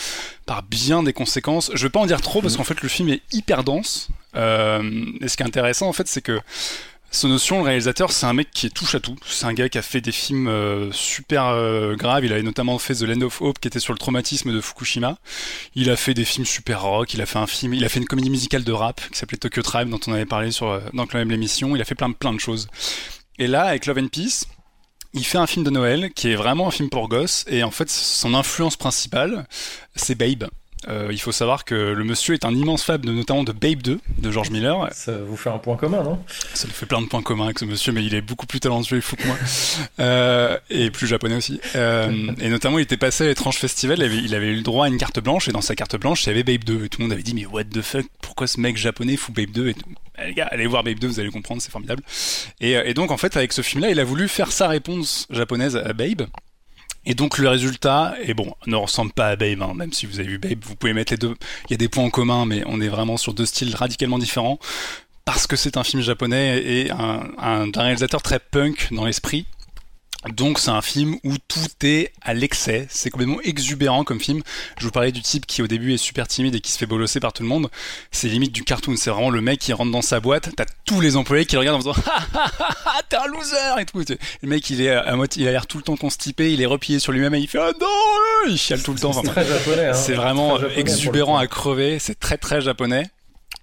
[0.47, 1.71] par bien des conséquences.
[1.75, 4.09] Je vais pas en dire trop parce qu'en fait le film est hyper dense.
[4.35, 6.41] et ce qui est intéressant en fait, c'est que
[7.25, 9.17] notion, le réalisateur, c'est un mec qui est touche à tout.
[9.27, 12.25] C'est un gars qui a fait des films euh, super euh, graves.
[12.25, 15.17] Il avait notamment fait The Land of Hope, qui était sur le traumatisme de Fukushima.
[15.75, 17.15] Il a fait des films super rock.
[17.15, 19.39] Il a fait un film, il a fait une comédie musicale de rap qui s'appelait
[19.39, 21.75] Tokyo Tribe, dont on avait parlé sur euh, dans quand même l'émission.
[21.75, 22.69] Il a fait plein plein de choses.
[23.39, 24.45] Et là, avec Love and Peace,
[25.15, 27.45] il fait un film de Noël qui est vraiment un film pour gosses.
[27.49, 29.47] Et en fait, son influence principale,
[29.95, 30.49] c'est Babe.
[30.89, 33.83] Euh, il faut savoir que le monsieur est un immense fan de, notamment de Babe
[33.83, 34.89] 2 de George Miller.
[34.93, 36.23] Ça vous fait un point commun, non?
[36.55, 38.61] Ça nous fait plein de points communs avec ce monsieur, mais il est beaucoup plus
[38.61, 39.37] talentueux et fou que moi.
[39.99, 41.61] Euh, et plus japonais aussi.
[41.75, 44.63] Euh, et notamment, il était passé à l'étrange festival, il avait, il avait, eu le
[44.63, 46.85] droit à une carte blanche, et dans sa carte blanche, il y avait Babe 2.
[46.85, 49.35] Et tout le monde avait dit, mais what the fuck, pourquoi ce mec japonais fout
[49.35, 49.75] Babe 2 et
[50.19, 52.03] eh, les gars, allez voir Babe 2, vous allez comprendre, c'est formidable.
[52.61, 55.77] Et, et donc, en fait, avec ce film-là, il a voulu faire sa réponse japonaise
[55.77, 56.27] à Babe.
[57.07, 60.19] Et donc le résultat, et bon, ne ressemble pas à Babe, hein, même si vous
[60.19, 61.37] avez vu Babe, vous pouvez mettre les deux.
[61.69, 64.19] Il y a des points en commun, mais on est vraiment sur deux styles radicalement
[64.19, 64.59] différents
[65.25, 69.47] parce que c'est un film japonais et un, un réalisateur très punk dans l'esprit.
[70.35, 74.43] Donc c'est un film où tout est à l'excès, c'est complètement exubérant comme film.
[74.79, 76.87] Je vous parlais du type qui au début est super timide et qui se fait
[76.87, 77.69] bolosser par tout le monde.
[78.11, 81.01] C'est limite du cartoon, c'est vraiment le mec qui rentre dans sa boîte, t'as tous
[81.01, 81.95] les employés qui le regardent en faisant
[83.09, 84.03] t'es un loser et tout.
[84.43, 86.67] Le mec il est à moitié, il a l'air tout le temps constipé, il est
[86.67, 87.87] replié sur lui-même et il fait ah non,
[88.49, 89.13] il chiale tout le temps.
[89.13, 90.17] c'est hein.
[90.17, 93.11] vraiment exubérant à crever, c'est très très japonais.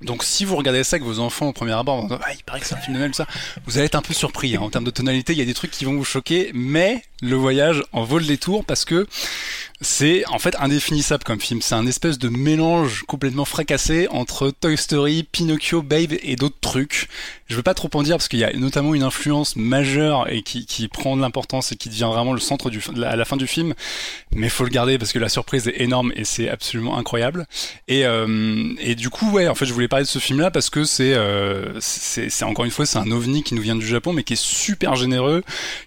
[0.04, 2.66] Donc si vous regardez ça avec vos enfants au premier abord, ah, il paraît que
[2.66, 3.28] c'est un film de Noël, ça,
[3.66, 4.56] vous allez être un peu surpris.
[4.56, 4.62] Hein.
[4.62, 7.36] En termes de tonalité, il y a des trucs qui vont vous choquer, mais le
[7.36, 9.08] voyage en vaut les tours parce que
[9.82, 11.62] c'est en fait indéfinissable comme film.
[11.62, 17.10] C'est un espèce de mélange complètement fracassé entre Toy Story, Pinocchio, Babe et d'autres trucs.
[17.48, 20.42] Je veux pas trop en dire parce qu'il y a notamment une influence majeure et
[20.42, 22.72] qui, prend de l'importance et qui devient vraiment le centre
[23.04, 23.74] à la fin du film.
[24.32, 27.46] Mais faut le garder parce que la surprise est énorme et c'est absolument incroyable.
[27.88, 30.84] Et, euh, du coup, ouais, en fait, je voulais parler de ce film-là parce que
[30.86, 34.24] c'est euh, c'est encore une fois c'est un ovni qui nous vient du Japon mais
[34.24, 35.44] qui est super généreux,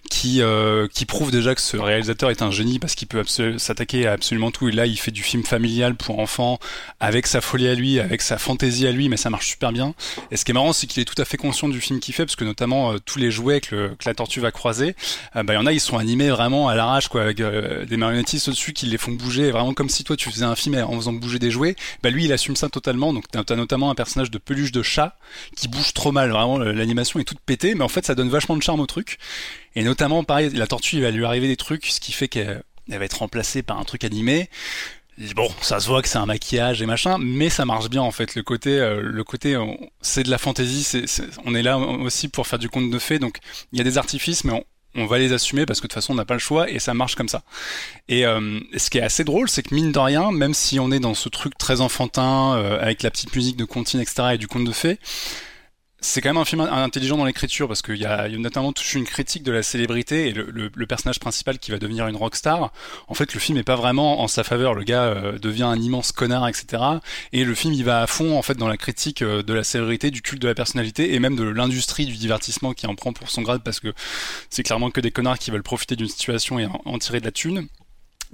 [0.09, 3.23] qui euh, qui prouve déjà que ce réalisateur est un génie parce qu'il peut
[3.57, 4.69] s'attaquer à absolument tout.
[4.69, 6.59] Et là, il fait du film familial pour enfants
[6.99, 9.93] avec sa folie à lui, avec sa fantaisie à lui, mais ça marche super bien.
[10.31, 12.13] Et ce qui est marrant, c'est qu'il est tout à fait conscient du film qu'il
[12.13, 14.95] fait parce que notamment euh, tous les jouets que, la tortue va croiser,
[15.35, 17.85] euh, bah, il y en a, ils sont animés vraiment à l'arrache, quoi, avec euh,
[17.85, 20.75] des marionnettistes au-dessus qui les font bouger, vraiment comme si toi tu faisais un film
[20.75, 21.75] en faisant bouger des jouets.
[22.03, 23.13] Bah lui, il assume ça totalement.
[23.13, 25.17] Donc t'as as notamment un personnage de peluche de chat
[25.55, 26.31] qui bouge trop mal.
[26.31, 29.17] Vraiment, l'animation est toute pétée, mais en fait, ça donne vachement de charme au truc.
[29.77, 32.63] Et notamment, pareil, la tortue, il va lui arriver des trucs, ce qui fait qu'elle
[32.87, 34.49] va être remplacée par un truc animé.
[35.35, 38.09] Bon, ça se voit que c'est un maquillage et machin, mais ça marche bien en
[38.09, 38.33] fait.
[38.33, 39.55] Le côté, euh, le côté,
[40.01, 41.05] c'est de la fantaisie.
[41.45, 43.37] On est là aussi pour faire du conte de fées, donc
[43.71, 44.65] il y a des artifices, mais
[44.95, 46.79] on, va les assumer parce que de toute façon on n'a pas le choix et
[46.79, 47.43] ça marche comme ça.
[48.07, 50.91] Et, euh, ce qui est assez drôle, c'est que mine de rien, même si on
[50.91, 54.29] est dans ce truc très enfantin euh, avec la petite musique de Contine, etc.
[54.33, 54.97] et du conte de fées,
[55.99, 59.05] c'est quand même un film intelligent dans l'écriture parce qu'il y, a notamment toute une
[59.05, 62.71] critique de la célébrité et le, personnage principal qui va devenir une rockstar.
[63.07, 64.73] En fait, le film est pas vraiment en sa faveur.
[64.73, 66.81] Le gars euh, devient un immense connard, etc.
[67.33, 69.63] Et le film il va à fond en fait dans la critique euh, de la
[69.63, 73.11] célébrité, du culte de la personnalité et même de l'industrie du divertissement qui en prend
[73.11, 73.93] pour son grade parce que
[74.49, 77.31] c'est clairement que des connards qui veulent profiter d'une situation et en tirer de la
[77.31, 77.67] thune.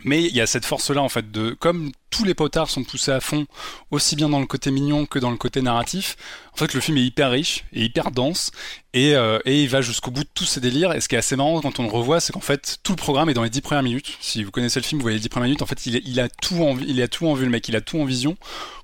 [0.03, 3.11] Mais il y a cette force-là, en fait, de comme tous les potards sont poussés
[3.11, 3.45] à fond,
[3.91, 6.15] aussi bien dans le côté mignon que dans le côté narratif,
[6.53, 8.51] en fait, le film est hyper riche et hyper dense,
[8.93, 10.93] et, euh, et il va jusqu'au bout de tous ses délires.
[10.93, 12.97] Et ce qui est assez marrant quand on le revoit, c'est qu'en fait, tout le
[12.97, 14.17] programme est dans les dix premières minutes.
[14.19, 15.61] Si vous connaissez le film, vous voyez les dix premières minutes.
[15.61, 17.81] En fait, il, a tout en, il a tout en vue, le mec, il a
[17.81, 18.37] tout en vision.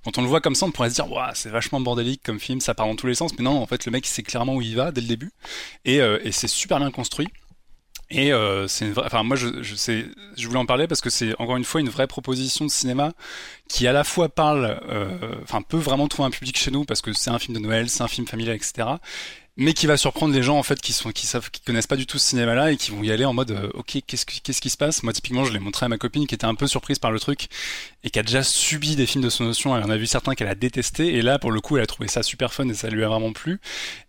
[0.03, 2.39] Quand on le voit comme ça, on pourrait se dire, waouh, c'est vachement bordélique comme
[2.39, 3.31] film, ça part dans tous les sens.
[3.37, 5.31] Mais non, en fait, le mec, il sait clairement où il va dès le début,
[5.85, 7.27] et, euh, et c'est super bien construit.
[8.11, 11.39] Et euh, c'est une vraie, enfin moi je, je, voulais en parler parce que c'est
[11.39, 13.13] encore une fois une vraie proposition de cinéma
[13.67, 17.01] qui à la fois parle, euh, enfin peut vraiment trouver un public chez nous parce
[17.01, 18.87] que c'est un film de Noël, c'est un film familial, etc
[19.59, 21.97] mais qui va surprendre les gens en fait qui sont qui savent qui connaissent pas
[21.97, 24.25] du tout ce cinéma là et qui vont y aller en mode euh, ok qu'est-ce
[24.25, 25.03] qu'est-ce qui se passe?
[25.03, 27.19] Moi typiquement je l'ai montré à ma copine qui était un peu surprise par le
[27.19, 27.49] truc
[28.05, 29.75] et qui a déjà subi des films de son notion.
[29.75, 31.87] Elle en a vu certains qu'elle a détesté et là pour le coup elle a
[31.87, 33.59] trouvé ça super fun et ça lui a vraiment plu.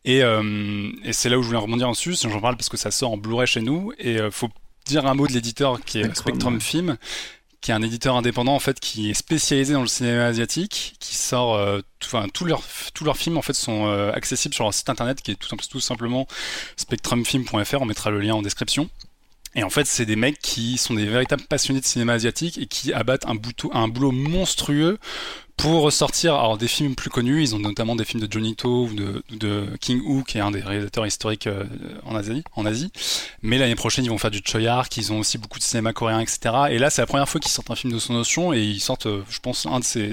[0.05, 2.77] Et, euh, et c'est là où je voulais rebondir en dessus j'en parle parce que
[2.77, 4.51] ça sort en Blu-ray chez nous et euh, faut
[4.87, 6.97] dire un mot de l'éditeur qui est Spectrum Film
[7.60, 11.14] qui est un éditeur indépendant en fait qui est spécialisé dans le cinéma asiatique, qui
[11.14, 12.62] sort, euh, enfin tous leurs
[12.94, 15.55] tous leurs films en fait sont euh, accessibles sur leur site internet qui est tout,
[15.56, 16.26] tout simplement
[16.76, 17.82] spectrumfilm.fr.
[17.82, 18.89] On mettra le lien en description.
[19.56, 22.66] Et en fait, c'est des mecs qui sont des véritables passionnés de cinéma asiatique et
[22.66, 23.36] qui abattent un,
[23.72, 24.98] un boulot monstrueux
[25.60, 28.86] pour ressortir alors des films plus connus, ils ont notamment des films de Johnny To
[28.86, 28.94] ou
[29.36, 31.64] de, King Hu, qui est un des réalisateurs historiques euh,
[32.05, 32.42] en Asie.
[32.56, 32.90] En Asie.
[33.42, 36.20] Mais l'année prochaine, ils vont faire du Choyark, ils ont aussi beaucoup de cinéma coréen,
[36.20, 36.40] etc.
[36.70, 38.80] Et là, c'est la première fois qu'ils sortent un film de son notion et ils
[38.80, 40.12] sortent, euh, je pense, un de ces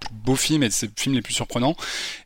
[0.00, 1.76] plus beaux films et de ses films les plus surprenants.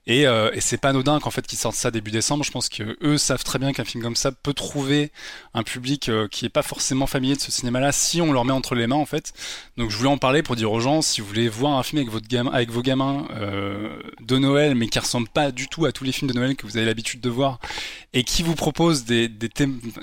[0.06, 2.44] Et, euh, et c'est pas anodin qu'en fait qu'ils sortent ça début décembre.
[2.44, 5.10] Je pense que eux savent très bien qu'un film comme ça peut trouver
[5.54, 8.52] un public euh, qui est pas forcément familier de ce cinéma-là si on leur met
[8.52, 9.32] entre les mains en fait.
[9.78, 12.00] Donc je voulais en parler pour dire aux gens si vous voulez voir un film
[12.00, 15.86] avec votre gamin, avec vos gamins euh, de Noël, mais qui ressemble pas du tout
[15.86, 17.58] à tous les films de Noël que vous avez l'habitude de voir
[18.12, 19.48] et qui vous propose des des,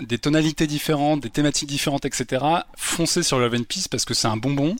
[0.01, 2.43] des tonalités différentes, des thématiques différentes, etc.
[2.75, 4.75] Foncez sur Love and Peace parce que c'est un bonbon.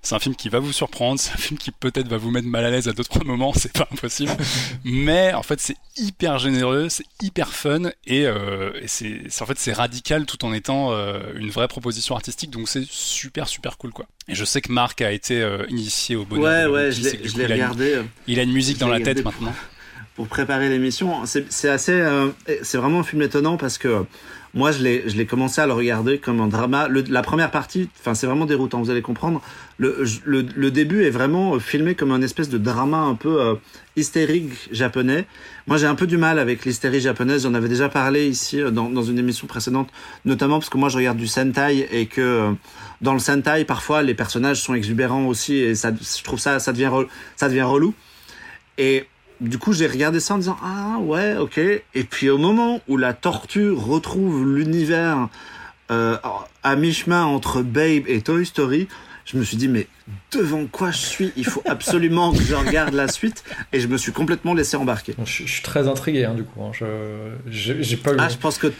[0.00, 1.20] C'est un film qui va vous surprendre.
[1.20, 3.52] C'est un film qui peut-être va vous mettre mal à l'aise à d'autres moments.
[3.62, 4.32] C'est pas impossible
[4.84, 9.58] mais en fait c'est hyper généreux, c'est hyper fun et, euh, et c'est en fait
[9.58, 13.92] c'est radical tout en étant euh, une vraie proposition artistique donc c'est super super cool
[13.92, 14.06] quoi.
[14.28, 16.70] Et je sais que Marc a été euh, initié au bonheur.
[16.70, 18.02] Ouais ouais, je l'ai regardé.
[18.26, 19.54] il a une musique dans la tête maintenant.
[20.14, 22.04] Pour préparer l'émission, c'est assez,
[22.62, 24.04] c'est vraiment un film étonnant parce que
[24.54, 26.86] moi, je l'ai, je l'ai commencé à le regarder comme un drama.
[26.88, 29.40] Le, la première partie, enfin, c'est vraiment déroutant, vous allez comprendre.
[29.78, 33.54] Le, le, le, début est vraiment filmé comme un espèce de drama un peu euh,
[33.96, 35.26] hystérique japonais.
[35.66, 37.44] Moi, j'ai un peu du mal avec l'hystérie japonaise.
[37.44, 39.88] J'en avais déjà parlé ici euh, dans, dans une émission précédente,
[40.26, 42.52] notamment parce que moi, je regarde du Sentai et que euh,
[43.00, 46.72] dans le Sentai, parfois, les personnages sont exubérants aussi et ça, je trouve ça, ça
[46.72, 46.90] devient,
[47.36, 47.94] ça devient relou.
[48.76, 49.06] Et
[49.42, 51.58] du coup, j'ai regardé ça en disant ah ouais, ok.
[51.58, 55.28] Et puis au moment où la tortue retrouve l'univers
[55.90, 56.16] euh,
[56.62, 58.88] à mi-chemin entre Babe et Toy Story,
[59.24, 59.88] je me suis dit mais
[60.30, 61.32] devant quoi je suis?
[61.36, 63.44] Il faut absolument que je regarde la suite.
[63.72, 65.14] Et je me suis complètement laissé embarquer.
[65.24, 66.62] Je, suis très intrigué hein, du coup.
[66.62, 66.72] Hein.
[66.72, 68.12] Je j'ai pas.
[68.18, 68.72] Ah, je pense que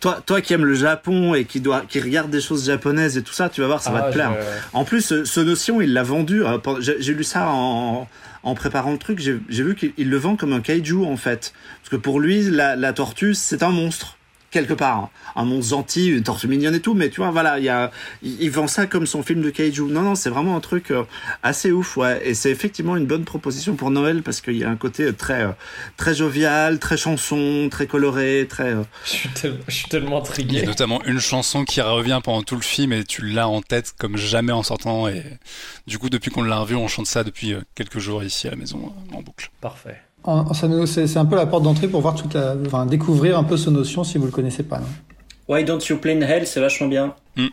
[0.00, 3.22] toi, toi qui aimes le Japon et qui doit, qui regarde des choses japonaises et
[3.22, 4.36] tout ça, tu vas voir, ça va te ah, plaire.
[4.72, 6.44] En plus, ce, notion, il l'a vendu.
[6.44, 8.08] Euh, j'ai lu ça en,
[8.42, 9.18] en préparant le truc.
[9.18, 12.76] J'ai vu qu'il le vend comme un kaiju en fait, parce que pour lui, la,
[12.76, 14.18] la tortue, c'est un monstre
[14.52, 14.98] quelque part.
[14.98, 15.10] Hein.
[15.34, 17.90] Un monstre gentil, une tortue mignonne et tout, mais tu vois, voilà, il y a,
[18.22, 19.86] il, vend ça comme son film de kaiju.
[19.86, 21.02] Non, non, c'est vraiment un truc euh,
[21.42, 22.20] assez ouf, ouais.
[22.24, 25.42] Et c'est effectivement une bonne proposition pour Noël parce qu'il y a un côté très,
[25.42, 25.52] euh,
[25.96, 28.74] très jovial, très chanson, très coloré, très.
[28.74, 30.56] Euh, je, suis tellement, je suis tellement intrigué.
[30.56, 33.48] Il y a notamment une chanson qui revient pendant tout le film et tu l'as
[33.48, 35.08] en tête comme jamais en sortant.
[35.08, 35.24] Et
[35.86, 38.56] du coup, depuis qu'on l'a revu, on chante ça depuis quelques jours ici à la
[38.56, 39.50] maison en boucle.
[39.60, 39.98] Parfait.
[40.24, 43.70] C'est un peu la porte d'entrée pour voir toute la, enfin, découvrir un peu ce
[43.70, 44.80] notion si vous le connaissez pas.
[45.48, 47.14] Why Don't You Play in Hell, c'est vachement bien.
[47.36, 47.48] Hmm.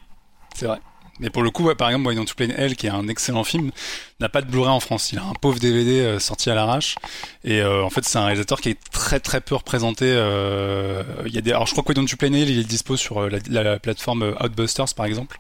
[0.54, 0.80] c'est vrai.
[1.20, 3.08] Mais pour le coup, par exemple, Why Don't You Play in Hell, qui est un
[3.08, 3.72] excellent film,
[4.20, 5.12] n'a pas de Blu-ray en France.
[5.12, 6.96] Il a un pauvre DVD euh, sorti à l'arrache.
[7.44, 10.06] Et euh, en fait, c'est un réalisateur qui est très très peu représenté.
[10.08, 12.64] Euh, il y a des, alors je crois que Don't You Play Nail, il est
[12.64, 15.38] dispo sur la, la, plateforme Outbusters par exemple.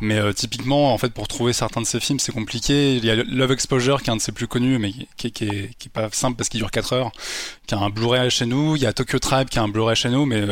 [0.00, 2.96] Mais typiquement, en fait, pour trouver certains de ses films, c'est compliqué.
[2.96, 5.44] Il y a Love Exposure, qui est un de ses plus connus, mais qui, qui,
[5.44, 7.12] est, qui est pas simple parce qu'il dure 4 heures,
[7.66, 8.76] qui a un Blu-ray chez nous.
[8.76, 10.42] Il y a Tokyo Tribe, qui a un Blu-ray chez nous, mais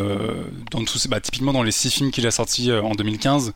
[0.70, 3.52] dans tous, bah, typiquement dans les 6 films qu'il a sortis en 2015.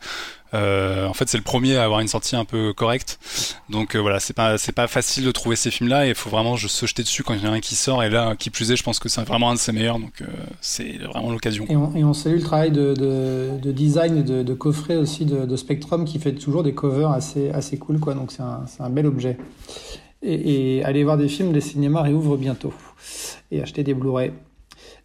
[0.53, 3.19] Euh, en fait, c'est le premier à avoir une sortie un peu correcte.
[3.69, 6.85] Donc voilà, c'est pas pas facile de trouver ces films-là et il faut vraiment se
[6.85, 8.03] jeter dessus quand il y en a un qui sort.
[8.03, 10.21] Et là, qui plus est, je pense que c'est vraiment un de ses meilleurs, donc
[10.21, 10.25] euh,
[10.61, 11.65] c'est vraiment l'occasion.
[11.67, 15.55] Et, et on, salue le travail de, de, de design, de, de, coffret aussi de,
[15.55, 18.13] Spectrum qui fait toujours des covers assez cool, quoi.
[18.13, 18.43] Donc c'est
[18.83, 19.37] un, bel objet.
[20.21, 22.73] Et, et aller voir des films, les cinémas réouvrent bientôt
[23.51, 24.31] et acheter des Blu-ray.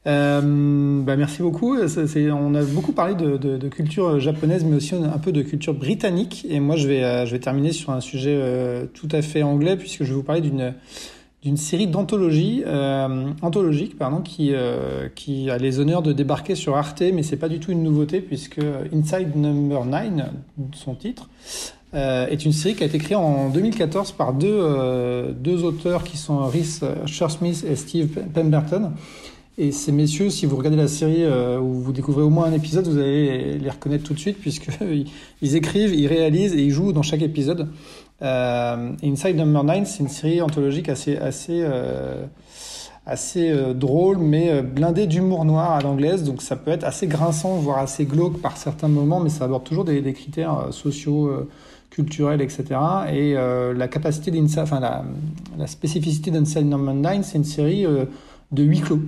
[0.06, 1.76] Euh, bah merci beaucoup.
[1.76, 6.46] on a beaucoup parlé de, culture japonaise, mais aussi un peu de culture britannique.
[6.48, 10.04] Et moi, je vais, euh, terminer sur un sujet euh, tout à fait anglais, puisque
[10.04, 16.12] je vais vous parler d'une série d'anthologie euh, anthologique pardon qui a les honneurs de
[16.12, 18.60] débarquer sur Arte mais c'est pas du tout une nouveauté puisque
[18.94, 20.28] Inside Number 9
[20.72, 21.28] son titre
[21.94, 26.46] est une série qui a été créée en 2014 par deux deux auteurs qui sont
[26.46, 28.92] Rhys Shersmith et Steve Pemberton
[29.58, 32.52] et ces messieurs, si vous regardez la série euh, où vous découvrez au moins un
[32.52, 35.06] épisode, vous allez les reconnaître tout de suite puisqu'ils
[35.42, 37.68] ils écrivent, ils réalisent et ils jouent dans chaque épisode.
[38.22, 42.24] Euh, Inside Number 9, c'est une série anthologique assez, assez, euh,
[43.04, 46.22] assez euh, drôle, mais blindée d'humour noir à l'anglaise.
[46.22, 49.64] Donc ça peut être assez grinçant, voire assez glauque par certains moments, mais ça aborde
[49.64, 51.30] toujours des, critères sociaux,
[51.90, 52.64] culturels, etc.
[53.12, 55.04] Et la capacité d'Inside, enfin la,
[55.58, 59.00] la spécificité d'Inside Number 9, c'est une série de huis clos.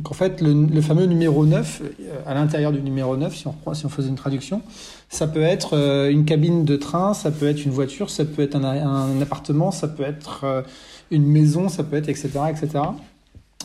[0.00, 3.88] Donc en fait, le, fameux numéro 9, euh, à l'intérieur du numéro 9, si on,
[3.90, 4.62] faisait une traduction,
[5.10, 8.40] ça peut être euh, une cabine de train, ça peut être une voiture, ça peut
[8.40, 10.62] être un, appartement, ça peut être euh,
[11.10, 12.30] une maison, ça peut être etc.
[12.48, 12.82] etc.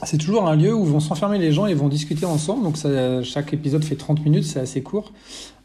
[0.03, 2.63] C'est toujours un lieu où vont s'enfermer les gens et vont discuter ensemble.
[2.63, 2.75] Donc
[3.23, 5.13] chaque épisode fait 30 minutes, c'est assez court.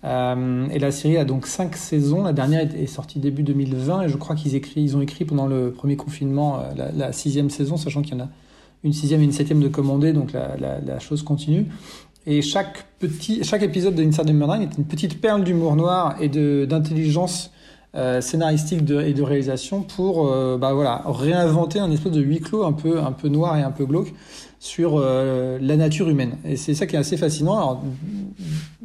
[0.04, 2.22] et la série a donc 5 saisons.
[2.22, 5.72] La dernière est, sortie début 2020 et je crois qu'ils ils ont écrit pendant le
[5.72, 8.28] premier confinement la, la sixième saison, sachant qu'il y en a
[8.84, 11.66] une sixième et une septième de commander, donc la, la, la chose continue.
[12.26, 16.16] Et chaque, petit, chaque épisode de Inside Number 9 est une petite perle d'humour noir
[16.20, 17.50] et d'intelligence
[18.20, 20.26] scénaristique de, et de réalisation pour
[20.58, 23.70] bah, voilà, réinventer un espèce de huis clos un peu, un peu noir et un
[23.70, 24.12] peu glauque
[24.60, 26.36] sur la nature humaine.
[26.44, 27.56] Et c'est ça qui est assez fascinant.
[27.56, 27.82] Alors,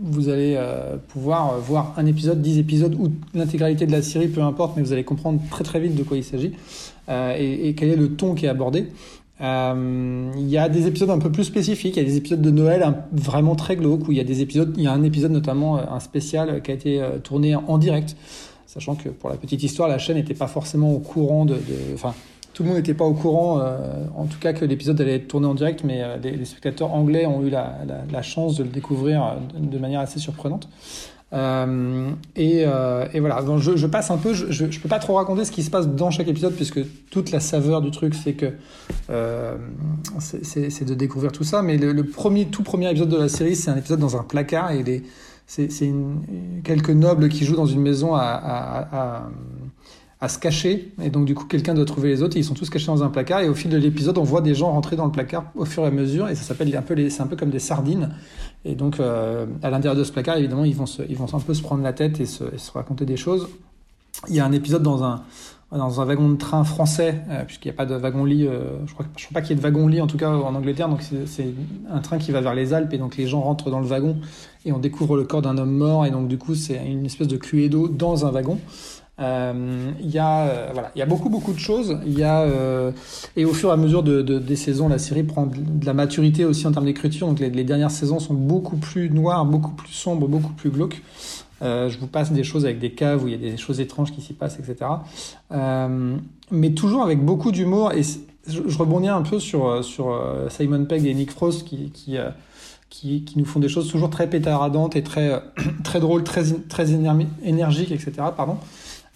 [0.01, 0.57] vous allez
[1.09, 4.93] pouvoir voir un épisode, dix épisodes ou l'intégralité de la série, peu importe, mais vous
[4.93, 6.53] allez comprendre très très vite de quoi il s'agit
[7.09, 8.88] et, et, quel est le ton qui est abordé.
[9.42, 11.98] Euh, il y a des épisodes un peu plus spécifiques.
[11.98, 14.42] Il y a des épisodes de Noël vraiment très glauques où il y a des
[14.42, 14.74] épisodes.
[14.78, 17.78] Il y a un épisode notamment euh, un spécial qui a été euh, tourné en
[17.78, 18.16] direct,
[18.66, 21.58] sachant que pour la petite histoire, la chaîne n'était pas forcément au courant de,
[21.94, 22.14] enfin.
[22.54, 23.62] Tout le monde n'était pas au courant,
[24.16, 27.46] en tout cas que l'épisode allait être tourné en direct, mais les, spectateurs anglais ont
[27.46, 30.70] eu la, la, chance de le découvrir de manière assez surprenante.
[31.34, 35.16] Euh, et, euh, et, voilà, donc je, passe un peu, je, je, peux pas trop
[35.16, 36.80] raconter ce qui se passe dans chaque épisode puisque
[37.10, 38.54] toute la saveur du truc c'est que
[39.10, 39.58] euh,
[40.20, 41.62] c'est de découvrir tout ça.
[41.62, 44.72] Mais le, premier, tout premier épisode de la série, c'est un épisode dans un placard
[44.72, 45.04] et
[45.48, 45.94] c'est
[46.64, 49.30] quelques nobles qui jouent dans une maison à, à, à
[50.28, 50.94] se cacher.
[51.02, 52.38] Et donc, du coup, quelqu'un doit trouver les autres.
[52.38, 53.42] Et ils sont tous cachés dans un placard.
[53.42, 55.84] Et au fil de l'épisode, on voit des gens rentrer dans le placard au fur
[55.84, 56.30] et à mesure.
[56.30, 58.12] Et ça s'appelle un peu les, c'est un peu comme des sardines.
[58.66, 61.40] Et donc, euh, à l'intérieur de ce placard, évidemment, ils vont, se, ils vont un
[61.40, 63.48] peu se prendre la tête et se, raconter des choses.
[64.30, 65.24] Il y a un épisode dans un,
[65.72, 68.94] dans un wagon de train français, euh, puisqu'il n'y a pas de wagon-lit, euh, je
[68.94, 71.02] crois, je crois pas qu'il y ait de wagon-lit en tout cas en Angleterre, donc
[71.26, 71.48] c'est
[71.92, 74.18] un train qui va vers les Alpes et donc les gens rentrent dans le wagon
[74.64, 77.28] et on découvre le corps d'un homme mort et donc du coup c'est une espèce
[77.28, 78.58] de d'eau dans un wagon.
[79.18, 82.00] Euh, il y a euh, voilà, il y a beaucoup beaucoup de choses.
[82.06, 82.92] Y a euh,
[83.38, 85.94] et au fur et à mesure de, de, des saisons, la série prend de la
[85.94, 87.27] maturité aussi en termes d'écriture.
[87.27, 91.02] Donc les, dernières saisons sont beaucoup plus noires, beaucoup plus sombres, beaucoup plus glauques.
[91.61, 94.11] Je vous passe des choses avec des caves où il y a des choses étranges
[94.11, 94.92] qui s'y passent, etc.
[96.52, 97.94] Mais toujours avec beaucoup d'humour.
[97.94, 98.03] Et
[98.48, 102.18] je, rebondis un peu sur, sur Simon Pegg et Nick Frost qui, qui,
[102.92, 105.42] qui, qui, nous font des choses toujours très pétardantes et très,
[105.84, 108.11] très drôles, très, très énergiques, etc.
[108.35, 108.58] Pardon.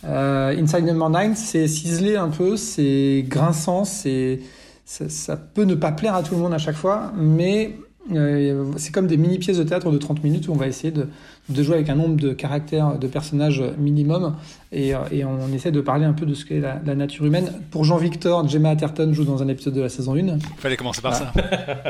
[0.06, 4.40] Euh, Inside Number 9, c'est ciselé un peu, c'est grinçant, c'est
[4.86, 7.76] ça, ça, peut ne pas plaire à tout le monde à chaque fois, mais
[8.14, 10.92] euh, c'est comme des mini pièces de théâtre de 30 minutes où on va essayer
[10.92, 11.08] de,
[11.50, 14.36] de jouer avec un nombre de caractères, de personnages minimum,
[14.72, 17.26] et, euh, et on essaie de parler un peu de ce qu'est la, la, nature
[17.26, 17.52] humaine.
[17.70, 20.40] Pour Jean-Victor, Gemma Atherton joue dans un épisode de la saison 1.
[20.58, 21.34] Fallait commencer par voilà.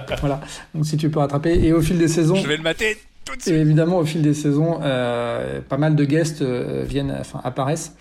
[0.07, 0.15] ça.
[0.19, 0.41] voilà,
[0.73, 2.35] donc si tu peux rattraper, et au fil des saisons...
[2.35, 2.97] Je vais le mater
[3.47, 7.95] et évidemment, au fil des saisons, euh, pas mal de guests euh, viennent, enfin, apparaissent.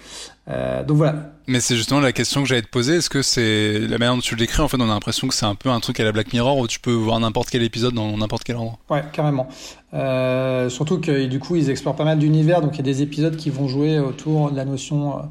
[0.51, 1.33] Euh, donc voilà.
[1.47, 2.97] Mais c'est justement la question que j'allais te poser.
[2.97, 5.35] Est-ce que c'est la manière dont tu le décris En fait, on a l'impression que
[5.35, 7.63] c'est un peu un truc à la Black Mirror où tu peux voir n'importe quel
[7.63, 8.79] épisode dans n'importe quel endroit?
[8.89, 9.49] Ouais, carrément.
[9.95, 12.63] Euh, surtout que du coup, ils explorent pas mal d'univers.
[12.63, 15.19] Donc il y a des épisodes qui vont jouer autour de la notion.
[15.19, 15.23] Euh,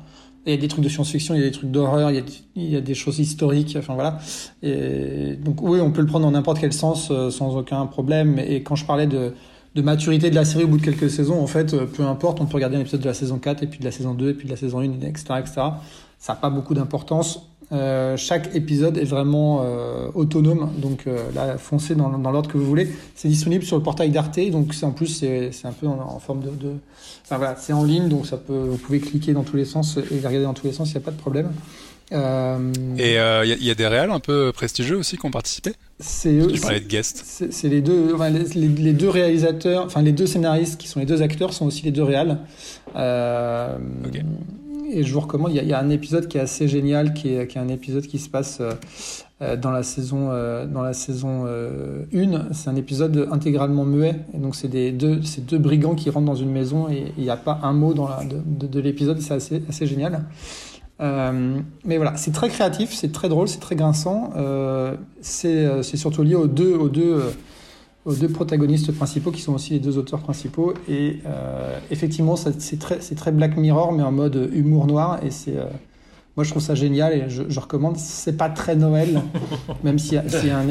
[0.46, 2.20] il y a des trucs de science-fiction, il y a des trucs d'horreur, il, y
[2.20, 2.24] a,
[2.56, 3.76] il y a des choses historiques.
[3.78, 4.20] Enfin voilà.
[4.62, 8.40] Et donc oui, on peut le prendre dans n'importe quel sens euh, sans aucun problème.
[8.40, 9.34] Et quand je parlais de
[9.76, 12.42] de maturité de la série au bout de quelques saisons, en fait, euh, peu importe,
[12.42, 14.30] on peut regarder un épisode de la saison 4, et puis de la saison 2,
[14.30, 15.26] et puis de la saison 1, etc.
[15.40, 15.54] etc.
[16.20, 17.48] Ça n'a pas beaucoup d'importance.
[17.74, 21.06] Euh, chaque épisode est vraiment euh, autonome, donc
[21.36, 22.90] là, foncez dans, dans l'ordre que vous voulez.
[23.14, 26.50] C'est disponible sur le portail d'Arte, donc en plus c'est un peu en, forme de,
[26.50, 26.72] de...
[27.24, 29.98] Enfin voilà, c'est en ligne, donc ça peut, vous pouvez cliquer dans tous les sens
[29.98, 31.52] et regarder dans tous les sens, il n'y a pas de problème.
[32.14, 32.72] Euh...
[32.98, 35.74] Et il euh, y, y, a des réals un peu prestigieux aussi qui ont participé
[36.00, 36.52] c'est eux.
[36.52, 37.24] Tu parlais de guest.
[37.50, 41.08] C'est les deux, enfin, les, les, deux réalisateurs, enfin les deux scénaristes qui sont les
[41.08, 42.38] deux acteurs sont aussi les deux réals.
[42.96, 44.22] Euh, okay.
[44.92, 45.54] Et je vous recommande.
[45.56, 47.68] Il y, y, a un épisode qui est assez génial, qui est, qui est un
[47.68, 48.62] épisode qui se passe
[49.42, 50.28] dans la saison
[50.68, 52.54] dans la saison 1.
[52.54, 54.20] C'est un épisode intégralement muet.
[54.36, 57.24] Et donc c'est des deux ces deux brigands qui rentrent dans une maison et il
[57.24, 59.20] n'y a pas un mot dans la, de, de, de l'épisode.
[59.20, 60.26] C'est assez assez génial.
[61.00, 64.32] Euh, mais voilà, c'est très créatif, c'est très drôle, c'est très grinçant.
[64.36, 67.32] Euh, c'est surtout lié aux deux, aux, deux, euh,
[68.06, 70.74] aux deux protagonistes principaux qui sont aussi les deux auteurs principaux.
[70.90, 75.20] Et euh, effectivement, c'est très, très Black Mirror, mais en mode humour noir.
[75.24, 75.58] Et c'est.
[75.58, 75.66] Euh,
[76.36, 77.98] moi, je trouve ça génial et je, je recommande.
[77.98, 79.22] C'est pas très Noël,
[79.84, 80.68] même s'il si un,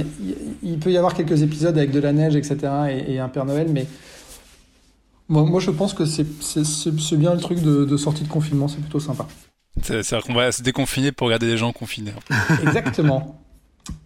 [0.63, 3.45] il peut y avoir quelques épisodes avec de la neige, etc., et, et un Père
[3.45, 3.87] Noël, mais
[5.29, 8.81] moi, moi je pense que c'est bien le truc de, de sortie de confinement, c'est
[8.81, 9.27] plutôt sympa.
[9.83, 12.13] C'est-à-dire qu'on va se déconfiner pour regarder des gens confinés.
[12.63, 13.41] Exactement.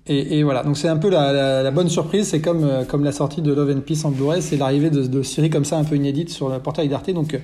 [0.07, 3.43] Et, voilà, donc c'est un peu la, bonne surprise, c'est comme, euh, comme la sortie
[3.43, 6.31] de Love and Peace en Blu-ray, c'est l'arrivée de, séries comme ça un peu inédites
[6.31, 7.39] sur le portail d'Arte, donc euh,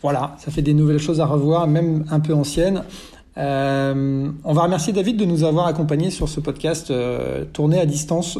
[0.00, 2.82] voilà, ça fait des nouvelles choses à revoir, même un peu anciennes.
[3.36, 6.92] Euh, on va remercier David de nous avoir accompagnés sur ce podcast
[7.52, 8.38] tourné à distance.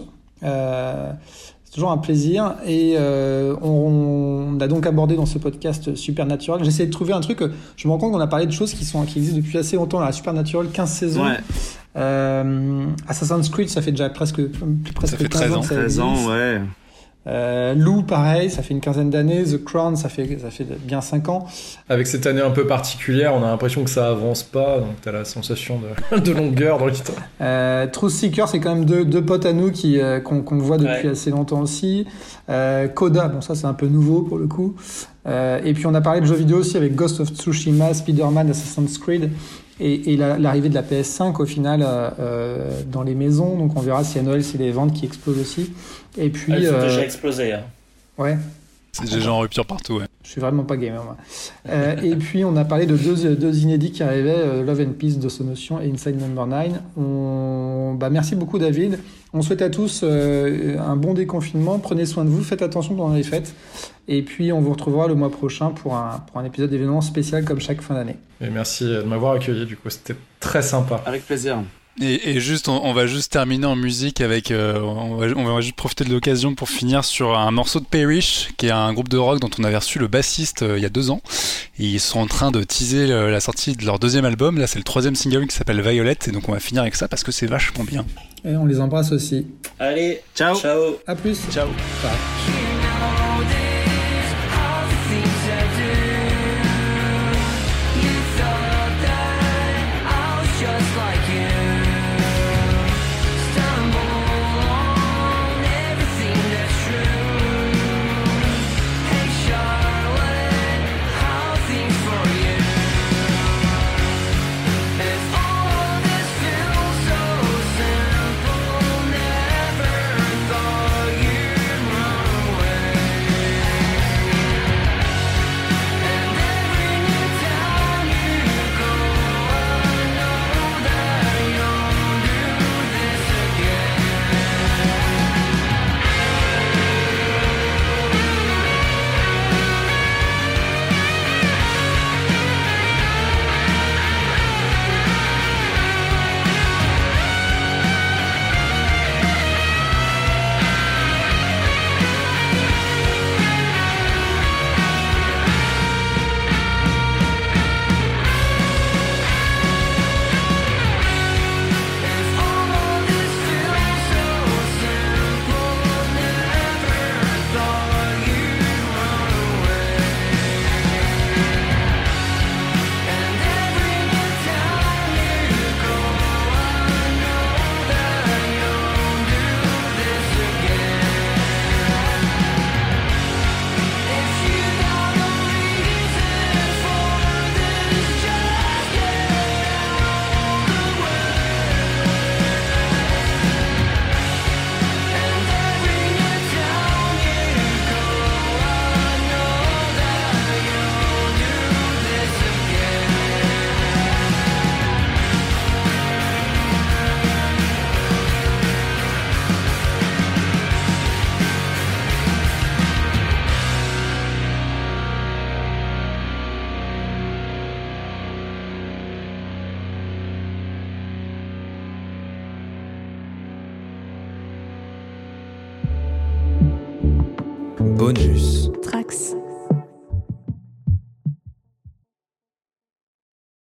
[1.66, 2.54] Euh, toujours un plaisir.
[2.66, 6.64] Et euh, on, on, a donc abordé dans ce podcast Supernatural.
[6.64, 7.40] J'essaie de trouver un truc.
[7.76, 9.76] Je me rends compte qu'on a parlé de choses qui, sont, qui existent depuis assez
[9.76, 10.00] longtemps.
[10.00, 11.24] La Supernatural, 15 saisons.
[11.24, 11.38] Ouais.
[11.96, 14.40] Euh, Assassin's Creed, ça fait déjà presque,
[14.94, 15.60] presque ça fait 13 ans.
[15.60, 16.60] 13 ans, ouais.
[17.26, 19.42] Euh, Lou, pareil, ça fait une quinzaine d'années.
[19.44, 21.46] The Crown, ça fait, ça fait bien 5 ans.
[21.88, 25.10] Avec cette année un peu particulière, on a l'impression que ça avance pas, donc t'as
[25.12, 25.80] la sensation
[26.12, 27.18] de, de longueur dans l'histoire.
[27.40, 30.58] Euh, Truth Seeker, c'est quand même deux, deux potes à nous qui euh, qu'on qu'on
[30.58, 31.12] voit depuis Ouais.
[31.12, 32.06] assez longtemps aussi.
[32.48, 34.76] Euh, Coda, bon ça c'est un peu nouveau pour le coup.
[35.26, 38.48] Euh, et puis on a parlé de jeux vidéo aussi avec Ghost of Tsushima, Spider-Man,
[38.50, 39.30] Assassin's Creed
[39.80, 43.56] et, et la- l'arrivée de la PS5 au final euh, euh, dans les maisons.
[43.58, 45.72] Donc on verra si à Noël c'est les ventes qui explosent aussi.
[46.18, 47.52] Et puis Elles ont euh, déjà explosé.
[47.52, 47.62] hein.
[48.18, 48.36] ouais.
[48.92, 50.06] C'est déjà en rupture partout, ouais.
[50.24, 51.18] Je suis vraiment pas gamer, moi.
[51.68, 54.92] Euh, et puis, on a parlé de deux, deux inédits qui arrivaient, euh, Love and
[54.98, 56.68] Peace de Sonotion et Inside Number 9.
[56.96, 57.94] On...
[58.00, 58.98] Bah, merci beaucoup, David.
[59.34, 61.78] On souhaite à tous euh, un bon déconfinement.
[61.78, 63.54] Prenez soin de vous, faites attention pendant les fêtes.
[64.08, 67.44] Et puis, on vous retrouvera le mois prochain pour un, pour un épisode d'événement spécial
[67.44, 68.16] comme chaque fin d'année.
[68.40, 71.02] Et merci de m'avoir accueilli, du coup, c'était très sympa.
[71.04, 71.58] Avec plaisir.
[72.00, 74.50] Et, et juste, on, on va juste terminer en musique avec.
[74.50, 77.86] euh, on, va, on va juste profiter de l'occasion pour finir sur un morceau de
[77.86, 80.82] Perish, qui est un groupe de rock dont on avait reçu le bassiste euh, il
[80.82, 81.22] y a deux ans.
[81.78, 84.58] Et ils sont en train de teaser le- la sortie de leur deuxième album.
[84.58, 86.16] Là, c'est le troisième single qui s'appelle Violet.
[86.26, 88.04] Et donc, on va finir avec ça parce que c'est vachement bien.
[88.44, 89.46] Et on les embrasse aussi.
[89.78, 90.54] Allez, Ciao.
[90.60, 90.96] ciao.
[91.06, 91.38] À plus.
[91.50, 91.68] Ciao.
[92.02, 92.75] Ciao.